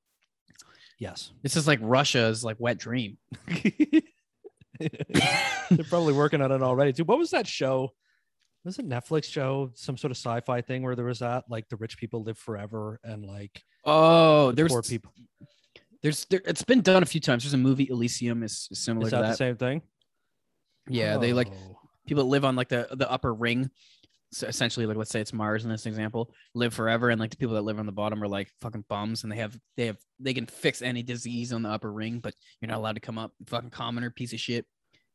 Yes. 1.00 1.32
This 1.42 1.56
is 1.56 1.66
like 1.66 1.80
Russia's 1.82 2.44
like 2.44 2.56
wet 2.60 2.78
dream. 2.78 3.18
They're 4.78 5.84
probably 5.88 6.12
working 6.12 6.40
on 6.42 6.52
it 6.52 6.62
already 6.62 6.92
too. 6.92 7.04
What 7.04 7.18
was 7.18 7.30
that 7.32 7.48
show? 7.48 7.90
Was 8.64 8.78
it 8.78 8.88
Netflix 8.88 9.24
show? 9.24 9.70
Some 9.74 9.96
sort 9.96 10.10
of 10.10 10.16
sci-fi 10.16 10.60
thing 10.60 10.82
where 10.82 10.94
there 10.96 11.04
was 11.04 11.20
that 11.20 11.44
like 11.48 11.68
the 11.68 11.76
rich 11.76 11.96
people 11.96 12.22
live 12.22 12.38
forever 12.38 13.00
and 13.04 13.24
like 13.24 13.62
Oh, 13.84 14.48
the 14.50 14.56
there's 14.56 14.72
poor 14.72 14.82
people. 14.82 15.12
there's 16.02 16.24
there, 16.26 16.42
it's 16.44 16.64
been 16.64 16.80
done 16.82 17.02
a 17.02 17.06
few 17.06 17.20
times. 17.20 17.44
There's 17.44 17.54
a 17.54 17.58
movie 17.58 17.88
Elysium 17.90 18.42
is 18.42 18.68
similar 18.72 19.06
Is 19.06 19.10
to 19.10 19.16
that, 19.16 19.22
that. 19.22 19.28
the 19.30 19.36
same 19.36 19.56
thing? 19.56 19.82
Yeah, 20.88 21.18
they 21.18 21.32
like 21.32 21.48
Oh. 21.48 21.78
people 22.06 22.24
that 22.24 22.30
live 22.30 22.44
on 22.44 22.56
like 22.56 22.68
the 22.68 22.88
the 22.92 23.10
upper 23.10 23.32
ring. 23.32 23.70
So 24.30 24.46
essentially, 24.46 24.84
like 24.84 24.98
let's 24.98 25.10
say 25.10 25.20
it's 25.22 25.32
Mars 25.32 25.64
in 25.64 25.70
this 25.70 25.86
example, 25.86 26.34
live 26.54 26.74
forever, 26.74 27.08
and 27.08 27.18
like 27.18 27.30
the 27.30 27.38
people 27.38 27.54
that 27.54 27.62
live 27.62 27.78
on 27.78 27.86
the 27.86 27.92
bottom 27.92 28.22
are 28.22 28.28
like 28.28 28.50
fucking 28.60 28.84
bums, 28.88 29.22
and 29.22 29.32
they 29.32 29.36
have 29.36 29.58
they 29.78 29.86
have 29.86 29.96
they 30.20 30.34
can 30.34 30.44
fix 30.46 30.82
any 30.82 31.02
disease 31.02 31.50
on 31.52 31.62
the 31.62 31.70
upper 31.70 31.90
ring, 31.90 32.18
but 32.20 32.34
you're 32.60 32.68
not 32.68 32.76
allowed 32.76 32.94
to 32.96 33.00
come 33.00 33.16
up. 33.16 33.32
Fucking 33.46 33.70
commoner 33.70 34.10
piece 34.10 34.34
of 34.34 34.40
shit. 34.40 34.66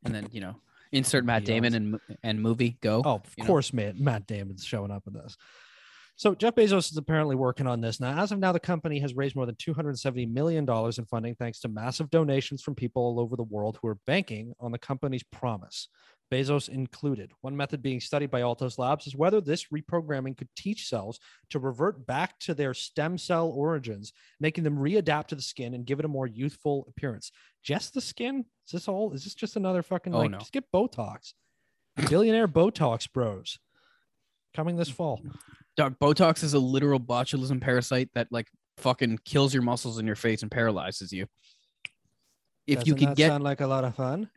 And 0.04 0.16
then 0.16 0.30
you 0.32 0.41
know, 0.41 0.56
insert 0.94 1.26
Matt 1.26 1.46
Damon 1.46 1.74
and 1.74 2.00
and 2.24 2.41
movie 2.41 2.78
go. 2.82 3.02
Oh, 3.06 3.16
of 3.16 3.38
know? 3.38 3.46
course, 3.46 3.74
Matt, 3.74 4.00
Matt 4.00 4.28
Damon's 4.28 4.64
showing 4.64 4.91
up 4.91 5.04
in 5.08 5.14
this. 5.14 5.36
So 6.16 6.36
Jeff 6.36 6.54
Bezos 6.54 6.91
is 6.91 6.98
apparently 6.98 7.36
working 7.36 7.66
on 7.66 7.82
this 7.82 8.00
now. 8.00 8.22
As 8.22 8.32
of 8.32 8.38
now, 8.38 8.52
the 8.52 8.60
company 8.60 9.00
has 9.00 9.16
raised 9.16 9.36
more 9.36 9.48
than 9.48 9.56
270 9.56 10.28
million 10.28 10.64
dollars 10.64 11.00
in 11.00 11.06
funding 11.06 11.36
thanks 11.36 11.60
to 11.62 11.68
massive 11.68 12.12
donations 12.12 12.62
from 12.62 12.76
people 12.76 13.02
all 13.02 13.20
over 13.20 13.36
the 13.36 13.44
world 13.44 13.80
who 13.82 13.88
are 13.88 13.98
banking 14.06 14.54
on 14.60 14.72
the 14.72 14.78
company's 14.78 15.24
promise. 15.24 15.88
Bezos 16.32 16.70
included. 16.70 17.32
One 17.41 17.56
method 17.56 17.82
being 17.82 18.00
studied 18.00 18.32
by 18.32 18.41
Altos 18.41 18.80
Labs 18.80 19.06
is 19.06 19.16
whether 19.16 19.39
this 19.39 19.68
reprogramming 19.68 20.36
could 20.36 20.50
teach 20.56 20.88
cells 20.88 21.20
to 21.52 21.60
revert 21.60 22.08
back 22.08 22.39
to 22.39 22.54
their 22.54 22.74
stem 22.74 23.18
cell 23.18 23.50
origins, 23.50 24.14
making 24.39 24.64
them 24.64 24.78
readapt 24.78 25.28
to 25.28 25.36
the 25.36 25.41
skin 25.41 25.74
and 25.74 25.86
give 25.86 26.00
it 26.00 26.06
a 26.06 26.10
more 26.10 26.26
youthful 26.26 26.86
appearance. 26.88 27.32
Just 27.64 27.93
the 27.93 28.01
skin? 28.01 28.45
Is 28.66 28.72
this 28.72 28.88
all? 28.88 29.14
Is 29.14 29.24
this 29.24 29.34
just 29.34 29.55
another 29.55 29.82
fucking 29.82 30.14
Oh, 30.14 30.20
like? 30.20 30.32
no. 30.32 30.38
Just 30.39 30.51
get 30.51 30.72
Botox. 30.72 31.34
Billionaire 32.09 32.47
Botox 32.47 33.11
bros 33.11 33.59
coming 34.55 34.76
this 34.76 34.89
fall. 34.89 35.22
Botox 35.78 36.43
is 36.43 36.53
a 36.53 36.59
literal 36.59 36.99
botulism 36.99 37.61
parasite 37.61 38.09
that 38.16 38.28
like 38.32 38.47
fucking 38.78 39.20
kills 39.26 39.53
your 39.53 39.64
muscles 39.64 39.99
in 39.99 40.05
your 40.07 40.16
face 40.16 40.41
and 40.41 40.51
paralyzes 40.51 41.11
you. 41.11 41.28
If 42.68 42.86
you 42.88 42.93
Doesn't 42.93 42.97
can 42.97 43.09
that 43.09 43.18
get 43.18 43.30
sound 43.30 43.43
like 43.43 43.61
a 43.61 43.68
lot 43.68 43.84
of 43.84 43.95
fun, 43.95 44.30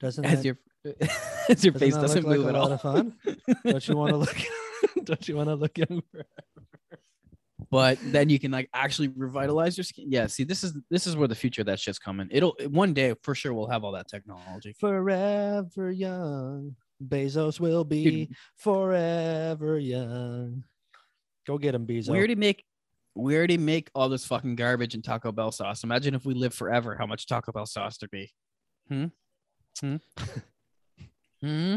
doesn't 0.00 0.24
as 0.24 0.42
that, 0.42 0.44
your 0.44 0.58
as 1.48 1.64
your 1.64 1.72
doesn't 1.72 1.78
face 1.78 1.94
doesn't 1.94 2.26
move 2.26 2.44
like 2.44 2.48
at 2.48 2.54
a 2.54 2.58
lot 2.58 2.68
all. 2.68 2.72
of 2.72 2.80
fun? 2.80 3.16
don't 3.64 3.88
you 3.88 3.96
want 3.96 4.10
to 4.10 4.16
look? 4.24 4.36
don't 5.04 5.28
you 5.28 5.36
want 5.36 5.48
to 5.48 5.54
look 5.54 5.76
younger? 5.78 6.02
But 7.70 7.98
then 8.02 8.28
you 8.28 8.38
can 8.38 8.50
like 8.50 8.68
actually 8.72 9.08
revitalize 9.08 9.76
your 9.76 9.84
skin. 9.84 10.06
Yeah, 10.10 10.26
see, 10.26 10.44
this 10.44 10.64
is 10.64 10.76
this 10.90 11.06
is 11.06 11.16
where 11.16 11.28
the 11.28 11.34
future 11.34 11.62
of 11.62 11.66
that 11.66 11.78
shit's 11.78 11.98
coming. 11.98 12.28
It'll 12.30 12.56
one 12.68 12.94
day 12.94 13.14
for 13.22 13.34
sure 13.34 13.52
we'll 13.52 13.68
have 13.68 13.84
all 13.84 13.92
that 13.92 14.08
technology. 14.08 14.74
Forever 14.78 15.90
young, 15.90 16.76
Bezos 17.06 17.60
will 17.60 17.84
be 17.84 18.04
Dude. 18.04 18.36
forever 18.56 19.78
young. 19.78 20.64
Go 21.46 21.58
get 21.58 21.74
him, 21.74 21.86
Bezos. 21.86 22.10
We 22.10 22.18
already 22.18 22.34
make 22.34 22.64
we 23.14 23.36
already 23.36 23.58
make 23.58 23.90
all 23.94 24.08
this 24.08 24.24
fucking 24.24 24.56
garbage 24.56 24.94
in 24.94 25.02
Taco 25.02 25.32
Bell 25.32 25.50
sauce. 25.50 25.84
Imagine 25.84 26.14
if 26.14 26.24
we 26.24 26.34
live 26.34 26.54
forever, 26.54 26.96
how 26.96 27.06
much 27.06 27.26
Taco 27.26 27.52
Bell 27.52 27.66
sauce 27.66 27.98
there'd 27.98 28.10
be. 28.10 28.30
Hmm. 28.88 29.06
Hmm. 29.80 29.96
hmm. 31.42 31.76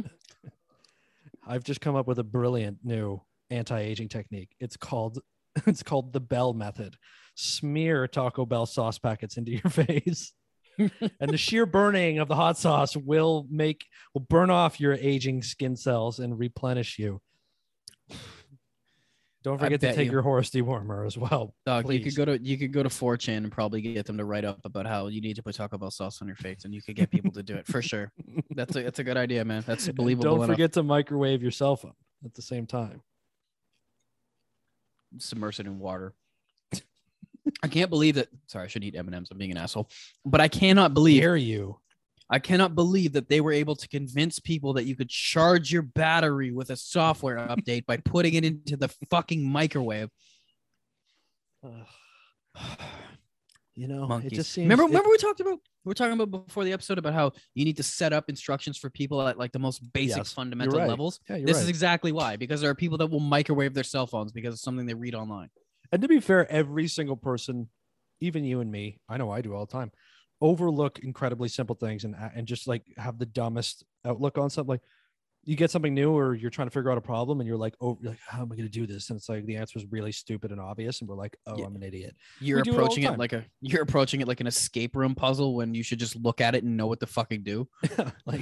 I've 1.45 1.63
just 1.63 1.81
come 1.81 1.95
up 1.95 2.07
with 2.07 2.19
a 2.19 2.23
brilliant 2.23 2.77
new 2.83 3.21
anti-aging 3.49 4.09
technique. 4.09 4.55
It's 4.59 4.77
called 4.77 5.19
It's 5.67 5.83
called 5.83 6.13
the 6.13 6.19
Bell 6.19 6.53
method. 6.53 6.95
Smear 7.35 8.07
Taco 8.07 8.45
Bell 8.45 8.65
sauce 8.65 8.97
packets 8.99 9.37
into 9.37 9.51
your 9.51 9.61
face. 9.69 10.33
and 10.77 11.29
the 11.29 11.37
sheer 11.37 11.65
burning 11.65 12.19
of 12.19 12.27
the 12.27 12.35
hot 12.35 12.57
sauce 12.57 12.95
will 12.95 13.45
make 13.49 13.85
will 14.13 14.21
burn 14.21 14.49
off 14.49 14.79
your 14.79 14.93
aging 14.93 15.41
skin 15.43 15.75
cells 15.75 16.19
and 16.19 16.37
replenish 16.39 16.97
you. 16.99 17.21
Don't 19.43 19.57
forget 19.59 19.81
to 19.81 19.93
take 19.95 20.05
you. 20.05 20.11
your 20.11 20.21
horse 20.21 20.51
dewormer 20.51 21.03
as 21.05 21.17
well. 21.17 21.55
Dog, 21.65 21.91
you 21.91 21.99
could 21.99 22.15
go 22.15 22.25
to 22.25 22.39
you 22.39 22.59
could 22.59 22.71
go 22.71 22.83
to 22.83 22.89
4chan 22.89 23.37
and 23.37 23.51
probably 23.51 23.81
get 23.81 24.05
them 24.05 24.17
to 24.19 24.25
write 24.25 24.45
up 24.45 24.59
about 24.65 24.85
how 24.85 25.07
you 25.07 25.19
need 25.19 25.35
to 25.37 25.41
put 25.43 25.55
Taco 25.55 25.79
Bell 25.79 25.89
sauce 25.89 26.21
on 26.21 26.27
your 26.27 26.35
face, 26.37 26.63
and 26.63 26.75
you 26.75 26.81
could 26.81 26.95
get 26.95 27.09
people 27.09 27.31
to 27.31 27.41
do 27.41 27.55
it 27.55 27.65
for 27.65 27.81
sure. 27.81 28.11
That's 28.51 28.75
a 28.75 28.83
that's 28.83 28.99
a 28.99 29.03
good 29.03 29.17
idea, 29.17 29.43
man. 29.43 29.63
That's 29.65 29.87
And 29.87 29.95
believable. 29.95 30.25
Don't 30.25 30.43
enough. 30.43 30.49
forget 30.55 30.73
to 30.73 30.83
microwave 30.83 31.41
your 31.41 31.49
cell 31.51 31.75
phone 31.75 31.93
at 32.23 32.35
the 32.35 32.41
same 32.43 32.67
time. 32.67 33.01
Submerge 35.19 35.59
it 35.59 35.65
in 35.65 35.79
water. 35.79 36.13
I 37.63 37.67
can't 37.67 37.89
believe 37.89 38.15
that. 38.15 38.27
Sorry, 38.47 38.65
I 38.65 38.67
should 38.67 38.83
eat 38.83 38.95
M 38.95 39.07
and 39.07 39.15
M's. 39.15 39.29
I'm 39.31 39.37
being 39.37 39.51
an 39.51 39.57
asshole, 39.57 39.89
but 40.25 40.41
I 40.41 40.47
cannot 40.47 40.93
believe 40.93 41.21
Dare 41.21 41.35
you? 41.35 41.79
I 42.29 42.39
cannot 42.39 42.75
believe 42.75 43.13
that 43.13 43.27
they 43.27 43.41
were 43.41 43.51
able 43.51 43.75
to 43.75 43.87
convince 43.89 44.39
people 44.39 44.73
that 44.73 44.85
you 44.85 44.95
could 44.95 45.09
charge 45.09 45.71
your 45.71 45.81
battery 45.81 46.51
with 46.51 46.69
a 46.69 46.77
software 46.77 47.35
update 47.37 47.85
by 47.85 47.97
putting 47.97 48.35
it 48.35 48.45
into 48.45 48.77
the 48.77 48.87
fucking 49.09 49.43
microwave. 49.43 50.09
You 53.75 53.87
know, 53.87 54.05
Monkeys. 54.05 54.33
it 54.33 54.35
just 54.35 54.51
seems. 54.51 54.65
remember, 54.65 54.83
it- 54.83 54.87
remember 54.87 55.09
we 55.09 55.17
talked 55.17 55.39
about 55.39 55.59
we 55.85 55.91
are 55.91 55.95
talking 55.95 56.19
about 56.19 56.45
before 56.45 56.63
the 56.63 56.73
episode 56.73 56.97
about 56.99 57.13
how 57.13 57.31
you 57.55 57.65
need 57.65 57.77
to 57.77 57.83
set 57.83 58.13
up 58.13 58.29
instructions 58.29 58.77
for 58.77 58.89
people 58.89 59.25
at 59.27 59.37
like 59.37 59.51
the 59.51 59.59
most 59.59 59.79
basic 59.93 60.17
Yes, 60.17 60.33
fundamental 60.33 60.77
right. 60.77 60.87
levels. 60.87 61.19
yeah, 61.29 61.37
This 61.37 61.57
right. 61.57 61.63
is 61.63 61.69
exactly 61.69 62.11
why, 62.11 62.35
because 62.35 62.61
there 62.61 62.69
are 62.69 62.75
people 62.75 62.97
that 62.99 63.07
will 63.07 63.19
microwave 63.21 63.73
their 63.73 63.83
cell 63.83 64.05
phones 64.05 64.31
because 64.31 64.53
of 64.53 64.59
something 64.59 64.85
they 64.85 64.93
read 64.93 65.15
online. 65.15 65.49
And 65.91 66.01
to 66.01 66.07
be 66.07 66.19
fair, 66.19 66.49
every 66.51 66.87
single 66.87 67.15
person, 67.15 67.69
even 68.19 68.43
you 68.43 68.59
and 68.61 68.71
me, 68.71 68.99
I 69.09 69.17
know 69.17 69.31
I 69.31 69.41
do 69.41 69.55
all 69.55 69.65
the 69.65 69.71
time, 69.71 69.91
overlook 70.41 70.99
incredibly 70.99 71.47
simple 71.49 71.75
things 71.75 72.03
and 72.03 72.15
and 72.35 72.47
just 72.47 72.67
like 72.67 72.83
have 72.97 73.17
the 73.17 73.25
dumbest 73.25 73.83
outlook 74.05 74.37
on 74.37 74.49
something. 74.49 74.69
Like 74.69 74.81
you 75.43 75.55
get 75.55 75.71
something 75.71 75.93
new 75.93 76.11
or 76.15 76.35
you're 76.35 76.51
trying 76.51 76.67
to 76.67 76.71
figure 76.71 76.91
out 76.91 76.97
a 76.97 77.01
problem 77.01 77.39
and 77.39 77.47
you're 77.47 77.57
like, 77.57 77.73
oh, 77.81 77.97
you're 78.01 78.11
like, 78.11 78.19
how 78.27 78.41
am 78.43 78.51
I 78.51 78.55
going 78.55 78.67
to 78.67 78.69
do 78.69 78.85
this? 78.85 79.09
And 79.09 79.17
it's 79.17 79.27
like 79.27 79.45
the 79.45 79.55
answer 79.55 79.79
is 79.79 79.85
really 79.89 80.11
stupid 80.11 80.51
and 80.51 80.61
obvious, 80.61 81.01
and 81.01 81.09
we're 81.09 81.15
like, 81.15 81.35
oh, 81.47 81.57
Yeah. 81.57 81.65
I'm 81.65 81.75
an 81.75 81.81
idiot. 81.83 82.15
You're 82.39 82.59
it 82.59 82.67
approaching 82.67 83.03
it, 83.03 83.07
time. 83.07 83.17
like 83.17 83.33
a 83.33 83.43
you're 83.61 83.81
approaching 83.81 84.21
it 84.21 84.27
like 84.27 84.39
an 84.39 84.47
escape 84.47 84.95
room 84.95 85.15
puzzle 85.15 85.55
when 85.55 85.73
you 85.73 85.81
should 85.83 85.99
just 85.99 86.15
look 86.15 86.41
at 86.41 86.53
it 86.55 86.63
and 86.63 86.77
know 86.77 86.87
what 86.87 86.99
to 86.99 87.07
fucking 87.07 87.43
do. 87.43 87.67
like 88.25 88.41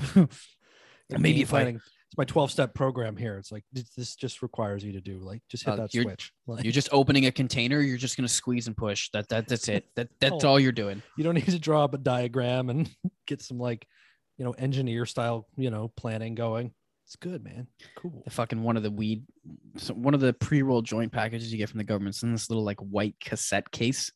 Maybe 1.10 1.42
if 1.42 1.54
I- 1.54 1.62
it's 1.62 2.18
my 2.18 2.26
12 2.26 2.50
step 2.52 2.74
program 2.74 3.16
here. 3.16 3.38
It's 3.38 3.52
like 3.52 3.64
this, 3.72 3.90
this 3.92 4.16
just 4.16 4.42
requires 4.42 4.84
you 4.84 4.94
to 4.94 5.02
do 5.02 5.20
like 5.20 5.42
just 5.48 5.64
hit 5.64 5.74
Uh, 5.74 5.76
that 5.78 5.94
you're- 5.94 6.04
switch. 6.06 6.34
Like, 6.48 6.64
You're 6.64 6.74
just 6.74 6.90
opening 6.92 7.28
a 7.28 7.32
container. 7.32 7.82
You're 7.82 7.98
just 7.98 8.18
gonna 8.18 8.28
squeeze 8.28 8.66
and 8.68 8.76
push. 8.76 9.10
That 9.14 9.30
that 9.30 9.48
that's 9.48 9.68
it. 9.70 9.86
That 9.96 10.10
that's 10.20 10.44
Oh. 10.44 10.50
all 10.50 10.60
you're 10.60 10.72
doing. 10.72 11.02
you 11.18 11.24
don't 11.24 11.36
need 11.36 11.46
to 11.46 11.60
draw 11.60 11.84
up 11.84 11.94
a 11.94 11.98
diagram 11.98 12.70
and 12.70 12.90
get 13.28 13.42
some 13.42 13.60
like 13.60 13.88
you 14.38 14.46
know 14.46 14.52
engineer 14.52 15.06
style 15.06 15.48
you 15.56 15.70
know 15.70 15.88
planning 15.96 16.34
going. 16.36 16.74
It's 17.10 17.16
good, 17.16 17.44
man. 17.44 17.66
Cool. 17.96 18.22
The 18.24 18.30
fucking 18.30 18.62
one 18.62 18.78
of 18.78 18.84
the 18.84 18.92
weed, 18.92 19.24
so 19.78 19.96
one 19.96 20.14
of 20.14 20.20
the 20.20 20.32
pre-roll 20.32 20.84
joint 20.84 21.12
packages 21.12 21.52
you 21.52 21.58
get 21.58 21.68
from 21.68 21.80
the 21.80 21.84
government's 21.84 22.22
in 22.22 22.32
this 22.32 22.52
little 22.52 22.64
like 22.64 22.80
white 22.82 23.16
cassette 23.20 23.72
case. 23.72 24.12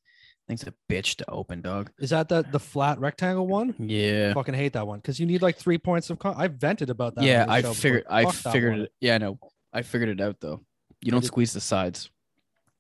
Thing's 0.47 0.61
a 0.67 0.73
bitch 0.91 1.15
to 1.15 1.27
open, 1.27 1.61
dog. 1.61 1.89
Is 1.97 2.11
that 2.11 2.29
the 2.29 2.43
the 2.51 2.59
flat 2.59 2.99
rectangle 2.99 3.47
one? 3.47 3.73
Yeah, 3.79 4.35
Fucking 4.35 4.53
hate 4.53 4.73
that 4.73 4.85
one 4.85 4.99
because 4.99 5.19
you 5.19 5.25
need 5.25 5.41
like 5.41 5.57
three 5.57 5.79
points 5.79 6.11
of. 6.11 6.19
Con- 6.19 6.35
I 6.37 6.49
vented 6.49 6.91
about 6.91 7.15
that. 7.15 7.23
yeah. 7.23 7.47
I 7.49 7.63
figured. 7.63 8.03
I 8.07 8.29
figured 8.29 8.77
it. 8.81 8.91
Yeah, 9.01 9.17
no. 9.17 9.39
I 9.73 9.81
figured 9.81 10.09
it 10.09 10.21
out 10.21 10.35
though. 10.39 10.61
You 11.01 11.11
don't 11.11 11.25
squeeze 11.25 11.53
the 11.53 11.61
sides. 11.61 12.11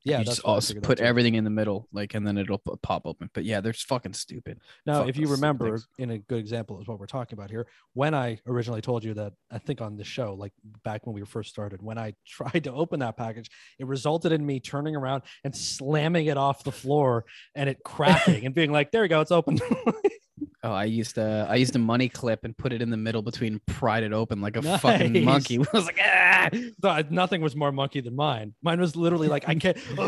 Yeah, 0.05 0.19
you 0.19 0.25
that's 0.25 0.37
just 0.37 0.45
also 0.45 0.79
put 0.81 0.99
everything 0.99 1.35
in 1.35 1.45
the 1.45 1.49
middle, 1.49 1.87
like, 1.93 2.13
and 2.13 2.27
then 2.27 2.37
it'll 2.37 2.57
pop 2.57 3.05
open. 3.05 3.29
But 3.33 3.45
yeah, 3.45 3.61
they're 3.61 3.73
fucking 3.73 4.13
stupid. 4.13 4.59
Now, 4.85 4.99
Fuck 4.99 5.09
if 5.09 5.17
you 5.17 5.27
remember, 5.27 5.79
in 5.97 6.11
a 6.11 6.17
good 6.17 6.39
example 6.39 6.81
is 6.81 6.87
what 6.87 6.99
we're 6.99 7.05
talking 7.05 7.37
about 7.37 7.49
here. 7.49 7.67
When 7.93 8.13
I 8.13 8.39
originally 8.45 8.81
told 8.81 9.03
you 9.03 9.13
that, 9.13 9.33
I 9.49 9.59
think 9.59 9.79
on 9.79 9.95
the 9.95 10.03
show, 10.03 10.33
like 10.33 10.51
back 10.83 11.07
when 11.07 11.13
we 11.13 11.23
first 11.25 11.49
started, 11.49 11.81
when 11.81 11.97
I 11.97 12.13
tried 12.27 12.65
to 12.65 12.73
open 12.73 12.99
that 12.99 13.15
package, 13.15 13.49
it 13.79 13.87
resulted 13.87 14.33
in 14.33 14.45
me 14.45 14.59
turning 14.59 14.95
around 14.95 15.23
and 15.43 15.55
slamming 15.55 16.25
it 16.25 16.37
off 16.37 16.63
the 16.63 16.71
floor 16.71 17.25
and 17.55 17.69
it 17.69 17.79
cracking 17.85 18.45
and 18.45 18.53
being 18.53 18.71
like, 18.71 18.91
"There 18.91 19.03
we 19.03 19.07
go, 19.07 19.21
it's 19.21 19.31
open." 19.31 19.59
Oh, 20.63 20.71
I 20.71 20.85
used 20.85 21.17
a 21.17 21.45
I 21.49 21.55
used 21.55 21.75
a 21.75 21.79
money 21.79 22.09
clip 22.09 22.43
and 22.43 22.57
put 22.57 22.73
it 22.73 22.81
in 22.81 22.89
the 22.89 22.97
middle 22.97 23.21
between 23.21 23.59
pried 23.67 24.03
it 24.03 24.13
open 24.13 24.41
like 24.41 24.55
a 24.55 24.61
fucking 24.79 25.23
monkey. 25.23 25.57
I 25.59 25.65
was 25.73 25.85
like, 25.85 25.99
ah! 26.01 26.49
Th- 26.51 27.05
Nothing 27.11 27.41
was 27.41 27.55
more 27.55 27.71
monkey 27.71 28.01
than 28.01 28.15
mine. 28.15 28.53
Mine 28.63 28.79
was 28.79 28.95
literally 28.95 29.27
like, 29.27 29.47
"I 29.47 29.55
can't." 29.55 29.77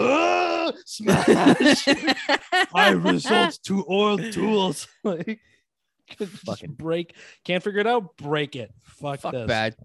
Ah, 0.68 0.72
smash! 0.86 1.88
I 2.74 2.90
result 2.90 3.60
to 3.66 3.86
oil 3.88 4.18
tools. 4.32 4.88
like, 5.04 5.40
Fucking- 6.18 6.74
break. 6.74 7.14
Can't 7.44 7.64
figure 7.64 7.82
it 7.82 7.88
out. 7.88 8.18
Break 8.18 8.56
it. 8.56 8.74
Fuck, 8.84 9.20
Fuck 9.20 9.34
this. 9.34 9.48
bad 9.48 9.76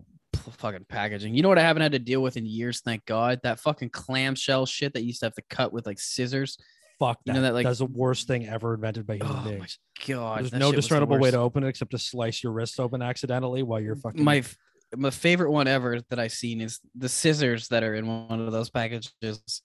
fucking 0.56 0.86
packaging. 0.88 1.34
You 1.34 1.42
know 1.42 1.50
what 1.50 1.58
I 1.58 1.62
haven't 1.62 1.82
had 1.82 1.92
to 1.92 1.98
deal 1.98 2.22
with 2.22 2.38
in 2.38 2.46
years, 2.46 2.80
thank 2.80 3.04
God? 3.04 3.40
That 3.42 3.60
fucking 3.60 3.90
clamshell 3.90 4.64
shit 4.64 4.94
that 4.94 5.00
you 5.02 5.08
used 5.08 5.20
to 5.20 5.26
have 5.26 5.34
to 5.34 5.42
cut 5.50 5.70
with 5.72 5.84
like 5.86 5.98
scissors. 6.00 6.56
Fuck 7.00 7.18
that. 7.24 7.32
You 7.34 7.40
know 7.40 7.42
that, 7.42 7.54
like- 7.54 7.64
that's 7.66 7.78
the 7.80 7.86
worst 7.86 8.28
thing 8.28 8.46
ever 8.46 8.74
invented 8.74 9.06
by 9.06 9.14
human 9.16 9.32
Oh 9.32 9.34
my 9.42 9.50
beings. 9.50 9.78
God. 10.06 10.40
There's 10.40 10.50
that 10.52 10.58
no 10.58 10.66
shit 10.70 10.76
was 10.76 10.84
the 10.84 10.88
discernible 10.88 11.14
way 11.16 11.20
worst. 11.22 11.32
to 11.32 11.38
open 11.40 11.64
it 11.64 11.68
except 11.68 11.90
to 11.90 11.98
slice 11.98 12.42
your 12.44 12.52
wrist 12.52 12.78
open 12.78 13.00
accidentally 13.02 13.62
while 13.64 13.80
you're 13.80 13.96
fucking. 13.96 14.22
my 14.22 14.36
f- 14.36 14.56
my 14.96 15.10
favorite 15.10 15.50
one 15.52 15.66
ever 15.68 16.00
that 16.10 16.18
I've 16.18 16.32
seen 16.32 16.60
is 16.60 16.78
the 16.96 17.08
scissors 17.08 17.68
that 17.68 17.82
are 17.84 17.94
in 17.94 18.06
one 18.06 18.40
of 18.40 18.52
those 18.52 18.70
packages. 18.70 19.12
It's 19.22 19.62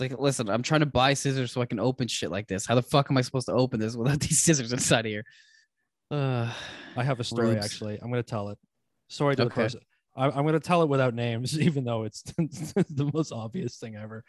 like, 0.00 0.18
listen, 0.18 0.50
I'm 0.50 0.62
trying 0.62 0.80
to 0.80 0.86
buy 0.86 1.14
scissors 1.14 1.52
so 1.52 1.62
I 1.62 1.66
can 1.66 1.78
open 1.80 2.06
shit 2.08 2.30
like 2.30 2.48
this. 2.48 2.66
How 2.66 2.74
the 2.74 2.82
fuck 2.82 3.06
am 3.10 3.16
I 3.16 3.22
supposed 3.22 3.46
to 3.46 3.52
open 3.54 3.80
this 3.80 3.96
without 3.96 4.20
these 4.20 4.40
scissors 4.42 4.72
inside 4.72 5.06
of 5.06 5.10
here? 5.10 5.24
Uh, 6.10 6.52
I 6.96 7.02
have 7.04 7.18
a 7.20 7.24
story 7.24 7.50
rubes. 7.54 7.64
actually. 7.64 7.98
I'm 8.02 8.10
gonna 8.10 8.22
tell 8.22 8.48
it. 8.50 8.58
Sorry 9.08 9.36
to 9.36 9.42
the 9.44 9.46
Okay. 9.46 9.54
person. 9.62 9.80
I, 10.16 10.26
I'm 10.26 10.46
gonna 10.46 10.60
tell 10.60 10.82
it 10.82 10.88
without 10.88 11.14
names, 11.14 11.58
even 11.60 11.84
though 11.84 12.04
it's 12.04 12.22
the 12.36 13.10
most 13.12 13.32
obvious 13.32 13.76
thing 13.76 13.96
ever. 13.96 14.24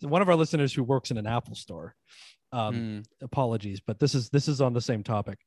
One 0.00 0.22
of 0.22 0.28
our 0.28 0.36
listeners 0.36 0.72
who 0.72 0.82
works 0.82 1.10
in 1.10 1.18
an 1.18 1.26
Apple 1.26 1.54
store. 1.54 1.94
Um, 2.54 2.74
mm, 2.74 3.04
apologies, 3.22 3.80
but 3.80 3.98
this 3.98 4.14
is 4.14 4.28
this 4.28 4.46
is 4.46 4.60
on 4.60 4.74
the 4.74 4.80
same 4.80 5.02
topic. 5.02 5.38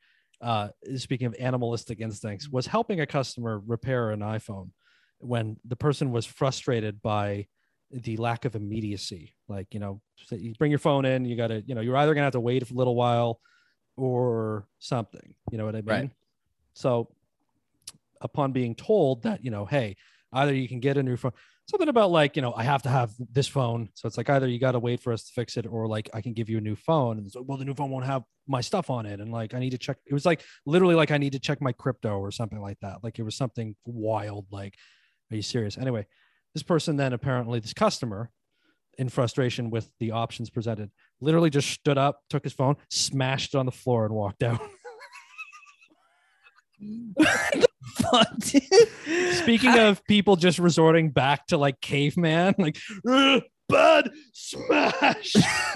Uh, 0.42 0.70
speaking 0.96 1.28
of 1.28 1.36
animalistic 1.40 2.02
instincts, 2.02 2.50
was 2.50 2.66
helping 2.66 3.00
a 3.00 3.06
customer 3.06 3.62
repair 3.66 4.10
an 4.10 4.22
iPhone 4.22 4.72
when 5.20 5.58
the 5.66 5.76
person 5.76 6.12
was 6.12 6.26
frustrated 6.26 7.02
by 7.02 7.48
the 7.92 8.18
lack 8.18 8.46
of 8.46 8.56
immediacy. 8.56 9.36
Like, 9.48 9.68
you 9.74 9.80
know, 9.80 10.02
so 10.26 10.36
you 10.36 10.54
bring 10.58 10.72
your 10.72 10.80
phone 10.80 11.06
in, 11.06 11.26
you 11.26 11.36
got 11.38 11.48
to, 11.48 11.62
you 11.66 11.76
know, 11.76 11.82
you're 11.82 11.96
either 11.98 12.14
gonna 12.14 12.26
have 12.26 12.34
to 12.34 12.40
wait 12.40 12.68
for 12.68 12.74
a 12.74 12.78
little 12.78 12.96
while 12.96 13.40
or 13.96 14.68
something. 14.80 15.36
You 15.52 15.58
know 15.58 15.66
what 15.66 15.76
I 15.76 15.82
mean? 15.82 15.86
Right. 15.86 16.10
So, 16.74 17.10
upon 18.26 18.52
being 18.52 18.76
told 18.76 19.24
that, 19.24 19.46
you 19.46 19.52
know, 19.52 19.66
hey, 19.66 19.96
either 20.34 20.54
you 20.54 20.68
can 20.68 20.80
get 20.80 20.98
a 20.98 21.04
new 21.04 21.16
phone, 21.16 21.32
something 21.68 21.88
about 21.88 22.12
like, 22.12 22.36
you 22.36 22.42
know, 22.42 22.54
I 22.54 22.64
have 22.64 22.82
to 22.84 22.90
have 22.90 23.12
this 23.32 23.48
phone. 23.48 23.90
So 23.94 24.08
it's 24.08 24.18
like 24.18 24.30
either 24.30 24.48
you 24.48 24.60
got 24.60 24.74
to 24.74 24.80
wait 24.80 25.00
for 25.00 25.14
us 25.14 25.24
to 25.26 25.32
fix 25.34 25.58
it 25.58 25.66
or 25.66 25.88
like 25.88 26.10
I 26.14 26.22
can 26.22 26.34
give 26.34 26.50
you 26.50 26.58
a 26.58 26.62
new 26.62 26.76
phone. 26.76 27.18
And 27.18 27.26
it's 27.26 27.36
like, 27.36 27.46
well, 27.48 27.58
the 27.58 27.66
new 27.66 27.74
phone 27.74 27.90
won't 27.90 28.06
have 28.06 28.24
my 28.48 28.62
stuff 28.62 28.90
on 28.90 29.06
it. 29.06 29.20
And 29.20 29.32
like, 29.32 29.54
I 29.54 29.60
need 29.60 29.72
to 29.72 29.78
check. 29.78 29.98
It 30.06 30.14
was 30.14 30.26
like 30.26 30.44
literally 30.66 30.96
like 30.96 31.12
I 31.12 31.18
need 31.18 31.34
to 31.34 31.40
check 31.40 31.62
my 31.62 31.72
crypto 31.72 32.18
or 32.18 32.32
something 32.32 32.60
like 32.60 32.80
that. 32.82 33.04
Like 33.04 33.20
it 33.20 33.24
was 33.24 33.36
something 33.36 33.76
wild. 33.86 34.48
Like, 34.52 34.76
are 35.32 35.36
you 35.36 35.42
serious? 35.42 35.78
Anyway, 35.78 36.06
this 36.54 36.64
person 36.64 36.98
then 36.98 37.14
apparently, 37.14 37.60
this 37.60 37.74
customer, 37.74 38.30
in 38.98 39.10
frustration 39.10 39.70
with 39.70 39.90
the 40.00 40.12
options 40.12 40.50
presented, 40.50 40.90
literally 41.20 41.50
just 41.50 41.70
stood 41.70 41.98
up, 41.98 42.22
took 42.30 42.44
his 42.44 42.54
phone, 42.54 42.78
smashed 42.90 43.54
it 43.54 43.58
on 43.58 43.66
the 43.66 43.72
floor, 43.72 44.06
and 44.06 44.14
walked 44.14 44.44
out. 44.44 44.62
Speaking 49.34 49.78
of 49.80 50.04
people 50.06 50.36
just 50.36 50.60
resorting 50.60 51.12
back 51.12 51.48
to 51.48 51.58
like 51.58 51.82
caveman, 51.82 52.56
like 52.58 52.78
"Ugh, 53.08 53.44
bud 53.68 54.10
smash. 54.34 55.36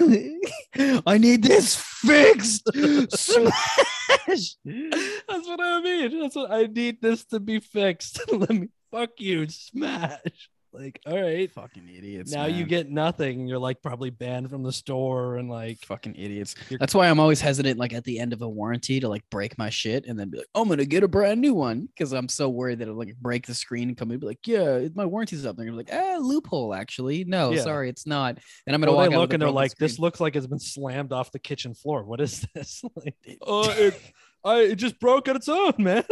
I 1.06 1.18
need 1.18 1.42
this 1.42 1.76
fixed. 1.76 2.62
Smash. 3.12 4.56
That's 4.64 5.48
what 5.48 5.60
I 5.60 5.80
mean. 5.82 6.20
That's 6.20 6.36
what 6.36 6.50
I 6.50 6.66
need 6.66 7.00
this 7.00 7.24
to 7.26 7.40
be 7.40 7.60
fixed. 7.60 8.20
Let 8.32 8.50
me 8.50 8.68
fuck 8.90 9.10
you, 9.18 9.48
smash. 9.48 10.48
Like, 10.72 11.00
all 11.04 11.20
right. 11.20 11.50
Fucking 11.50 11.88
idiots. 11.88 12.30
now 12.30 12.46
you 12.46 12.64
get 12.64 12.88
nothing. 12.88 13.48
You're 13.48 13.58
like 13.58 13.82
probably 13.82 14.10
banned 14.10 14.50
from 14.50 14.62
the 14.62 14.70
store 14.72 15.36
and 15.36 15.50
like 15.50 15.78
fucking 15.84 16.14
idiots. 16.14 16.54
That's 16.78 16.94
why 16.94 17.08
I'm 17.08 17.18
always 17.18 17.40
hesitant, 17.40 17.76
like 17.78 17.92
at 17.92 18.04
the 18.04 18.20
end 18.20 18.32
of 18.32 18.40
a 18.42 18.48
warranty, 18.48 19.00
to 19.00 19.08
like 19.08 19.24
break 19.30 19.58
my 19.58 19.68
shit 19.68 20.06
and 20.06 20.16
then 20.18 20.30
be 20.30 20.38
like, 20.38 20.46
I'm 20.54 20.68
gonna 20.68 20.84
get 20.84 21.02
a 21.02 21.08
brand 21.08 21.40
new 21.40 21.54
one 21.54 21.86
because 21.86 22.12
I'm 22.12 22.28
so 22.28 22.48
worried 22.48 22.78
that 22.78 22.84
it'll 22.84 22.94
like 22.96 23.16
break 23.20 23.46
the 23.48 23.54
screen 23.54 23.88
and 23.88 23.96
come 23.96 24.10
in 24.10 24.14
and 24.14 24.20
be 24.20 24.26
like, 24.28 24.46
yeah, 24.46 24.86
my 24.94 25.06
warranty's 25.06 25.44
up. 25.44 25.56
They're 25.56 25.66
gonna 25.66 25.82
be 25.82 25.90
like, 25.92 26.00
ah, 26.00 26.18
loophole. 26.20 26.72
Actually, 26.72 27.24
no, 27.24 27.50
Yeah. 27.50 27.62
sorry, 27.62 27.88
it's 27.88 28.06
not. 28.06 28.38
And 28.66 28.74
I'm 28.76 28.80
gonna 28.80 28.92
Or 28.92 28.96
walk 28.96 29.10
they 29.10 29.16
look 29.16 29.32
and 29.32 29.42
they're 29.42 29.50
like, 29.50 29.74
this 29.76 29.98
looks 29.98 30.20
like 30.20 30.36
it's 30.36 30.46
been 30.46 30.60
slammed 30.60 31.12
off 31.12 31.32
the 31.32 31.40
kitchen 31.40 31.74
floor. 31.74 32.04
What 32.04 32.20
is 32.20 32.46
this? 32.54 32.82
like, 32.94 33.16
oh, 33.42 33.70
it, 33.76 34.00
I, 34.44 34.60
it 34.60 34.76
just 34.76 35.00
broke 35.00 35.28
on 35.28 35.34
its 35.34 35.48
own, 35.48 35.72
man. 35.78 36.04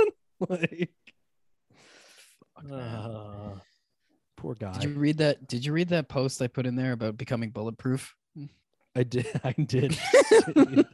like, 0.48 0.90
Fuck, 2.56 2.64
man. 2.70 2.80
uh, 2.80 3.54
Poor 4.38 4.54
guy. 4.54 4.72
Did 4.72 4.84
you 4.84 4.98
read 4.98 5.18
that? 5.18 5.46
Did 5.48 5.64
you 5.66 5.72
read 5.72 5.88
that 5.88 6.08
post 6.08 6.40
I 6.40 6.46
put 6.46 6.64
in 6.64 6.76
there 6.76 6.92
about 6.92 7.16
becoming 7.18 7.50
bulletproof? 7.50 8.14
I 8.96 9.02
did. 9.02 9.26
I 9.44 9.52
did. 9.52 9.98
you 10.56 10.84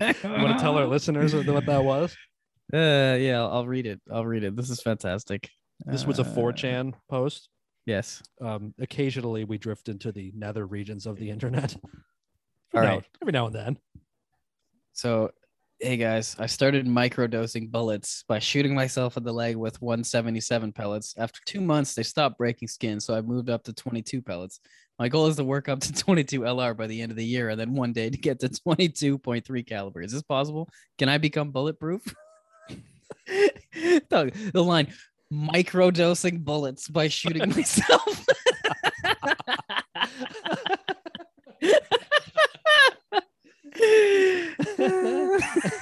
want 0.00 0.18
to 0.18 0.56
tell 0.60 0.76
our 0.76 0.86
listeners 0.86 1.34
what 1.34 1.46
what 1.46 1.66
that 1.66 1.84
was? 1.84 2.14
Uh, 2.74 3.16
yeah, 3.20 3.40
I'll 3.40 3.52
I'll 3.52 3.66
read 3.66 3.86
it. 3.86 4.00
I'll 4.12 4.26
read 4.26 4.42
it. 4.44 4.56
This 4.56 4.68
is 4.68 4.82
fantastic. 4.82 5.48
This 5.86 6.04
was 6.06 6.18
a 6.18 6.22
Uh, 6.22 6.34
4chan 6.34 6.94
post. 7.08 7.48
Yes. 7.86 8.22
Um, 8.40 8.74
occasionally 8.80 9.44
we 9.44 9.58
drift 9.58 9.88
into 9.88 10.12
the 10.12 10.32
nether 10.36 10.66
regions 10.66 11.06
of 11.06 11.16
the 11.18 11.30
internet. 11.30 11.74
All 11.82 11.90
Every 12.74 12.86
now- 12.88 12.94
right. 12.94 13.04
every 13.22 13.32
now 13.32 13.46
and 13.46 13.54
then. 13.54 13.78
So, 14.92 15.30
hey 15.82 15.96
guys, 15.96 16.36
I 16.38 16.46
started 16.46 16.86
microdosing 16.86 17.68
bullets 17.68 18.22
by 18.28 18.38
shooting 18.38 18.72
myself 18.72 19.16
in 19.16 19.24
the 19.24 19.32
leg 19.32 19.56
with 19.56 19.82
177 19.82 20.70
pellets. 20.72 21.12
After 21.18 21.40
two 21.44 21.60
months, 21.60 21.96
they 21.96 22.04
stopped 22.04 22.38
breaking 22.38 22.68
skin, 22.68 23.00
so 23.00 23.16
I 23.16 23.20
moved 23.20 23.50
up 23.50 23.64
to 23.64 23.72
22 23.72 24.22
pellets. 24.22 24.60
My 25.00 25.08
goal 25.08 25.26
is 25.26 25.34
to 25.36 25.44
work 25.44 25.68
up 25.68 25.80
to 25.80 25.92
22 26.04 26.42
LR 26.42 26.76
by 26.76 26.86
the 26.86 27.02
end 27.02 27.10
of 27.10 27.16
the 27.16 27.24
year, 27.24 27.48
and 27.48 27.58
then 27.58 27.74
one 27.74 27.92
day 27.92 28.10
to 28.10 28.16
get 28.16 28.38
to 28.40 28.48
22.3 28.48 29.66
caliber. 29.66 30.02
Is 30.02 30.12
this 30.12 30.22
possible? 30.22 30.68
Can 30.98 31.08
I 31.08 31.18
become 31.18 31.50
bulletproof? 31.50 32.02
The 33.24 34.32
line 34.54 34.92
microdosing 35.32 36.44
bullets 36.44 36.88
by 36.88 37.08
shooting 37.08 37.48
myself. 37.56 38.26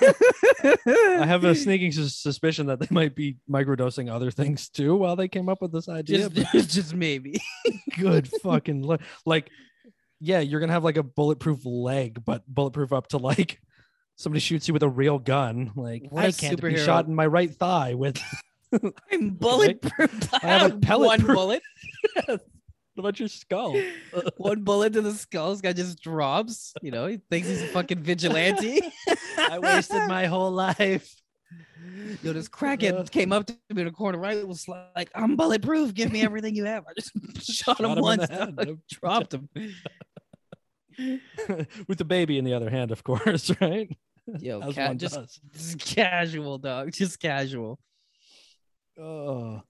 I 0.65 1.27
have 1.27 1.45
a 1.45 1.55
sneaking 1.55 1.93
sus- 1.93 2.17
suspicion 2.17 2.67
that 2.67 2.81
they 2.81 2.89
might 2.91 3.15
be 3.15 3.37
microdosing 3.51 4.11
other 4.11 4.31
things 4.31 4.69
too 4.69 4.97
while 4.97 5.17
they 5.17 5.29
came 5.29 5.49
up 5.49 5.61
with 5.63 5.73
this 5.73 5.89
idea. 5.89 6.29
just, 6.29 6.71
just 6.71 6.95
maybe. 6.95 7.41
good 7.99 8.29
fucking 8.43 8.83
li- 8.83 8.99
like 9.27 9.51
yeah 10.21 10.41
you're 10.41 10.61
gonna 10.61 10.73
have 10.73 10.85
like 10.85 10.97
a 10.99 11.03
bulletproof 11.03 11.65
leg 11.65 12.23
but 12.25 12.43
bulletproof 12.47 12.93
up 12.93 13.09
to 13.09 13.17
like 13.19 13.59
somebody 14.17 14.41
shoots 14.41 14.69
you 14.69 14.75
with 14.75 14.83
a 14.83 14.89
real 14.89 15.19
gun 15.19 15.73
like 15.77 16.03
What 16.11 16.25
i 16.25 16.31
can't 16.33 16.61
be 16.61 16.77
shot 16.77 17.07
in 17.07 17.15
my 17.15 17.27
right 17.27 17.51
thigh 17.55 17.95
with 17.95 18.21
I'm 19.11 19.31
bulletproof. 19.31 20.35
I 20.35 20.47
have 20.47 20.73
a 20.75 20.77
pellet 20.79 21.07
one 21.07 21.21
proof- 21.21 21.35
bullet. 21.37 21.63
What 22.95 23.03
about 23.03 23.21
your 23.21 23.29
skull 23.29 23.81
one 24.37 24.63
bullet 24.63 24.93
to 24.95 25.01
the 25.01 25.13
skull. 25.13 25.53
This 25.53 25.61
guy 25.61 25.73
just 25.73 26.03
drops. 26.03 26.75
You 26.83 26.91
know, 26.91 27.07
he 27.07 27.21
thinks 27.31 27.49
he's 27.49 27.63
a 27.63 27.67
fucking 27.69 28.01
vigilante. 28.01 28.81
i 29.39 29.59
wasted 29.59 30.09
my 30.09 30.27
whole 30.27 30.51
life 30.51 31.15
Yo, 32.23 32.33
this 32.33 32.49
crackhead 32.49 33.11
came 33.11 33.33
up 33.33 33.47
to 33.47 33.57
me 33.71 33.83
in 33.83 33.87
the 33.87 33.93
corner 33.93 34.19
right. 34.19 34.37
It 34.37 34.47
was 34.47 34.69
like, 34.69 35.11
I'm 35.15 35.37
bulletproof. 35.37 35.95
Give 35.95 36.13
me 36.13 36.23
everything 36.23 36.55
you 36.55 36.65
have. 36.65 36.85
I 36.87 36.93
just 36.95 37.11
shot, 37.55 37.79
Shot 37.79 37.81
him 37.81 37.97
him 37.97 38.03
once. 38.03 38.27
Dropped 38.89 39.35
him. 39.35 39.49
with 41.89 41.99
the 41.99 42.05
baby 42.05 42.39
in 42.39 42.45
the 42.45 42.53
other 42.53 42.69
hand 42.69 42.91
of 42.91 43.03
course 43.03 43.51
right 43.61 43.97
Yo, 44.39 44.61
one 44.61 44.99
just, 44.99 45.41
just 45.53 45.79
casual, 45.79 46.59
dog. 46.59 46.93
Just 46.93 47.19
casual. 47.19 47.81
oh, 49.01 49.63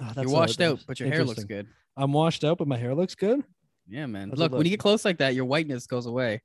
Oh, 0.00 0.12
that's 0.14 0.22
You're 0.22 0.30
washed 0.30 0.60
out, 0.60 0.80
but 0.86 0.98
your 0.98 1.08
hair 1.08 1.24
looks 1.24 1.44
good. 1.44 1.68
I'm 1.96 2.12
washed 2.12 2.44
out 2.44 2.58
but 2.58 2.68
my 2.68 2.76
hair 2.76 2.94
looks 2.94 3.14
good 3.14 3.42
Yeah, 3.86 4.06
man. 4.06 4.30
How's 4.30 4.38
Look, 4.38 4.52
when 4.52 4.64
you 4.64 4.70
get 4.70 4.80
close 4.80 5.04
like 5.04 5.18
that, 5.18 5.34
your 5.34 5.44
whiteness 5.44 5.86
goes 5.86 6.06
away. 6.06 6.40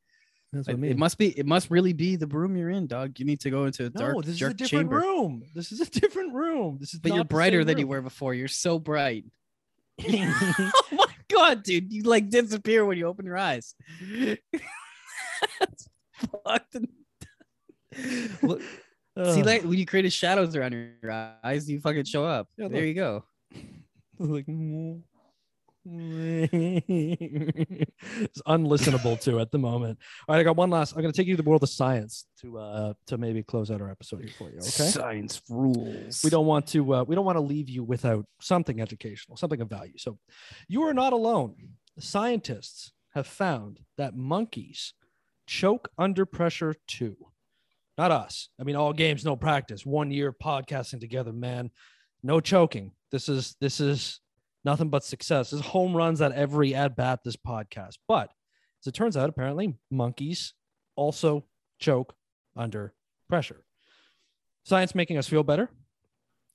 that's 0.51 0.67
what 0.67 0.73
I 0.73 0.75
It, 0.75 0.79
mean. 0.81 0.91
it 0.91 0.97
must 0.97 1.17
be. 1.17 1.27
It 1.39 1.45
must 1.45 1.71
really 1.71 1.93
be 1.93 2.17
the 2.17 2.27
room 2.27 2.57
you're 2.57 2.69
in, 2.69 2.85
dog. 2.87 3.17
You 3.17 3.25
need 3.25 3.39
to 3.41 3.49
go 3.49 3.63
into 3.63 3.85
a 3.85 3.89
dark, 3.89 4.15
no, 4.15 4.21
this 4.21 4.35
is 4.35 4.41
a 4.41 4.53
different 4.53 4.89
chamber. 4.89 4.97
room. 4.99 5.43
This 5.55 5.71
is 5.71 5.79
a 5.79 5.89
different 6.01 6.33
room. 6.33 6.77
This 6.81 6.93
is 6.93 6.99
But 6.99 7.13
you're 7.13 7.23
brighter 7.23 7.63
than 7.63 7.77
you 7.77 7.87
were 7.87 8.01
before. 8.01 8.33
You're 8.33 8.49
so 8.49 8.77
bright. 8.77 9.23
oh 10.09 10.71
my 10.91 11.13
god, 11.29 11.63
dude! 11.63 11.93
You 11.93 12.03
like 12.03 12.29
disappear 12.29 12.83
when 12.85 12.97
you 12.97 13.07
open 13.07 13.25
your 13.25 13.37
eyes. 13.37 13.73
That's 15.59 15.87
fucked. 16.43 16.75
Look, 18.43 18.61
See, 19.33 19.43
like 19.43 19.63
when 19.63 19.77
you 19.79 19.85
created 19.85 20.11
shadows 20.13 20.55
around 20.55 20.73
your 20.73 21.11
eyes, 21.43 21.69
you 21.69 21.79
fucking 21.79 22.05
show 22.05 22.25
up. 22.25 22.47
Yeah, 22.57 22.67
there 22.67 22.81
look. 22.81 22.87
you 22.87 22.93
go. 22.93 23.23
like 24.19 24.45
mm. 24.47 25.01
It's 25.85 26.01
unlistenable 28.47 29.19
to 29.21 29.39
at 29.39 29.51
the 29.51 29.57
moment. 29.57 29.97
All 30.27 30.35
right, 30.35 30.41
I 30.41 30.43
got 30.43 30.57
one 30.57 30.69
last. 30.69 30.93
I'm 30.95 31.01
going 31.01 31.11
to 31.13 31.17
take 31.17 31.27
you 31.27 31.35
to 31.37 31.41
the 31.41 31.49
world 31.49 31.63
of 31.63 31.69
science 31.69 32.25
to 32.41 32.57
uh 32.57 32.93
to 33.07 33.17
maybe 33.17 33.43
close 33.43 33.71
out 33.71 33.81
our 33.81 33.89
episode 33.89 34.21
here 34.21 34.33
for 34.37 34.49
you. 34.49 34.57
Okay. 34.57 34.67
Science 34.89 35.41
rules. 35.49 36.21
we 36.23 36.29
don't 36.29 36.45
want 36.45 36.67
to 36.67 36.93
uh, 36.93 37.03
we 37.03 37.15
don't 37.15 37.25
want 37.25 37.37
to 37.37 37.41
leave 37.41 37.69
you 37.69 37.83
without 37.83 38.25
something 38.41 38.81
educational 38.81 39.37
something 39.37 39.61
of 39.61 39.69
value 39.69 39.93
so 39.97 40.17
you 40.67 40.83
are 40.83 40.93
not 40.93 41.13
alone 41.13 41.55
scientists 41.99 42.91
have 43.13 43.27
found 43.27 43.79
that 43.97 44.15
monkeys 44.15 44.93
choke 45.47 45.89
under 45.97 46.25
pressure 46.25 46.75
too 46.87 47.15
not 47.97 48.11
us 48.11 48.49
i 48.59 48.63
mean 48.63 48.75
all 48.75 48.93
games 48.93 49.25
no 49.25 49.35
practice 49.35 49.85
one 49.85 50.11
year 50.11 50.31
podcasting 50.31 50.99
together 50.99 51.33
man 51.33 51.69
no 52.23 52.39
choking 52.39 52.91
this 53.11 53.27
is 53.29 53.55
this 53.59 53.79
is 53.79 54.19
nothing 54.65 54.89
but 54.89 55.03
success 55.03 55.51
this 55.51 55.59
is 55.59 55.65
home 55.67 55.95
runs 55.95 56.21
at 56.21 56.31
every 56.31 56.73
at 56.75 56.95
bat 56.95 57.19
this 57.23 57.35
podcast 57.35 57.95
but 58.07 58.31
as 58.81 58.87
it 58.87 58.93
turns 58.93 59.17
out 59.17 59.29
apparently 59.29 59.75
monkeys 59.91 60.53
also 60.95 61.45
choke 61.79 62.13
under 62.55 62.93
pressure 63.27 63.63
science 64.63 64.93
making 64.93 65.17
us 65.17 65.27
feel 65.27 65.43
better 65.43 65.69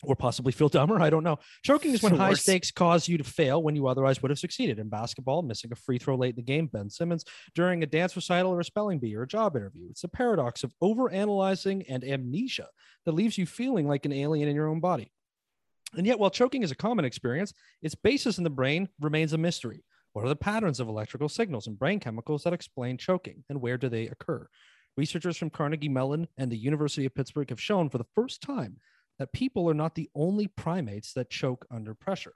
or 0.06 0.16
possibly 0.16 0.52
feel 0.52 0.68
dumber. 0.68 1.00
I 1.00 1.10
don't 1.10 1.24
know. 1.24 1.38
Choking 1.62 1.92
is 1.92 2.02
when 2.02 2.14
high 2.16 2.34
stakes 2.34 2.70
cause 2.70 3.08
you 3.08 3.18
to 3.18 3.24
fail 3.24 3.62
when 3.62 3.76
you 3.76 3.86
otherwise 3.86 4.22
would 4.22 4.30
have 4.30 4.38
succeeded. 4.38 4.78
In 4.78 4.88
basketball, 4.88 5.42
missing 5.42 5.72
a 5.72 5.76
free 5.76 5.98
throw 5.98 6.16
late 6.16 6.30
in 6.30 6.36
the 6.36 6.42
game, 6.42 6.66
Ben 6.66 6.90
Simmons 6.90 7.24
during 7.54 7.82
a 7.82 7.86
dance 7.86 8.14
recital 8.16 8.52
or 8.52 8.60
a 8.60 8.64
spelling 8.64 8.98
bee 8.98 9.16
or 9.16 9.22
a 9.22 9.26
job 9.26 9.56
interview. 9.56 9.86
It's 9.90 10.04
a 10.04 10.08
paradox 10.08 10.64
of 10.64 10.72
overanalyzing 10.82 11.84
and 11.88 12.04
amnesia 12.04 12.68
that 13.04 13.12
leaves 13.12 13.38
you 13.38 13.46
feeling 13.46 13.86
like 13.86 14.04
an 14.04 14.12
alien 14.12 14.48
in 14.48 14.54
your 14.54 14.68
own 14.68 14.80
body. 14.80 15.10
And 15.96 16.06
yet, 16.06 16.18
while 16.18 16.30
choking 16.30 16.62
is 16.62 16.70
a 16.70 16.76
common 16.76 17.04
experience, 17.04 17.52
its 17.82 17.94
basis 17.94 18.38
in 18.38 18.44
the 18.44 18.50
brain 18.50 18.88
remains 19.00 19.32
a 19.32 19.38
mystery. 19.38 19.84
What 20.12 20.24
are 20.24 20.28
the 20.28 20.36
patterns 20.36 20.80
of 20.80 20.88
electrical 20.88 21.28
signals 21.28 21.66
and 21.66 21.78
brain 21.78 22.00
chemicals 22.00 22.44
that 22.44 22.52
explain 22.52 22.98
choking, 22.98 23.44
and 23.48 23.60
where 23.60 23.76
do 23.78 23.88
they 23.88 24.06
occur? 24.06 24.46
Researchers 24.96 25.36
from 25.36 25.50
Carnegie 25.50 25.88
Mellon 25.88 26.28
and 26.38 26.50
the 26.52 26.56
University 26.56 27.04
of 27.04 27.14
Pittsburgh 27.14 27.50
have 27.50 27.60
shown 27.60 27.90
for 27.90 27.98
the 27.98 28.06
first 28.14 28.40
time 28.40 28.76
that 29.18 29.32
people 29.32 29.68
are 29.68 29.74
not 29.74 29.94
the 29.94 30.08
only 30.14 30.46
primates 30.46 31.12
that 31.14 31.30
choke 31.30 31.66
under 31.70 31.94
pressure. 31.94 32.34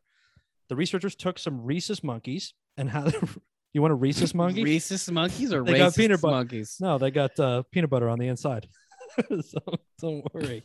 The 0.69 0.77
researchers 0.77 1.15
took 1.15 1.39
some 1.39 1.61
rhesus 1.63 2.03
monkeys 2.03 2.55
and 2.77 2.91
had 2.91 3.15
you 3.73 3.81
want 3.83 3.93
a 3.93 3.97
rhesus 3.97 4.35
monkey? 4.35 4.65
Rhesus 4.65 5.09
monkeys 5.11 5.53
or 5.53 5.63
They 5.63 5.79
got 5.79 5.95
peanut 5.95 6.21
butter. 6.21 6.35
monkeys? 6.37 6.77
no, 6.81 6.99
they 6.99 7.11
got 7.13 7.39
uh, 7.39 7.63
peanut 7.71 7.91
butter 7.91 8.09
on 8.09 8.19
the 8.19 8.27
inside. 8.29 8.69
so 9.41 9.61
don't 10.01 10.25
worry. 10.35 10.63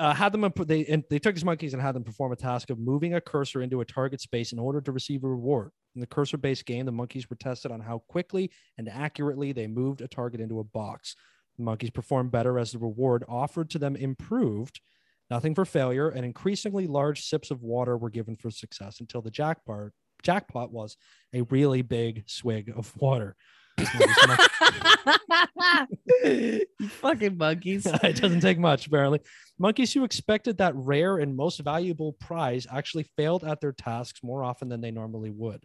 Uh, 0.00 0.14
had 0.14 0.32
them 0.32 0.50
they 0.64 0.86
and 0.86 1.04
they 1.10 1.18
took 1.18 1.34
these 1.34 1.44
monkeys 1.44 1.74
and 1.74 1.82
had 1.82 1.94
them 1.94 2.02
perform 2.02 2.32
a 2.32 2.36
task 2.36 2.70
of 2.70 2.78
moving 2.78 3.14
a 3.14 3.20
cursor 3.20 3.60
into 3.60 3.82
a 3.82 3.84
target 3.84 4.18
space 4.18 4.50
in 4.50 4.58
order 4.58 4.80
to 4.80 4.92
receive 4.92 5.24
a 5.24 5.28
reward. 5.28 5.70
In 5.94 6.00
the 6.00 6.06
cursor-based 6.06 6.64
game, 6.64 6.86
the 6.86 6.92
monkeys 6.92 7.28
were 7.28 7.36
tested 7.36 7.70
on 7.70 7.80
how 7.80 7.98
quickly 8.08 8.50
and 8.78 8.88
accurately 8.88 9.52
they 9.52 9.66
moved 9.66 10.00
a 10.00 10.08
target 10.08 10.40
into 10.40 10.58
a 10.58 10.64
box. 10.64 11.16
The 11.58 11.64
monkeys 11.64 11.90
performed 11.90 12.30
better 12.30 12.58
as 12.58 12.72
the 12.72 12.78
reward 12.78 13.24
offered 13.28 13.68
to 13.70 13.78
them 13.78 13.94
improved. 13.94 14.80
Nothing 15.28 15.54
for 15.54 15.66
failure, 15.66 16.08
and 16.08 16.24
increasingly 16.24 16.86
large 16.86 17.20
sips 17.20 17.50
of 17.50 17.62
water 17.62 17.98
were 17.98 18.08
given 18.08 18.36
for 18.36 18.50
success 18.50 19.00
until 19.00 19.20
the 19.20 19.30
jackpot 19.30 19.90
jackpot 20.22 20.72
was 20.72 20.96
a 21.34 21.42
really 21.42 21.82
big 21.82 22.24
swig 22.26 22.72
of 22.74 22.96
water. 22.96 23.36
These 23.80 24.16
mon- 24.26 24.38
you 26.24 26.88
fucking 26.88 27.36
monkeys. 27.36 27.86
it 28.02 28.20
doesn't 28.20 28.40
take 28.40 28.58
much, 28.58 28.86
apparently. 28.86 29.20
Monkeys 29.58 29.92
who 29.92 30.04
expected 30.04 30.58
that 30.58 30.74
rare 30.76 31.18
and 31.18 31.36
most 31.36 31.60
valuable 31.60 32.12
prize 32.14 32.66
actually 32.70 33.04
failed 33.16 33.44
at 33.44 33.60
their 33.60 33.72
tasks 33.72 34.20
more 34.22 34.42
often 34.42 34.68
than 34.68 34.80
they 34.80 34.90
normally 34.90 35.30
would. 35.30 35.64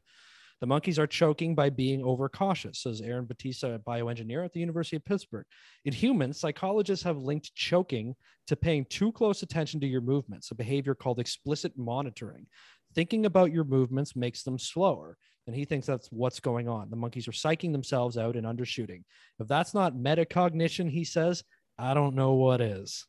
The 0.62 0.68
monkeys 0.68 0.98
are 0.98 1.08
choking 1.08 1.54
by 1.54 1.70
being 1.70 2.04
overcautious, 2.04 2.82
says 2.82 3.02
Aaron 3.02 3.26
Batista, 3.26 3.76
a 3.76 3.80
bioengineer 3.80 4.44
at 4.44 4.54
the 4.54 4.62
University 4.62 4.96
of 4.96 5.04
Pittsburgh. 5.04 5.46
In 5.84 5.92
humans, 5.92 6.40
psychologists 6.40 7.04
have 7.04 7.18
linked 7.18 7.54
choking 7.56 8.16
to 8.48 8.56
paying 8.56 8.86
too 8.86 9.12
close 9.12 9.44
attention 9.44 9.82
to 9.82 9.88
your 9.88 10.02
movements, 10.02 10.52
a 10.52 10.56
behavior 10.56 10.96
called 10.96 11.20
explicit 11.20 11.74
monitoring. 11.78 12.48
Thinking 12.94 13.26
about 13.26 13.52
your 13.52 13.66
movements 13.66 14.16
makes 14.16 14.44
them 14.44 14.58
slower. 14.58 15.18
And 15.48 15.56
he 15.56 15.66
thinks 15.66 15.86
that's 15.86 16.08
what's 16.12 16.40
going 16.40 16.68
on. 16.68 16.90
The 16.90 16.96
monkeys 16.96 17.28
are 17.28 17.32
psyching 17.32 17.72
themselves 17.72 18.18
out 18.18 18.36
and 18.36 18.46
undershooting. 18.46 19.04
If 19.40 19.48
that's 19.48 19.74
not 19.74 19.94
metacognition, 19.94 20.90
he 20.90 21.04
says, 21.04 21.44
I 21.78 21.94
don't 21.94 22.16
know 22.16 22.34
what 22.34 22.62
is. 22.62 23.06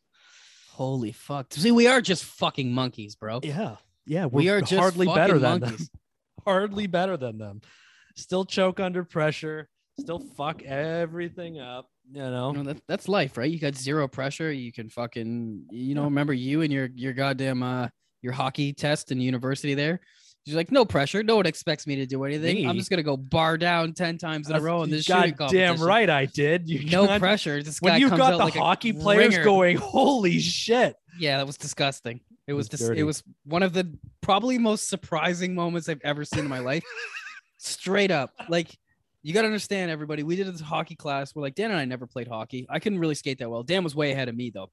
Holy 0.73 1.13
fuck. 1.13 1.53
See, 1.55 1.71
we 1.71 1.87
are 1.87 2.03
just 2.03 2.25
fucking 2.25 2.71
monkeys, 2.71 3.15
bro. 3.15 3.41
Yeah. 3.43 3.77
Yeah. 4.05 4.27
We 4.27 4.47
we're 4.47 4.61
just 4.61 4.75
hardly 4.75 5.07
better 5.07 5.39
than 5.39 5.61
monkeys. 5.61 5.89
them. 5.89 6.01
Hardly 6.45 6.87
better 6.87 7.17
than 7.17 7.39
them. 7.39 7.61
Still 8.15 8.45
choke 8.45 8.79
under 8.79 9.03
pressure. 9.03 9.69
Still 9.99 10.21
fuck 10.21 10.63
everything 10.63 11.59
up. 11.59 11.89
You 12.13 12.23
know? 12.23 12.53
You 12.53 12.59
know, 12.59 12.73
that, 12.73 12.83
that's 12.87 13.09
life, 13.09 13.37
right? 13.37 13.51
You 13.51 13.59
got 13.59 13.75
zero 13.75 14.07
pressure. 14.07 14.53
You 14.53 14.73
can 14.73 14.89
fucking, 14.89 15.65
you 15.73 15.97
know, 15.97 16.05
remember 16.05 16.33
you 16.33 16.63
and 16.63 16.73
your 16.73 16.89
your 16.95 17.15
goddamn 17.15 17.65
uh 17.65 17.89
your 18.23 18.33
hockey 18.33 18.73
test 18.73 19.11
in 19.11 19.21
university 19.21 19.75
there. 19.75 20.01
She's 20.47 20.55
like, 20.55 20.71
no 20.71 20.85
pressure. 20.85 21.25
No 21.25 21.37
one 21.37 21.47
expects 21.47 21.87
me 21.89 21.97
to 21.97 22.07
do 22.07 22.23
anything. 22.25 22.69
I'm 22.69 22.77
just 22.77 22.89
gonna 22.89 23.03
go 23.03 23.17
bar 23.17 23.59
down 23.59 23.93
ten 23.95 24.17
times 24.17 24.49
in 24.49 24.55
a 24.55 24.61
row 24.61 24.85
in 24.85 24.91
this 24.91 25.05
shooting 25.05 25.33
God 25.33 25.39
competition. 25.39 25.77
damn 25.79 25.85
right 25.85 26.09
I 26.09 26.27
did. 26.27 26.69
You 26.69 26.89
No 26.89 27.07
can't- 27.07 27.21
pressure. 27.21 27.63
This 27.65 27.81
guy 27.81 27.91
When 27.93 28.01
you 28.01 28.09
comes 28.09 28.19
got 28.21 28.33
out 28.35 28.39
the 28.39 28.45
like 28.45 28.55
a 28.55 28.61
hockey 28.61 28.93
players 28.93 29.31
ringer. 29.35 29.45
going, 29.45 29.77
holy 29.77 30.39
shit. 30.39 30.95
Yeah, 31.19 31.39
that 31.39 31.47
was 31.49 31.57
disgusting. 31.57 32.21
It 32.47 32.53
was 32.53 32.71
was 32.71 32.79
dis- 32.81 32.89
it 32.91 33.03
was 33.03 33.25
one 33.45 33.65
of 33.65 33.73
the 33.73 33.93
probably 34.21 34.57
most 34.57 34.89
surprising 34.89 35.53
moments 35.55 35.89
I've 35.89 36.01
ever 36.05 36.25
seen 36.25 36.41
in 36.41 36.49
my 36.49 36.61
life. 36.61 36.85
Straight 37.59 38.11
up. 38.13 38.33
Like 38.49 38.79
you 39.23 39.33
got 39.35 39.43
to 39.43 39.47
understand 39.49 39.91
everybody. 39.91 40.23
We 40.23 40.37
did 40.37 40.47
this 40.47 40.61
hockey 40.61 40.95
class. 40.95 41.35
We're 41.35 41.43
like 41.43 41.57
Dan 41.57 41.73
and 41.73 41.81
I 41.81 41.85
never 41.87 42.07
played 42.07 42.29
hockey. 42.29 42.67
I 42.71 42.79
couldn't 42.79 43.01
really 43.01 43.17
skate 43.17 43.39
that 43.41 43.51
well. 43.51 43.65
Dan 43.65 43.83
was 43.83 43.97
way 43.97 44.13
ahead 44.13 44.29
of 44.29 44.37
me 44.37 44.51
though. 44.51 44.71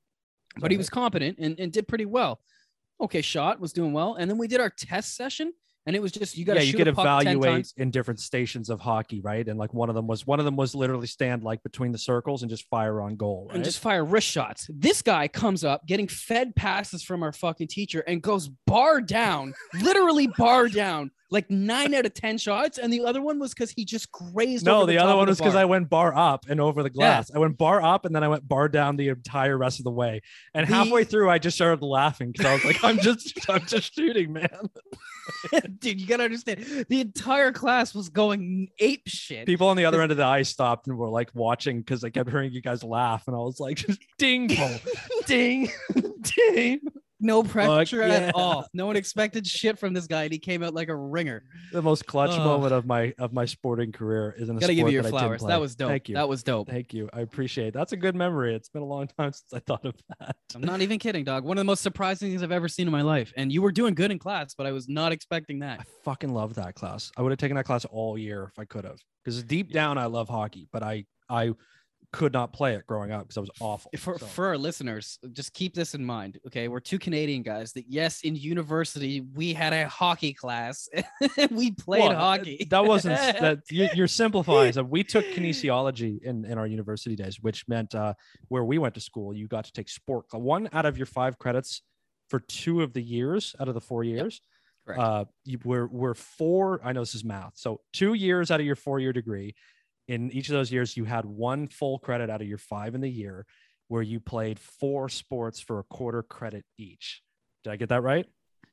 But 0.57 0.69
he 0.69 0.77
was 0.77 0.89
competent 0.89 1.39
and, 1.39 1.59
and 1.59 1.71
did 1.71 1.87
pretty 1.87 2.05
well. 2.05 2.39
Okay, 3.01 3.21
shot 3.23 3.59
was 3.59 3.73
doing 3.73 3.91
well. 3.91 4.13
And 4.15 4.29
then 4.29 4.37
we 4.37 4.47
did 4.47 4.59
our 4.61 4.69
test 4.69 5.15
session 5.15 5.51
and 5.85 5.95
it 5.95 6.01
was 6.01 6.11
just 6.11 6.37
you 6.37 6.45
got 6.45 6.55
yeah, 6.55 6.61
to 6.61 6.67
you 6.67 6.73
could 6.73 6.87
a 6.87 6.93
puck 6.93 7.23
10 7.23 7.35
evaluate 7.37 7.73
in 7.77 7.91
different 7.91 8.19
stations 8.19 8.69
of 8.69 8.79
hockey, 8.79 9.21
right? 9.21 9.47
And 9.47 9.59
like 9.59 9.73
one 9.73 9.89
of 9.89 9.95
them 9.95 10.07
was 10.07 10.25
one 10.25 10.39
of 10.39 10.45
them 10.45 10.55
was 10.55 10.73
literally 10.73 11.07
stand 11.07 11.43
like 11.43 11.61
between 11.63 11.91
the 11.91 11.97
circles 11.97 12.41
and 12.41 12.49
just 12.49 12.67
fire 12.69 13.01
on 13.01 13.15
goal, 13.15 13.47
right? 13.49 13.55
and 13.55 13.65
just 13.65 13.79
fire 13.79 14.05
wrist 14.05 14.27
shots. 14.27 14.69
This 14.73 15.01
guy 15.01 15.27
comes 15.27 15.63
up 15.63 15.85
getting 15.85 16.07
fed 16.07 16.55
passes 16.55 17.03
from 17.03 17.23
our 17.23 17.33
fucking 17.33 17.67
teacher 17.67 18.01
and 18.01 18.21
goes 18.21 18.49
bar 18.65 19.01
down, 19.01 19.53
literally 19.81 20.27
bar 20.27 20.67
down, 20.69 21.11
like 21.33 21.49
nine 21.49 21.93
out 21.93 22.05
of 22.05 22.13
ten 22.13 22.37
shots. 22.37 22.77
And 22.77 22.93
the 22.93 23.03
other 23.03 23.21
one 23.21 23.39
was 23.39 23.53
because 23.53 23.71
he 23.71 23.83
just 23.83 24.11
grazed. 24.11 24.65
no, 24.65 24.77
over 24.77 24.85
the, 24.85 24.93
the, 24.93 24.97
other 24.99 25.15
one 25.15 25.23
of 25.23 25.29
was 25.29 25.39
because. 25.39 25.55
I 25.55 25.65
went 25.65 25.89
bar 25.89 26.15
up 26.15 26.45
and 26.47 26.61
over 26.61 26.83
the 26.83 26.89
glass. 26.89 27.31
I 27.33 27.39
went 27.39 27.57
bar 27.57 27.81
up 27.81 28.05
and 28.05 28.15
then 28.15 28.23
I 28.23 28.27
went 28.27 28.47
bar 28.47 28.69
down 28.69 28.95
the 28.95 29.09
entire 29.09 29.57
rest 29.57 29.79
of 29.79 29.83
the 29.83 29.91
way. 29.91 30.21
And 30.53 30.67
The- 30.67 30.73
halfway 30.73 31.03
through, 31.03 31.29
I 31.29 31.39
just 31.39 31.57
started 31.57 31.83
laughing 31.83 32.31
because 32.31 32.45
I 32.45 32.53
was 32.53 32.63
like, 32.63 32.83
"I'm 32.83 32.99
just, 32.99 33.37
I'm 33.49 33.65
just 33.65 33.93
shooting, 33.93 34.31
man." 34.31 34.69
dude. 35.79 35.99
You 35.99 36.07
gotta 36.07 36.23
understand. 36.23 36.85
The 36.89 37.01
entire 37.01 37.51
class 37.51 37.93
was 37.93 38.09
going 38.09 38.69
ape 38.79 39.03
shit. 39.07 39.45
People 39.45 39.67
on 39.67 39.77
the 39.77 39.85
other 39.85 40.01
end 40.01 40.11
of 40.11 40.17
the 40.17 40.25
ice 40.25 40.49
stopped 40.49 40.87
and 40.87 40.97
were 40.97 41.09
like 41.09 41.29
watching 41.33 41.79
because 41.79 42.03
I 42.03 42.09
kept 42.09 42.29
hearing 42.29 42.51
you 42.51 42.61
guys 42.61 42.83
laugh, 42.83 43.23
and 43.27 43.35
I 43.35 43.39
was 43.39 43.59
like, 43.59 43.85
"Ding, 44.17 44.49
ding, 45.25 45.69
ding." 46.21 46.81
No 47.23 47.41
pressure 47.41 48.05
yeah. 48.05 48.13
at 48.13 48.35
all. 48.35 48.67
No 48.73 48.85
one 48.85 48.95
expected 48.95 49.47
shit 49.47 49.79
from 49.79 49.93
this 49.93 50.07
guy, 50.07 50.23
and 50.23 50.33
he 50.33 50.39
came 50.39 50.61
out 50.61 50.73
like 50.73 50.89
a 50.89 50.95
ringer. 50.95 51.43
The 51.71 51.81
most 51.81 52.05
clutch 52.05 52.37
moment 52.37 52.73
of 52.73 52.85
my 52.85 53.13
of 53.17 53.33
my 53.33 53.45
sporting 53.45 53.91
career 53.91 54.35
is 54.37 54.49
in 54.49 54.57
a 54.57 54.59
Gotta 54.59 54.75
give 54.75 54.87
you 54.87 54.93
your 54.93 55.03
that 55.03 55.09
flowers. 55.09 55.41
That 55.41 55.61
was 55.61 55.75
dope. 55.75 55.89
Thank 55.89 56.09
you. 56.09 56.15
That 56.15 56.27
was 56.27 56.43
dope. 56.43 56.69
Thank 56.69 56.93
you. 56.93 57.09
I 57.13 57.21
appreciate 57.21 57.67
it. 57.67 57.73
That's 57.73 57.93
a 57.93 57.97
good 57.97 58.15
memory. 58.15 58.53
It's 58.55 58.69
been 58.69 58.81
a 58.81 58.85
long 58.85 59.07
time 59.17 59.31
since 59.31 59.53
I 59.53 59.59
thought 59.59 59.85
of 59.85 59.95
that. 60.19 60.35
I'm 60.53 60.61
not 60.61 60.81
even 60.81 60.99
kidding, 60.99 61.23
dog. 61.23 61.45
One 61.45 61.57
of 61.57 61.61
the 61.61 61.65
most 61.65 61.81
surprising 61.81 62.29
things 62.29 62.43
I've 62.43 62.51
ever 62.51 62.67
seen 62.67 62.87
in 62.87 62.91
my 62.91 63.01
life. 63.01 63.33
And 63.37 63.51
you 63.51 63.61
were 63.61 63.71
doing 63.71 63.93
good 63.93 64.11
in 64.11 64.19
class, 64.19 64.53
but 64.53 64.67
I 64.67 64.71
was 64.71 64.89
not 64.89 65.11
expecting 65.11 65.59
that. 65.59 65.79
I 65.79 65.83
fucking 66.03 66.33
love 66.33 66.55
that 66.55 66.75
class. 66.75 67.11
I 67.17 67.21
would 67.21 67.31
have 67.31 67.39
taken 67.39 67.55
that 67.55 67.65
class 67.65 67.85
all 67.85 68.17
year 68.17 68.51
if 68.51 68.59
I 68.59 68.65
could 68.65 68.83
have. 68.83 68.99
Because 69.23 69.41
deep 69.43 69.71
down, 69.71 69.97
I 69.97 70.07
love 70.07 70.27
hockey, 70.27 70.67
but 70.71 70.83
I 70.83 71.05
I 71.29 71.53
could 72.13 72.31
not 72.31 72.53
play 72.53 72.75
it 72.75 72.87
growing 72.87 73.11
up 73.11 73.23
because 73.23 73.35
I 73.37 73.41
was 73.41 73.49
awful. 73.59 73.91
for, 73.97 74.17
So- 74.17 74.25
for 74.27 74.45
our 74.47 74.57
listeners, 74.57 75.19
just 75.33 75.53
keep 75.53 75.73
this 75.73 75.95
in 75.95 76.05
mind. 76.05 76.39
Okay, 76.47 76.69
we're 76.69 76.79
two 76.79 76.97
Canadian 76.99 77.41
guys 77.41 77.73
that 77.73 77.85
yes, 77.89 78.21
in 78.21 78.35
university 78.35 79.21
we 79.33 79.51
had 79.53 79.73
a 79.73 79.87
hockey 79.89 80.31
class. 80.33 80.87
we 81.51 81.71
played 81.71 82.03
Well, 82.03 82.15
hockey. 82.15 82.65
That 82.69 82.85
wasn't 82.85 83.15
that 83.15 83.59
you, 83.71 83.89
you're 83.93 84.07
simplifying. 84.07 84.71
So 84.71 84.83
we 84.83 85.03
took 85.03 85.25
kinesiology 85.25 86.21
in, 86.23 86.45
in 86.45 86.57
our 86.57 86.67
university 86.67 87.15
days, 87.15 87.41
which 87.41 87.67
meant 87.67 87.93
uh, 87.95 88.13
where 88.47 88.63
we 88.63 88.77
went 88.77 88.93
to 88.95 89.01
school, 89.01 89.33
you 89.33 89.47
got 89.47 89.65
to 89.65 89.73
take 89.73 89.89
sport. 89.89 90.25
One 90.31 90.69
out 90.71 90.85
of 90.85 90.97
your 90.97 91.07
five 91.07 91.37
credits 91.37 91.81
for 92.29 92.39
two 92.39 92.81
of 92.81 92.93
the 92.93 93.01
years 93.01 93.55
out 93.59 93.67
of 93.67 93.73
the 93.73 93.81
four 93.81 94.03
years. 94.03 94.41
Correct. 94.85 94.99
Uh, 95.01 95.25
you 95.45 95.59
were 95.63 95.87
were 95.87 96.13
four. 96.13 96.81
I 96.83 96.91
know 96.93 97.01
this 97.01 97.15
is 97.15 97.23
math. 97.23 97.53
So 97.55 97.81
two 97.93 98.13
years 98.13 98.51
out 98.51 98.59
of 98.59 98.65
your 98.65 98.75
four 98.75 98.99
year 98.99 99.13
degree. 99.13 99.55
In 100.07 100.31
each 100.31 100.49
of 100.49 100.53
those 100.53 100.71
years, 100.71 100.97
you 100.97 101.05
had 101.05 101.25
one 101.25 101.67
full 101.67 101.99
credit 101.99 102.29
out 102.29 102.41
of 102.41 102.47
your 102.47 102.57
five 102.57 102.95
in 102.95 103.01
the 103.01 103.09
year, 103.09 103.45
where 103.87 104.01
you 104.01 104.19
played 104.19 104.59
four 104.59 105.09
sports 105.09 105.59
for 105.59 105.79
a 105.79 105.83
quarter 105.83 106.23
credit 106.23 106.65
each. 106.77 107.21
Did 107.63 107.71
I 107.71 107.75
get 107.77 107.89
that 107.89 108.03
right? 108.03 108.25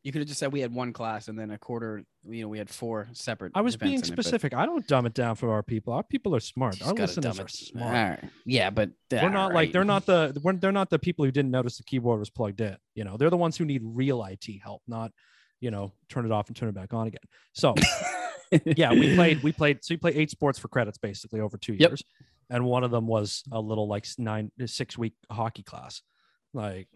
you 0.03 0.13
could 0.13 0.21
have 0.21 0.29
just 0.29 0.41
said 0.41 0.53
we 0.53 0.61
had 0.61 0.73
one 0.73 0.93
class 0.93 1.29
and 1.29 1.39
then 1.39 1.51
a 1.51 1.59
quarter. 1.59 2.05
You 2.27 2.43
know, 2.43 2.49
we 2.49 2.59
had 2.59 2.71
four 2.71 3.09
separate. 3.13 3.53
I 3.55 3.61
was 3.61 3.77
being 3.77 3.95
in 3.95 4.01
it, 4.01 4.07
specific. 4.07 4.55
I 4.55 4.65
don't 4.65 4.87
dumb 4.87 5.05
it 5.05 5.15
down 5.15 5.37
for 5.37 5.53
our 5.53 5.63
people. 5.63 5.93
Our 5.93 6.03
people 6.03 6.35
are 6.35 6.41
smart. 6.41 6.81
Our 6.83 6.95
listeners 6.95 7.39
are 7.39 7.49
smart. 7.49 7.93
Right. 7.93 8.31
Yeah, 8.47 8.71
but 8.71 8.91
We're 9.11 9.29
not 9.29 9.53
like 9.53 9.73
they're 9.73 9.85
not 9.85 10.07
the 10.07 10.39
we're, 10.43 10.55
they're 10.55 10.73
not 10.73 10.89
the 10.89 10.99
people 10.99 11.25
who 11.25 11.31
didn't 11.31 11.51
notice 11.51 11.77
the 11.77 11.85
keyboard 11.85 12.19
was 12.19 12.31
plugged 12.31 12.61
in. 12.61 12.77
You 12.95 13.05
know, 13.05 13.17
they're 13.19 13.31
the 13.31 13.37
ones 13.37 13.57
who 13.57 13.65
need 13.65 13.83
real 13.85 14.25
IT 14.25 14.47
help, 14.63 14.83
not 14.89 15.13
you 15.61 15.71
know 15.71 15.93
turn 16.09 16.25
it 16.25 16.33
off 16.33 16.49
and 16.49 16.57
turn 16.57 16.71
it 16.71 16.75
back 16.75 16.95
on 16.95 17.07
again. 17.07 17.21
So 17.53 17.75
yeah, 18.65 18.93
we 18.93 19.15
played 19.15 19.43
we 19.43 19.53
played 19.53 19.85
so 19.85 19.95
you 19.95 19.99
play 19.99 20.13
eight 20.15 20.31
sports 20.31 20.59
for 20.59 20.69
credits 20.69 20.99
basically 20.99 21.41
over 21.41 21.57
two 21.57 21.75
Yep. 21.75 21.91
years, 21.91 22.03
and 22.49 22.65
one 22.65 22.85
of 22.85 22.91
them 22.91 23.07
was 23.07 23.43
a 23.53 23.61
little 23.61 23.87
like 23.89 24.07
nine 24.19 24.51
six 24.67 24.97
week 24.99 25.15
hockey 25.31 25.63
class. 25.63 26.03
Like 26.53 26.89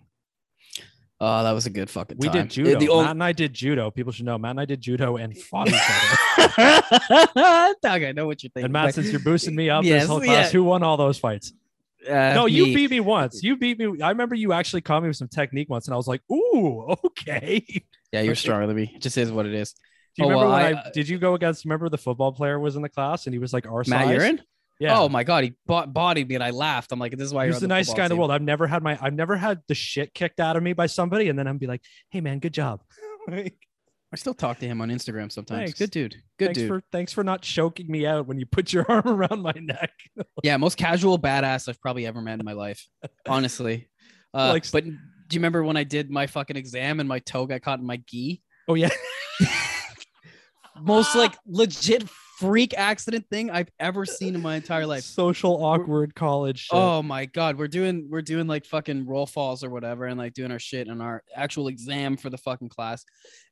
Oh, 1.20 1.44
that 1.44 1.52
was 1.52 1.64
a 1.64 1.70
good 1.70 1.88
fucking. 1.88 2.18
we 2.18 2.26
time. 2.28 2.42
did 2.42 2.50
judo. 2.50 2.78
The 2.80 2.86
Matt 3.02 3.10
and 3.12 3.22
I 3.24 3.32
did 3.32 3.54
judo. 3.54 3.90
People 3.90 4.12
should 4.12 4.26
know 4.26 4.36
Matt 4.36 4.50
and 4.52 4.60
I 4.60 4.64
did 4.64 4.80
judo 4.80 5.16
and 5.16 5.34
fought 5.38 5.68
each 5.68 5.74
other. 6.58 6.82
Dog, 7.82 8.02
I 8.02 8.12
know 8.12 8.26
what 8.26 8.42
you're 8.42 8.50
thinking. 8.50 8.64
And 8.64 8.72
Matt, 8.72 8.94
since 8.94 9.10
you're 9.10 9.20
boosting 9.20 9.54
me 9.54 9.70
up 9.70 9.84
Yes, 9.84 10.02
this 10.02 10.08
whole 10.10 10.20
class, 10.20 10.46
yeah. 10.46 10.50
who 10.52 10.64
won 10.64 10.82
all 10.82 10.96
those 10.96 11.16
fights? 11.18 11.52
uh, 12.08 12.32
no, 12.34 12.46
you 12.46 12.66
beat 12.74 12.90
me 12.90 13.00
once. 13.00 13.42
You 13.42 13.56
beat 13.56 13.78
me. 13.78 14.02
I 14.02 14.10
remember 14.10 14.34
you 14.34 14.52
actually 14.52 14.82
caught 14.82 15.02
me 15.02 15.08
with 15.08 15.16
some 15.16 15.28
technique 15.28 15.70
once, 15.70 15.86
and 15.86 15.94
I 15.94 15.96
was 15.96 16.06
like, 16.08 16.20
"Ooh, 16.30 16.94
okay." 17.06 17.64
Yeah, 18.12 18.20
you're 18.20 18.34
stronger 18.34 18.66
than 18.66 18.76
me. 18.76 18.92
It 18.94 19.00
just 19.00 19.16
is 19.16 19.32
what 19.32 19.46
it 19.46 19.54
is. 19.54 19.74
You 20.16 20.24
Oh, 20.24 20.28
remember 20.28 20.48
well, 20.50 20.62
when 20.62 20.76
I- 20.76 20.80
I, 20.86 20.90
did 20.92 21.08
you 21.08 21.18
go 21.18 21.34
against? 21.34 21.64
Remember 21.64 21.88
the 21.88 21.98
football 21.98 22.32
player 22.32 22.58
was 22.58 22.76
in 22.76 22.82
the 22.82 22.88
class, 22.88 23.26
and 23.26 23.34
he 23.34 23.38
was 23.38 23.52
like 23.52 23.66
our 23.66 23.82
Matt, 23.86 24.06
size. 24.06 24.10
you're 24.14 24.24
in. 24.24 24.42
Yeah. 24.80 24.98
Oh 24.98 25.08
my 25.08 25.22
god, 25.22 25.44
he 25.44 25.54
bo- 25.66 25.86
bodied 25.86 26.28
me 26.28 26.34
and 26.34 26.42
I 26.42 26.50
laughed. 26.50 26.90
I'm 26.90 26.98
like, 26.98 27.16
this 27.16 27.26
is 27.26 27.32
why 27.34 27.46
he's 27.46 27.60
the 27.60 27.68
nicest 27.68 27.90
football 27.92 28.00
guy 28.00 28.04
in 28.06 28.08
the 28.10 28.16
world. 28.16 28.30
I've 28.32 28.42
never 28.42 28.66
had 28.66 28.82
my, 28.82 28.98
I've 29.00 29.14
never 29.14 29.36
had 29.36 29.60
the 29.68 29.74
shit 29.74 30.12
kicked 30.14 30.40
out 30.40 30.56
of 30.56 30.62
me 30.64 30.72
by 30.72 30.86
somebody, 30.86 31.28
and 31.28 31.38
then 31.38 31.46
I'm 31.46 31.58
be 31.58 31.68
like, 31.68 31.80
"Hey, 32.10 32.20
man, 32.20 32.38
good 32.40 32.52
job." 32.54 32.80
Like, 33.28 33.56
I 34.12 34.16
still 34.16 34.34
talk 34.34 34.58
to 34.58 34.66
him 34.66 34.80
on 34.82 34.90
Instagram 34.90 35.32
sometimes. 35.32 35.58
Thanks. 35.70 35.78
Good 35.78 35.90
dude. 35.90 36.16
Good 36.38 36.46
thanks 36.48 36.58
dude. 36.58 36.68
for 36.68 36.82
thanks 36.92 37.12
for 37.12 37.24
not 37.24 37.40
choking 37.40 37.90
me 37.90 38.04
out 38.06 38.26
when 38.26 38.38
you 38.38 38.46
put 38.46 38.72
your 38.72 38.84
arm 38.90 39.06
around 39.08 39.40
my 39.42 39.54
neck. 39.56 39.92
yeah, 40.42 40.56
most 40.58 40.76
casual 40.76 41.18
badass 41.18 41.68
I've 41.68 41.80
probably 41.80 42.06
ever 42.06 42.20
met 42.20 42.38
in 42.38 42.44
my 42.44 42.52
life. 42.52 42.86
Honestly. 43.28 43.88
Uh, 44.34 44.50
Like- 44.52 44.70
but 44.72 44.84
do 44.84 44.90
you 44.90 45.38
remember 45.40 45.64
when 45.64 45.76
I 45.78 45.84
did 45.84 46.10
my 46.10 46.26
fucking 46.26 46.56
exam 46.56 47.00
and 47.00 47.08
my 47.08 47.20
toe 47.20 47.46
got 47.46 47.62
caught 47.62 47.78
in 47.78 47.86
my 47.86 47.96
gi? 48.06 48.42
Oh 48.68 48.74
yeah, 48.74 48.90
Most 50.80 51.14
ah! 51.14 51.18
like 51.18 51.36
legit 51.46 52.08
freak 52.38 52.74
accident 52.76 53.24
thing 53.30 53.50
I've 53.50 53.70
ever 53.78 54.04
seen 54.04 54.34
in 54.34 54.42
my 54.42 54.56
entire 54.56 54.86
life. 54.86 55.04
social 55.04 55.64
awkward 55.64 56.14
college. 56.14 56.64
Shit. 56.64 56.76
Oh 56.76 57.02
my 57.02 57.26
god, 57.26 57.58
we're 57.58 57.68
doing 57.68 58.08
we're 58.10 58.22
doing 58.22 58.46
like 58.46 58.64
fucking 58.66 59.06
roll 59.06 59.26
falls 59.26 59.62
or 59.62 59.70
whatever, 59.70 60.06
and 60.06 60.18
like 60.18 60.34
doing 60.34 60.50
our 60.50 60.58
shit 60.58 60.88
in 60.88 61.00
our 61.00 61.22
actual 61.34 61.68
exam 61.68 62.16
for 62.16 62.30
the 62.30 62.38
fucking 62.38 62.68
class, 62.68 63.04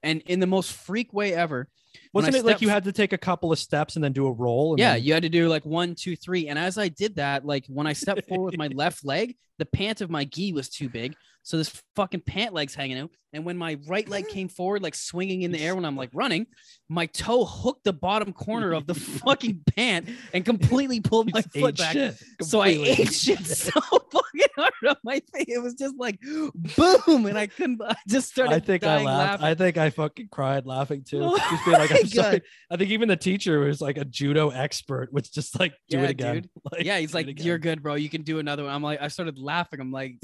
and 0.02 0.20
in 0.22 0.40
the 0.40 0.46
most 0.46 0.72
freak 0.72 1.12
way 1.12 1.34
ever. 1.34 1.68
wasn't 2.12 2.34
it 2.34 2.44
like 2.44 2.60
you 2.60 2.68
had 2.68 2.84
to 2.84 2.92
take 2.92 3.12
a 3.12 3.18
couple 3.18 3.52
of 3.52 3.58
steps 3.58 3.96
and 3.96 4.04
then 4.04 4.12
do 4.12 4.26
a 4.26 4.32
roll? 4.32 4.72
And 4.72 4.78
Yeah, 4.80 4.94
then- 4.94 5.04
you 5.04 5.12
had 5.12 5.22
to 5.22 5.28
do 5.28 5.48
like 5.48 5.64
one, 5.64 5.94
two, 5.94 6.16
three, 6.16 6.48
and 6.48 6.58
as 6.58 6.78
I 6.78 6.88
did 6.88 7.16
that, 7.16 7.44
like 7.44 7.64
when 7.68 7.86
I 7.86 7.92
stepped 7.92 8.26
forward 8.28 8.52
with 8.52 8.58
my 8.58 8.68
left 8.74 9.04
leg, 9.04 9.36
the 9.58 9.66
pant 9.66 10.00
of 10.00 10.10
my 10.10 10.24
gi 10.24 10.52
was 10.52 10.68
too 10.68 10.88
big, 10.88 11.14
so 11.42 11.56
this 11.56 11.82
fucking 11.96 12.20
pant 12.20 12.54
leg's 12.54 12.74
hanging 12.74 12.98
out, 12.98 13.10
and 13.32 13.44
when 13.44 13.56
my 13.56 13.78
right 13.86 14.08
leg 14.08 14.28
came 14.28 14.48
forward, 14.48 14.82
like 14.82 14.94
swinging 14.94 15.42
in 15.42 15.52
the 15.52 15.60
air 15.60 15.74
when 15.74 15.84
I'm 15.84 15.96
like 15.96 16.10
running, 16.12 16.46
my 16.88 17.06
toe 17.06 17.44
hooked 17.44 17.84
the 17.84 17.92
bottom 17.92 18.32
corner 18.32 18.72
of 18.72 18.86
the 18.86 18.94
fucking 19.24 19.62
pant 19.74 20.08
and 20.34 20.44
completely 20.44 21.00
pulled 21.00 21.32
my 21.32 21.42
foot 21.42 21.76
back. 21.78 21.92
shit, 21.94 22.22
So 22.42 22.60
I 22.60 22.68
ate 22.68 23.12
shit 23.12 23.38
so 23.46 23.70
fucking 23.80 24.52
hard 24.56 24.72
on 24.88 24.96
my 25.02 25.20
face. 25.32 25.46
It 25.48 25.62
was 25.62 25.74
just 25.74 25.96
like 25.98 26.20
boom, 26.20 27.26
and 27.26 27.38
I 27.38 27.46
couldn't. 27.46 27.80
I 27.82 27.94
just 28.06 28.28
started. 28.30 28.54
I 28.54 28.60
think 28.60 28.84
I 28.84 29.02
laughed. 29.02 29.42
laughing. 29.42 29.46
I 29.46 29.54
think 29.54 29.76
I 29.78 29.90
fucking 29.90 30.28
cried 30.30 30.66
laughing 30.66 31.02
too. 31.02 31.22
Oh 31.22 31.36
just 31.38 31.64
being 31.64 31.78
like, 31.78 31.90
I'm 31.90 32.06
sorry. 32.06 32.42
I 32.70 32.76
think 32.76 32.90
even 32.90 33.08
the 33.08 33.16
teacher 33.16 33.60
was 33.60 33.80
like 33.80 33.96
a 33.96 34.04
judo 34.04 34.50
expert, 34.50 35.12
was 35.12 35.28
just 35.30 35.58
like, 35.58 35.72
do 35.88 35.98
Yeah, 35.98 36.04
it 36.04 36.10
again. 36.10 36.48
Like, 36.70 36.84
yeah, 36.84 36.98
he's 36.98 37.12
like, 37.14 37.42
"You're 37.42 37.58
good, 37.58 37.82
bro. 37.82 37.94
You 37.94 38.08
can 38.08 38.22
do 38.22 38.38
another 38.38 38.64
one." 38.64 38.72
I'm 38.72 38.82
like, 38.82 39.00
I 39.02 39.08
started 39.08 39.38
laughing. 39.38 39.80
I'm 39.80 39.90
like, 39.90 40.16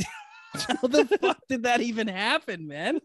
"How 0.54 0.88
the 0.88 1.04
fuck 1.20 1.38
did 1.48 1.64
that 1.64 1.80
even 1.80 2.08
happen, 2.08 2.66
man?" 2.66 3.00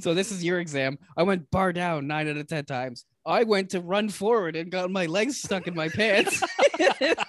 so 0.00 0.14
this 0.14 0.30
is 0.30 0.44
your 0.44 0.60
exam. 0.60 0.98
I 1.16 1.22
went 1.22 1.50
bar 1.50 1.72
down 1.72 2.06
nine 2.06 2.28
out 2.28 2.36
of 2.36 2.46
ten 2.46 2.64
times. 2.64 3.04
I 3.24 3.44
went 3.44 3.70
to 3.70 3.80
run 3.80 4.08
forward 4.08 4.56
and 4.56 4.70
got 4.70 4.90
my 4.90 5.06
legs 5.06 5.40
stuck 5.40 5.66
in 5.66 5.74
my 5.74 5.88
pants. 5.88 6.42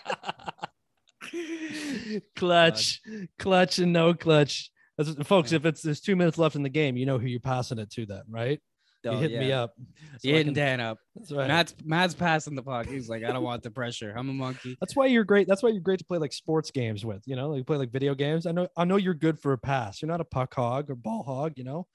clutch, 2.36 3.02
clutch, 3.38 3.80
and 3.80 3.94
no 3.94 4.14
clutch. 4.14 4.72
That's, 4.98 5.12
folks, 5.28 5.52
if 5.52 5.66
it's 5.66 5.82
there's 5.82 6.02
two 6.02 6.16
minutes 6.16 6.38
left 6.38 6.56
in 6.56 6.64
the 6.64 6.70
game, 6.70 6.98
you 6.98 7.06
know 7.06 7.18
who 7.18 7.28
you're 7.28 7.40
passing 7.40 7.80
it 7.80 7.92
to. 7.92 8.06
Then 8.06 8.24
right? 8.30 8.62
You 9.04 9.12
Oh, 9.12 9.18
hit 9.18 9.32
me 9.32 9.52
up. 9.52 9.74
So 10.20 10.28
You 10.30 10.34
I 10.34 10.38
hitting 10.38 10.54
can- 10.54 10.64
Dan 10.64 10.80
up. 10.80 10.98
That's 11.16 11.32
right. 11.32 11.48
Matt's 11.48 11.76
Matt's 11.84 12.14
passing 12.14 12.56
the 12.56 12.64
puck. 12.64 12.88
He's 12.88 13.10
like, 13.10 13.24
I 13.24 13.32
don't 13.34 13.44
want 13.44 13.62
the 13.64 13.70
pressure. 13.72 14.14
I'm 14.16 14.30
a 14.30 14.34
monkey. 14.34 14.78
That's 14.82 14.96
why 14.96 15.08
you're 15.08 15.24
great. 15.26 15.48
That's 15.48 15.62
why 15.62 15.70
you're 15.70 15.82
great 15.82 16.00
to 16.00 16.06
play 16.06 16.18
like 16.20 16.32
sports 16.34 16.72
games 16.72 17.06
with. 17.06 17.22
You 17.26 17.36
know, 17.36 17.50
like 17.50 17.66
play 17.68 17.78
like 17.78 17.92
video 17.92 18.16
games. 18.16 18.46
I 18.46 18.52
know. 18.52 18.68
I 18.78 18.86
know 18.86 18.96
you're 18.96 19.14
good 19.14 19.40
for 19.40 19.52
a 19.54 19.58
pass. 19.58 20.02
You're 20.02 20.10
not 20.12 20.22
a 20.22 20.26
puck 20.26 20.54
hog 20.56 20.90
or 20.90 20.96
ball 20.96 21.24
hog. 21.24 21.54
You 21.58 21.64
know. 21.66 21.88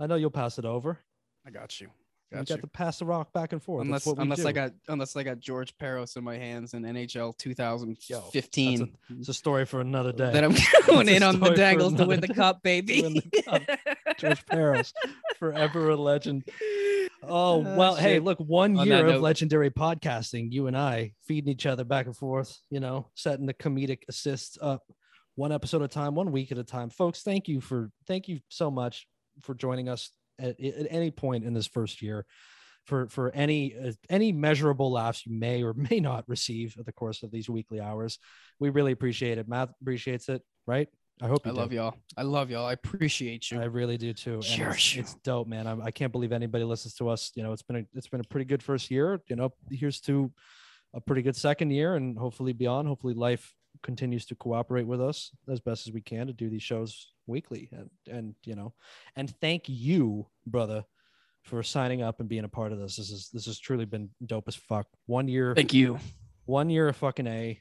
I 0.00 0.06
know 0.06 0.14
you'll 0.14 0.30
pass 0.30 0.58
it 0.58 0.64
over. 0.64 0.98
I 1.46 1.50
got 1.50 1.80
you. 1.80 1.88
You 2.30 2.36
Got 2.38 2.46
got 2.48 2.54
you. 2.56 2.60
to 2.60 2.66
pass 2.66 2.98
the 2.98 3.06
rock 3.06 3.32
back 3.32 3.52
and 3.54 3.62
forth. 3.62 3.86
Unless 3.86 4.00
That's 4.00 4.06
what 4.08 4.16
we 4.18 4.22
unless 4.24 4.44
I 4.44 4.52
got 4.52 4.72
unless 4.88 5.16
I 5.16 5.22
got 5.22 5.38
George 5.40 5.74
Parros 5.78 6.14
in 6.16 6.24
my 6.24 6.36
hands 6.36 6.74
in 6.74 6.82
NHL 6.82 7.36
2015. 7.38 8.96
It's 9.18 9.28
a 9.28 9.34
story 9.34 9.64
for 9.64 9.80
another 9.80 10.12
day. 10.12 10.32
that 10.32 10.44
I'm 10.44 10.54
going 10.86 11.08
in 11.08 11.22
on 11.22 11.40
the 11.40 11.50
Dangles 11.50 11.94
to 11.94 12.04
win 12.06 12.20
the 12.20 12.28
cup, 12.28 12.62
baby. 12.62 13.00
the 13.02 13.42
cup. 13.42 13.62
George 14.18 14.44
Parros, 14.46 14.92
forever 15.38 15.90
a 15.90 15.96
legend. 15.96 16.44
Oh 17.20 17.64
Ah, 17.66 17.74
well, 17.76 17.94
hey, 17.96 18.20
look, 18.20 18.38
one 18.38 18.78
On 18.78 18.86
year 18.86 19.00
of 19.04 19.14
note- 19.14 19.22
legendary 19.22 19.70
podcasting. 19.70 20.52
You 20.52 20.68
and 20.68 20.76
I 20.76 21.14
feeding 21.26 21.50
each 21.52 21.66
other 21.66 21.82
back 21.82 22.06
and 22.06 22.16
forth. 22.16 22.56
You 22.70 22.78
know, 22.78 23.08
setting 23.16 23.44
the 23.44 23.52
comedic 23.54 24.02
assists 24.08 24.56
up, 24.62 24.84
one 25.34 25.50
episode 25.50 25.82
at 25.82 25.86
a 25.86 25.88
time, 25.88 26.14
one 26.14 26.30
week 26.30 26.52
at 26.52 26.58
a 26.58 26.64
time. 26.64 26.90
Folks, 26.90 27.22
thank 27.22 27.48
you 27.48 27.60
for 27.60 27.90
thank 28.06 28.28
you 28.28 28.38
so 28.48 28.70
much 28.70 29.08
for 29.42 29.52
joining 29.54 29.88
us 29.88 30.10
at, 30.38 30.60
at 30.60 30.86
any 30.90 31.10
point 31.10 31.44
in 31.44 31.54
this 31.54 31.66
first 31.66 32.02
year. 32.02 32.26
For, 32.84 33.06
for 33.08 33.30
any 33.34 33.76
uh, 33.76 33.92
any 34.08 34.32
measurable 34.32 34.90
laughs 34.90 35.26
you 35.26 35.38
may 35.38 35.62
or 35.62 35.74
may 35.90 36.00
not 36.00 36.24
receive 36.26 36.74
at 36.78 36.86
the 36.86 36.92
course 36.92 37.22
of 37.22 37.30
these 37.30 37.48
weekly 37.50 37.80
hours, 37.80 38.18
we 38.58 38.70
really 38.70 38.92
appreciate 38.92 39.36
it. 39.36 39.46
Matt 39.46 39.70
appreciates 39.82 40.30
it, 40.30 40.42
right? 40.66 40.88
I 41.20 41.26
hope 41.26 41.46
I 41.46 41.50
you 41.50 41.56
love 41.56 41.72
y'all. 41.72 41.94
I 42.16 42.22
love 42.22 42.50
y'all. 42.50 42.64
I 42.64 42.72
appreciate 42.72 43.50
you. 43.50 43.60
I 43.60 43.64
really 43.64 43.98
do 43.98 44.12
too. 44.12 44.34
And 44.34 44.44
Sure, 44.44 44.70
it's, 44.70 44.78
sure. 44.78 45.02
it's 45.02 45.14
dope, 45.24 45.48
man. 45.48 45.66
I, 45.66 45.86
I 45.86 45.90
can't 45.90 46.12
believe 46.12 46.32
anybody 46.32 46.64
listens 46.64 46.94
to 46.94 47.08
us. 47.08 47.32
You 47.34 47.42
know, 47.42 47.52
it's 47.52 47.62
been 47.62 47.76
a 47.76 47.84
it's 47.94 48.08
been 48.08 48.20
a 48.20 48.24
pretty 48.24 48.44
good 48.44 48.62
first 48.62 48.90
year. 48.90 49.20
You 49.28 49.36
know, 49.36 49.52
here's 49.70 50.00
to 50.02 50.32
a 50.94 51.00
pretty 51.00 51.22
good 51.22 51.36
second 51.36 51.70
year, 51.70 51.96
and 51.96 52.16
hopefully 52.16 52.52
beyond. 52.52 52.88
Hopefully, 52.88 53.14
life 53.14 53.52
continues 53.82 54.26
to 54.26 54.34
cooperate 54.34 54.86
with 54.86 55.00
us 55.00 55.30
as 55.48 55.60
best 55.60 55.86
as 55.86 55.92
we 55.92 56.00
can 56.00 56.26
to 56.26 56.32
do 56.32 56.48
these 56.48 56.62
shows 56.62 57.12
weekly. 57.28 57.68
And 57.72 57.90
and 58.10 58.34
you 58.44 58.54
know, 58.56 58.74
and 59.14 59.32
thank 59.40 59.68
you, 59.68 60.26
brother, 60.46 60.84
for 61.44 61.62
signing 61.62 62.02
up 62.02 62.20
and 62.20 62.28
being 62.28 62.44
a 62.44 62.48
part 62.48 62.72
of 62.72 62.78
this. 62.78 62.96
This 62.96 63.10
is 63.10 63.30
this 63.32 63.46
has 63.46 63.58
truly 63.58 63.84
been 63.84 64.10
dope 64.24 64.48
as 64.48 64.56
fuck. 64.56 64.86
One 65.06 65.28
year, 65.28 65.54
Thank 65.54 65.74
you. 65.74 65.98
one 66.46 66.70
year 66.70 66.88
of 66.88 66.96
fucking 66.96 67.26
a, 67.26 67.60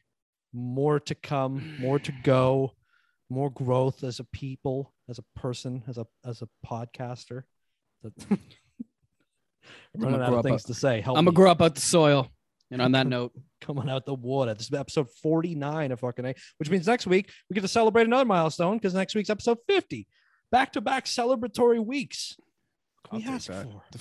more 0.53 0.99
to 1.02 1.15
come, 1.15 1.76
more 1.80 1.99
to 1.99 2.11
go, 2.23 2.73
more 3.30 3.49
growth 3.49 4.03
as 4.03 4.19
a 4.19 4.23
people, 4.26 4.94
as 5.10 5.19
a 5.19 5.39
person, 5.39 5.84
as 5.88 5.98
a 5.98 6.06
as 6.26 6.41
a 6.41 6.48
podcaster. 6.65 7.44
I'm 8.03 10.02
gonna 10.02 10.18
running 10.18 10.22
out 10.22 10.34
of 10.34 10.44
things 10.44 10.64
a- 10.65 10.68
to 10.68 10.73
say. 10.73 11.02
Help 11.02 11.18
I'm 11.18 11.26
gonna 11.26 11.35
grow 11.35 11.52
up 11.52 11.61
out 11.61 11.76
the 11.76 11.81
soil. 11.81 12.31
And 12.72 12.81
on 12.81 12.91
that 12.94 13.07
note, 13.15 13.31
coming 13.61 13.89
out 13.89 14.06
the 14.06 14.14
water. 14.14 14.53
This 14.53 14.68
is 14.68 14.73
episode 14.73 15.07
49 15.23 15.91
of 15.91 15.99
fucking 15.99 16.26
A, 16.26 16.34
which 16.57 16.69
means 16.69 16.88
next 16.88 17.07
week 17.07 17.31
we 17.49 17.53
get 17.56 17.61
to 17.61 17.68
celebrate 17.68 18.07
another 18.07 18.26
milestone 18.26 18.77
because 18.77 18.94
next 18.94 19.15
week's 19.15 19.30
episode 19.30 19.57
50. 19.68 20.07
Back 20.52 20.73
to 20.73 20.81
back 20.81 21.06
celebratory 21.06 21.84
weeks. 21.85 22.35
What 23.10 23.18
I'll 23.18 23.22
can 23.22 23.39
take 23.39 23.49
we 23.49 23.56
ask 23.56 23.65
for? 23.72 23.81
the 23.91 23.98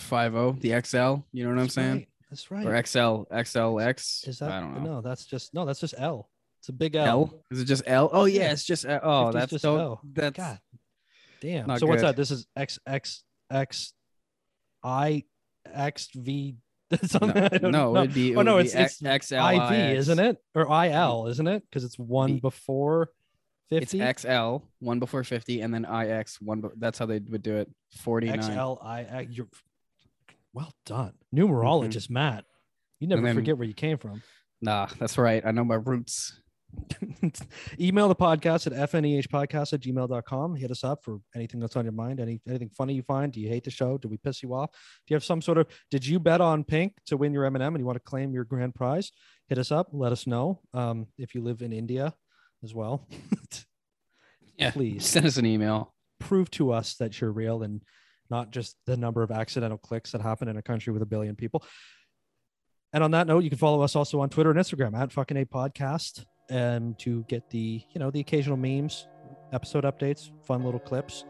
50, 0.53 0.61
the 0.69 0.83
XL, 0.85 1.23
you 1.33 1.45
know 1.45 1.55
what 1.55 1.61
I'm 1.61 1.69
saying? 1.69 1.93
right. 1.95 2.09
That's 2.31 2.51
right. 2.51 2.67
Or 2.67 2.85
XL, 2.85 3.33
XLX. 3.33 4.27
Is 4.29 4.39
that 4.41 4.51
I 4.51 4.61
don't 4.61 4.83
know. 4.83 4.95
no? 4.95 5.01
That's 5.01 5.25
just 5.27 5.55
no. 5.55 5.65
That's 5.65 5.79
just 5.79 5.95
L. 5.97 6.29
It's 6.59 6.69
a 6.69 6.73
big 6.73 6.97
L. 6.97 7.07
L? 7.07 7.35
Is 7.53 7.61
it 7.61 7.67
just 7.67 7.85
L? 7.87 8.11
Oh 8.13 8.25
yeah, 8.25 8.41
Yeah. 8.43 8.53
it's 8.53 8.65
just 8.65 8.85
L. 8.85 9.01
oh 9.03 9.31
that's 9.33 9.51
just 9.53 9.63
so 9.63 9.77
L. 9.79 10.01
that's 10.13 10.37
God 10.37 10.59
damn. 11.41 11.69
not 11.69 11.79
So 11.79 11.87
what's 11.87 12.03
good. 12.03 12.09
that? 12.09 12.17
This 12.17 12.33
is 12.33 12.47
X 12.57 12.81
X 12.85 13.23
X 13.49 13.93
I 14.83 15.23
X 15.73 16.09
V. 16.17 16.57
something. 17.05 17.49
no, 17.63 17.71
no, 17.71 17.97
it'd 17.99 18.15
be 18.15 18.33
it 18.33 18.37
Oh, 18.37 18.43
no, 18.43 18.59
it's- 18.59 18.75
it's 19.03 19.27
XL 19.29 19.35
IV, 19.37 19.97
isn't 19.99 20.19
it? 20.19 20.37
Or 20.55 20.63
IL, 20.85 21.27
isn't 21.29 21.47
it? 21.47 21.63
Because 21.69 21.85
it's 21.85 21.99
one 21.99 22.35
Be- 22.35 22.41
before 22.41 23.11
It's 23.71 23.93
50. 23.93 24.29
XL, 24.29 24.59
one 24.79 24.99
before 25.01 25.25
50, 25.25 25.61
and 25.63 25.75
then 25.75 25.85
IX, 25.85 26.41
one. 26.41 26.63
That's 26.77 26.99
how 26.99 27.07
they 27.07 27.19
would 27.19 27.43
do 27.43 27.57
it. 27.57 27.69
49. 27.99 28.41
XL 28.43 28.79
I 28.83 29.01
I- 29.01 29.29
You're 29.31 29.49
well 30.53 30.73
done, 30.87 31.13
numerologist 31.35 32.09
Matt. 32.11 32.45
You 33.01 33.09
never 33.09 33.23
Mm-hmm. 33.23 33.35
forget 33.35 33.59
where 33.59 33.67
you 33.69 33.75
came 33.75 33.99
from. 33.99 34.23
Nah, 34.63 34.87
that's 34.99 35.19
right. 35.19 35.45
I 35.45 35.51
know 35.51 35.65
my 35.65 35.75
roots. 35.75 36.41
Email 37.81 38.09
the 38.09 38.15
podcast 38.15 38.67
at 38.67 38.91
fnehpodcast 38.91 39.73
at 39.73 39.81
gmail.com. 39.81 40.55
Hit 40.57 40.71
us 40.71 40.85
up 40.85 41.05
for 41.05 41.21
anything 41.35 41.61
that's 41.61 41.77
on 41.77 41.85
your 41.85 41.93
mind, 41.93 42.21
any 42.21 42.41
anything 42.49 42.71
funny 42.71 42.95
you 42.95 43.03
find. 43.03 43.33
Do 43.33 43.41
you 43.41 43.49
hate 43.49 43.65
the 43.65 43.71
show? 43.71 43.99
Do 43.99 44.09
we 44.09 44.17
piss 44.17 44.43
you 44.43 44.55
off? 44.55 44.71
Do 44.73 45.13
you 45.13 45.17
have 45.17 45.25
some 45.25 45.43
sort 45.43 45.59
of 45.59 45.67
did 45.91 46.07
you 46.07 46.19
bet 46.19 46.41
on 46.41 46.65
pink 46.65 46.95
to 47.07 47.17
win 47.17 47.33
your 47.33 47.45
M&M 47.45 47.63
and 47.63 47.79
you 47.79 47.87
want 47.87 47.97
to 47.97 48.11
claim 48.11 48.33
your 48.33 48.45
grand 48.45 48.75
prize? 48.75 49.11
Hit 49.49 49.59
us 49.59 49.71
up, 49.73 49.89
let 49.93 50.13
us 50.13 50.27
know. 50.27 50.61
Um, 50.75 51.07
if 51.19 51.35
you 51.35 51.43
live 51.43 51.63
in 51.63 51.73
India 51.73 52.15
as 52.63 52.75
well. 52.75 53.07
Yeah, 54.59 54.71
Please 54.71 55.05
send 55.05 55.27
us 55.27 55.37
an 55.37 55.45
email. 55.45 55.93
prove 56.19 56.51
to 56.53 56.73
us 56.73 56.95
that 56.95 57.21
you're 57.21 57.31
real 57.31 57.63
and 57.63 57.83
not 58.31 58.51
just 58.51 58.75
the 58.87 58.97
number 58.97 59.23
of 59.23 59.31
accidental 59.31 59.77
clicks 59.77 60.13
that 60.13 60.23
happen 60.23 60.49
in 60.49 60.57
a 60.57 60.63
country 60.63 60.95
with 60.95 61.03
a 61.03 61.07
billion 61.07 61.37
people. 61.37 61.63
And 62.95 63.05
on 63.05 63.11
that 63.11 63.27
note, 63.27 63.45
you 63.45 63.51
can 63.51 63.59
follow 63.59 63.83
us 63.83 63.95
also 63.95 64.21
on 64.21 64.31
Twitter 64.31 64.51
and 64.51 64.59
Instagram 64.59 64.97
at 64.99 65.13
fucking 65.13 65.37
a 65.37 65.45
podcast 65.45 66.25
and 66.49 66.99
to 67.01 67.25
get 67.25 67.51
the, 67.51 67.83
you 67.91 67.99
know, 67.99 68.11
the 68.11 68.21
occasional 68.21 68.57
memes, 68.57 69.09
episode 69.53 69.85
updates, 69.85 70.31
fun 70.45 70.65
little 70.65 70.81
clips, 70.81 71.25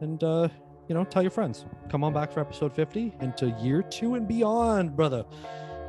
and 0.00 0.22
uh, 0.22 0.48
you 0.88 0.94
know, 0.94 1.04
tell 1.04 1.22
your 1.22 1.30
friends. 1.30 1.66
Come 1.90 2.02
on 2.02 2.12
back 2.12 2.32
for 2.32 2.40
episode 2.40 2.72
50 2.74 3.14
into 3.20 3.50
year 3.60 3.82
two 3.82 4.14
and 4.14 4.26
beyond, 4.26 4.96
brother. 4.96 5.24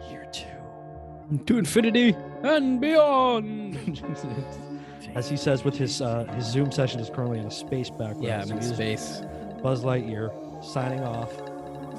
Year 0.10 0.30
two. 0.32 1.40
To 1.46 1.58
infinity 1.58 2.16
and 2.44 2.82
beyond. 2.82 3.78
As 5.16 5.30
he 5.30 5.38
says 5.38 5.64
with 5.64 5.76
his 5.76 6.02
uh, 6.02 6.26
his 6.36 6.46
Zoom 6.46 6.72
session 6.72 7.00
is 7.00 7.10
currently 7.10 7.40
in 7.40 7.46
a 7.46 7.52
space 7.52 7.90
background. 7.90 8.24
yeah, 8.24 8.42
I'm 8.42 8.52
in 8.52 8.62
space. 8.62 9.22
Buzz 9.64 9.84
Lightyear 9.84 10.64
signing 10.64 11.02
off. 11.02 11.32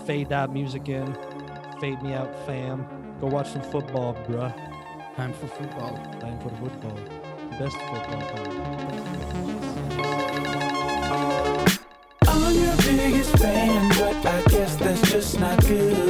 Fade 0.07 0.29
that 0.29 0.53
music 0.53 0.89
in. 0.89 1.17
Fade 1.81 2.01
me 2.03 2.13
out, 2.13 2.35
fam. 2.47 2.87
Go 3.21 3.27
watch 3.27 3.51
some 3.51 3.63
football, 3.63 4.15
bruh. 4.29 4.70
Time 5.21 5.35
for 5.35 5.49
football. 5.49 5.95
Time 6.19 6.39
for 6.39 6.49
football. 6.49 6.99
Best 7.59 7.77
football 7.77 8.23
time. 8.31 8.53
I'm 12.27 12.55
your 12.55 12.77
biggest 12.77 13.37
fan, 13.37 13.89
but 13.99 14.25
I 14.25 14.43
guess 14.49 14.77
that's 14.77 15.13
just 15.13 15.39
not 15.39 15.61
good 15.67 16.10